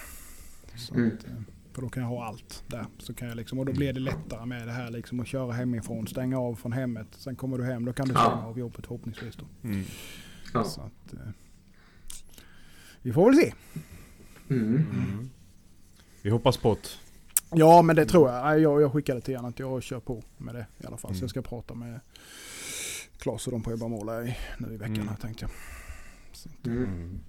Så 0.78 0.96
Mm. 0.96 1.08
att, 1.18 1.26
eh, 1.28 1.34
för 1.74 1.82
då 1.82 1.90
kan 1.90 2.04
jag 2.04 2.10
ha 2.10 2.26
allt 2.26 2.64
där. 2.68 2.86
Så 2.98 3.14
kan 3.14 3.28
jag 3.28 3.38
liksom, 3.38 3.60
och 3.60 3.66
då 3.66 3.72
blir 3.74 3.94
det 3.94 4.00
lättare 4.00 4.46
med 4.46 4.68
det 4.68 4.72
här 4.74 4.90
liksom 4.92 5.20
att 5.20 5.28
köra 5.28 5.52
hemifrån, 5.52 6.08
stänga 6.08 6.40
av 6.40 6.56
från 6.56 6.72
hemmet. 6.74 7.08
Sen 7.12 7.36
kommer 7.36 7.58
du 7.58 7.64
hem, 7.66 7.86
då 7.86 7.94
kan 7.94 8.08
du 8.08 8.14
Ja. 8.14 8.20
stänga 8.20 8.46
av 8.48 8.60
jobbet 8.60 8.86
förhoppningsvis 8.86 9.36
då. 9.36 9.46
Mm. 9.64 9.84
Ja. 10.54 10.64
Så 10.64 10.82
att, 10.82 11.14
eh, 11.14 11.20
vi 13.02 13.14
får 13.14 13.26
väl 13.32 13.40
se. 13.40 13.54
Mm. 14.50 15.30
Vi 16.22 16.30
hoppas 16.30 16.58
på 16.58 16.74
det. 16.74 16.90
Ja 17.56 17.82
men 17.82 17.96
det 17.96 18.06
tror 18.06 18.30
jag. 18.32 18.60
Jag, 18.60 18.82
jag 18.82 18.92
skickade 18.94 19.22
till 19.22 19.36
honom 19.36 19.50
att 19.50 19.60
jag 19.60 19.84
kör 19.84 20.00
på 20.00 20.24
med 20.38 20.56
det 20.56 20.66
i 20.80 20.86
alla 20.86 20.98
fall. 20.98 21.12
Så 21.12 21.16
Mm. 21.16 21.22
jag 21.22 21.30
ska 21.30 21.42
prata 21.42 21.74
med 21.74 22.00
Klas 23.24 23.48
och 23.48 23.52
de 23.54 23.62
på 23.62 23.72
Ebbamåla 23.72 24.24
i- 24.24 24.38
nu 24.58 24.74
i 24.74 24.78
veckan 24.78 24.96
Mm. 24.96 25.08
här 25.08 25.16
tänkte 25.16 25.44
jag. 25.44 25.52
Så 26.34 26.50
Mm. 26.66 27.20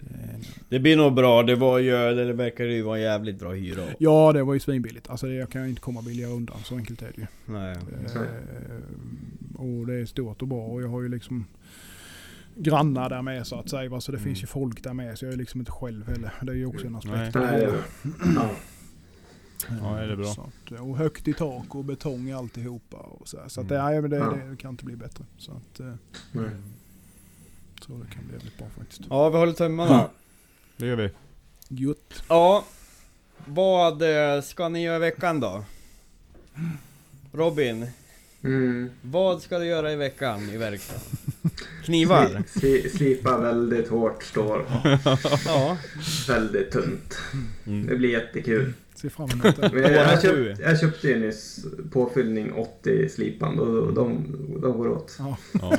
det, 0.00 0.40
Det 0.68 0.78
blir 0.80 0.96
nog 0.96 1.14
bra, 1.14 1.42
det 1.42 1.54
var 1.56 1.78
ju, 1.78 1.90
det 2.14 2.32
verkar 2.32 2.64
ju 2.64 2.82
vara 2.82 2.98
jävligt 2.98 3.38
bra 3.38 3.52
hyra. 3.52 3.82
ja 3.98 4.32
det 4.32 4.42
var 4.42 4.54
ju 4.54 4.60
svinbilligt. 4.60 5.10
Alltså 5.10 5.26
det, 5.26 5.34
jag 5.34 5.50
kan 5.50 5.62
ju 5.62 5.68
inte 5.68 5.80
komma 5.80 6.02
billigare 6.02 6.32
undan. 6.32 6.58
Så 6.64 6.76
enkelt 6.76 7.02
är 7.02 7.12
det 7.16 7.20
ju. 7.20 7.26
Nej. 7.54 7.76
Eh, 8.14 9.60
och 9.60 9.86
det 9.86 9.94
är 9.94 10.06
stort 10.06 10.42
och 10.42 10.48
bra 10.48 10.66
och 10.66 10.82
jag 10.82 10.88
har 10.88 11.02
ju 11.02 11.08
liksom 11.08 11.44
grannar 12.56 13.08
där 13.10 13.22
med 13.22 13.46
så 13.46 13.56
att 13.56 13.68
säga. 13.68 14.00
Så 14.00 14.12
det 14.12 14.18
Mm. 14.18 14.28
finns 14.28 14.42
ju 14.42 14.46
folk 14.46 14.84
där 14.84 14.94
med 14.94 15.18
så 15.18 15.24
jag 15.24 15.32
är 15.32 15.36
liksom 15.38 15.60
inte 15.60 15.72
själv 15.72 16.06
heller. 16.08 16.32
Det 16.42 16.52
är 16.52 16.56
ju 16.56 16.66
också 16.66 16.86
en 16.86 16.96
aspekt. 16.96 17.34
Nej. 17.34 17.42
Nej, 17.52 17.66
bra. 18.34 18.50
Ja. 19.68 19.96
Det 19.96 20.12
är 20.12 20.16
bra. 20.16 20.26
Så 20.34 20.40
att, 20.70 20.80
och 20.80 20.96
högt 20.96 21.28
i 21.28 21.32
tak 21.34 21.74
och 21.74 21.84
betong 21.84 22.28
i 22.28 22.32
alltihopa. 22.32 22.96
Och 22.96 23.28
så 23.28 23.40
här. 23.40 23.48
så 23.48 23.60
att 23.60 23.70
Mm. 23.70 23.78
det, 23.84 23.90
nej, 23.90 24.00
men 24.00 24.10
det, 24.10 24.16
Ja. 24.16 24.50
det 24.50 24.56
kan 24.56 24.70
inte 24.70 24.84
bli 24.84 24.96
bättre. 24.96 25.24
Så 25.38 25.52
att, 25.52 25.78
Nej. 26.32 26.50
så 27.86 27.92
det 27.92 28.14
kan 28.14 28.24
bli 28.26 28.32
jävligt 28.36 28.58
bra 28.58 28.66
faktiskt. 28.78 29.00
Ja, 29.10 29.28
vi 29.28 29.36
håller 29.38 29.52
tummarna. 29.52 30.08
Det 30.76 30.86
gör 30.86 30.96
vi. 30.96 31.10
Gött. 31.68 32.22
Ja, 32.28 32.64
vad 33.46 34.02
eh, 34.36 34.42
ska 34.42 34.68
ni 34.68 34.82
göra 34.82 34.96
i 34.96 34.98
veckan 35.00 35.40
då? 35.40 35.64
Robin, 37.32 37.86
Mm. 38.44 38.90
vad 39.02 39.42
ska 39.42 39.58
du 39.58 39.64
göra 39.66 39.92
i 39.92 39.96
veckan 39.96 40.50
i 40.50 40.56
verkstaden? 40.56 41.02
Knivar? 41.84 42.26
Sli- 42.26 42.44
sli- 42.60 42.96
Slipa 42.96 43.38
väldigt 43.38 43.88
hårt 43.88 44.22
stål. 44.22 44.64
Ja. 45.46 45.76
Väldigt 46.28 46.70
tunt. 46.72 47.18
Mm. 47.66 47.86
Det 47.86 47.96
blir 47.96 48.10
jättekul. 48.10 48.72
Se 49.00 49.10
fram 49.10 49.28
emot 49.30 49.56
det. 49.56 49.80
Jag, 49.94 50.22
köpt, 50.22 50.58
jag 50.60 50.80
köpte 50.80 51.08
ju 51.08 51.20
nyss 51.20 51.66
påfyllning 51.92 52.52
80 52.52 53.08
slipan 53.08 53.58
och 53.58 53.92
de, 53.94 54.26
de 54.62 54.72
går 54.78 54.88
åt. 54.88 55.16
Ja. 55.18 55.36
Ja. 55.62 55.76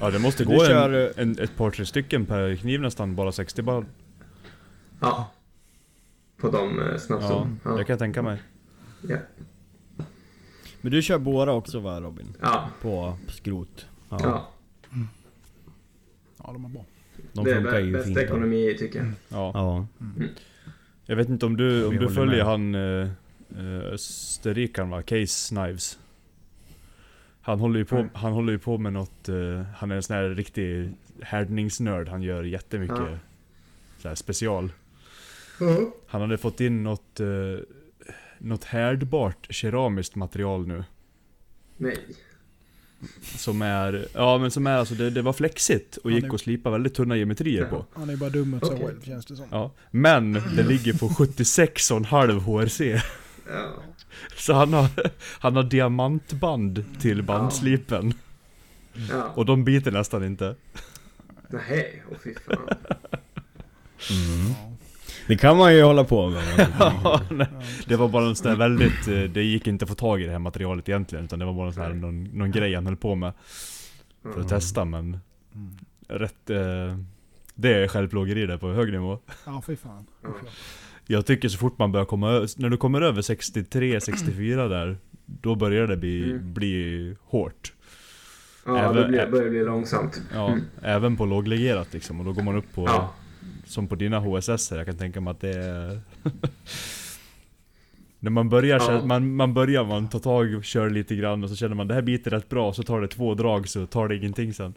ja 0.00 0.10
det 0.10 0.18
måste 0.18 0.44
Du 0.44 0.50
gå 0.56 0.64
kör, 0.66 0.90
en, 0.92 1.06
eh, 1.06 1.12
en, 1.22 1.38
ett 1.44 1.56
par 1.56 1.70
tre 1.70 1.86
stycken 1.86 2.26
per 2.26 2.56
kniv 2.56 2.80
nästan, 2.80 3.14
bara 3.16 3.32
60 3.32 3.62
bara. 3.62 3.84
Ja. 5.00 5.32
På 6.36 6.50
de 6.50 6.80
eh, 6.80 6.86
Ja, 6.92 6.98
snabbstolen. 6.98 7.60
det 7.64 7.68
Ja. 7.70 7.76
kan 7.76 7.86
jag 7.88 7.98
tänka 7.98 8.22
mig. 8.22 8.42
Ja. 9.08 9.16
Men 10.80 10.92
du 10.92 11.02
kör 11.02 11.18
båda 11.18 11.52
också 11.52 11.80
va 11.80 12.00
Robin? 12.00 12.34
ja. 12.42 12.68
På 12.82 13.18
skrot? 13.28 13.86
Ja. 14.10 14.18
ja. 14.22 14.48
ja, 16.38 16.52
de 16.52 16.64
är 16.64 16.68
bra. 16.68 16.84
De 17.32 17.44
Det 17.44 17.50
är 17.50 17.54
funkar 17.54 17.72
bä- 17.72 17.80
ju 17.84 17.92
bästa 17.92 18.06
fint. 18.06 18.18
ekonomi 18.18 18.76
tycker 18.78 18.98
jag. 18.98 19.08
Ja. 19.28 19.50
Ja. 19.54 19.86
Jag 21.06 21.16
vet 21.16 21.28
inte 21.28 21.46
om 21.46 21.56
du, 21.56 21.86
om 21.86 21.96
du 21.96 22.08
följer 22.10 22.44
med. 22.44 22.46
han 22.46 22.74
uh, 22.74 23.84
österrikaren 23.92 24.90
va? 24.90 25.02
Case 25.02 25.54
Knives. 25.54 25.98
Han 27.40 27.60
håller 27.60 27.78
ju 27.78 27.84
på, 27.84 27.96
Mm. 27.96 28.08
han 28.14 28.32
håller 28.32 28.52
ju 28.52 28.58
på 28.58 28.78
med 28.78 28.92
något, 28.92 29.28
eh, 29.28 29.62
han 29.76 29.90
är 29.90 29.96
en 29.96 30.02
sån 30.02 30.16
här 30.16 30.28
riktig 30.28 30.90
härdningsnörd. 31.22 32.08
Han 32.08 32.22
gör 32.22 32.42
jättemycket 32.42 32.96
Ja. 32.96 33.18
så 33.98 34.08
här 34.08 34.14
special. 34.14 34.72
Han 36.06 36.20
hade 36.20 36.38
fått 36.38 36.60
in 36.60 36.82
något, 36.82 37.20
uh, 37.20 37.58
något 38.38 38.64
härdbart 38.64 39.46
keramiskt 39.50 40.14
material 40.14 40.66
nu. 40.66 40.84
Nej. 41.76 41.98
Som 43.22 43.62
är, 43.62 44.08
ja 44.12 44.38
men 44.38 44.50
som 44.50 44.66
är 44.66 44.76
alltså, 44.76 44.94
det, 44.94 45.10
det 45.10 45.22
var 45.22 45.32
flexigt 45.32 45.96
och 45.96 46.10
gick 46.12 46.34
att 46.34 46.40
slipa 46.40 46.70
väldigt 46.70 46.94
tunna 46.94 47.16
geometrier 47.16 47.62
Ja. 47.62 47.68
på. 47.68 47.86
Han 47.94 48.10
är 48.10 48.16
bara 48.16 48.30
dum 48.30 48.50
mot 48.50 48.66
sig 48.66 48.78
själv 48.86 49.02
känns 49.04 49.26
det 49.26 49.36
som. 49.36 49.46
Ja. 49.50 49.70
Men 49.90 50.32
det 50.32 50.62
ligger 50.62 50.92
på 50.92 51.08
76,5 51.08 52.40
HRC. 52.40 52.80
Ja. 53.48 53.72
Så 54.36 54.52
han 54.52 54.72
har, 54.72 54.88
han 55.38 55.56
har 55.56 55.62
diamantband 55.62 56.84
till 57.00 57.22
bandslipen. 57.22 58.14
Ja. 59.10 59.32
Och 59.34 59.46
de 59.46 59.64
biter 59.64 59.90
nästan 59.92 60.24
inte. 60.24 60.54
Nej, 61.48 62.02
åh 62.10 62.16
fy 62.24 62.34
fan. 62.34 62.68
Mm. 64.10 64.75
Det 65.26 65.36
kan 65.36 65.56
man 65.56 65.74
ju 65.74 65.82
hålla 65.82 66.04
på 66.04 66.28
med. 66.30 66.42
Ja, 66.78 67.20
det 67.86 67.96
var 67.96 68.08
bara 68.08 68.26
en 68.26 68.36
sån 68.36 68.50
där 68.50 68.56
väldigt, 68.56 69.08
eh, 69.08 69.20
det 69.20 69.42
gick 69.42 69.66
inte 69.66 69.84
att 69.84 69.88
få 69.88 69.94
tag 69.94 70.22
i 70.22 70.24
det 70.26 70.32
här 70.32 70.38
materialet 70.38 70.88
egentligen. 70.88 71.24
Utan 71.24 71.38
det 71.38 71.44
var 71.44 71.52
bara 71.52 71.66
en 71.66 71.72
sån 71.72 71.82
här, 71.82 71.92
någon, 71.94 72.24
någon 72.24 72.50
grej 72.50 72.74
han 72.74 72.86
höll 72.86 72.96
på 72.96 73.14
med 73.14 73.32
för 74.22 74.30
att 74.30 74.36
Ja. 74.50 74.56
testa. 74.56 74.84
Men 74.84 75.18
Mm. 75.54 75.76
rätt, 76.08 76.50
eh, 76.50 76.98
det 77.54 77.74
är 77.74 77.88
självplågeri 77.88 78.46
där 78.46 78.56
på 78.58 78.72
hög 78.72 78.92
nivå. 78.92 79.18
Ja, 79.46 79.62
fy 79.66 79.76
fan. 79.76 80.06
Ja. 80.22 80.28
Jag 81.06 81.26
tycker 81.26 81.48
så 81.48 81.58
fort 81.58 81.78
man 81.78 81.92
börjar 81.92 82.06
komma 82.06 82.46
när 82.56 82.68
du 82.70 82.76
kommer 82.76 83.00
över 83.00 83.22
63-64 83.22 84.68
där, 84.68 84.96
då 85.26 85.54
börjar 85.54 85.86
det 85.86 85.96
bli, 85.96 86.22
Mm. 86.30 86.54
bli 86.54 87.14
hårt. 87.24 87.72
Ja, 88.66 88.78
Även- 88.78 89.12
det 89.12 89.28
börjar 89.30 89.50
bli 89.50 89.64
långsamt. 89.64 90.22
Ja, 90.34 90.46
Mm. 90.48 90.64
även 90.82 91.16
på 91.16 91.26
låglegerat 91.26 91.92
liksom. 91.92 92.18
Och 92.20 92.26
då 92.26 92.32
går 92.32 92.42
man 92.42 92.56
upp 92.56 92.74
på, 92.74 92.84
Ja. 92.86 93.12
Som 93.66 93.88
på 93.88 93.94
dina 93.94 94.18
HSS 94.18 94.70
jag 94.70 94.86
kan 94.86 94.96
tänka 94.96 95.20
mig 95.20 95.30
att 95.30 95.40
det 95.40 95.58
är... 95.58 96.00
När 98.18 98.30
man 98.30 98.48
börjar, 98.48 98.78
Ja. 98.80 99.04
man, 99.06 99.34
man 99.36 99.54
börjar, 99.54 99.84
man 99.84 100.08
tar 100.08 100.18
tag 100.18 100.54
och 100.54 100.64
kör 100.64 100.90
lite 100.90 101.16
grann 101.16 101.44
och 101.44 101.50
så 101.50 101.56
känner 101.56 101.74
man 101.74 101.88
det 101.88 101.94
här 101.94 102.02
biter 102.02 102.30
rätt 102.30 102.48
bra, 102.48 102.72
så 102.72 102.82
tar 102.82 103.00
det 103.00 103.08
två 103.08 103.34
drag 103.34 103.68
så 103.68 103.86
tar 103.86 104.08
det 104.08 104.16
ingenting 104.16 104.54
sen. 104.54 104.74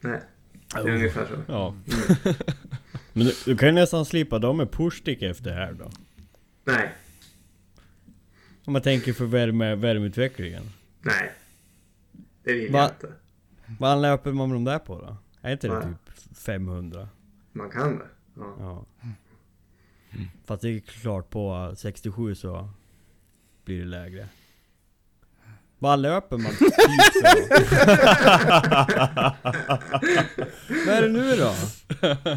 Nej, 0.00 0.20
det 0.72 0.78
är 0.78 0.88
ungefär 0.94 1.26
så. 1.26 1.52
Ja. 1.52 1.68
Mm. 1.68 2.36
Men 3.12 3.26
du, 3.26 3.32
du 3.44 3.56
kan 3.56 3.68
ju 3.68 3.74
nästan 3.74 4.04
slipa 4.04 4.38
dem 4.38 4.56
med 4.56 4.70
pushstick 4.72 5.22
efter 5.22 5.52
här 5.52 5.72
då. 5.72 5.90
Nej, 6.64 6.92
Om 8.64 8.72
man 8.72 8.82
tänker 8.82 9.12
för 9.12 9.24
värme, 9.24 9.74
värmeutvecklingen. 9.74 10.62
nej. 11.02 11.32
Det 12.44 12.52
vill 12.52 12.72
Va? 12.72 12.78
jag 12.78 12.88
inte. 12.90 13.12
Vad 13.78 14.02
löper 14.02 14.32
man 14.32 14.48
med 14.48 14.56
de 14.56 14.64
där 14.64 14.78
på 14.78 15.00
då? 15.00 15.16
Är 15.40 15.52
inte 15.52 15.68
det 15.68 15.74
Nej. 15.74 15.84
typ 15.84 16.36
500? 16.38 17.08
Man 17.56 17.70
kan 17.70 17.98
det. 17.98 18.06
Ja. 18.36 18.56
Ja. 18.58 18.84
Fast 20.44 20.62
det 20.62 20.68
är 20.68 20.80
klart 20.80 21.30
på 21.30 21.72
67 21.76 22.34
så 22.34 22.68
blir 23.64 23.78
det 23.78 23.84
lägre. 23.84 24.28
Vad 25.78 25.98
löper 25.98 26.36
man 26.38 26.52
typ? 26.52 26.72
Vad 30.86 30.94
är 30.94 31.02
det 31.02 31.08
nu 31.08 31.36
då? 31.36 31.52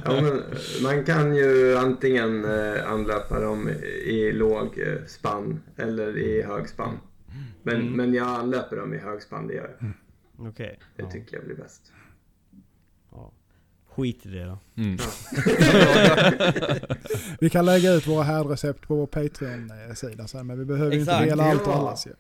Ja, 0.05 0.21
men 0.21 0.43
man 0.83 1.05
kan 1.05 1.35
ju 1.35 1.77
antingen 1.77 2.45
eh, 2.45 2.91
anlöpa 2.91 3.39
dem 3.39 3.69
i 4.05 4.31
låg 4.31 4.79
eh, 4.79 5.05
spann 5.07 5.61
eller 5.77 6.17
i 6.17 6.41
hög 6.41 6.69
spann. 6.69 6.97
Men, 7.63 7.75
Mm. 7.75 7.93
men 7.93 8.13
jag 8.13 8.27
anlöper 8.27 8.75
dem 8.75 8.93
i 8.93 8.97
hög 8.97 9.21
spann, 9.21 9.47
det 9.47 9.53
gör 9.53 9.75
jag. 9.79 9.91
Okej. 10.49 10.79
Det 10.95 11.03
Ja. 11.03 11.11
tycker 11.11 11.35
jag 11.37 11.45
blir 11.45 11.55
bäst. 11.55 11.91
Skit 13.95 14.25
i 14.25 14.29
det 14.29 14.43
då. 14.45 14.59
Mm. 14.77 14.97
Vi 17.39 17.49
kan 17.49 17.65
lägga 17.65 17.91
ut 17.93 18.07
våra 18.07 18.23
härdrecept 18.23 18.87
på 18.87 18.95
vår 18.95 19.07
Patreon-sida 19.07 20.27
sen, 20.27 20.47
men 20.47 20.59
vi 20.59 20.65
behöver 20.65 20.91
ju 20.93 20.99
inte 20.99 21.11
Exakt. 21.11 21.29
dela 21.29 21.43
allt 21.43 21.61
och 21.61 21.67
Ja. 21.67 21.73
allas 21.77 22.07
ju. 22.07 22.11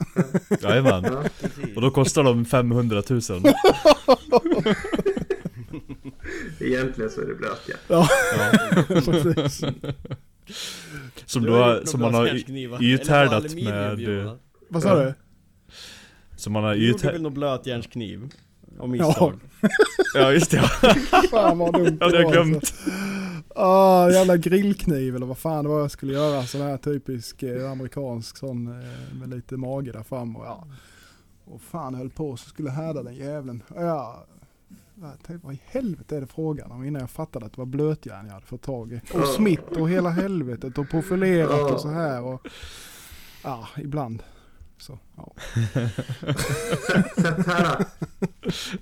Jajamän. 0.61 1.03
Ja. 1.03 1.23
Och 1.75 1.81
då 1.81 1.91
kostar 1.91 2.23
de 2.23 2.45
500 2.45 3.03
000. 3.09 3.21
Egentligen 6.59 7.09
så 7.11 7.21
är 7.21 7.25
det 7.25 7.35
blöt 7.35 7.69
ja. 7.69 7.75
Ja, 7.87 8.07
precis. 8.87 9.63
Som, 11.25 11.43
Du 11.43 11.51
har 11.51 11.81
som 11.85 12.01
man 12.01 12.13
har 12.13 12.27
aluminium, 12.27 12.71
med... 13.55 13.99
Jonas? 13.99 14.39
Vad 14.69 14.83
sa 14.83 15.03
du? 15.03 15.13
Som 16.35 16.53
man 16.53 16.63
har 16.63 16.75
Du 16.75 16.87
gjorde 16.89 17.11
väl 17.11 17.21
någon 17.21 17.33
blötjärnskniv? 17.33 18.29
Av 18.79 18.89
misstag? 18.89 19.39
Ja 20.13 20.31
just 20.31 20.51
det, 20.51 20.57
ja. 20.57 20.93
Fan 21.31 21.57
vad 21.57 21.73
dumt 21.73 21.97
Ja, 21.99 22.07
det 22.09 22.15
har 22.17 22.23
jag 22.23 22.31
glömt. 22.31 22.55
alltså. 22.55 22.75
Ah, 23.55 24.09
jävla 24.09 24.37
grillkniv 24.37 25.15
eller 25.15 25.25
vad 25.25 25.37
fan 25.37 25.63
det 25.63 25.69
var 25.69 25.79
jag 25.79 25.91
skulle 25.91 26.13
göra. 26.13 26.43
Sån 26.43 26.61
här 26.61 26.77
typisk 26.77 27.43
eh, 27.43 27.71
amerikansk 27.71 28.37
sån 28.37 28.67
eh, 28.67 29.15
med 29.19 29.29
lite 29.29 29.57
mage 29.57 29.91
där 29.91 30.03
fram 30.03 30.35
och 30.35 30.45
ja. 30.45 30.67
Och 31.45 31.61
fan 31.61 31.95
höll 31.95 32.09
på 32.09 32.37
så 32.37 32.49
skulle 32.49 32.69
härda 32.69 33.03
den. 33.03 33.63
Och 33.67 33.83
Ja, 33.83 34.25
jag 35.01 35.11
tänkte, 35.23 35.47
vad 35.47 35.55
i 35.55 35.61
helvete 35.65 36.17
är 36.17 36.21
det 36.21 36.27
frågan 36.27 36.71
om 36.71 36.83
innan 36.83 36.99
jag 36.99 37.09
fattade 37.09 37.45
att 37.45 37.53
det 37.53 37.61
var 37.61 37.65
blötjärn 37.65 38.25
jag 38.25 38.33
hade 38.33 38.45
fått 38.45 38.61
tag 38.61 38.93
i. 38.93 39.01
Och 39.13 39.27
smitt 39.27 39.77
och 39.77 39.89
hela 39.89 40.09
helvetet 40.09 40.77
och 40.77 40.89
profilerat 40.89 41.71
och 41.71 41.81
så 41.81 41.89
här 41.89 42.21
och 42.23 42.47
ja, 43.43 43.67
ibland. 43.77 44.23
Så, 44.79 44.99
ja. 45.17 45.33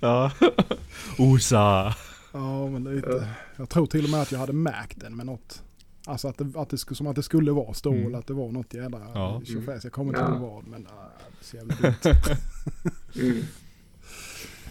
Ja. 0.00 0.32
Osa. 1.18 1.94
Ja, 2.32 2.66
men 2.66 2.84
lite. 2.84 3.28
Jag 3.56 3.68
tror 3.68 3.86
till 3.86 4.04
och 4.04 4.10
med 4.10 4.22
att 4.22 4.32
jag 4.32 4.38
hade 4.38 4.52
märkt 4.52 5.00
den 5.00 5.16
med 5.16 5.26
något. 5.26 5.62
Alltså 6.06 6.28
att 6.28 6.38
det, 6.38 6.60
att 6.60 6.70
det, 6.70 6.78
skulle- 6.78 6.96
som 6.96 7.06
att 7.06 7.16
det 7.16 7.22
skulle 7.22 7.52
vara 7.52 7.74
stål, 7.74 7.96
Mm. 7.96 8.14
att 8.14 8.26
det 8.26 8.34
var 8.34 8.52
något 8.52 8.74
jävla 8.74 9.00
Ja. 9.14 9.42
tjofräs. 9.44 9.84
Jag 9.84 9.92
kommer 9.92 10.10
inte 10.10 10.20
Ja. 10.20 10.28
ihåg 10.38 10.40
vad, 10.40 10.66
men 10.68 10.86
äh, 10.86 10.92
det 11.50 11.56
jävla 11.56 11.74
dumt. 11.74 12.14
Mm. 13.20 13.42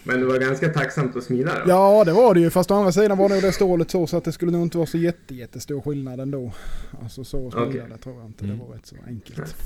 Men 0.04 0.20
det 0.20 0.26
var 0.26 0.38
ganska 0.38 0.68
tacksamt 0.68 1.16
att 1.16 1.24
smida 1.24 1.52
då. 1.64 1.70
Ja, 1.70 2.04
det 2.04 2.12
var 2.12 2.34
det 2.34 2.40
ju. 2.40 2.50
Fast 2.50 2.70
å 2.70 2.74
andra 2.74 2.92
sidan 2.92 3.18
var 3.18 3.28
nog 3.28 3.42
det 3.42 3.52
stålet 3.52 3.90
så, 3.90 4.06
så 4.06 4.16
att 4.16 4.24
det 4.24 4.32
skulle 4.32 4.52
nog 4.52 4.62
inte 4.62 4.78
vara 4.78 4.86
så 4.86 4.98
jätte, 4.98 5.34
jättestor 5.34 5.80
skillnad 5.80 6.20
ändå. 6.20 6.52
Alltså 7.02 7.24
så 7.24 7.50
smida 7.50 7.66
Okej. 7.66 7.86
det 7.90 7.98
tror 7.98 8.16
jag 8.16 8.26
inte. 8.26 8.46
Det 8.46 8.54
var 8.54 8.66
rätt 8.66 8.86
så 8.86 8.96
enkelt. 9.06 9.56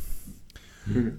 Mm. 0.86 1.12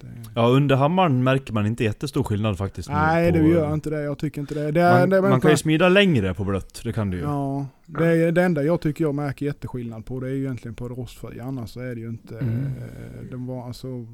Det... 0.00 0.06
Ja, 0.34 0.46
under 0.48 0.76
hammaren 0.76 1.22
märker 1.22 1.52
man 1.52 1.66
inte 1.66 1.84
jättestor 1.84 2.22
skillnad 2.22 2.58
faktiskt. 2.58 2.88
Nej, 2.88 3.32
på- 3.32 3.38
du 3.38 3.48
gör 3.52 3.74
inte 3.74 3.90
det. 3.90 4.02
Jag 4.02 4.18
tycker 4.18 4.40
inte 4.40 4.54
det. 4.54 4.70
det, 4.70 4.80
är, 4.80 4.98
Man, 5.00 5.10
det 5.10 5.22
man 5.22 5.40
kan 5.40 5.50
ju 5.50 5.56
smida 5.56 5.88
längre 5.88 6.34
på 6.34 6.44
blött, 6.44 6.80
det 6.84 6.92
kan 6.92 7.10
du 7.10 7.16
ju. 7.16 7.22
Ja, 7.22 7.66
det, 7.86 8.06
är, 8.06 8.32
det 8.32 8.42
enda 8.42 8.62
jag 8.62 8.80
tycker 8.80 9.04
jag 9.04 9.14
märker 9.14 9.46
jätteskillnad 9.46 10.06
på 10.06 10.20
det 10.20 10.26
är 10.26 10.30
ju 10.34 10.40
egentligen 10.44 10.74
på 10.74 10.88
det 10.88 10.94
rostfria. 10.94 11.44
Annars 11.44 11.70
så 11.70 11.80
är 11.80 11.94
det 11.94 12.00
ju 12.00 12.08
inte, 12.08 12.38
Mm. 12.38 12.64
eh, 12.66 13.30
de 13.30 13.46
var 13.46 13.66
alltså 13.66 14.06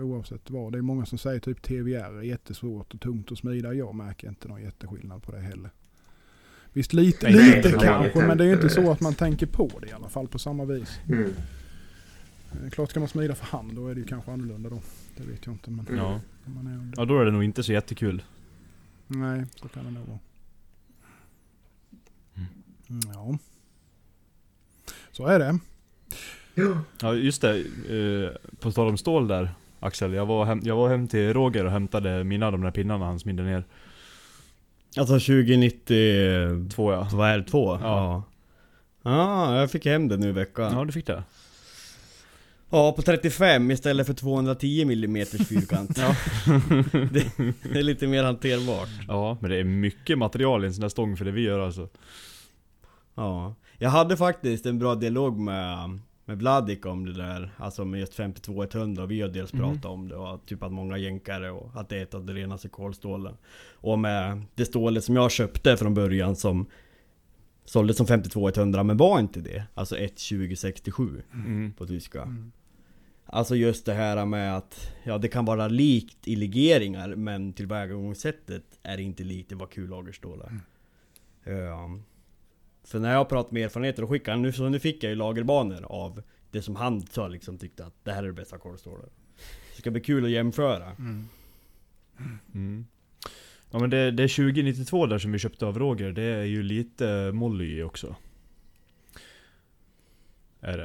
oavsett 0.00 0.50
vad. 0.50 0.72
Det 0.72 0.78
är 0.78 0.82
många 0.82 1.06
som 1.06 1.18
säger 1.18 1.40
typ 1.40 1.62
TVR 1.62 2.18
är 2.18 2.22
jättesvårt 2.22 2.94
och 2.94 3.00
tungt 3.00 3.32
att 3.32 3.38
smida. 3.38 3.74
Jag 3.74 3.94
märker 3.94 4.28
inte 4.28 4.48
någon 4.48 4.62
jätteskillnad 4.62 5.22
på 5.22 5.32
det 5.32 5.40
heller. 5.40 5.70
Visst 6.72 6.92
lite, 6.92 7.26
Nej, 7.30 7.56
lite 7.56 7.68
nej, 7.68 7.78
kanske 7.80 8.26
men 8.26 8.38
det 8.38 8.44
är 8.44 8.48
ju 8.48 8.54
inte 8.54 8.68
så 8.68 8.90
att 8.90 9.00
man 9.00 9.14
tänker 9.14 9.46
på 9.46 9.70
det 9.82 9.88
i 9.88 9.92
alla 9.92 10.08
fall 10.08 10.28
på 10.28 10.38
samma 10.38 10.64
vis. 10.64 11.00
Mm. 11.08 11.30
Eh, 12.52 12.70
Klart 12.70 12.90
ska 12.90 13.00
man 13.00 13.08
smida 13.08 13.34
för 13.34 13.46
hand 13.46 13.74
då 13.76 13.88
är 13.88 13.94
det 13.94 14.00
ju 14.00 14.06
kanske 14.06 14.32
annorlunda 14.32 14.70
då. 14.70 14.80
Det 15.16 15.22
vet 15.22 15.46
jag 15.46 15.54
inte 15.54 15.70
men 15.70 15.86
Mm. 15.86 15.98
Ja. 16.00 16.20
man 16.44 16.66
är 16.66 16.72
under. 16.78 16.98
ja, 16.98 17.04
då 17.04 17.20
är 17.20 17.24
det 17.24 17.30
nog 17.30 17.44
inte 17.44 17.62
så 17.62 17.72
jättekul. 17.72 18.22
Nej, 19.06 19.44
så 19.56 19.68
kan 19.68 19.84
det 19.84 19.90
nog 19.90 20.06
vara. 20.08 20.18
Mm, 22.88 23.00
Ja. 23.14 23.38
Så 25.12 25.26
är 25.26 25.38
det. 25.38 25.58
Ja. 27.00 27.14
Just 27.14 27.42
det. 27.42 27.58
Eh, 27.58 28.56
på 28.60 28.72
tal 28.72 28.88
om 28.88 28.96
stål 28.98 29.28
där, 29.28 29.50
Axel. 29.80 30.12
Jag 30.12 30.26
var, 30.26 30.44
hem, 30.44 30.60
jag 30.64 30.76
var 30.76 30.88
hem 30.88 31.08
till 31.08 31.32
Roger 31.34 31.64
och 31.64 31.70
hämtade 31.70 32.24
mina 32.24 32.46
av 32.46 32.52
de 32.52 32.60
där 32.60 32.70
pinnarna 32.70 33.04
han 33.06 33.18
smidde 33.20 33.42
ner. 33.42 33.64
Alltså 34.96 35.14
2090... 35.14 36.68
Två 36.70 36.92
ja. 36.92 37.08
Vad 37.12 37.28
är 37.30 37.38
det? 37.38 37.44
Två? 37.44 37.72
Ja. 37.74 37.78
Ja. 37.82 38.22
Ja, 39.02 39.60
jag 39.60 39.70
fick 39.70 39.86
hem 39.86 40.08
det 40.08 40.16
nu 40.16 40.28
i 40.28 40.32
veckan. 40.32 40.72
Ja, 40.72 40.84
du 40.84 40.92
fick 40.92 41.06
det. 41.06 41.22
Ja, 42.70 42.92
på 42.92 43.02
35 43.02 43.70
istället 43.70 44.06
för 44.06 44.14
210 44.14 44.82
mm 44.82 45.26
fyrkant. 45.26 45.98
Ja. 45.98 46.14
det, 47.12 47.32
det 47.72 47.78
är 47.78 47.82
lite 47.82 48.06
mer 48.06 48.24
hanterbart. 48.24 48.88
Ja, 49.08 49.38
men 49.40 49.50
det 49.50 49.56
är 49.56 49.64
mycket 49.64 50.18
material 50.18 50.64
i 50.64 50.66
en 50.66 50.74
sån 50.74 50.82
där 50.82 50.88
stång 50.88 51.16
för 51.16 51.24
det 51.24 51.30
vi 51.30 51.40
gör 51.42 51.58
alltså. 51.58 51.88
Ja. 53.14 53.54
Jag 53.78 53.90
hade 53.90 54.16
faktiskt 54.16 54.66
en 54.66 54.78
bra 54.78 54.94
dialog 54.94 55.38
med, 55.38 55.98
med 56.24 56.38
Vladik 56.38 56.86
om 56.86 57.04
det 57.06 57.12
där. 57.12 57.50
Alltså 57.56 57.84
med 57.84 58.00
just 58.00 58.18
52-100. 58.18 59.06
Vi 59.06 59.20
har 59.20 59.28
dels 59.28 59.52
Mhm. 59.52 59.62
pratat 59.62 59.84
om 59.84 60.08
det 60.08 60.16
och 60.16 60.46
typ 60.46 60.62
att 60.62 60.72
många 60.72 60.98
jänkare 60.98 61.50
och 61.50 61.70
att 61.74 61.88
det 61.88 61.96
är 61.98 62.02
ett 62.02 62.14
av 62.14 62.24
de 62.24 62.32
renaste 62.32 62.68
kolstålen. 62.68 63.34
Och 63.74 63.98
med 63.98 64.42
det 64.54 64.64
stålet 64.64 65.04
som 65.04 65.16
jag 65.16 65.30
köpte 65.30 65.76
från 65.76 65.94
början 65.94 66.36
som 66.36 66.66
såldes 67.64 67.96
som 67.96 68.06
52-100 68.06 68.82
men 68.82 68.96
var 68.96 69.20
inte 69.20 69.40
det. 69.40 69.64
Alltså 69.74 69.96
1.2067 69.96 71.22
Mm. 71.34 71.72
på 71.72 71.86
tyska. 71.86 72.22
Mm. 72.22 72.52
Alltså 73.30 73.56
just 73.56 73.86
det 73.86 73.94
här 73.94 74.26
med 74.26 74.56
att 74.56 74.90
ja, 75.04 75.18
det 75.18 75.28
kan 75.28 75.44
vara 75.44 75.68
likt 75.68 76.28
i 76.28 76.36
legeringar 76.36 77.14
men 77.14 77.52
tillvägagångssättet 77.52 78.78
är 78.82 79.00
inte 79.00 79.24
likt 79.24 79.48
det 79.48 79.54
vad 79.54 79.70
kullagerstål 79.70 80.42
är. 80.42 81.72
Um, 81.84 82.04
för 82.84 82.98
när 82.98 83.12
jag 83.12 83.28
pratat 83.28 83.52
med 83.52 83.64
erfarenheter 83.64 84.02
och 84.02 84.10
skickade 84.10 84.36
nu, 84.36 84.52
så 84.52 84.68
nu 84.68 84.78
fick 84.80 85.04
jag 85.04 85.10
ju 85.10 85.16
lagerbanor 85.16 85.84
av 85.84 86.22
det 86.50 86.62
som 86.62 86.76
han 86.76 87.00
sa 87.00 87.28
liksom 87.28 87.58
tyckte 87.58 87.86
att 87.86 88.04
det 88.04 88.12
här 88.12 88.22
är 88.22 88.26
det 88.26 88.32
bästa 88.32 88.58
kolstålet. 88.58 89.12
Det 89.74 89.80
ska 89.80 89.90
bli 89.90 90.00
kul 90.00 90.24
att 90.24 90.30
jämföra. 90.30 90.92
Mm. 92.54 92.86
Ja 93.70 93.78
men 93.78 93.90
det, 93.90 94.10
det 94.10 94.22
är 94.22 94.28
2092 94.28 95.06
där 95.06 95.18
som 95.18 95.32
vi 95.32 95.38
köpte 95.38 95.66
av 95.66 95.78
Roger, 95.78 96.12
det 96.12 96.22
är 96.22 96.44
ju 96.44 96.62
lite 96.62 97.30
molly 97.32 97.78
i 97.78 97.82
också. 97.82 98.16
Är 100.60 100.78
det? 100.78 100.84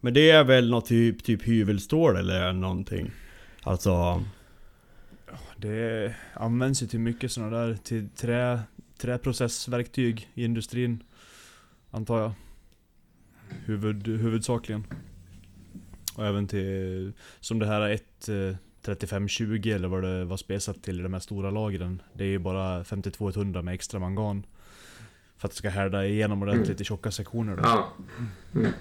Mm. 0.00 0.12
Men 0.12 0.14
det 0.14 0.30
är 0.30 0.44
väl 0.44 0.70
något 0.70 0.86
typ, 0.86 1.24
typ 1.24 1.42
hyvelstål 1.42 2.16
eller 2.16 2.52
någonting? 2.52 3.10
Alltså... 3.62 4.24
Det 5.56 6.14
används 6.34 6.82
ju 6.82 6.86
till 6.86 7.00
mycket 7.00 7.32
sådana 7.32 7.56
där, 7.56 7.74
till 7.74 8.08
trä, 8.08 8.60
träprocessverktyg 8.98 10.28
i 10.34 10.44
industrin. 10.44 11.02
Antar 11.90 12.20
jag. 12.20 12.32
Huvud, 13.64 14.08
huvudsakligen. 14.08 14.84
Och 16.16 16.26
även 16.26 16.46
till, 16.46 17.12
som 17.40 17.58
det 17.58 17.66
här 17.66 17.90
1 17.90 18.28
eh, 18.28 18.56
3520 18.82 19.70
eller 19.74 19.88
vad 19.88 20.02
det 20.02 20.24
var 20.24 20.36
spesat 20.36 20.82
till 20.82 21.00
i 21.00 21.02
de 21.02 21.12
här 21.12 21.20
stora 21.20 21.50
lagren. 21.50 22.02
Det 22.12 22.24
är 22.24 22.28
ju 22.28 22.38
bara 22.38 22.82
52-100 22.82 23.62
med 23.62 23.74
extra 23.74 24.00
mangan. 24.00 24.46
För 25.36 25.48
att 25.48 25.52
det 25.52 25.58
ska 25.58 25.68
härda 25.68 26.06
igenom 26.06 26.42
ordentligt 26.42 26.80
i 26.80 26.84
tjocka 26.84 27.10
sektioner 27.10 27.56
då. 27.56 27.62
Ja. 27.64 27.92
Men 28.52 28.72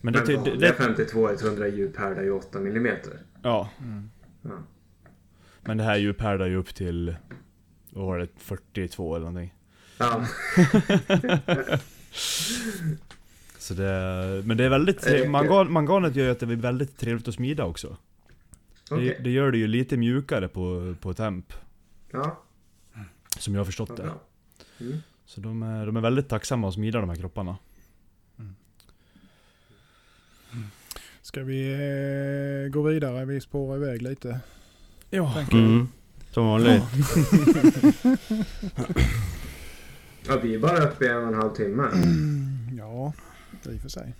Men 0.00 0.12
det, 0.12 0.24
det, 0.24 0.36
vanliga 0.36 0.56
det, 0.56 0.72
52 0.74 1.30
100 1.30 1.68
djup 1.68 1.96
härdar 1.96 2.22
ju 2.22 2.30
8 2.30 2.60
millimeter. 2.60 3.18
ja. 3.42 3.70
Ja. 4.42 4.50
Men 5.60 5.76
det 5.76 5.84
här 5.84 5.96
djuphärdar 5.96 6.46
ju 6.46 6.56
upp 6.56 6.74
till, 6.74 7.16
vad 7.90 8.06
var 8.06 8.18
det, 8.18 8.28
42 8.36 9.16
eller 9.16 9.26
någonting. 9.26 9.54
Ja. 9.98 10.26
Så 13.58 13.74
det, 13.74 14.42
men 14.44 14.56
det 14.56 14.64
är 14.64 14.68
väldigt, 14.68 15.28
mangan, 15.28 15.72
manganet 15.72 16.16
gör 16.16 16.24
ju 16.24 16.30
att 16.30 16.40
det 16.40 16.46
blir 16.46 16.56
väldigt 16.56 16.98
trevligt 16.98 17.28
att 17.28 17.34
smida 17.34 17.64
också. 17.64 17.96
Okej. 18.90 19.16
Det, 19.18 19.24
det 19.24 19.30
gör 19.30 19.50
det 19.50 19.58
ju 19.58 19.66
lite 19.66 19.96
mjukare 19.96 20.48
på, 20.48 20.94
på 21.00 21.14
temp, 21.14 21.52
Ja, 22.12 22.42
som 23.38 23.54
jag 23.54 23.60
har 23.60 23.64
förstått 23.64 23.88
vad 23.88 23.98
det. 23.98 24.12
Mm. 24.80 24.98
Så 25.26 25.40
de 25.40 25.62
är, 25.62 25.86
de 25.86 25.96
är 25.96 26.00
väldigt 26.00 26.28
tacksamma 26.28 26.68
att 26.68 26.74
smida 26.74 27.00
de 27.00 27.08
här 27.08 27.16
kropparna. 27.16 27.56
Ska 31.28 31.42
vi 31.42 31.72
eh, 31.72 32.70
gå 32.72 32.82
vidare? 32.82 33.24
Vi 33.24 33.40
spårar 33.40 33.76
iväg 33.76 34.02
lite. 34.02 34.40
Ja. 35.10 35.44
Mm. 35.52 35.88
Som 36.30 36.46
vanligt. 36.46 36.82
Ja, 40.28 40.38
vi 40.42 40.54
är 40.54 40.58
bara 40.58 40.84
uppe 40.88 41.04
i 41.04 41.08
en 41.08 41.16
och 41.16 41.28
en 41.28 41.34
halv 41.34 41.50
timme. 41.54 41.82
Ja, 42.78 43.12
det 43.62 43.70
är 43.70 43.74
i 43.74 43.76
och 43.76 43.80
för 43.82 43.88
sig. 43.88 44.14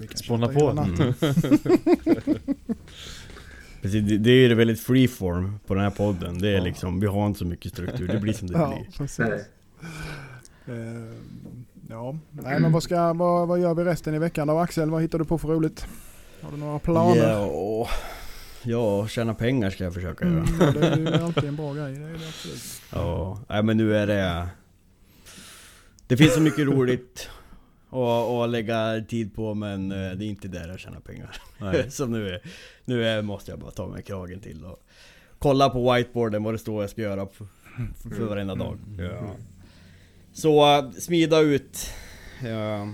Ja, 0.00 0.06
Spåna 0.14 0.48
på. 0.48 0.72
natten. 0.72 1.14
Precis, 3.82 4.08
det, 4.08 4.18
det 4.18 4.30
är 4.30 4.48
ju 4.48 4.54
väldigt 4.54 4.80
freeform 4.80 5.58
på 5.66 5.74
den 5.74 5.82
här 5.82 5.90
podden. 5.90 6.38
Det 6.38 6.48
är 6.48 6.52
Ja. 6.58 6.64
liksom, 6.64 7.00
vi 7.00 7.06
har 7.06 7.26
inte 7.26 7.38
så 7.38 7.44
mycket 7.46 7.72
struktur. 7.72 8.08
Det 8.08 8.18
blir 8.20 8.32
som 8.32 8.48
det 8.48 8.58
Ja, 8.58 8.68
blir. 8.68 8.86
precis. 8.98 9.46
Ja, 11.90 12.18
nej 12.30 12.60
men 12.60 12.72
vad, 12.72 12.82
ska, 12.82 13.12
vad, 13.12 13.48
vad 13.48 13.60
gör 13.60 13.74
vi 13.74 13.84
resten 13.84 14.14
i 14.14 14.18
veckan 14.18 14.46
då? 14.46 14.58
Axel, 14.58 14.90
vad 14.90 15.02
hittar 15.02 15.18
du 15.18 15.24
på 15.24 15.38
för 15.38 15.48
roligt? 15.48 15.86
Har 16.42 16.50
du 16.50 16.56
några 16.56 16.78
planer? 16.78 17.30
Ja, 17.30 17.88
ja, 18.62 19.08
tjäna 19.08 19.34
pengar 19.34 19.70
ska 19.70 19.84
jag 19.84 19.94
försöka 19.94 20.24
göra. 20.24 20.36
Mm, 20.36 20.54
ja, 20.60 20.70
det 20.70 20.86
är 20.86 20.96
ju 20.96 21.24
alltid 21.24 21.44
en 21.44 21.56
bra 21.56 21.74
grej. 21.74 21.92
Det 21.92 22.04
är 22.04 22.08
det 22.08 22.28
absolut. 22.28 22.82
Ja, 22.92 23.40
nej 23.48 23.62
men 23.62 23.76
nu 23.76 23.96
är 23.96 24.06
det... 24.06 24.48
Det 26.06 26.16
finns 26.16 26.34
så 26.34 26.40
mycket 26.40 26.66
roligt 26.66 27.30
att, 27.90 28.50
lägga 28.50 29.04
tid 29.08 29.34
på 29.34 29.54
men 29.54 29.92
eh, 29.92 30.10
det 30.10 30.24
är 30.24 30.28
inte 30.28 30.48
där 30.48 30.68
jag 30.68 30.78
tjänar 30.78 31.00
pengar. 31.00 31.36
Nej. 31.58 31.90
så 31.90 32.06
nu, 32.06 32.28
är, 32.28 32.40
nu 32.84 33.04
är, 33.08 33.22
måste 33.22 33.50
jag 33.50 33.60
bara 33.60 33.70
ta 33.70 33.86
mig 33.86 34.02
kragen 34.02 34.40
till 34.40 34.64
och 34.64 34.82
kolla 35.38 35.70
på 35.70 35.94
whiteboarden 35.94 36.42
vad 36.42 36.54
det 36.54 36.58
står 36.58 36.82
jag 36.82 36.90
ska 36.90 37.02
göra 37.02 37.26
för, 37.26 37.46
för, 38.02 38.10
för 38.10 38.24
varenda 38.24 38.54
dag. 38.54 38.78
Ja. 38.98 39.34
Så 40.38 40.90
smida 40.98 41.40
ut. 41.40 41.90
Ja, 42.44 42.88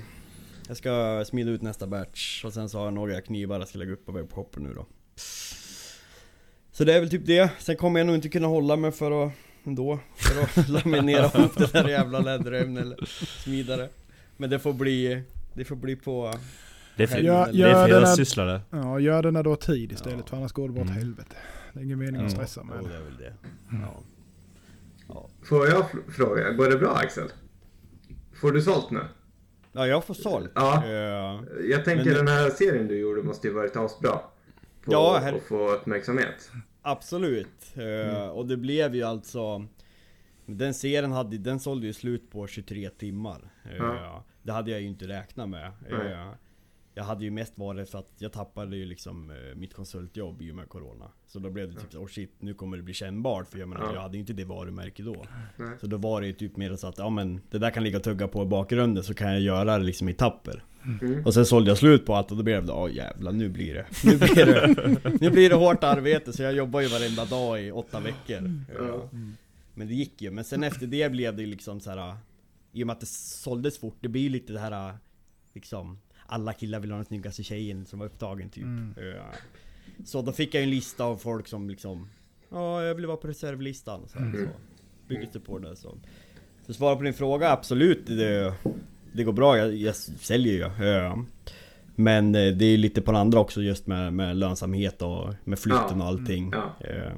jag 0.68 0.76
ska 0.76 1.24
smida 1.26 1.50
ut 1.50 1.62
nästa 1.62 1.86
batch 1.86 2.44
och 2.44 2.52
sen 2.52 2.68
så 2.68 2.78
har 2.78 2.84
jag 2.84 2.94
några 2.94 3.20
knivar 3.20 3.58
jag 3.58 3.68
ska 3.68 3.78
lägga 3.78 3.92
upp 3.92 4.06
på 4.06 4.12
webbshoppen 4.12 4.62
nu 4.62 4.74
då. 4.74 4.86
Så 6.72 6.84
det 6.84 6.94
är 6.94 7.00
väl 7.00 7.10
typ 7.10 7.26
det. 7.26 7.50
Sen 7.58 7.76
kommer 7.76 8.00
jag 8.00 8.06
nog 8.06 8.14
inte 8.16 8.28
kunna 8.28 8.46
hålla 8.46 8.76
mig 8.76 8.92
för 8.92 9.26
att 9.26 9.32
ändå. 9.64 9.98
För 10.16 10.42
att 10.60 10.68
laminera 10.68 11.30
ihop 11.38 11.56
det 11.58 11.72
där 11.72 11.88
jävla 11.88 12.18
läderremmen 12.20 12.82
eller 12.82 13.04
smida 13.44 13.76
det. 13.76 13.88
Men 14.36 14.50
det 14.50 14.58
får 14.58 14.72
bli, 14.72 15.22
det 15.54 15.64
får 15.64 15.76
bli 15.76 15.96
på... 15.96 16.34
Det 16.96 17.12
är, 17.12 17.22
Ja, 17.22 17.46
det 17.52 17.58
ja, 17.58 17.66
är 17.68 17.86
fredagssysslare. 17.86 18.60
Ja, 18.70 18.98
gör 19.00 19.22
det 19.22 19.30
när 19.30 19.42
du 19.42 19.48
har 19.50 19.56
tid 19.56 19.92
istället 19.92 20.18
Ja. 20.20 20.26
för 20.26 20.36
annars 20.36 20.52
går 20.52 20.68
det 20.68 20.74
bara 20.74 20.80
åt 20.82 20.86
Mm. 20.88 20.98
helvete. 20.98 21.36
Det 21.72 21.80
är 21.80 21.84
ingen 21.84 21.98
mening 21.98 22.14
Mm. 22.14 22.26
att 22.26 22.32
stressa 22.32 22.62
med 22.64 22.76
det 22.82 22.88
det. 22.88 22.96
är 22.96 23.00
väl 23.00 23.16
det. 23.16 23.32
Ja. 23.70 24.02
Får 25.44 25.66
jag 25.68 25.84
fråga, 26.08 26.50
går 26.52 26.68
det 26.70 26.76
bra 26.78 26.94
Axel? 26.96 27.28
Får 28.40 28.52
du 28.52 28.62
sålt 28.62 28.90
nu? 28.90 29.00
ja, 29.72 29.86
jag 29.86 30.04
får 30.04 30.14
sålt. 30.14 30.50
Ja. 30.54 30.84
Eh, 30.84 31.40
Jag 31.70 31.84
tänker 31.84 32.04
Men- 32.04 32.14
den 32.14 32.28
här 32.28 32.50
serien 32.50 32.88
du 32.88 32.98
gjorde 32.98 33.22
måste 33.22 33.46
ju 33.48 33.52
varit 33.54 33.76
asbra. 33.76 34.10
På 34.84 34.92
Ja, 34.92 35.18
här- 35.22 35.32
att 35.32 35.42
få 35.42 35.70
uppmärksamhet. 35.70 36.50
Absolut. 36.82 37.72
Eh, 37.76 38.28
Och 38.28 38.46
det 38.46 38.56
blev 38.56 38.94
ju 38.94 39.02
alltså 39.02 39.66
Den 40.46 40.74
serien 40.74 41.12
hade, 41.12 41.38
den 41.38 41.60
sålde 41.60 41.86
ju 41.86 41.92
slut 41.92 42.30
på 42.30 42.46
23 42.46 42.90
timmar. 42.90 43.52
Eh, 43.64 43.76
Ja. 43.76 44.24
Det 44.42 44.52
hade 44.52 44.70
jag 44.70 44.80
ju 44.80 44.86
inte 44.86 45.08
räknat 45.08 45.48
med. 45.48 45.72
Nej. 45.90 46.26
Jag 46.96 47.04
hade 47.04 47.24
ju 47.24 47.30
mest 47.30 47.58
varit 47.58 47.90
för 47.90 47.98
att 47.98 48.12
jag 48.18 48.32
tappade 48.32 48.76
ju 48.76 48.84
liksom 48.84 49.30
eh, 49.30 49.36
mitt 49.56 49.74
konsultjobb 49.74 50.42
i 50.42 50.50
och 50.50 50.54
med 50.56 50.68
Corona. 50.68 51.10
Så 51.26 51.38
då 51.38 51.50
blev 51.50 51.74
det 51.74 51.80
typ 51.80 51.92
så, 51.92 51.98
oh 51.98 52.06
shit, 52.06 52.32
nu 52.38 52.54
kommer 52.54 52.76
det 52.76 52.82
bli 52.82 52.94
kännbart. 52.94 53.48
För 53.48 53.58
jag 53.58 53.68
menar, 53.68 53.84
Ja. 53.84 53.94
jag 53.94 54.00
hade 54.00 54.14
ju 54.16 54.20
inte 54.20 54.32
det 54.32 54.44
varumärket 54.44 55.06
då. 55.06 55.24
Nej. 55.56 55.68
Så 55.80 55.86
då 55.86 55.96
var 55.96 56.20
det 56.20 56.26
ju 56.26 56.32
typ 56.32 56.56
mer 56.56 56.76
så 56.76 56.86
att, 56.86 56.98
ja 56.98 57.10
men 57.10 57.40
det 57.50 57.58
där 57.58 57.70
kan 57.70 57.84
ligga 57.84 57.96
och 57.98 58.04
tugga 58.04 58.28
på 58.28 58.42
i 58.42 58.46
bakgrunden 58.46 59.04
så 59.04 59.14
kan 59.14 59.32
jag 59.32 59.40
göra 59.40 59.78
det 59.78 59.84
liksom 59.84 60.08
i 60.08 60.14
tapper. 60.14 60.64
Mm. 61.00 61.24
Och 61.26 61.34
sen 61.34 61.46
sålde 61.46 61.70
jag 61.70 61.78
slut 61.78 62.06
på 62.06 62.14
allt 62.14 62.30
och 62.30 62.36
då 62.36 62.42
blev 62.42 62.66
det, 62.66 62.72
åh 62.72 62.94
jävlar 62.94 63.32
nu 63.32 63.48
blir 63.48 63.74
det, 63.74 63.86
nu 64.04 64.16
blir 64.18 64.46
det, 64.46 65.00
nu 65.20 65.30
blir 65.30 65.48
det 65.50 65.56
hårt 65.56 65.84
arbete 65.84 66.32
så 66.32 66.42
jag 66.42 66.54
jobbar 66.54 66.80
ju 66.80 66.88
varenda 66.88 67.24
dag 67.24 67.62
i 67.62 67.70
åtta 67.70 68.00
veckor. 68.00 68.50
Ja. 68.78 69.08
Men 69.74 69.88
det 69.88 69.94
gick 69.94 70.22
ju, 70.22 70.30
men 70.30 70.44
sen 70.44 70.64
efter 70.64 70.86
det 70.86 71.12
blev 71.12 71.36
det 71.36 71.42
ju 71.42 71.48
liksom 71.48 71.80
så 71.80 71.90
här. 71.90 72.16
I 72.72 72.82
och 72.82 72.86
med 72.86 72.94
att 72.94 73.00
det 73.00 73.06
såldes 73.08 73.78
fort, 73.78 73.96
det 74.00 74.08
blir 74.08 74.22
ju 74.22 74.28
lite 74.28 74.52
det 74.52 74.58
här 74.60 74.94
liksom 75.54 75.98
Alla 76.26 76.52
killar 76.52 76.80
vill 76.80 76.90
ha 76.90 76.96
den 76.96 77.04
snyggaste 77.04 77.42
tjejen 77.42 77.86
som 77.86 77.98
var 77.98 78.06
upptagen 78.06 78.50
typ. 78.50 78.64
Mm. 78.64 78.94
Så 80.04 80.22
då 80.22 80.32
fick 80.32 80.54
jag 80.54 80.62
en 80.62 80.70
lista 80.70 81.04
av 81.04 81.16
folk 81.16 81.48
som 81.48 81.70
liksom 81.70 82.08
Ja, 82.50 82.82
jag 82.82 82.94
vill 82.94 83.06
vara 83.06 83.16
på 83.16 83.28
reservlistan 83.28 84.08
så, 84.08 84.18
här, 84.18 84.32
så 84.32 84.48
byggdes 85.08 85.32
det 85.32 85.40
på 85.40 85.58
det 85.58 85.76
så. 85.76 85.98
Så 86.66 86.74
svara 86.74 86.96
på 86.96 87.02
din 87.02 87.14
fråga, 87.14 87.50
absolut 87.50 88.06
det, 88.06 88.54
det 89.12 89.24
går 89.24 89.32
bra, 89.32 89.58
jag, 89.58 89.74
jag 89.74 89.96
säljer 89.96 90.52
ju. 90.52 90.86
Ja. 90.86 91.24
Men 91.94 92.34
eh, 92.34 92.52
det 92.52 92.64
är 92.64 92.76
lite 92.76 93.02
på 93.02 93.12
den 93.12 93.20
andra 93.20 93.40
också 93.40 93.62
just 93.62 93.86
med, 93.86 94.12
med 94.12 94.36
lönsamhet 94.36 95.02
och 95.02 95.34
med 95.44 95.58
flytten 95.58 96.00
och 96.00 96.06
allting. 96.06 96.52
Ja. 96.52 96.86
Eh, 96.86 97.12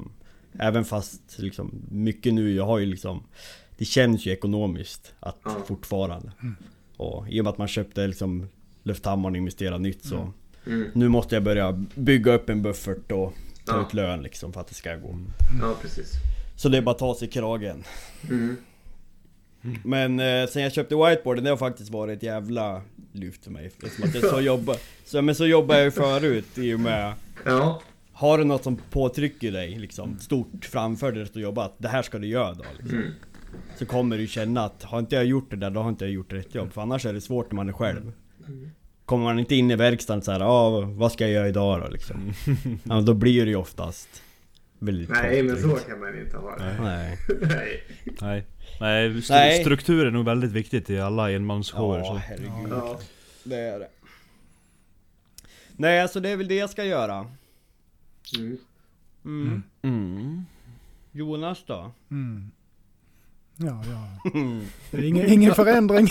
Även 0.59 0.85
fast 0.85 1.39
liksom 1.39 1.83
mycket 1.91 2.35
nu, 2.35 2.53
jag 2.53 2.67
har 2.67 2.79
ju 2.79 2.87
liksom 2.87 3.23
Det 3.77 3.85
känns 3.85 4.27
ju 4.27 4.31
ekonomiskt 4.33 5.15
att 5.21 5.39
fortfarande. 5.67 6.33
Och 6.97 7.29
i 7.29 7.41
och 7.41 7.45
med 7.45 7.51
att 7.51 7.59
man 7.59 7.69
köpte 7.69 8.07
liksom 8.07 8.49
Lufthammar 8.87 9.31
och 9.31 9.37
investerade 9.37 9.79
nytt 9.79 10.05
så 10.05 10.33
Mm. 10.67 10.91
Nu 10.95 11.09
måste 11.09 11.35
jag 11.37 11.43
börja 11.45 11.73
bygga 11.95 12.33
upp 12.35 12.49
en 12.51 12.63
buffert 12.63 13.13
och 13.13 13.35
ta 13.65 13.77
Ja. 13.77 13.87
ut 13.87 13.95
lön 13.95 14.23
liksom 14.23 14.53
för 14.53 14.61
att 14.61 14.69
det 14.69 14.75
ska 14.75 14.97
gå. 14.97 15.19
ja, 15.61 15.75
precis. 15.83 16.13
Så 16.57 16.69
det 16.69 16.79
är 16.79 16.83
bara 16.83 16.91
att 16.91 16.99
ta 16.99 17.15
sig 17.15 17.29
i 17.29 17.31
kragen. 17.31 17.85
Mm. 18.31 18.57
Men 19.85 20.21
eh, 20.21 20.47
sen 20.49 20.63
jag 20.63 20.73
köpte 20.73 20.95
whiteboarden, 20.97 21.45
det 21.45 21.51
har 21.51 21.57
faktiskt 21.57 21.91
varit 21.91 22.17
ett 22.17 22.23
jävla 22.23 22.83
lyft 23.13 23.45
för 23.45 23.51
mig. 23.51 23.67
Eftersom 23.67 24.05
att 24.05 24.15
jag 24.15 24.25
så 24.31 24.41
jobbar, 24.51 24.77
så, 25.05 25.23
men 25.23 25.35
så 25.35 25.47
jobbar 25.47 25.75
jag 25.75 25.85
ju 25.85 25.91
förut 25.91 26.59
i 26.59 26.75
och 26.75 26.81
med 26.81 27.13
Ja, 27.45 27.83
Har 28.13 28.39
du 28.39 28.45
något 28.45 28.65
som 28.65 28.77
påtrycker 28.91 29.53
dig 29.53 29.79
liksom 29.79 30.19
stort 30.19 30.65
framför 30.65 31.13
dig 31.13 31.23
att 31.23 31.37
jobba, 31.37 31.65
att 31.65 31.75
det 31.79 31.89
här 31.89 32.03
ska 32.03 32.19
du 32.19 32.27
göra 32.27 32.55
då 32.55 32.65
liksom. 32.79 32.99
Mm. 32.99 33.11
Så 33.79 33.87
kommer 33.87 34.19
du 34.19 34.27
känna 34.27 34.65
att 34.65 34.83
har 34.83 34.99
inte 34.99 35.17
jag 35.17 35.25
gjort 35.25 35.51
det 35.51 35.57
där, 35.57 35.71
då 35.71 35.81
har 35.81 35.89
inte 35.89 36.05
jag 36.05 36.13
gjort 36.13 36.33
rätt 36.33 36.55
jobb. 36.55 36.73
För 36.73 36.83
annars 36.83 37.07
är 37.07 37.13
det 37.13 37.21
svårt 37.21 37.53
när 37.53 37.57
man 37.57 37.69
är 37.69 37.73
själv. 37.73 38.13
Kommer 39.05 39.25
man 39.25 39.39
inte 39.39 39.55
in 39.55 39.71
i 39.71 39.77
verkstaden 39.77 40.23
så 40.23 40.33
här, 40.33 40.41
ja 40.41 40.81
vad 40.81 41.13
ska 41.13 41.25
jag 41.25 41.33
göra 41.33 41.49
idag 41.49 41.81
då 41.81 41.89
liksom? 41.89 42.33
Ja, 42.85 43.01
då 43.01 43.15
blir 43.15 43.45
det 43.45 43.51
ju 43.51 43.57
oftast 43.57 44.23
väldigt 44.79 45.09
nej 45.11 45.43
men 45.43 45.63
så 45.63 45.69
kan 45.77 46.01
man 46.01 46.19
inte 46.21 46.37
ha 46.37 46.57
det. 46.57 46.77
Nej. 46.83 47.19
Nej. 47.41 47.85
Nej. 48.21 48.45
Nej, 48.81 49.19
st- 49.19 49.35
Nej. 49.35 49.61
struktur 49.61 50.07
är 50.07 50.11
nog 50.11 50.25
väldigt 50.25 50.53
viktigt 50.53 50.91
i 50.91 51.01
alla 51.01 51.31
enmansshower. 51.31 51.99
Ja, 51.99 52.05
så. 52.05 52.15
herregud. 52.17 52.71
Ja. 52.71 52.99
Det 53.45 53.57
är 53.57 53.79
det. 53.79 53.89
Nej, 55.77 56.01
alltså 56.01 56.21
det 56.21 56.29
är 56.29 56.37
väl 56.37 56.49
det 56.49 56.55
jag 56.55 56.71
ska 56.71 56.85
göra. 56.85 57.27
Mm. 58.39 58.59
Mm. 59.25 59.63
Mm. 59.83 60.45
Jonas 61.13 61.65
då? 61.67 61.91
Mm. 62.11 62.51
Ja, 63.57 63.83
ja. 63.85 64.31
Det 64.91 64.97
är 64.97 65.03
ingen, 65.05 65.33
ingen 65.33 65.55
förändring. 65.55 66.09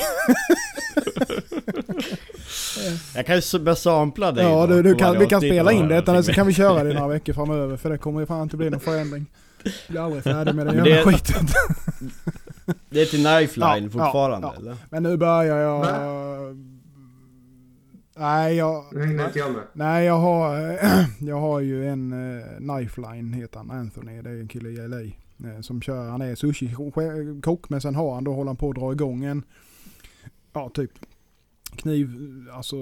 Jag 3.16 3.26
kan 3.26 3.36
ju 3.40 3.60
börja 3.60 3.76
sampla 3.76 4.32
dig 4.32 4.44
Ja, 4.46 4.68
du, 4.68 4.82
du 4.84 4.96
kan, 4.96 5.20
vi 5.20 5.26
kan 5.28 5.42
spela 5.42 5.72
in 5.72 5.88
detta 5.88 6.12
någonting. 6.12 6.34
så 6.34 6.36
kan 6.36 6.48
vi 6.48 6.54
köra 6.54 6.84
det 6.84 6.94
några 6.94 7.08
veckor 7.08 7.34
framöver. 7.34 7.78
För 7.78 7.90
det 7.90 7.98
kommer 7.98 8.20
ju 8.20 8.26
fan 8.26 8.42
inte 8.44 8.58
bli 8.58 8.70
någon 8.70 8.80
förändring. 8.80 9.26
Jag 9.64 9.74
blir 9.88 10.02
aldrig 10.02 10.24
färdig 10.24 10.56
med 10.56 10.66
den 10.68 10.76
Men 10.76 10.86
jävla 10.86 11.12
det- 11.12 11.18
skiten. 11.18 11.48
Det 12.90 13.02
är 13.02 13.06
till 13.06 13.26
Knifeline 13.26 13.84
Ja, 13.84 13.90
fortfarande 13.90 14.48
ja, 14.48 14.54
ja. 14.56 14.62
eller? 14.62 14.78
Men 14.90 15.04
nu 15.04 15.18
börjar 15.18 15.58
jag... 15.58 15.80
Va? 15.80 16.56
Nej, 18.18 18.56
jag... 18.56 18.86
Inte 18.94 19.40
jag. 19.40 19.54
Nej, 19.74 20.06
jag 20.06 20.18
har, 20.18 20.80
jag 21.20 21.40
har 21.40 21.60
ju 21.60 21.88
en 21.90 22.14
uh, 22.14 22.44
Knifeline 22.58 23.34
heter 23.34 23.58
han, 23.58 23.72
Anthony. 23.72 24.22
Det 24.22 24.30
är 24.30 24.40
en 24.40 24.48
kille 24.48 24.70
i 24.70 24.88
LA. 24.88 24.98
Eh, 25.44 25.62
som 25.62 25.82
kör, 25.82 26.10
han 26.10 26.22
är 26.22 26.36
sushi-kock 26.36 27.70
men 27.70 27.82
sen 27.82 27.96
har 27.96 28.14
han 28.14 28.24
då 28.24 28.34
håller 28.34 28.50
han 28.50 28.58
på 28.58 28.70
att 28.70 28.76
dra 28.76 28.92
igång 28.92 29.24
en, 29.24 29.44
ja 30.54 30.70
typ 30.70 30.92
kniv, 31.76 32.10
alltså 32.52 32.76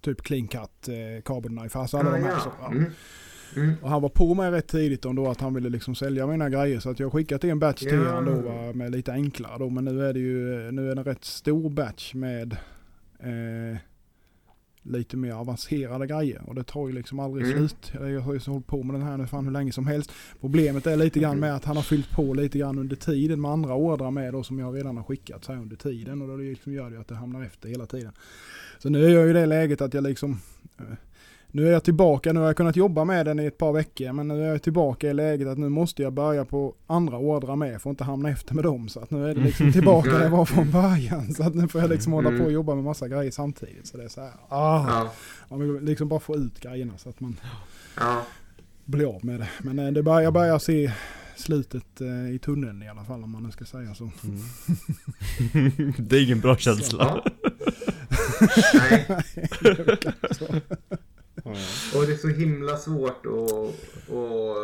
typ 0.00 0.22
clean 0.22 0.48
cut, 0.48 0.88
eh, 0.88 1.22
carbon 1.24 1.56
knife, 1.56 1.78
alltså 1.78 1.96
alla 1.96 2.10
Ah, 2.10 2.12
de 2.12 2.22
här. 2.22 2.38
Så, 2.38 2.50
ja. 2.60 2.70
Mm. 2.70 2.84
Mm. 3.56 3.74
Och 3.82 3.90
han 3.90 4.02
var 4.02 4.08
på 4.08 4.34
mig 4.34 4.50
rätt 4.50 4.68
tidigt 4.68 5.04
om 5.04 5.16
då 5.16 5.28
att 5.28 5.40
han 5.40 5.54
ville 5.54 5.68
liksom 5.68 5.94
sälja 5.94 6.26
mina 6.26 6.50
grejer 6.50 6.80
så 6.80 6.90
att 6.90 7.00
jag 7.00 7.12
skickat 7.12 7.44
en 7.44 7.58
batch 7.58 7.80
till 7.80 8.06
honom 8.06 8.24
då 8.24 8.48
va, 8.48 8.72
med 8.72 8.92
lite 8.92 9.12
enklare 9.12 9.58
då. 9.58 9.70
Men 9.70 9.84
nu 9.84 10.06
är 10.06 10.12
det 10.12 10.20
ju 10.20 10.72
nu 10.72 10.90
är 10.90 10.94
det 10.94 11.00
en 11.00 11.04
rätt 11.04 11.24
stor 11.24 11.70
batch 11.70 12.14
med 12.14 12.52
eh, 13.18 13.78
lite 14.86 15.16
mer 15.16 15.32
avancerade 15.32 16.06
grejer 16.06 16.42
och 16.46 16.54
det 16.54 16.64
tar 16.64 16.88
ju 16.88 16.94
liksom 16.94 17.20
aldrig 17.20 17.46
Mm. 17.46 17.58
slut. 17.58 17.92
Jag 17.92 18.20
har 18.20 18.32
ju 18.34 18.38
hållit 18.46 18.66
på 18.66 18.82
med 18.82 18.94
den 18.94 19.02
här 19.02 19.16
nu 19.16 19.26
fan 19.26 19.44
hur 19.44 19.52
länge 19.52 19.72
som 19.72 19.86
helst. 19.86 20.12
Problemet 20.40 20.86
är 20.86 20.96
lite 20.96 21.20
grann 21.20 21.40
med 21.40 21.54
att 21.56 21.64
han 21.64 21.76
har 21.76 21.82
fyllt 21.82 22.10
på 22.10 22.34
lite 22.34 22.58
grann 22.58 22.78
under 22.78 22.96
tiden 22.96 23.40
med 23.40 23.50
andra 23.50 23.74
ordrar 23.74 24.10
med 24.10 24.32
då 24.32 24.42
som 24.42 24.58
jag 24.58 24.76
redan 24.76 24.96
har 24.96 25.04
skickat 25.04 25.44
så 25.44 25.52
här 25.52 25.60
under 25.60 25.76
tiden 25.76 26.22
och 26.22 26.28
då 26.28 26.36
liksom 26.36 26.72
gör 26.72 26.90
det 26.90 26.94
ju 26.94 27.00
att 27.00 27.08
det 27.08 27.14
hamnar 27.14 27.44
efter 27.44 27.68
hela 27.68 27.86
tiden. 27.86 28.12
Så 28.78 28.88
nu 28.88 29.04
är 29.04 29.08
jag 29.08 29.24
ju 29.24 29.30
i 29.30 29.32
det 29.32 29.46
läget 29.46 29.80
att 29.80 29.94
jag 29.94 30.04
liksom 30.04 30.40
eh, 30.78 30.84
nu 31.54 31.68
är 31.68 31.72
jag 31.72 31.84
tillbaka, 31.84 32.32
nu 32.32 32.40
har 32.40 32.46
jag 32.46 32.56
kunnat 32.56 32.76
jobba 32.76 33.04
med 33.04 33.26
den 33.26 33.40
i 33.40 33.44
ett 33.46 33.58
par 33.58 33.72
veckor 33.72 34.12
men 34.12 34.28
nu 34.28 34.44
är 34.44 34.48
jag 34.48 34.62
tillbaka 34.62 35.10
i 35.10 35.14
läget 35.14 35.48
att 35.48 35.58
nu 35.58 35.68
måste 35.68 36.02
jag 36.02 36.12
börja 36.12 36.44
på 36.44 36.74
andra 36.86 37.18
ordrar 37.18 37.56
med 37.56 37.82
för 37.82 37.90
att 37.90 37.92
inte 37.92 38.04
hamna 38.04 38.30
efter 38.30 38.54
med 38.54 38.64
dem. 38.64 38.88
Så 38.88 39.00
att 39.00 39.10
nu 39.10 39.30
är 39.30 39.34
det 39.34 39.40
liksom 39.40 39.72
tillbaka 39.72 40.10
där 40.10 40.22
jag 40.22 40.30
var 40.30 40.44
från 40.44 40.70
början. 40.70 41.34
Så 41.34 41.42
att 41.42 41.54
nu 41.54 41.68
får 41.68 41.80
jag 41.80 41.90
liksom 41.90 42.12
hålla 42.12 42.38
på 42.38 42.44
och 42.44 42.52
jobba 42.52 42.74
med 42.74 42.84
massa 42.84 43.08
grejer 43.08 43.30
samtidigt. 43.30 43.86
Så 43.86 43.96
det 43.96 44.04
är 44.04 44.08
så 44.08 44.20
här, 44.20 44.30
ah, 44.48 44.86
Ja. 44.88 45.12
man 45.48 45.60
vill 45.60 45.84
liksom 45.84 46.08
bara 46.08 46.20
få 46.20 46.36
ut 46.36 46.60
grejerna 46.60 46.92
så 46.98 47.08
att 47.08 47.20
man... 47.20 47.40
Ja. 47.96 48.22
bli 48.84 49.04
av 49.04 49.24
med 49.24 49.40
det. 49.40 49.48
Men 49.62 49.78
eh, 49.78 49.92
det 49.92 50.02
bör, 50.02 50.20
jag 50.20 50.32
börjar 50.32 50.58
se 50.58 50.92
slutet 51.36 52.00
eh, 52.00 52.34
i 52.34 52.38
tunneln 52.38 52.82
i 52.82 52.88
alla 52.88 53.04
fall 53.04 53.24
om 53.24 53.30
man 53.30 53.42
nu 53.42 53.50
ska 53.50 53.64
säga 53.64 53.94
så. 53.94 54.04
det 55.98 56.16
är 56.16 56.24
ingen 56.24 56.40
bra 56.40 56.56
känsla. 56.56 57.24
Nej, 58.74 59.06
så. 61.44 61.98
och 61.98 62.06
det 62.06 62.12
är 62.12 62.16
så 62.16 62.28
himla 62.28 62.76
svårt 62.76 63.26
att... 63.26 64.10
Och, 64.10 64.56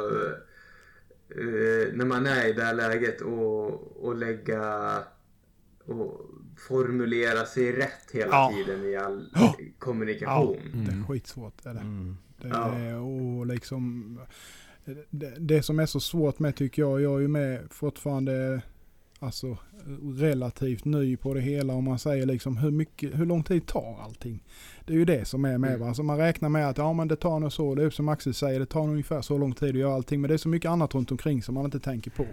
eh, 1.31 1.93
när 1.95 2.05
man 2.05 2.27
är 2.27 2.49
i 2.49 2.53
det 2.53 2.63
här 2.63 2.75
läget 2.75 3.21
och, 3.21 3.97
och 4.07 4.17
lägga... 4.17 4.95
Och 5.85 6.21
formulera 6.69 7.47
sig 7.47 7.73
rätt 7.73 8.11
hela 8.13 8.27
Ja. 8.33 8.53
tiden 8.55 8.85
i 8.85 8.97
all 8.97 9.31
Ja. 9.35 9.57
kommunikation. 9.79 10.57
Det 10.75 10.93
är 10.93 11.07
skitsvårt. 11.09 11.67
Är 11.67 11.75
det. 11.75 11.81
Mm. 11.81 12.17
Det, 12.43 12.49
Ja. 12.49 12.97
och 12.99 13.47
liksom, 13.47 14.19
det, 15.11 15.35
det 15.39 15.63
som 15.63 15.79
är 15.79 15.87
så 15.87 16.01
svårt 16.01 16.39
med 16.39 16.57
tycker 16.57 16.83
jag, 16.83 17.01
jag 17.01 17.17
är 17.17 17.21
ju 17.21 17.29
med 17.29 17.67
fortfarande 17.71 18.63
alltså, 19.21 19.57
relativt 20.17 20.85
ny 20.85 21.17
på 21.17 21.35
det 21.35 21.41
hela 21.41 21.75
om 21.75 21.85
man 21.85 21.99
säger 21.99 22.27
liksom 22.27 22.57
hur, 22.57 22.71
mycket, 22.71 23.19
hur 23.19 23.27
lång 23.27 23.43
tid 23.43 23.67
tar 23.67 23.99
allting. 24.03 24.45
Det 24.87 24.93
är 24.93 24.97
ju 24.97 25.05
det 25.05 25.25
som 25.25 25.45
är 25.45 25.59
med. 25.59 25.75
Mm. 25.75 25.89
Alltså 25.89 26.03
man 26.03 26.19
räknar 26.19 26.49
med 26.49 26.69
att 26.69 26.79
ja, 26.79 26.93
men 26.93 27.09
det 27.09 27.17
tar 27.17 27.41
nog 27.41 27.53
så, 27.53 27.75
det 27.75 27.83
är 27.85 27.91
som 27.91 28.09
Axel 28.09 28.35
säger, 28.35 28.61
det 28.61 28.67
tar 28.67 28.81
nog 28.81 28.91
ungefär 28.91 29.23
så 29.23 29.39
lång 29.39 29.53
tid 29.53 29.69
att 29.69 29.81
göra 29.81 29.95
allting. 29.95 30.21
Men 30.21 30.29
det 30.29 30.35
är 30.35 30.39
så 30.39 30.49
mycket 30.49 30.71
annat 30.71 30.95
runt 30.95 31.11
omkring 31.11 31.43
som 31.43 31.55
man 31.55 31.65
inte 31.65 31.81
tänker 31.81 32.11
på. 32.11 32.27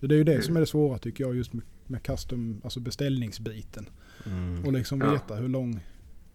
Det 0.00 0.14
är 0.14 0.18
ju 0.18 0.24
det 0.24 0.42
som 0.42 0.56
är 0.56 0.60
det 0.60 0.66
svåra 0.66 0.98
tycker 0.98 1.24
jag 1.24 1.36
just 1.36 1.52
med, 1.52 1.64
med 1.86 2.02
custom, 2.02 2.60
alltså 2.64 2.80
beställningsbiten. 2.80 3.88
Mm. 4.26 4.64
Och 4.64 4.72
liksom 4.72 5.00
Ja. 5.00 5.12
veta 5.12 5.34
hur 5.34 5.48
lång... 5.48 5.80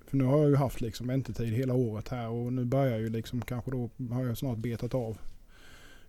För 0.08 0.18
nu 0.18 0.24
har 0.24 0.38
jag 0.38 0.50
ju 0.50 0.56
haft 0.56 0.82
liksom 0.82 1.08
väntetid 1.08 1.54
hela 1.54 1.74
året 1.74 2.10
här 2.10 2.30
och 2.30 2.54
nu 2.54 2.66
börjar 2.66 2.98
ju 2.98 3.10
liksom 3.10 3.42
kanske 3.42 3.72
då 3.72 3.90
har 4.12 4.26
jag 4.26 4.38
snart 4.38 4.58
betat 4.58 4.94
av. 4.94 5.18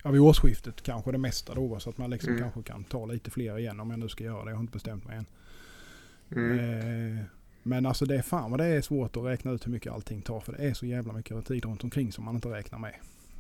Ja 0.06 0.12
vid 0.12 0.20
årsskiftet 0.20 0.82
kanske 0.82 1.12
det 1.12 1.18
mesta 1.18 1.54
då 1.54 1.78
så 1.80 1.90
att 1.90 1.98
man 1.98 2.10
liksom 2.10 2.28
Mm. 2.30 2.42
kanske 2.42 2.62
kan 2.62 2.84
ta 2.84 3.06
lite 3.06 3.30
fler 3.30 3.58
igen 3.58 3.80
om 3.80 3.90
jag 3.90 3.98
nu 3.98 4.08
ska 4.08 4.24
göra 4.24 4.44
det. 4.44 4.50
Jag 4.50 4.56
har 4.56 4.60
inte 4.60 4.72
bestämt 4.72 5.04
mig 5.06 5.16
än. 5.16 5.26
Mm. 6.30 7.18
Eh, 7.18 7.24
men 7.62 7.86
alltså 7.86 8.04
det 8.04 8.16
är 8.16 8.22
fan 8.22 8.50
vad 8.50 8.60
det 8.60 8.66
är 8.66 8.80
svårt 8.80 9.16
att 9.16 9.24
räkna 9.24 9.50
ut 9.52 9.66
hur 9.66 9.72
mycket 9.72 9.92
allting 9.92 10.22
tar 10.22 10.40
för 10.40 10.52
det 10.52 10.58
är 10.58 10.74
så 10.74 10.86
jävla 10.86 11.12
mycket 11.12 11.46
tid 11.46 11.64
runt 11.64 11.84
omkring 11.84 12.12
som 12.12 12.24
man 12.24 12.34
inte 12.34 12.48
räknar 12.48 12.78
med 12.78 12.94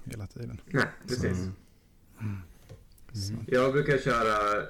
hela 0.04 0.26
tiden. 0.26 0.60
Nej, 0.66 0.84
precis. 1.08 1.38
Mm. 2.20 2.40
Så. 3.12 3.34
Jag 3.46 3.72
brukar 3.72 3.98
köra 3.98 4.62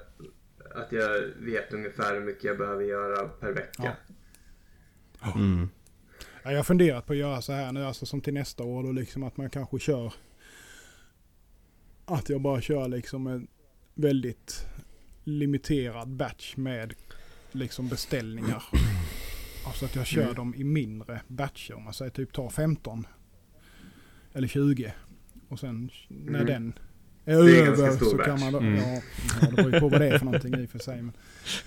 att 0.83 0.93
jag 0.93 1.21
vet 1.41 1.73
ungefär 1.73 2.15
hur 2.15 2.25
mycket 2.25 2.45
jag 2.45 2.59
behöver 2.59 2.85
göra 2.85 3.29
per 3.29 3.53
vecka. 3.53 3.97
Mm. 5.35 5.69
Ja, 6.43 6.51
jag 6.51 6.59
har 6.59 6.65
funderat 6.65 7.07
på 7.07 7.13
att 7.13 7.19
göra 7.19 7.43
så 7.43 7.53
här 7.53 7.73
nu, 7.73 7.85
alltså 7.85 8.07
som 8.07 8.21
till 8.21 8.35
nästa 8.35 8.65
år 8.65 8.83
då 8.83 8.93
liksom 8.93 9.23
att 9.23 9.37
man 9.37 9.51
kanske 9.51 9.79
kör 9.79 10.13
att 12.07 12.29
jag 12.29 12.41
bara 12.41 12.61
kör 12.61 12.89
liksom 12.89 13.27
en 13.27 13.47
väldigt 13.95 14.67
limiterad 15.25 16.09
batch 16.09 16.57
med 16.57 16.95
liksom 17.53 17.89
beställningar. 17.89 18.63
Alltså 19.67 19.85
att 19.85 19.97
jag 19.97 20.07
kör 20.07 20.23
Mm. 20.23 20.35
dem 20.35 20.55
i 20.55 20.65
mindre 20.65 21.21
batcher. 21.29 21.75
Om 21.75 21.85
man 21.85 21.95
säger 21.95 22.11
typ 22.11 22.33
tar 22.33 22.49
15 22.51 23.07
eller 24.35 24.49
20 24.49 24.93
och 25.49 25.59
sen 25.61 25.91
när 26.09 26.41
Mm. 26.41 26.47
den 26.47 26.73
är, 27.25 27.49
är 27.49 27.67
över 27.69 27.91
så 27.99 28.19
kan 28.19 28.31
batch. 28.35 28.41
man 28.41 28.53
då, 28.53 28.59
Mm. 28.59 28.75
ja, 28.77 29.01
ja, 29.41 29.47
det 29.51 29.57
beror 29.57 29.75
ju 29.75 29.81
på 29.81 29.89
vad 29.89 30.01
det 30.01 30.07
är 30.09 30.19
för 30.19 30.25
någonting 30.25 30.55
i 30.55 30.67
och 30.67 30.71
för 30.71 30.79
sig. 30.79 31.03
Men, 31.03 31.13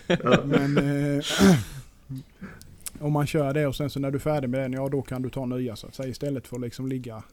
Ja. 0.07 0.43
men 0.45 0.77
eh, 1.17 1.23
om 2.99 3.11
man 3.13 3.27
kör 3.27 3.53
det 3.53 3.67
och 3.67 3.75
sen 3.75 3.89
så 3.89 3.99
när 3.99 4.11
du 4.11 4.15
är 4.17 4.19
färdig 4.19 4.49
med 4.49 4.59
den, 4.59 4.73
ja 4.73 4.89
då 4.89 5.01
kan 5.01 5.21
du 5.21 5.29
ta 5.29 5.45
nya 5.45 5.75
så 5.75 5.87
att 5.87 5.95
säga. 5.95 6.09
Istället 6.09 6.47
för 6.47 6.55
att 6.55 6.61
liksom 6.61 6.87
ligga 6.87 7.23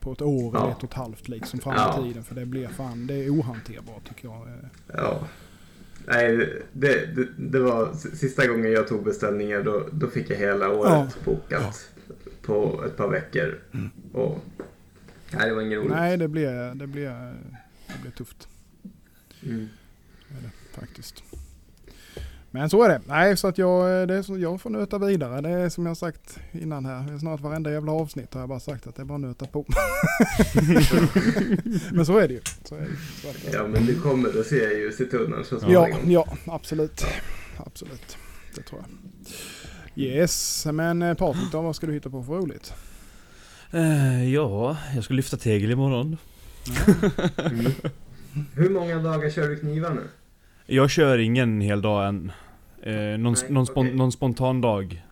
på 0.00 0.12
ett 0.12 0.22
år 0.22 0.50
Ja. 0.54 0.60
eller 0.62 0.70
ett 0.70 0.78
och 0.78 0.84
ett 0.84 0.94
halvt 0.94 1.28
liksom 1.28 1.60
fram 1.60 1.74
Ja. 1.76 2.00
i 2.00 2.02
tiden. 2.08 2.24
För 2.24 2.34
det 2.34 2.46
blir 2.46 2.68
fan, 2.68 3.06
det 3.06 3.14
är 3.14 3.30
ohanterbart 3.40 4.08
tycker 4.08 4.28
jag. 4.28 4.48
Ja. 4.86 5.28
Nej, 6.06 6.36
det, 6.72 7.14
det, 7.16 7.28
det 7.38 7.60
var 7.60 7.94
sista 7.94 8.46
gången 8.46 8.72
jag 8.72 8.88
tog 8.88 9.04
beställningar 9.04 9.62
då, 9.62 9.88
då 9.92 10.06
fick 10.06 10.30
jag 10.30 10.36
hela 10.36 10.68
året 10.68 11.24
bokat 11.24 11.88
på 12.42 12.84
ett 12.86 12.96
par 12.96 13.08
veckor. 13.08 13.58
Och, 14.12 14.38
nej, 15.32 15.48
det 15.48 15.54
var 15.54 15.62
ingen 15.62 15.78
roligt. 15.78 15.90
Nej, 15.92 16.16
det 16.16 16.28
blir, 16.28 16.74
det 16.74 16.86
blir, 16.86 17.34
det 17.86 17.94
blir 18.02 18.10
tufft 18.10 18.48
Mm. 19.42 19.68
är 20.38 20.42
det, 20.42 20.80
faktiskt. 20.80 21.22
Men 22.52 22.70
så 22.70 22.82
är 22.82 22.88
det. 22.88 23.00
Nej, 23.06 23.36
så 23.36 23.48
att 23.48 23.58
jag, 23.58 24.08
det 24.08 24.14
är 24.14 24.22
så, 24.22 24.38
jag 24.38 24.60
får 24.60 24.70
nöta 24.70 24.98
vidare. 24.98 25.40
Det 25.40 25.48
är 25.48 25.68
som 25.68 25.86
jag 25.86 25.96
sagt 25.96 26.38
innan 26.52 26.84
här. 26.86 27.02
Det 27.08 27.14
är 27.14 27.18
snart 27.18 27.40
varenda 27.40 27.72
jävla 27.72 27.92
avsnitt 27.92 28.34
har 28.34 28.40
jag 28.40 28.48
bara 28.48 28.60
sagt 28.60 28.86
att 28.86 28.96
det 28.96 29.02
är 29.02 29.06
bara 29.06 29.14
att 29.14 29.20
nöta 29.20 29.46
på. 29.46 29.64
Men 31.92 32.06
så 32.06 32.18
är 32.18 32.28
det 32.28 32.34
ju. 32.34 32.40
Så 32.64 32.74
är 32.74 32.80
det. 32.80 32.86
Så 33.22 33.28
att, 33.28 33.54
Ja, 33.54 33.66
men 33.66 33.86
du 33.86 34.00
kommer 34.00 34.40
att 34.40 34.46
se 34.46 34.56
ljus 34.78 35.00
i 35.00 35.06
tunneln 35.06 35.44
så 35.44 35.54
Ja, 35.54 35.60
småningom. 35.86 36.10
ja, 36.10 36.28
absolut. 36.46 37.04
Absolut. 37.56 38.16
Det 38.56 38.62
tror 38.62 38.80
jag. 38.80 38.88
Yes, 40.04 40.66
men 40.72 41.02
eh, 41.02 41.14
Patrik 41.14 41.52
då, 41.52 41.60
vad 41.62 41.76
ska 41.76 41.86
du 41.86 41.92
hitta 41.92 42.10
på 42.10 42.22
för 42.22 42.32
roligt? 42.32 42.74
Eh, 43.72 44.32
ja, 44.34 44.76
jag 44.94 45.04
ska 45.04 45.14
lyfta 45.14 45.36
tegel 45.36 45.70
imorgon. 45.70 46.16
Mm. 47.38 47.72
Hur 48.54 48.70
många 48.70 48.98
dagar 48.98 49.30
kör 49.30 49.48
du 49.48 49.56
knivar 49.58 49.90
nu? 49.94 50.02
Jag 50.70 50.90
kör 50.90 51.18
ingen 51.18 51.60
hel 51.60 51.82
dag 51.82 52.08
än. 52.08 52.32
Eh, 52.82 52.92
någon, 52.94 53.22
Nej, 53.42 53.52
någon, 53.52 53.66
spon, 53.66 53.86
okej. 53.86 53.96
någon 53.96 54.12
spontan 54.12 54.60
dag 54.60 55.04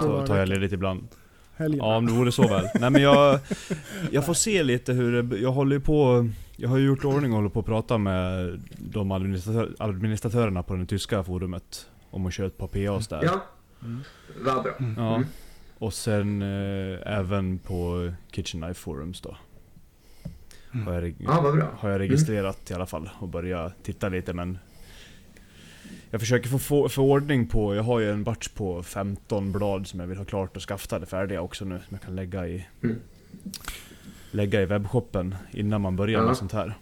Två 0.00 0.26
tar, 0.26 0.36
jag 0.36 0.48
ledigt 0.48 0.72
ibland. 0.72 1.08
Helgerna? 1.56 1.84
Ja, 1.88 1.96
om 1.96 2.06
det 2.06 2.12
vore 2.12 2.32
så 2.32 2.48
väl. 2.48 2.66
Nej 2.80 2.90
men 2.90 3.02
jag, 3.02 3.38
jag 4.10 4.26
får 4.26 4.34
se 4.34 4.62
lite 4.62 4.92
hur 4.92 5.22
det, 5.22 5.38
jag 5.38 5.52
håller 5.52 5.76
ju 5.76 5.80
på, 5.80 6.28
jag 6.56 6.68
har 6.68 6.76
ju 6.78 6.86
gjort 6.86 7.04
ordning 7.04 7.30
och 7.32 7.36
håller 7.36 7.48
på 7.48 7.60
att 7.60 7.66
prata 7.66 7.98
med 7.98 8.60
de 8.78 9.12
administratör, 9.12 9.74
administratörerna 9.78 10.62
på 10.62 10.74
det 10.76 10.86
tyska 10.86 11.24
forumet. 11.24 11.86
Om 12.10 12.26
att 12.26 12.34
köra 12.34 12.46
ett 12.46 12.58
par 12.58 12.66
PAs 12.66 13.08
där. 13.08 13.20
Ja, 13.24 13.40
Mm. 13.82 14.00
vad 14.44 14.62
bra. 14.62 14.72
Ja. 14.96 15.14
Mm. 15.16 15.26
Och 15.78 15.94
sen 15.94 16.42
eh, 16.42 17.18
även 17.18 17.58
på 17.58 18.10
Kitchen 18.32 18.60
Knife 18.62 18.80
Forums 18.80 19.20
då. 19.20 19.36
Har 20.72 20.92
jag, 20.92 21.14
Ja, 21.18 21.52
bra. 21.52 21.68
har 21.78 21.90
jag 21.90 21.98
registrerat 22.00 22.70
i 22.70 22.74
alla 22.74 22.86
fall 22.86 23.10
och 23.18 23.28
börjat 23.28 23.72
titta 23.82 24.08
lite 24.08 24.32
men 24.32 24.58
Jag 26.10 26.20
försöker 26.20 26.48
få, 26.48 26.58
få, 26.58 26.88
få 26.88 27.02
ordning 27.12 27.46
på, 27.46 27.74
jag 27.74 27.82
har 27.82 28.00
ju 28.00 28.10
en 28.10 28.24
batch 28.24 28.48
på 28.48 28.82
15 28.82 29.52
blad 29.52 29.86
som 29.86 30.00
jag 30.00 30.06
vill 30.06 30.18
ha 30.18 30.24
klart 30.24 30.56
och 30.56 30.62
skaftade 30.62 31.06
färdiga 31.06 31.40
också 31.40 31.64
nu 31.64 31.78
som 31.78 31.86
jag 31.94 32.00
kan 32.02 32.16
lägga 32.16 32.46
i 32.48 32.66
Mm. 32.82 32.96
Lägga 34.30 34.62
i 34.62 34.66
webbshoppen 34.66 35.34
innan 35.50 35.80
man 35.80 35.96
börjar 35.96 36.20
Ja. 36.20 36.26
med 36.26 36.36
sånt 36.36 36.52
här. 36.52 36.74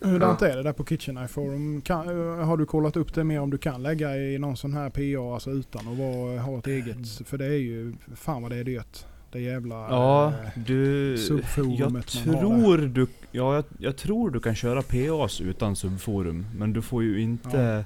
Hurdant 0.00 0.42
är 0.42 0.56
det 0.56 0.62
där 0.62 0.72
på 0.72 0.84
Kitchen 0.84 1.16
Knife 1.16 1.32
Forum? 1.34 1.80
Kan, 1.80 2.08
eh, 2.08 2.46
har 2.46 2.56
du 2.56 2.66
kollat 2.66 2.96
upp 2.96 3.14
det 3.14 3.24
mer 3.24 3.40
om 3.40 3.50
du 3.50 3.58
kan 3.58 3.82
lägga 3.82 4.16
i 4.16 4.38
någon 4.38 4.56
sån 4.56 4.72
här 4.74 4.90
PA 4.90 5.34
alltså 5.34 5.50
utan 5.50 5.88
att 5.88 5.98
vara, 5.98 6.40
ha 6.40 6.58
ett 6.58 6.66
eget? 6.66 7.08
För 7.26 7.38
det 7.38 7.44
är 7.46 7.50
ju, 7.58 7.94
fan 8.14 8.42
vad 8.42 8.50
det 8.50 8.56
är 8.56 8.64
dyrt. 8.64 9.06
Det 9.34 9.40
jävla... 9.40 9.74
Ja, 9.74 10.28
eh, 10.28 10.34
du... 10.66 11.10
Jag 11.10 11.18
subforumet 11.18 12.14
man 12.26 12.34
har 12.34 12.40
tror 12.42 12.76
du... 12.78 13.06
Ja, 13.32 13.54
jag, 13.54 13.64
jag 13.78 13.96
tror 13.96 14.30
du 14.30 14.40
kan 14.40 14.54
köra 14.54 14.82
PAs 14.82 15.40
utan 15.40 15.76
subforum. 15.76 16.46
Men 16.56 16.72
du 16.72 16.82
får 16.82 17.02
ju 17.02 17.20
inte 17.20 17.84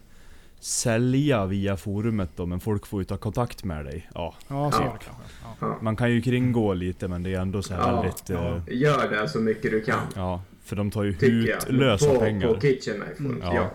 sälja 0.61 1.47
via 1.47 1.77
forumet 1.77 2.31
då, 2.37 2.47
men 2.47 2.61
folk 2.61 2.87
får 2.87 3.01
ju 3.01 3.05
ta 3.05 3.17
kontakt 3.17 3.65
med 3.65 3.85
dig. 3.85 4.09
Ja. 4.15 4.35
Ja, 4.49 4.71
så 4.73 4.79
Ja. 4.83 4.87
är 4.89 4.93
det 4.93 5.05
kanske. 5.05 5.23
Ja. 5.43 5.57
Ja. 5.61 5.79
Man 5.83 5.97
kan 5.97 6.13
ju 6.13 6.23
kringå 6.23 6.75
lite 6.75 7.09
men 7.09 7.23
det 7.23 7.35
är 7.35 7.41
ändå 7.41 7.63
så 7.63 7.75
här 7.75 7.81
Ja, 7.93 8.01
väldigt... 8.03 8.29
ja. 8.29 8.57
eh, 8.57 8.63
Gör 8.77 9.11
det 9.11 9.29
så 9.29 9.39
mycket 9.41 9.71
du 9.71 9.81
kan. 9.81 10.01
Ja, 10.17 10.43
för 10.65 10.77
de 10.77 10.91
tar 10.91 11.03
ju 11.05 11.17
jag. 11.21 11.29
hutlösa 11.29 12.09
på, 12.15 12.21
pengar. 12.21 12.55
På 12.55 12.61
Kitchen 12.61 12.95
Knife 12.95 13.19
Mm. 13.25 13.39
ja. 13.43 13.55
Ja. 13.55 13.71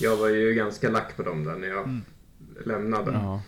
Jag 0.00 0.16
var 0.16 0.28
ju 0.28 0.54
ganska 0.54 0.90
lack 0.90 1.16
på 1.16 1.22
dem 1.22 1.44
där 1.44 1.56
när 1.56 1.68
jag 1.68 1.82
Mm. 1.84 2.02
lämnade. 2.66 3.12
Ja. 3.12 3.42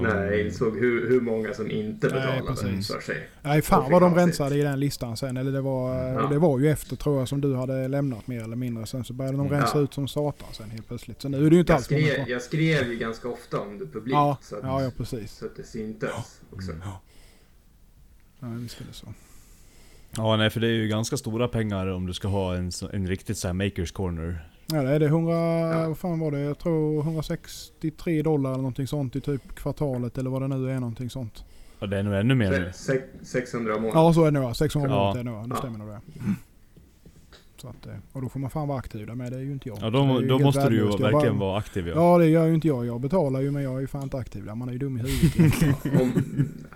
När 0.00 0.24
jag 0.32 0.40
insåg 0.40 0.78
hur, 0.78 1.08
hur 1.08 1.20
många 1.20 1.54
som 1.54 1.70
inte 1.70 2.06
Nej, 2.06 2.14
betalade 2.20 2.46
precis. 2.46 2.88
för 2.92 3.00
sig. 3.00 3.28
Nej, 3.42 3.62
fan 3.62 3.84
Och 3.84 3.90
vad 3.90 4.02
de 4.02 4.14
rensade 4.14 4.56
i 4.56 4.62
den 4.62 4.80
listan 4.80 5.16
sen. 5.16 5.36
Eller 5.36 5.52
det 5.52 5.60
var, 5.60 5.94
Ja. 6.12 6.26
det 6.26 6.38
var 6.38 6.58
ju 6.58 6.70
efter 6.70 6.96
tror 6.96 7.18
jag 7.18 7.28
som 7.28 7.40
du 7.40 7.54
hade 7.56 7.88
lämnat 7.88 8.26
mer 8.26 8.42
eller 8.42 8.56
mindre. 8.56 8.86
Sen 8.86 9.04
så 9.04 9.12
började 9.12 9.36
de 9.36 9.46
Mm. 9.46 9.58
rensa 9.58 9.78
Ja. 9.78 9.82
ut 9.84 9.94
som 9.94 10.08
satan 10.08 10.48
sen 10.52 10.70
helt 10.70 10.88
plötsligt. 10.88 11.22
Så 11.22 11.28
nu 11.28 11.46
är 11.46 11.50
det 11.50 11.54
ju 11.56 11.60
inte 11.60 11.72
Jag 11.72 11.76
alls 11.76 11.84
skrev, 11.84 12.28
jag 12.28 12.42
skrev 12.42 12.92
ju 12.92 12.98
ganska 12.98 13.28
ofta 13.28 13.60
om 13.60 13.78
det 13.78 13.86
publikt. 13.86 14.12
Ja, 14.14 14.38
så, 14.42 14.56
att, 14.56 14.62
ja, 14.64 14.82
ja 14.82 14.90
precis. 14.96 15.32
så 15.32 15.46
att 15.46 15.56
det 15.56 15.64
syntes 15.64 16.10
också. 16.52 16.72
Ja, 18.40 18.48
visst 18.48 18.80
är 18.80 18.84
det 18.84 18.92
så. 18.94 19.06
Ja, 20.16 20.36
nej 20.36 20.50
för 20.50 20.60
det 20.60 20.66
är 20.66 20.70
ju 20.72 20.88
ganska 20.88 21.16
stora 21.16 21.48
pengar 21.48 21.86
om 21.86 22.06
du 22.06 22.14
ska 22.14 22.28
ha 22.28 22.54
en, 22.54 22.70
en 22.92 23.06
riktigt 23.08 23.38
så 23.38 23.48
här 23.48 23.52
makers 23.54 23.92
corner. 23.92 24.48
Ja, 24.72 24.82
det 24.82 24.90
är 24.90 24.98
det 25.00 25.06
100, 25.06 25.32
Ja. 25.34 25.88
vad 25.88 25.98
fan 25.98 26.20
var 26.20 26.30
det? 26.30 26.40
Jag 26.40 26.58
tror 26.58 27.00
163 27.02 28.22
dollar 28.22 28.50
eller 28.50 28.58
någonting 28.62 28.86
sånt 28.86 29.16
i 29.16 29.20
typ 29.20 29.54
kvartalet 29.54 30.18
eller 30.18 30.30
vad 30.30 30.42
det 30.42 30.48
nu 30.48 30.70
är 30.70 30.74
någonting 30.80 31.10
sånt. 31.10 31.44
Och 31.78 31.88
det 31.88 31.98
är 31.98 32.02
nog 32.02 32.14
ännu 32.14 32.34
mer 32.34 32.50
nu. 32.50 32.70
Se- 32.74 32.92
sex- 32.92 33.30
600 33.30 33.76
om 33.76 33.84
året. 33.84 33.94
Ja, 33.94 34.12
så 34.12 34.24
är 34.24 34.30
det 34.30 34.40
nog. 34.40 34.56
600 34.56 34.90
Ja. 34.90 34.96
ja. 35.14 35.20
är 35.20 35.24
det 35.24 35.30
nog. 35.30 35.42
Det 35.48 35.54
Ja. 35.54 35.56
stämmer 35.56 35.78
nog 35.78 35.88
det. 35.88 36.00
Så 37.62 37.68
att, 37.68 37.86
eh, 37.86 37.92
och 38.12 38.22
då 38.22 38.28
får 38.28 38.40
man 38.40 38.50
fan 38.50 38.68
vara 38.68 38.78
aktiv 38.78 39.06
där 39.06 39.14
med, 39.14 39.32
det 39.32 39.38
är 39.38 39.42
ju 39.42 39.52
inte 39.52 39.68
jag. 39.68 39.78
Ja, 39.80 39.90
då, 39.90 40.20
då 40.20 40.38
måste 40.38 40.68
du 40.68 40.76
ju 40.76 40.84
verkligen 40.84 41.12
bara- 41.38 41.48
vara 41.48 41.58
aktiv 41.58 41.88
ja. 41.88 41.94
Ja 41.94 42.18
det 42.18 42.26
gör 42.28 42.46
ju 42.46 42.54
inte 42.54 42.68
jag. 42.68 42.86
Jag 42.86 43.00
betalar 43.00 43.40
ju 43.40 43.50
men 43.50 43.62
jag 43.62 43.76
är 43.76 43.80
ju 43.80 43.86
fan 43.86 44.02
inte 44.02 44.16
aktiv 44.16 44.44
där. 44.44 44.54
Man 44.54 44.68
är 44.68 44.72
ju 44.72 44.78
dum 44.78 44.96
i 44.96 45.00
huvudet. 45.00 45.36
egentligen. 45.62 46.00
Om, 46.00 46.12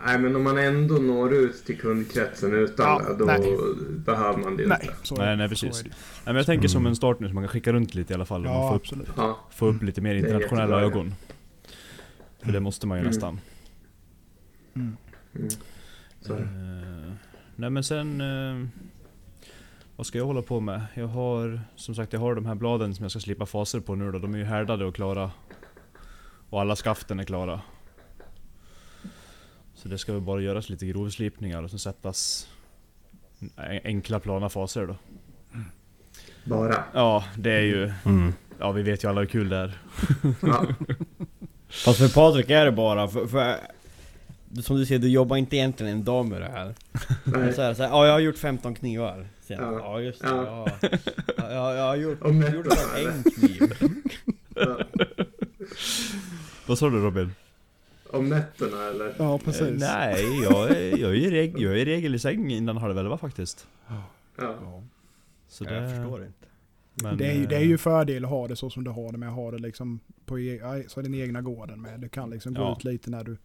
nej, 0.07 0.19
men 0.19 0.37
om 0.37 0.43
man 0.45 0.59
ändå 0.59 0.95
når 0.95 1.35
ut 1.35 1.65
till 1.65 1.79
kundkretsen 1.79 2.55
utan 2.55 2.87
Ja, 2.87 3.03
det, 3.13 3.19
då 3.19 3.25
nej. 3.25 3.57
behöver 4.07 4.39
man 4.39 4.57
det 4.57 4.63
ju 4.63 4.69
nej, 4.69 4.79
inte. 4.83 4.95
så 5.03 5.17
Nej, 5.17 5.37
nej, 5.37 5.49
precis. 5.49 5.85
Nej, 5.85 5.93
men 6.25 6.37
jag 6.37 6.47
tänker 6.47 6.69
som 6.69 6.87
en 6.87 6.97
start 6.97 7.21
nu 7.21 7.29
så 7.29 7.35
man 7.35 7.43
kan 7.45 7.49
skicka 7.49 7.73
runt 7.73 7.95
lite 7.95 8.13
i 8.13 8.15
alla 8.15 8.25
fall. 8.27 8.41
och 8.47 8.53
man 8.53 8.55
Ja 8.63 8.69
får 8.69 8.77
upp, 8.77 8.83
absolut. 8.83 9.09
Ja, 9.17 9.39
få 9.51 9.67
upp 9.67 9.83
lite 9.83 10.01
mer 10.01 10.15
internationella 10.15 10.83
jättebra. 10.83 11.01
ögon. 11.01 11.15
För 12.43 12.53
det 12.53 12.61
måste 12.61 12.87
man 12.87 12.99
ju 12.99 13.01
Mm. 13.01 13.11
nästan. 13.11 13.41
Mm. 14.75 14.97
mm. 15.35 15.49
Eh, 16.31 17.13
nej 17.57 17.71
men 17.71 17.85
sen... 17.85 18.21
eh, 18.21 18.67
vad 19.97 20.07
ska 20.07 20.19
jag 20.19 20.27
hålla 20.27 20.43
på 20.43 20.61
med? 20.61 20.87
Jag 20.95 21.07
har 21.07 21.61
som 21.77 21.95
sagt 21.95 22.13
jag 22.13 22.21
har 22.21 22.35
de 22.35 22.47
här 22.47 22.55
bladen 22.55 22.95
som 22.95 23.03
jag 23.05 23.11
ska 23.11 23.21
slipa 23.21 23.47
faser 23.47 23.81
på 23.81 23.95
nu 23.95 24.13
då. 24.13 24.19
De 24.19 24.35
är 24.35 24.39
ju 24.39 24.45
härdade 24.45 24.85
och 24.85 24.95
klara. 24.95 25.31
Och 26.51 26.61
alla 26.61 26.77
skaften 26.77 27.21
är 27.21 27.25
klara. 27.25 27.61
Så 29.75 29.89
det 29.89 29.99
ska 29.99 30.13
väl 30.13 30.23
bara 30.23 30.41
göras 30.41 30.69
lite 30.69 30.87
grovslipningar 30.87 31.63
och 31.63 31.71
sen 31.71 31.79
sättas 31.79 32.49
en- 33.57 33.81
enkla 33.85 34.21
plana 34.21 34.49
faser 34.49 34.87
då. 34.87 34.97
Bara. 36.45 36.85
Ja, 36.95 37.25
det 37.37 37.53
är 37.53 37.61
ju... 37.63 37.93
Mm. 38.05 38.33
Ja, 38.59 38.73
vi 38.73 38.83
vet 38.83 39.05
ju 39.05 39.09
alla 39.09 39.21
hur 39.21 39.29
kul 39.29 39.49
det 39.49 39.57
är. 39.57 39.79
Ja. 40.43 40.67
Fast 41.69 41.99
för 41.99 42.15
Patrik 42.15 42.51
är 42.51 42.65
det 42.65 42.73
bara, 42.73 43.09
för, 43.09 43.27
för 43.27 43.57
som 44.63 44.77
du 44.77 44.87
ser, 44.87 44.99
du 44.99 45.09
jobbar 45.09 45.37
inte 45.37 45.57
egentligen 45.57 45.93
en 45.93 46.05
dag 46.05 46.27
med 46.27 46.41
det 46.41 46.49
här. 46.49 46.75
Nej. 47.25 47.53
Så 47.53 47.63
här, 47.63 47.75
så 47.75 47.83
här, 47.83 47.91
ja 47.91 48.07
jag 48.07 48.13
har 48.13 48.21
gjort 48.21 48.39
15 48.39 48.75
knivar. 48.75 49.27
Sen, 49.47 49.57
Ja. 49.61 49.73
ja. 49.79 50.01
just 50.01 50.21
det, 50.23 50.29
Ja. 50.29 50.67
ja. 50.83 50.89
ja. 51.37 51.53
ja 51.53 51.75
jag 51.75 51.83
har 51.85 51.97
gjort, 51.97 52.23
Och 52.23 52.35
gjort 52.35 52.67
eller? 52.67 53.11
en 53.11 53.23
kniv. 53.23 53.73
Ja. 54.55 54.79
Vad 56.67 56.79
sa 56.79 56.91
du 56.91 56.99
Robin? 57.01 57.31
Om 58.11 58.29
nätterna 58.29 58.85
eller? 58.89 59.15
Ja 59.19 59.39
precis. 59.39 59.63
Eh, 59.63 59.75
nej, 59.75 60.41
jag 60.43 60.71
är, 60.71 60.97
jag, 60.99 61.11
är 61.11 61.15
i 61.15 61.31
reg, 61.31 61.55
jag 61.59 61.73
är 61.73 61.77
i 61.77 61.85
regel 61.85 62.15
i 62.15 62.19
säng 62.19 62.51
innan 62.51 62.77
halv 62.77 62.99
elva 62.99 63.19
faktiskt. 63.19 63.67
Ja. 64.39 64.83
Så 65.49 65.65
det, 65.65 65.75
jag 65.75 65.91
förstår 65.91 66.25
inte. 66.25 66.47
Men, 67.03 67.17
det, 67.17 67.27
är, 67.27 67.35
ju- 67.35 67.47
det 67.47 67.57
är 67.57 67.61
eh, 67.61 67.67
ju 67.69 67.79
fördel 67.79 68.25
att 68.25 68.31
ha 68.31 68.49
det 68.49 68.57
så 68.57 68.71
som 68.71 68.85
du 68.85 68.91
har 68.91 69.13
det 69.13 69.19
med 69.19 69.29
att 69.29 69.35
ha 69.35 69.51
det 69.51 69.59
liksom 69.59 70.01
på 70.27 70.39
e- 70.39 70.85
så 70.89 71.03
den 71.03 71.15
egna 71.15 71.41
gården 71.43 71.81
med. 71.83 72.01
Du 72.01 72.09
kan 72.09 72.31
liksom 72.31 72.55
gå 72.55 72.73
ut 72.79 72.85
lite 72.85 73.11
när 73.11 73.25
du, 73.25 73.37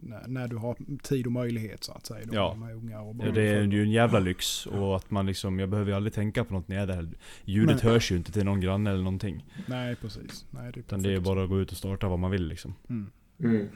när, 0.00 0.28
när 0.28 0.48
du 0.48 0.56
har 0.56 0.76
tid 1.02 1.26
och 1.26 1.32
möjlighet 1.32 1.84
så 1.84 1.92
att 1.92 2.06
säga. 2.06 2.26
Då, 2.26 2.34
Ja. 2.34 2.54
Med 2.54 2.74
ungar 2.76 3.00
och 3.00 3.16
Ja, 3.26 3.30
det 3.32 3.42
är 3.48 3.62
ju 3.62 3.82
en 3.82 3.90
jävla 3.90 4.18
lyx 4.18 4.66
och 4.66 4.96
att 4.96 5.10
man 5.10 5.26
liksom, 5.26 5.58
jag 5.58 5.68
behöver 5.68 5.90
ju 5.90 5.96
aldrig 5.96 6.12
tänka 6.12 6.44
på 6.44 6.54
något 6.54 6.68
när 6.68 6.76
jag 6.76 6.82
är 6.82 6.86
där. 6.96 7.08
Ljudet 7.44 7.82
Nej. 7.84 7.92
hörs 7.92 8.12
ju 8.12 8.16
inte 8.16 8.32
till 8.32 8.44
någon 8.44 8.60
granne 8.60 8.90
eller 8.90 9.02
någonting. 9.02 9.44
Nej 9.66 9.96
precis. 9.96 10.46
Nej, 10.50 10.72
det 10.72 10.78
är 10.78 10.80
Utan 10.80 11.02
det 11.02 11.12
är 11.14 11.20
bara 11.20 11.42
att 11.42 11.48
gå 11.48 11.60
ut 11.60 11.70
och 11.70 11.76
starta 11.76 12.08
vad 12.08 12.18
man 12.18 12.30
vill 12.30 12.46
liksom. 12.48 12.74
Mm. 12.88 13.10
Mm. 13.42 13.68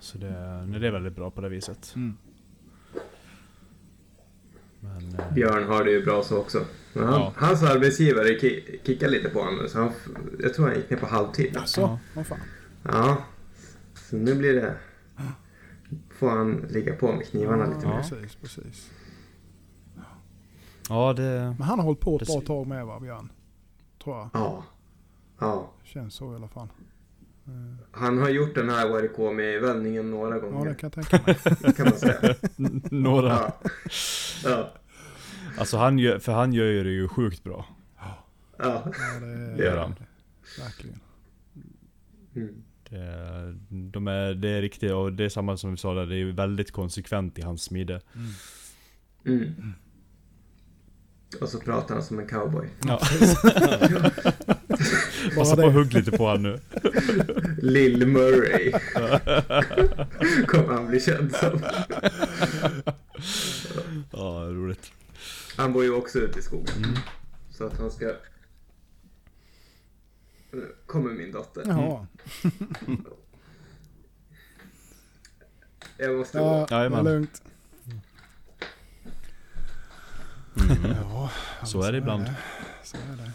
Så 0.00 0.18
det, 0.18 0.64
nej, 0.66 0.80
det 0.80 0.86
är 0.86 0.92
väldigt 0.92 1.16
bra 1.16 1.30
på 1.30 1.40
det 1.40 1.48
viset. 1.48 1.92
Mm. 1.96 2.16
Men, 4.80 5.14
eh, 5.18 5.32
Björn 5.34 5.64
har 5.68 5.84
det 5.84 5.90
ju 5.90 6.04
bra 6.04 6.22
så 6.22 6.38
också. 6.38 6.58
Men 6.92 7.04
han, 7.04 7.20
Ja. 7.20 7.32
Hans 7.36 7.62
arbetsgivare 7.62 8.28
ki- 8.28 8.78
kickar 8.86 9.08
lite 9.08 9.28
på 9.28 9.40
honom 9.42 9.68
så 9.68 9.78
han, 9.78 9.92
jag 10.40 10.54
tror 10.54 10.66
han 10.66 10.76
gick 10.76 10.90
ner 10.90 10.96
på 10.98 11.06
halvtid. 11.06 11.56
Alltså, 11.56 11.80
Ja. 11.80 11.98
vad 12.14 12.26
fan. 12.26 12.38
Ja, 12.82 13.24
så 13.94 14.16
nu 14.16 14.34
blir 14.34 14.54
det... 14.54 14.74
Får 16.18 16.30
han 16.30 16.52
ligga 16.70 16.96
på 16.96 17.12
med 17.12 17.26
knivarna 17.26 17.66
lite 17.66 17.80
Ja, 17.82 17.88
mer. 17.88 17.96
precis, 18.02 18.34
precis. 18.36 18.90
ja 20.88 21.12
det... 21.12 21.54
Men 21.58 21.62
han 21.62 21.78
har 21.78 21.84
hållit 21.86 22.00
på 22.00 22.16
ett 22.16 22.26
bra 22.26 22.40
tag 22.40 22.66
med 22.66 22.86
va, 22.86 23.00
Björn? 23.00 23.32
Tror 24.04 24.16
jag. 24.16 24.28
Ja. 24.32 24.64
Ja. 25.38 25.70
Känns 25.84 26.14
så 26.14 26.32
i 26.32 26.36
alla 26.36 26.48
fall. 26.48 26.68
Eh, 27.46 27.52
Han 27.90 28.18
har 28.18 28.28
gjort 28.28 28.54
den 28.54 28.68
här 28.70 28.90
ORK 28.92 29.34
med 29.36 29.60
vändningen 29.62 30.10
några 30.10 30.34
Ja, 30.34 30.40
gånger, 30.40 30.68
det 30.68 30.74
kan 30.74 30.90
jag 30.94 31.08
tänka 31.08 31.26
mig. 31.26 31.74
kan 31.76 31.84
man 31.84 31.98
säga. 31.98 32.34
Några. 32.90 33.28
Ja. 33.28 33.52
Ja. 34.44 34.72
Alltså 35.58 35.76
han 35.76 35.98
gör, 35.98 36.18
för 36.18 36.32
han 36.32 36.52
gör 36.52 36.66
ju 36.66 36.84
det 36.84 36.90
ju 36.90 37.08
sjukt 37.08 37.44
bra. 37.44 37.66
Ja. 37.98 38.24
Ja, 38.58 38.82
Det 39.56 39.64
gör 39.64 39.76
han. 39.78 39.94
Verkligen. 40.58 41.00
Mm. 42.34 42.62
Det, 42.90 43.54
de 43.68 44.08
är, 44.08 44.34
det 44.34 44.48
är 44.48 44.62
riktigt, 44.62 44.92
och 44.92 45.12
det 45.12 45.24
är 45.24 45.28
samma 45.28 45.56
som 45.56 45.70
vi 45.70 45.76
sa 45.76 45.94
där, 45.94 46.06
det 46.06 46.16
är 46.16 46.24
väldigt 46.24 46.70
konsekvent 46.70 47.38
i 47.38 47.42
hans 47.42 47.62
smide. 47.62 48.00
Mm. 49.26 49.54
Och 51.40 51.48
så 51.48 51.60
pratar 51.60 51.94
han 51.94 52.04
som 52.04 52.18
en 52.18 52.26
cowboy. 52.26 52.68
Ja. 52.86 53.00
Passa 55.34 55.56
på 55.56 55.66
att 55.66 55.74
hugga 55.74 55.98
lite 55.98 56.10
på 56.10 56.28
han 56.28 56.42
nu. 56.42 56.60
Lill 57.62 58.06
Murray. 58.06 58.72
Kommer 60.46 60.74
han 60.74 60.86
bli 60.86 61.00
känd 61.00 61.34
som. 61.34 61.60
Ja, 64.12 64.46
roligt. 64.50 64.92
Han 65.56 65.72
bor 65.72 65.84
ju 65.84 65.90
också 65.90 66.18
ute 66.18 66.38
i 66.38 66.42
skogen. 66.42 66.74
Mm. 66.76 66.96
Så 67.50 67.66
att 67.66 67.78
han 67.78 67.90
ska... 67.90 68.12
Kommer 70.86 71.10
min 71.10 71.32
dotter. 71.32 71.62
Jaha. 71.66 72.06
Jag 75.98 76.16
måste 76.16 76.38
Ja, 76.38 76.60
gå. 76.60 76.66
det 76.70 76.74
är 76.96 77.02
lugnt. 77.02 77.42
Ja, 81.02 81.30
Så 81.64 81.82
är 81.82 81.92
det 81.92 81.98
ibland. 81.98 82.24
Så 82.84 82.96
är 82.96 83.16
det. 83.16 83.30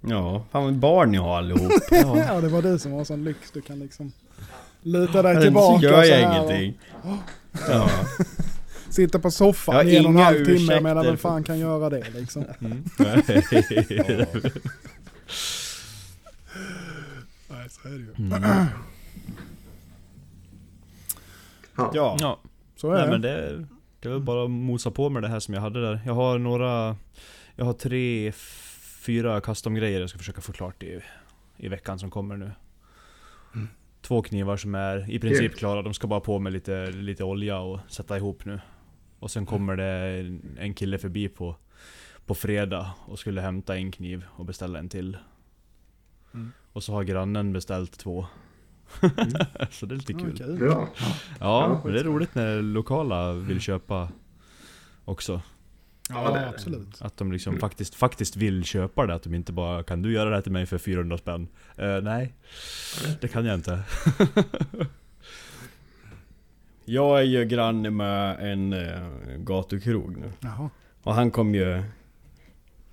Ja, 0.00 0.44
fan 0.52 0.64
vad 0.64 0.74
barn 0.74 1.10
ni 1.10 1.18
har 1.18 1.38
allihop. 1.38 1.72
Ja, 1.90 2.40
det 2.40 2.48
var 2.48 2.62
du 2.62 2.78
som 2.78 2.92
har 2.92 3.04
sån 3.04 3.24
lyx. 3.24 3.50
Du 3.50 3.60
kan 3.60 3.78
liksom 3.78 4.12
luta 4.82 5.22
dig 5.22 5.34
Så 5.34 5.42
tillbaka 5.42 5.82
gör 5.82 6.02
så 6.02 6.08
jag 6.08 6.20
ingenting. 6.20 6.78
Ja. 7.68 7.90
och 8.88 8.94
sitta 8.94 9.18
på 9.18 9.30
soffan 9.30 9.74
Jag 9.74 9.86
i 9.88 9.96
en 9.96 10.04
och 10.06 10.10
en 10.10 10.16
halv 10.18 10.44
timme. 10.44 10.80
Men 10.80 11.02
vem 11.02 11.16
fan 11.16 11.44
kan 11.44 11.58
göra 11.58 11.90
det 11.90 12.10
liksom? 12.10 12.44
Mm. 12.60 12.84
Nej, 17.50 17.70
så 17.70 17.88
är 17.88 17.92
det 17.92 17.98
ju. 17.98 18.14
Mm. 18.18 18.42
Ja. 21.76 22.16
ja. 22.20 22.40
Så 22.76 22.90
är 22.90 22.94
nej 22.94 23.04
det. 23.04 23.10
men 23.10 23.20
det, 23.20 23.66
det 24.00 24.08
är 24.08 24.12
väl 24.12 24.20
bara 24.22 24.44
att 24.44 24.50
mosa 24.50 24.90
på 24.90 25.10
med 25.10 25.22
det 25.22 25.28
här 25.28 25.40
som 25.40 25.54
jag 25.54 25.60
hade 25.60 25.82
där. 25.82 26.00
Jag 26.06 26.14
har 26.14 26.38
några, 26.38 26.96
jag 27.56 27.64
har 27.64 27.72
tre, 27.72 28.32
fyra 29.06 29.40
custom-grejer 29.40 30.00
jag 30.00 30.08
ska 30.10 30.18
försöka 30.18 30.40
få 30.40 30.52
klart 30.52 30.82
i, 30.82 31.00
i 31.56 31.68
veckan 31.68 31.98
som 31.98 32.10
kommer 32.10 32.36
nu. 32.36 32.50
Två 34.02 34.22
knivar 34.22 34.56
som 34.56 34.74
är 34.74 35.10
i 35.10 35.18
princip 35.18 35.50
Kul. 35.50 35.58
klara, 35.58 35.82
de 35.82 35.94
ska 35.94 36.06
bara 36.06 36.20
på 36.20 36.38
med 36.38 36.52
lite, 36.52 36.86
lite 36.90 37.24
olja 37.24 37.58
och 37.58 37.80
sätta 37.88 38.16
ihop 38.16 38.44
nu. 38.44 38.60
Och 39.18 39.30
sen 39.30 39.46
kommer 39.46 39.76
det 39.76 39.84
en- 40.20 40.56
en 40.60 40.74
kille 40.74 40.98
förbi 40.98 41.28
på, 41.28 41.56
på 42.26 42.34
fredag 42.34 42.90
och 43.06 43.18
skulle 43.18 43.40
hämta 43.40 43.76
en 43.76 43.92
kniv 43.92 44.24
och 44.30 44.44
beställa 44.44 44.78
en 44.78 44.88
till. 44.88 45.16
Mm. 46.34 46.52
Och 46.72 46.82
så 46.82 46.92
har 46.92 47.02
grannen 47.02 47.52
beställt 47.52 47.98
två. 47.98 48.26
så 49.70 49.86
det 49.86 49.94
är 49.94 49.96
lite 49.96 50.12
Ja, 50.12 50.18
kul. 50.18 50.36
kul. 50.38 50.58
Bra. 50.58 50.88
Ja, 50.98 51.06
Ja, 51.40 51.80
men 51.84 51.92
det 51.92 52.00
är 52.00 52.04
roligt 52.04 52.34
när 52.34 52.62
lokala 52.62 53.32
vill 53.32 53.60
köpa 53.60 54.08
också. 55.04 55.40
Ja, 56.10 56.30
det. 56.32 56.48
absolut. 56.48 57.02
Att 57.02 57.16
de 57.16 57.32
liksom 57.32 57.50
Mm. 57.50 57.60
faktiskt, 57.60 57.94
faktiskt 57.94 58.36
vill 58.36 58.64
köpa 58.64 59.06
det. 59.06 59.14
Att 59.14 59.22
de 59.22 59.34
inte 59.34 59.52
bara 59.52 59.82
Kan 59.82 60.02
du 60.02 60.12
göra 60.12 60.28
det 60.30 60.34
här 60.36 60.42
till 60.42 60.52
mig 60.52 60.66
för 60.66 60.78
400 60.78 61.18
spänn? 61.18 61.48
Eh, 61.76 62.00
nej, 62.02 62.34
det 63.20 63.28
kan 63.28 63.44
jag 63.44 63.54
inte. 63.54 63.82
Jag 66.84 67.18
är 67.18 67.24
ju 67.24 67.44
granne 67.44 67.90
med 67.90 68.52
en 68.52 68.72
uh, 68.72 69.36
gatukrog 69.38 70.16
nu. 70.16 70.32
Jaha. 70.40 70.70
Och 71.02 71.14
han 71.14 71.30
kom 71.30 71.54
ju 71.54 71.82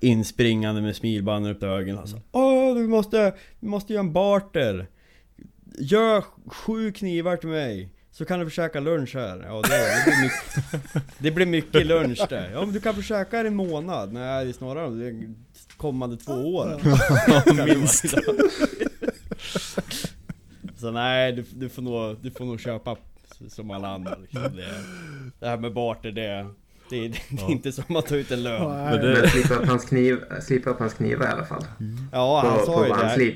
inspringande 0.02 0.82
med 0.82 0.96
smilband 0.96 1.46
upp 1.46 1.58
till 1.58 1.68
ögonen. 1.68 2.06
Sa 2.06 2.16
Åh, 2.32 2.74
du 2.74 2.88
måste, 2.88 3.34
du 3.60 3.66
måste 3.66 3.92
göra 3.92 4.00
en 4.00 4.12
barter. 4.12 4.86
Gör 5.78 6.24
sju 6.46 6.92
knivar 6.92 7.36
till 7.36 7.48
mig. 7.48 7.88
Så 8.10 8.24
kan 8.24 8.38
du 8.38 8.44
försöka 8.44 8.80
lunch 8.80 9.14
här. 9.14 9.42
Ja, 9.46 9.62
det, 9.62 9.68
det, 9.68 10.10
blir 10.10 10.22
mycket, 10.22 11.12
det 11.18 11.30
blir 11.30 11.46
mycket 11.46 11.86
lunch 11.86 12.26
där. 12.28 12.50
Ja, 12.52 12.60
men 12.60 12.74
du 12.74 12.80
kan 12.80 12.94
försöka 12.94 13.36
här 13.36 13.44
en 13.44 13.56
månad. 13.56 14.12
Nej, 14.12 14.44
det 14.44 14.50
är 14.50 14.52
snarare 14.52 14.90
de 14.90 15.36
kommande 15.76 16.16
två 16.16 16.32
åren. 16.32 16.80
Minst. 17.66 18.04
Så 20.76 20.90
nej, 20.90 21.32
du, 21.32 21.44
du, 21.52 21.68
får 21.68 21.82
nog, 21.82 22.16
du 22.22 22.30
får 22.30 22.44
nog 22.44 22.60
köpa 22.60 22.96
som 23.48 23.70
alla 23.70 23.88
andra. 23.88 24.16
Liksom. 24.16 24.42
Det, 24.42 24.66
det 25.38 25.48
här 25.48 25.58
med 25.58 25.72
barter, 25.72 26.12
det, 26.12 26.46
det, 27.00 27.08
det 27.30 27.42
är 27.42 27.50
inte 27.50 27.72
som 27.72 27.96
att 27.96 28.06
ta 28.06 28.16
ut 28.16 28.30
en 28.30 28.42
lön. 28.42 28.70
Men 28.70 29.00
det- 29.00 29.18
Men 29.20 29.28
slipa 29.30 29.54
upp 29.54 29.68
hans, 29.68 29.84
kniv, 29.84 30.18
slipa 30.42 30.70
upp 30.70 30.78
hans 30.78 30.94
knivar 30.94 31.24
i 31.26 31.28
alla 31.28 31.44
fall. 31.44 31.64
Ja, 32.12 32.40
han 32.44 32.58
På, 32.58 32.64
sa 32.66 32.78
på 32.78 32.86
ju 32.86 32.92
han 32.92 33.18
det. 33.18 33.34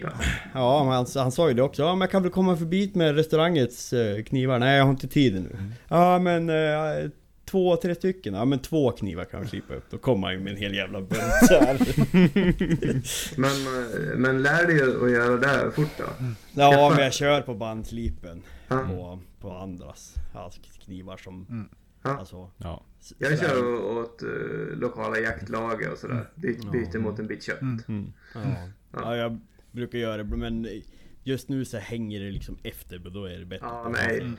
Ja, 0.54 0.84
men 0.84 0.92
han, 0.92 1.06
han 1.14 1.32
sa 1.32 1.48
ju 1.48 1.54
det 1.54 1.62
också. 1.62 1.82
Ja, 1.82 1.94
men 1.94 2.00
jag 2.00 2.10
kan 2.10 2.22
väl 2.22 2.32
komma 2.32 2.56
förbi 2.56 2.90
med 2.94 3.14
restaurangets 3.16 3.92
eh, 3.92 4.22
knivar? 4.22 4.58
Nej, 4.58 4.76
jag 4.76 4.84
har 4.84 4.90
inte 4.90 5.08
tid 5.08 5.34
nu. 5.34 5.56
Ja, 5.88 6.18
men 6.18 6.50
eh, 6.50 7.10
två, 7.50 7.76
tre 7.76 7.94
stycken. 7.94 8.34
Ja 8.34 8.44
men 8.44 8.58
två 8.58 8.90
knivar 8.90 9.24
kan 9.24 9.40
man 9.40 9.48
slipa 9.48 9.74
upp. 9.74 9.84
Då 9.90 9.98
kommer 9.98 10.20
man 10.20 10.32
ju 10.32 10.38
med 10.40 10.52
en 10.52 10.58
hel 10.58 10.74
jävla 10.74 11.00
bunt 11.00 11.22
så 11.48 11.54
här. 11.54 11.76
Men, 13.36 13.50
eh, 13.50 14.16
men 14.16 14.42
lär 14.42 14.66
dig 14.66 14.82
att 15.04 15.10
göra 15.10 15.36
det 15.64 15.70
fort 15.72 15.90
då. 15.98 16.04
Ja 16.54 16.92
men 16.94 17.04
jag 17.04 17.12
kör 17.12 17.40
på 17.40 17.54
bandslipen. 17.54 18.42
Ja. 18.68 18.78
På, 18.88 19.18
på 19.40 19.50
andras 19.56 20.14
alltså, 20.34 20.60
knivar 20.84 21.16
som... 21.16 21.68
Ja. 22.08 22.18
Alltså, 22.18 22.50
Ja. 22.58 22.82
Jag 23.18 23.38
kör 23.38 23.84
åt 23.98 24.22
uh, 24.22 24.76
lokala 24.78 25.18
jaktlager 25.18 25.92
och 25.92 25.98
sådär. 25.98 26.30
By, 26.34 26.58
byter 26.72 26.98
mot 26.98 27.18
en 27.18 27.26
bit 27.26 27.42
kött. 27.42 27.60
Mm. 27.60 28.12
Ja. 28.34 28.40
ja, 28.92 29.16
jag 29.16 29.40
brukar 29.70 29.98
göra 29.98 30.16
det 30.16 30.36
men 30.36 30.68
just 31.24 31.48
nu 31.48 31.64
så 31.64 31.78
hänger 31.78 32.20
det 32.20 32.30
liksom 32.30 32.58
efter 32.62 32.98
då 32.98 33.24
är 33.24 33.38
det 33.38 33.44
bättre. 33.46 33.66
Ja, 33.66 33.88
nej. 33.92 34.20
bandet. 34.20 34.38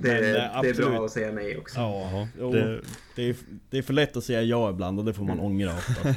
Det, 0.00 0.08
Men, 0.08 0.36
eh, 0.36 0.62
det 0.62 0.68
är 0.68 0.74
bra 0.90 1.04
att 1.04 1.10
säga 1.10 1.32
nej 1.32 1.56
också. 1.58 1.80
Ja, 1.80 2.28
Det- 2.52 2.80
det, 3.16 3.28
är, 3.28 3.36
det 3.70 3.78
är 3.78 3.82
för 3.82 3.92
lätt 3.92 4.16
att 4.16 4.24
säga 4.24 4.42
ja 4.42 4.70
ibland 4.70 4.98
och 4.98 5.04
det 5.04 5.14
får 5.14 5.24
man 5.24 5.40
ångra 5.40 5.70
ofta. 5.74 6.08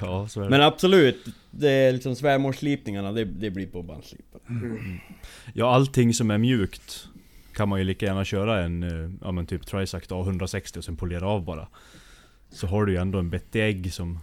ja, 0.00 0.28
så 0.28 0.40
är 0.40 0.44
det. 0.44 0.50
Men 0.50 0.62
absolut, 0.62 1.24
det 1.50 1.70
är 1.70 1.92
liksom 1.92 2.16
svärmorsslipningarna 2.16 3.12
det, 3.12 3.24
det 3.24 3.50
blir 3.50 3.66
på 3.66 3.82
bandslipen. 3.82 4.40
Ja, 5.54 5.74
allting 5.74 6.14
som 6.14 6.30
är 6.30 6.38
mjukt 6.38 7.08
kan 7.60 7.68
man 7.68 7.78
ju 7.78 7.84
lika 7.84 8.06
gärna 8.06 8.24
köra 8.24 8.62
en, 8.64 8.82
eh, 8.82 9.10
ja 9.22 9.32
men 9.32 9.46
typ 9.46 9.66
Trisact 9.66 10.10
A160 10.10 10.78
och 10.78 10.84
sen 10.84 10.96
polera 10.96 11.26
av 11.26 11.44
bara. 11.44 11.68
Så 12.50 12.66
har 12.66 12.86
du 12.86 12.92
ju 12.92 12.98
ändå 12.98 13.18
en 13.18 13.30
bettig 13.30 13.68
ägg 13.68 13.92
som 13.92 14.18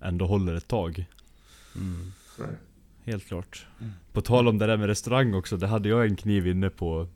ändå 0.00 0.26
håller 0.26 0.54
ett 0.54 0.68
tag. 0.68 1.04
Här. 2.38 2.58
Helt 3.04 3.26
klart. 3.26 3.66
På 4.12 4.20
tal 4.20 4.48
om 4.48 4.58
det 4.58 4.66
där 4.66 4.76
med 4.76 4.86
restaurang 4.86 5.34
också, 5.34 5.56
det 5.56 5.66
hade 5.66 5.88
jag 5.88 6.06
en 6.06 6.16
kniv 6.16 6.46
inne 6.46 6.70
på 6.70 7.08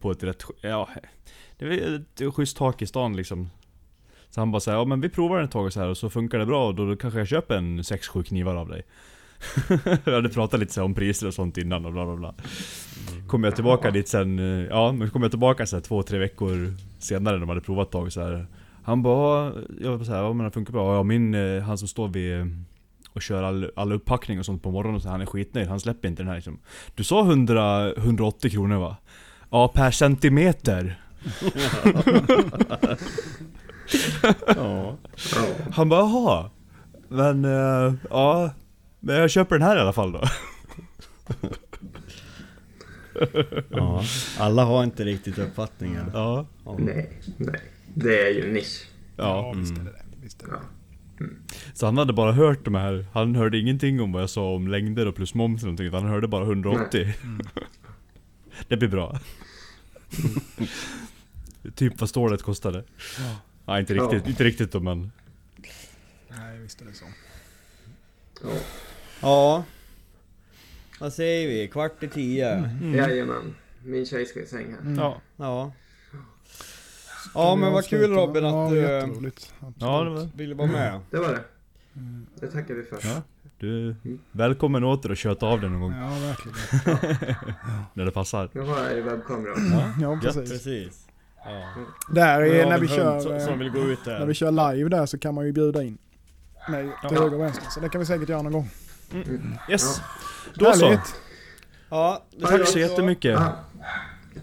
På 0.00 0.10
ett 0.10 0.22
rätt, 0.22 0.44
ja 0.60 0.88
Det 1.58 1.64
var 1.64 1.72
ett 1.72 2.34
schysst 2.34 2.56
tak 2.56 2.82
i 2.82 2.86
stan 2.86 3.16
liksom 3.16 3.50
Så 4.30 4.40
han 4.40 4.50
bara 4.50 4.60
säger 4.60 4.78
ja 4.78 4.84
men 4.84 5.00
vi 5.00 5.08
provar 5.08 5.36
den 5.36 5.44
ett 5.44 5.50
tag 5.50 5.66
och 5.66 5.72
så 5.72 5.80
här 5.80 5.88
och 5.88 5.96
så 5.96 6.10
funkar 6.10 6.38
det 6.38 6.46
bra 6.46 6.66
och 6.66 6.74
då, 6.74 6.86
då 6.86 6.96
kanske 6.96 7.18
jag 7.18 7.28
köper 7.28 7.56
en 7.56 7.82
6-7 7.82 8.22
knivar 8.22 8.54
av 8.54 8.68
dig 8.68 8.82
Jag 10.04 10.12
hade 10.12 10.28
pratat 10.28 10.60
lite 10.60 10.82
om 10.82 10.94
priser 10.94 11.26
och 11.26 11.34
sånt 11.34 11.58
innan 11.58 11.86
och 11.86 11.92
bla 11.92 12.04
bla 12.04 12.16
bla 12.16 12.34
Kommer 13.26 13.48
jag 13.48 13.54
tillbaka 13.54 13.90
dit 13.90 14.08
sen, 14.08 14.38
eh, 14.38 14.66
ja 14.70 14.92
men 14.92 15.10
kommer 15.10 15.24
jag 15.24 15.32
tillbaka 15.32 15.66
så 15.66 15.76
här 15.76 15.80
två, 15.80 16.02
tre 16.02 16.18
veckor 16.18 16.74
senare 16.98 17.34
när 17.34 17.40
de 17.40 17.48
hade 17.48 17.60
provat 17.60 17.86
ett 17.86 17.92
tag 17.92 18.12
så 18.12 18.20
här. 18.20 18.46
Han 18.82 19.02
bara, 19.02 19.52
jag 19.80 19.96
var 19.96 20.04
så 20.04 20.12
här, 20.12 20.22
ja 20.22 20.32
men 20.32 20.44
det 20.44 20.50
funkar 20.50 20.72
bra. 20.72 20.94
Ja 20.96 21.02
min, 21.02 21.34
eh, 21.34 21.62
han 21.62 21.78
som 21.78 21.88
står 21.88 22.08
vid 22.08 22.38
eh, 22.40 22.46
och 23.12 23.22
kör 23.22 23.42
all, 23.42 23.70
all 23.76 23.92
upppackning 23.92 24.38
och 24.38 24.46
sånt 24.46 24.62
på 24.62 24.70
morgonen 24.70 25.00
så 25.00 25.08
han 25.08 25.20
är 25.20 25.26
skitnöjd, 25.26 25.68
han 25.68 25.80
släpper 25.80 26.08
inte 26.08 26.22
den 26.22 26.28
här 26.28 26.36
liksom. 26.36 26.58
Du 26.94 27.04
sa 27.04 27.20
100, 27.20 27.92
180 27.94 28.50
kronor 28.50 28.76
va? 28.76 28.96
Ja, 29.50 29.68
per 29.68 29.90
centimeter. 29.90 31.00
Ja. 34.46 34.96
Han 35.72 35.88
bara 35.88 36.00
jaha. 36.00 36.50
Men, 37.08 37.44
ja. 38.10 38.50
Men 39.04 39.16
jag 39.16 39.30
köper 39.30 39.58
den 39.58 39.68
här 39.68 39.76
i 39.76 39.80
alla 39.80 39.92
fall 39.92 40.12
då. 40.12 40.24
ja. 43.70 44.04
Alla 44.38 44.64
har 44.64 44.84
inte 44.84 45.04
riktigt 45.04 45.38
uppfattningen. 45.38 46.10
Ja. 46.14 46.46
Ja. 46.64 46.76
Nej, 46.78 47.10
nej. 47.36 47.60
Det 47.94 48.26
är 48.26 48.30
ju 48.30 48.46
en 48.48 48.54
nisch. 48.54 48.86
Ja. 49.16 49.52
visst 49.56 49.72
är 49.78 49.84
det 49.84 49.90
det. 49.90 50.02
Visst 50.22 50.42
är 50.42 50.46
det. 50.46 50.52
Ja. 50.52 50.60
Så 51.74 51.86
han 51.86 51.98
hade 51.98 52.12
bara 52.12 52.32
hört 52.32 52.64
de 52.64 52.74
här, 52.74 53.06
han 53.12 53.34
hörde 53.34 53.58
ingenting 53.58 54.00
om 54.00 54.12
vad 54.12 54.22
jag 54.22 54.30
sa 54.30 54.54
om 54.54 54.68
längder 54.68 55.06
och 55.06 55.14
plus 55.14 55.34
moms 55.34 55.62
eller 55.62 55.66
någonting, 55.66 55.86
utan 55.86 56.02
han 56.02 56.12
hörde 56.12 56.28
bara 56.28 56.44
180. 56.44 57.14
det 58.68 58.76
blir 58.76 58.88
bra. 58.88 59.20
typ 61.74 62.00
vad 62.00 62.08
stålet 62.08 62.42
kostade. 62.42 62.84
Ja. 63.18 63.36
Nej 63.64 63.80
inte 63.80 63.94
riktigt, 63.94 64.22
Ja. 64.24 64.30
inte 64.30 64.44
riktigt 64.44 64.72
då 64.72 64.80
men. 64.80 65.12
Nej, 66.28 66.58
visst 66.58 66.80
är 66.80 66.84
det 66.84 66.92
så. 66.92 67.04
Ja. 68.42 68.48
Ja. 69.24 69.64
Vad 71.00 71.12
säger 71.12 71.48
vi? 71.48 71.68
Kvart 71.68 72.02
i 72.02 72.08
tio? 72.08 72.70
Jajamän. 72.82 73.54
Min 73.84 74.06
tjej 74.06 74.26
ska 74.26 74.40
i 74.40 74.46
säng 74.46 74.72
här. 74.72 74.80
Mm. 74.80 74.94
Ja. 74.98 75.20
Ja. 75.36 75.72
Ja 77.34 77.56
men 77.56 77.72
vad 77.72 77.84
kul. 77.84 78.10
Robin 78.10 78.44
ja, 78.44 78.64
att 78.66 78.72
du. 78.72 78.86
Absolut. 78.96 79.52
Ja, 79.78 80.02
det 80.04 80.10
var... 80.10 80.28
ville 80.36 80.54
vara 80.54 80.68
med. 80.68 81.00
Det 81.10 81.18
var 81.18 81.28
det. 81.28 81.40
Det 82.40 82.46
tackar 82.46 82.74
vi 82.74 82.82
för. 82.82 82.98
Ja. 83.02 83.22
Du, 83.58 83.96
välkommen 84.32 84.84
åter 84.84 85.10
och 85.10 85.16
köta 85.16 85.46
av 85.46 85.60
den 85.60 85.72
någon 85.72 85.80
gång 85.80 85.92
Ja, 85.92 86.08
verkligen. 86.08 87.36
när 87.94 88.04
det 88.04 88.10
passar. 88.10 88.48
Nu 88.52 88.60
har 88.60 88.84
jag 88.84 88.94
ju 88.94 89.02
webbkamera. 89.02 89.54
Ja, 89.72 89.92
Ja, 90.00 90.20
precis. 90.22 90.50
precis. 90.50 91.06
Ja. 91.44 91.74
Där 92.10 92.40
är 92.40 92.66
när 92.66 92.78
vi 92.78 92.88
kör... 92.88 93.20
som, 93.20 93.32
eh, 93.32 93.38
som 93.46 93.58
vill 93.58 93.70
gå 93.70 93.78
ut 93.78 94.04
där. 94.04 94.18
När 94.18 94.26
vi 94.26 94.34
kör 94.34 94.72
live 94.74 94.88
där 94.88 95.06
så 95.06 95.18
kan 95.18 95.34
man 95.34 95.46
ju 95.46 95.52
bjuda 95.52 95.82
in 95.82 95.98
mig 96.68 96.82
till 96.82 96.92
Ja. 97.02 97.08
höger 97.22 97.34
och 97.34 97.40
vänster. 97.40 97.66
Så 97.70 97.80
det 97.80 97.88
kan 97.88 97.98
vi 97.98 98.06
säkert 98.06 98.28
göra 98.28 98.42
någon 98.42 98.52
gång. 98.52 98.68
Yes! 99.68 100.00
Då 100.54 100.72
så! 100.72 100.98
Ja, 101.90 102.22
det 102.30 102.46
Tack 102.46 102.68
så 102.68 102.78
jättemycket! 102.78 103.32
Ja. 103.32 103.56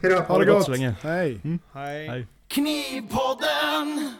Hejdå. 0.01 0.21
Ha 0.21 0.39
det 0.39 0.45
gott 0.45 0.55
gott. 0.55 0.65
så 0.65 0.71
länge. 0.71 0.95
Hej. 1.01 1.41
Hej. 1.73 2.07
Hej. 2.07 2.27
Knivpodden! 2.47 4.15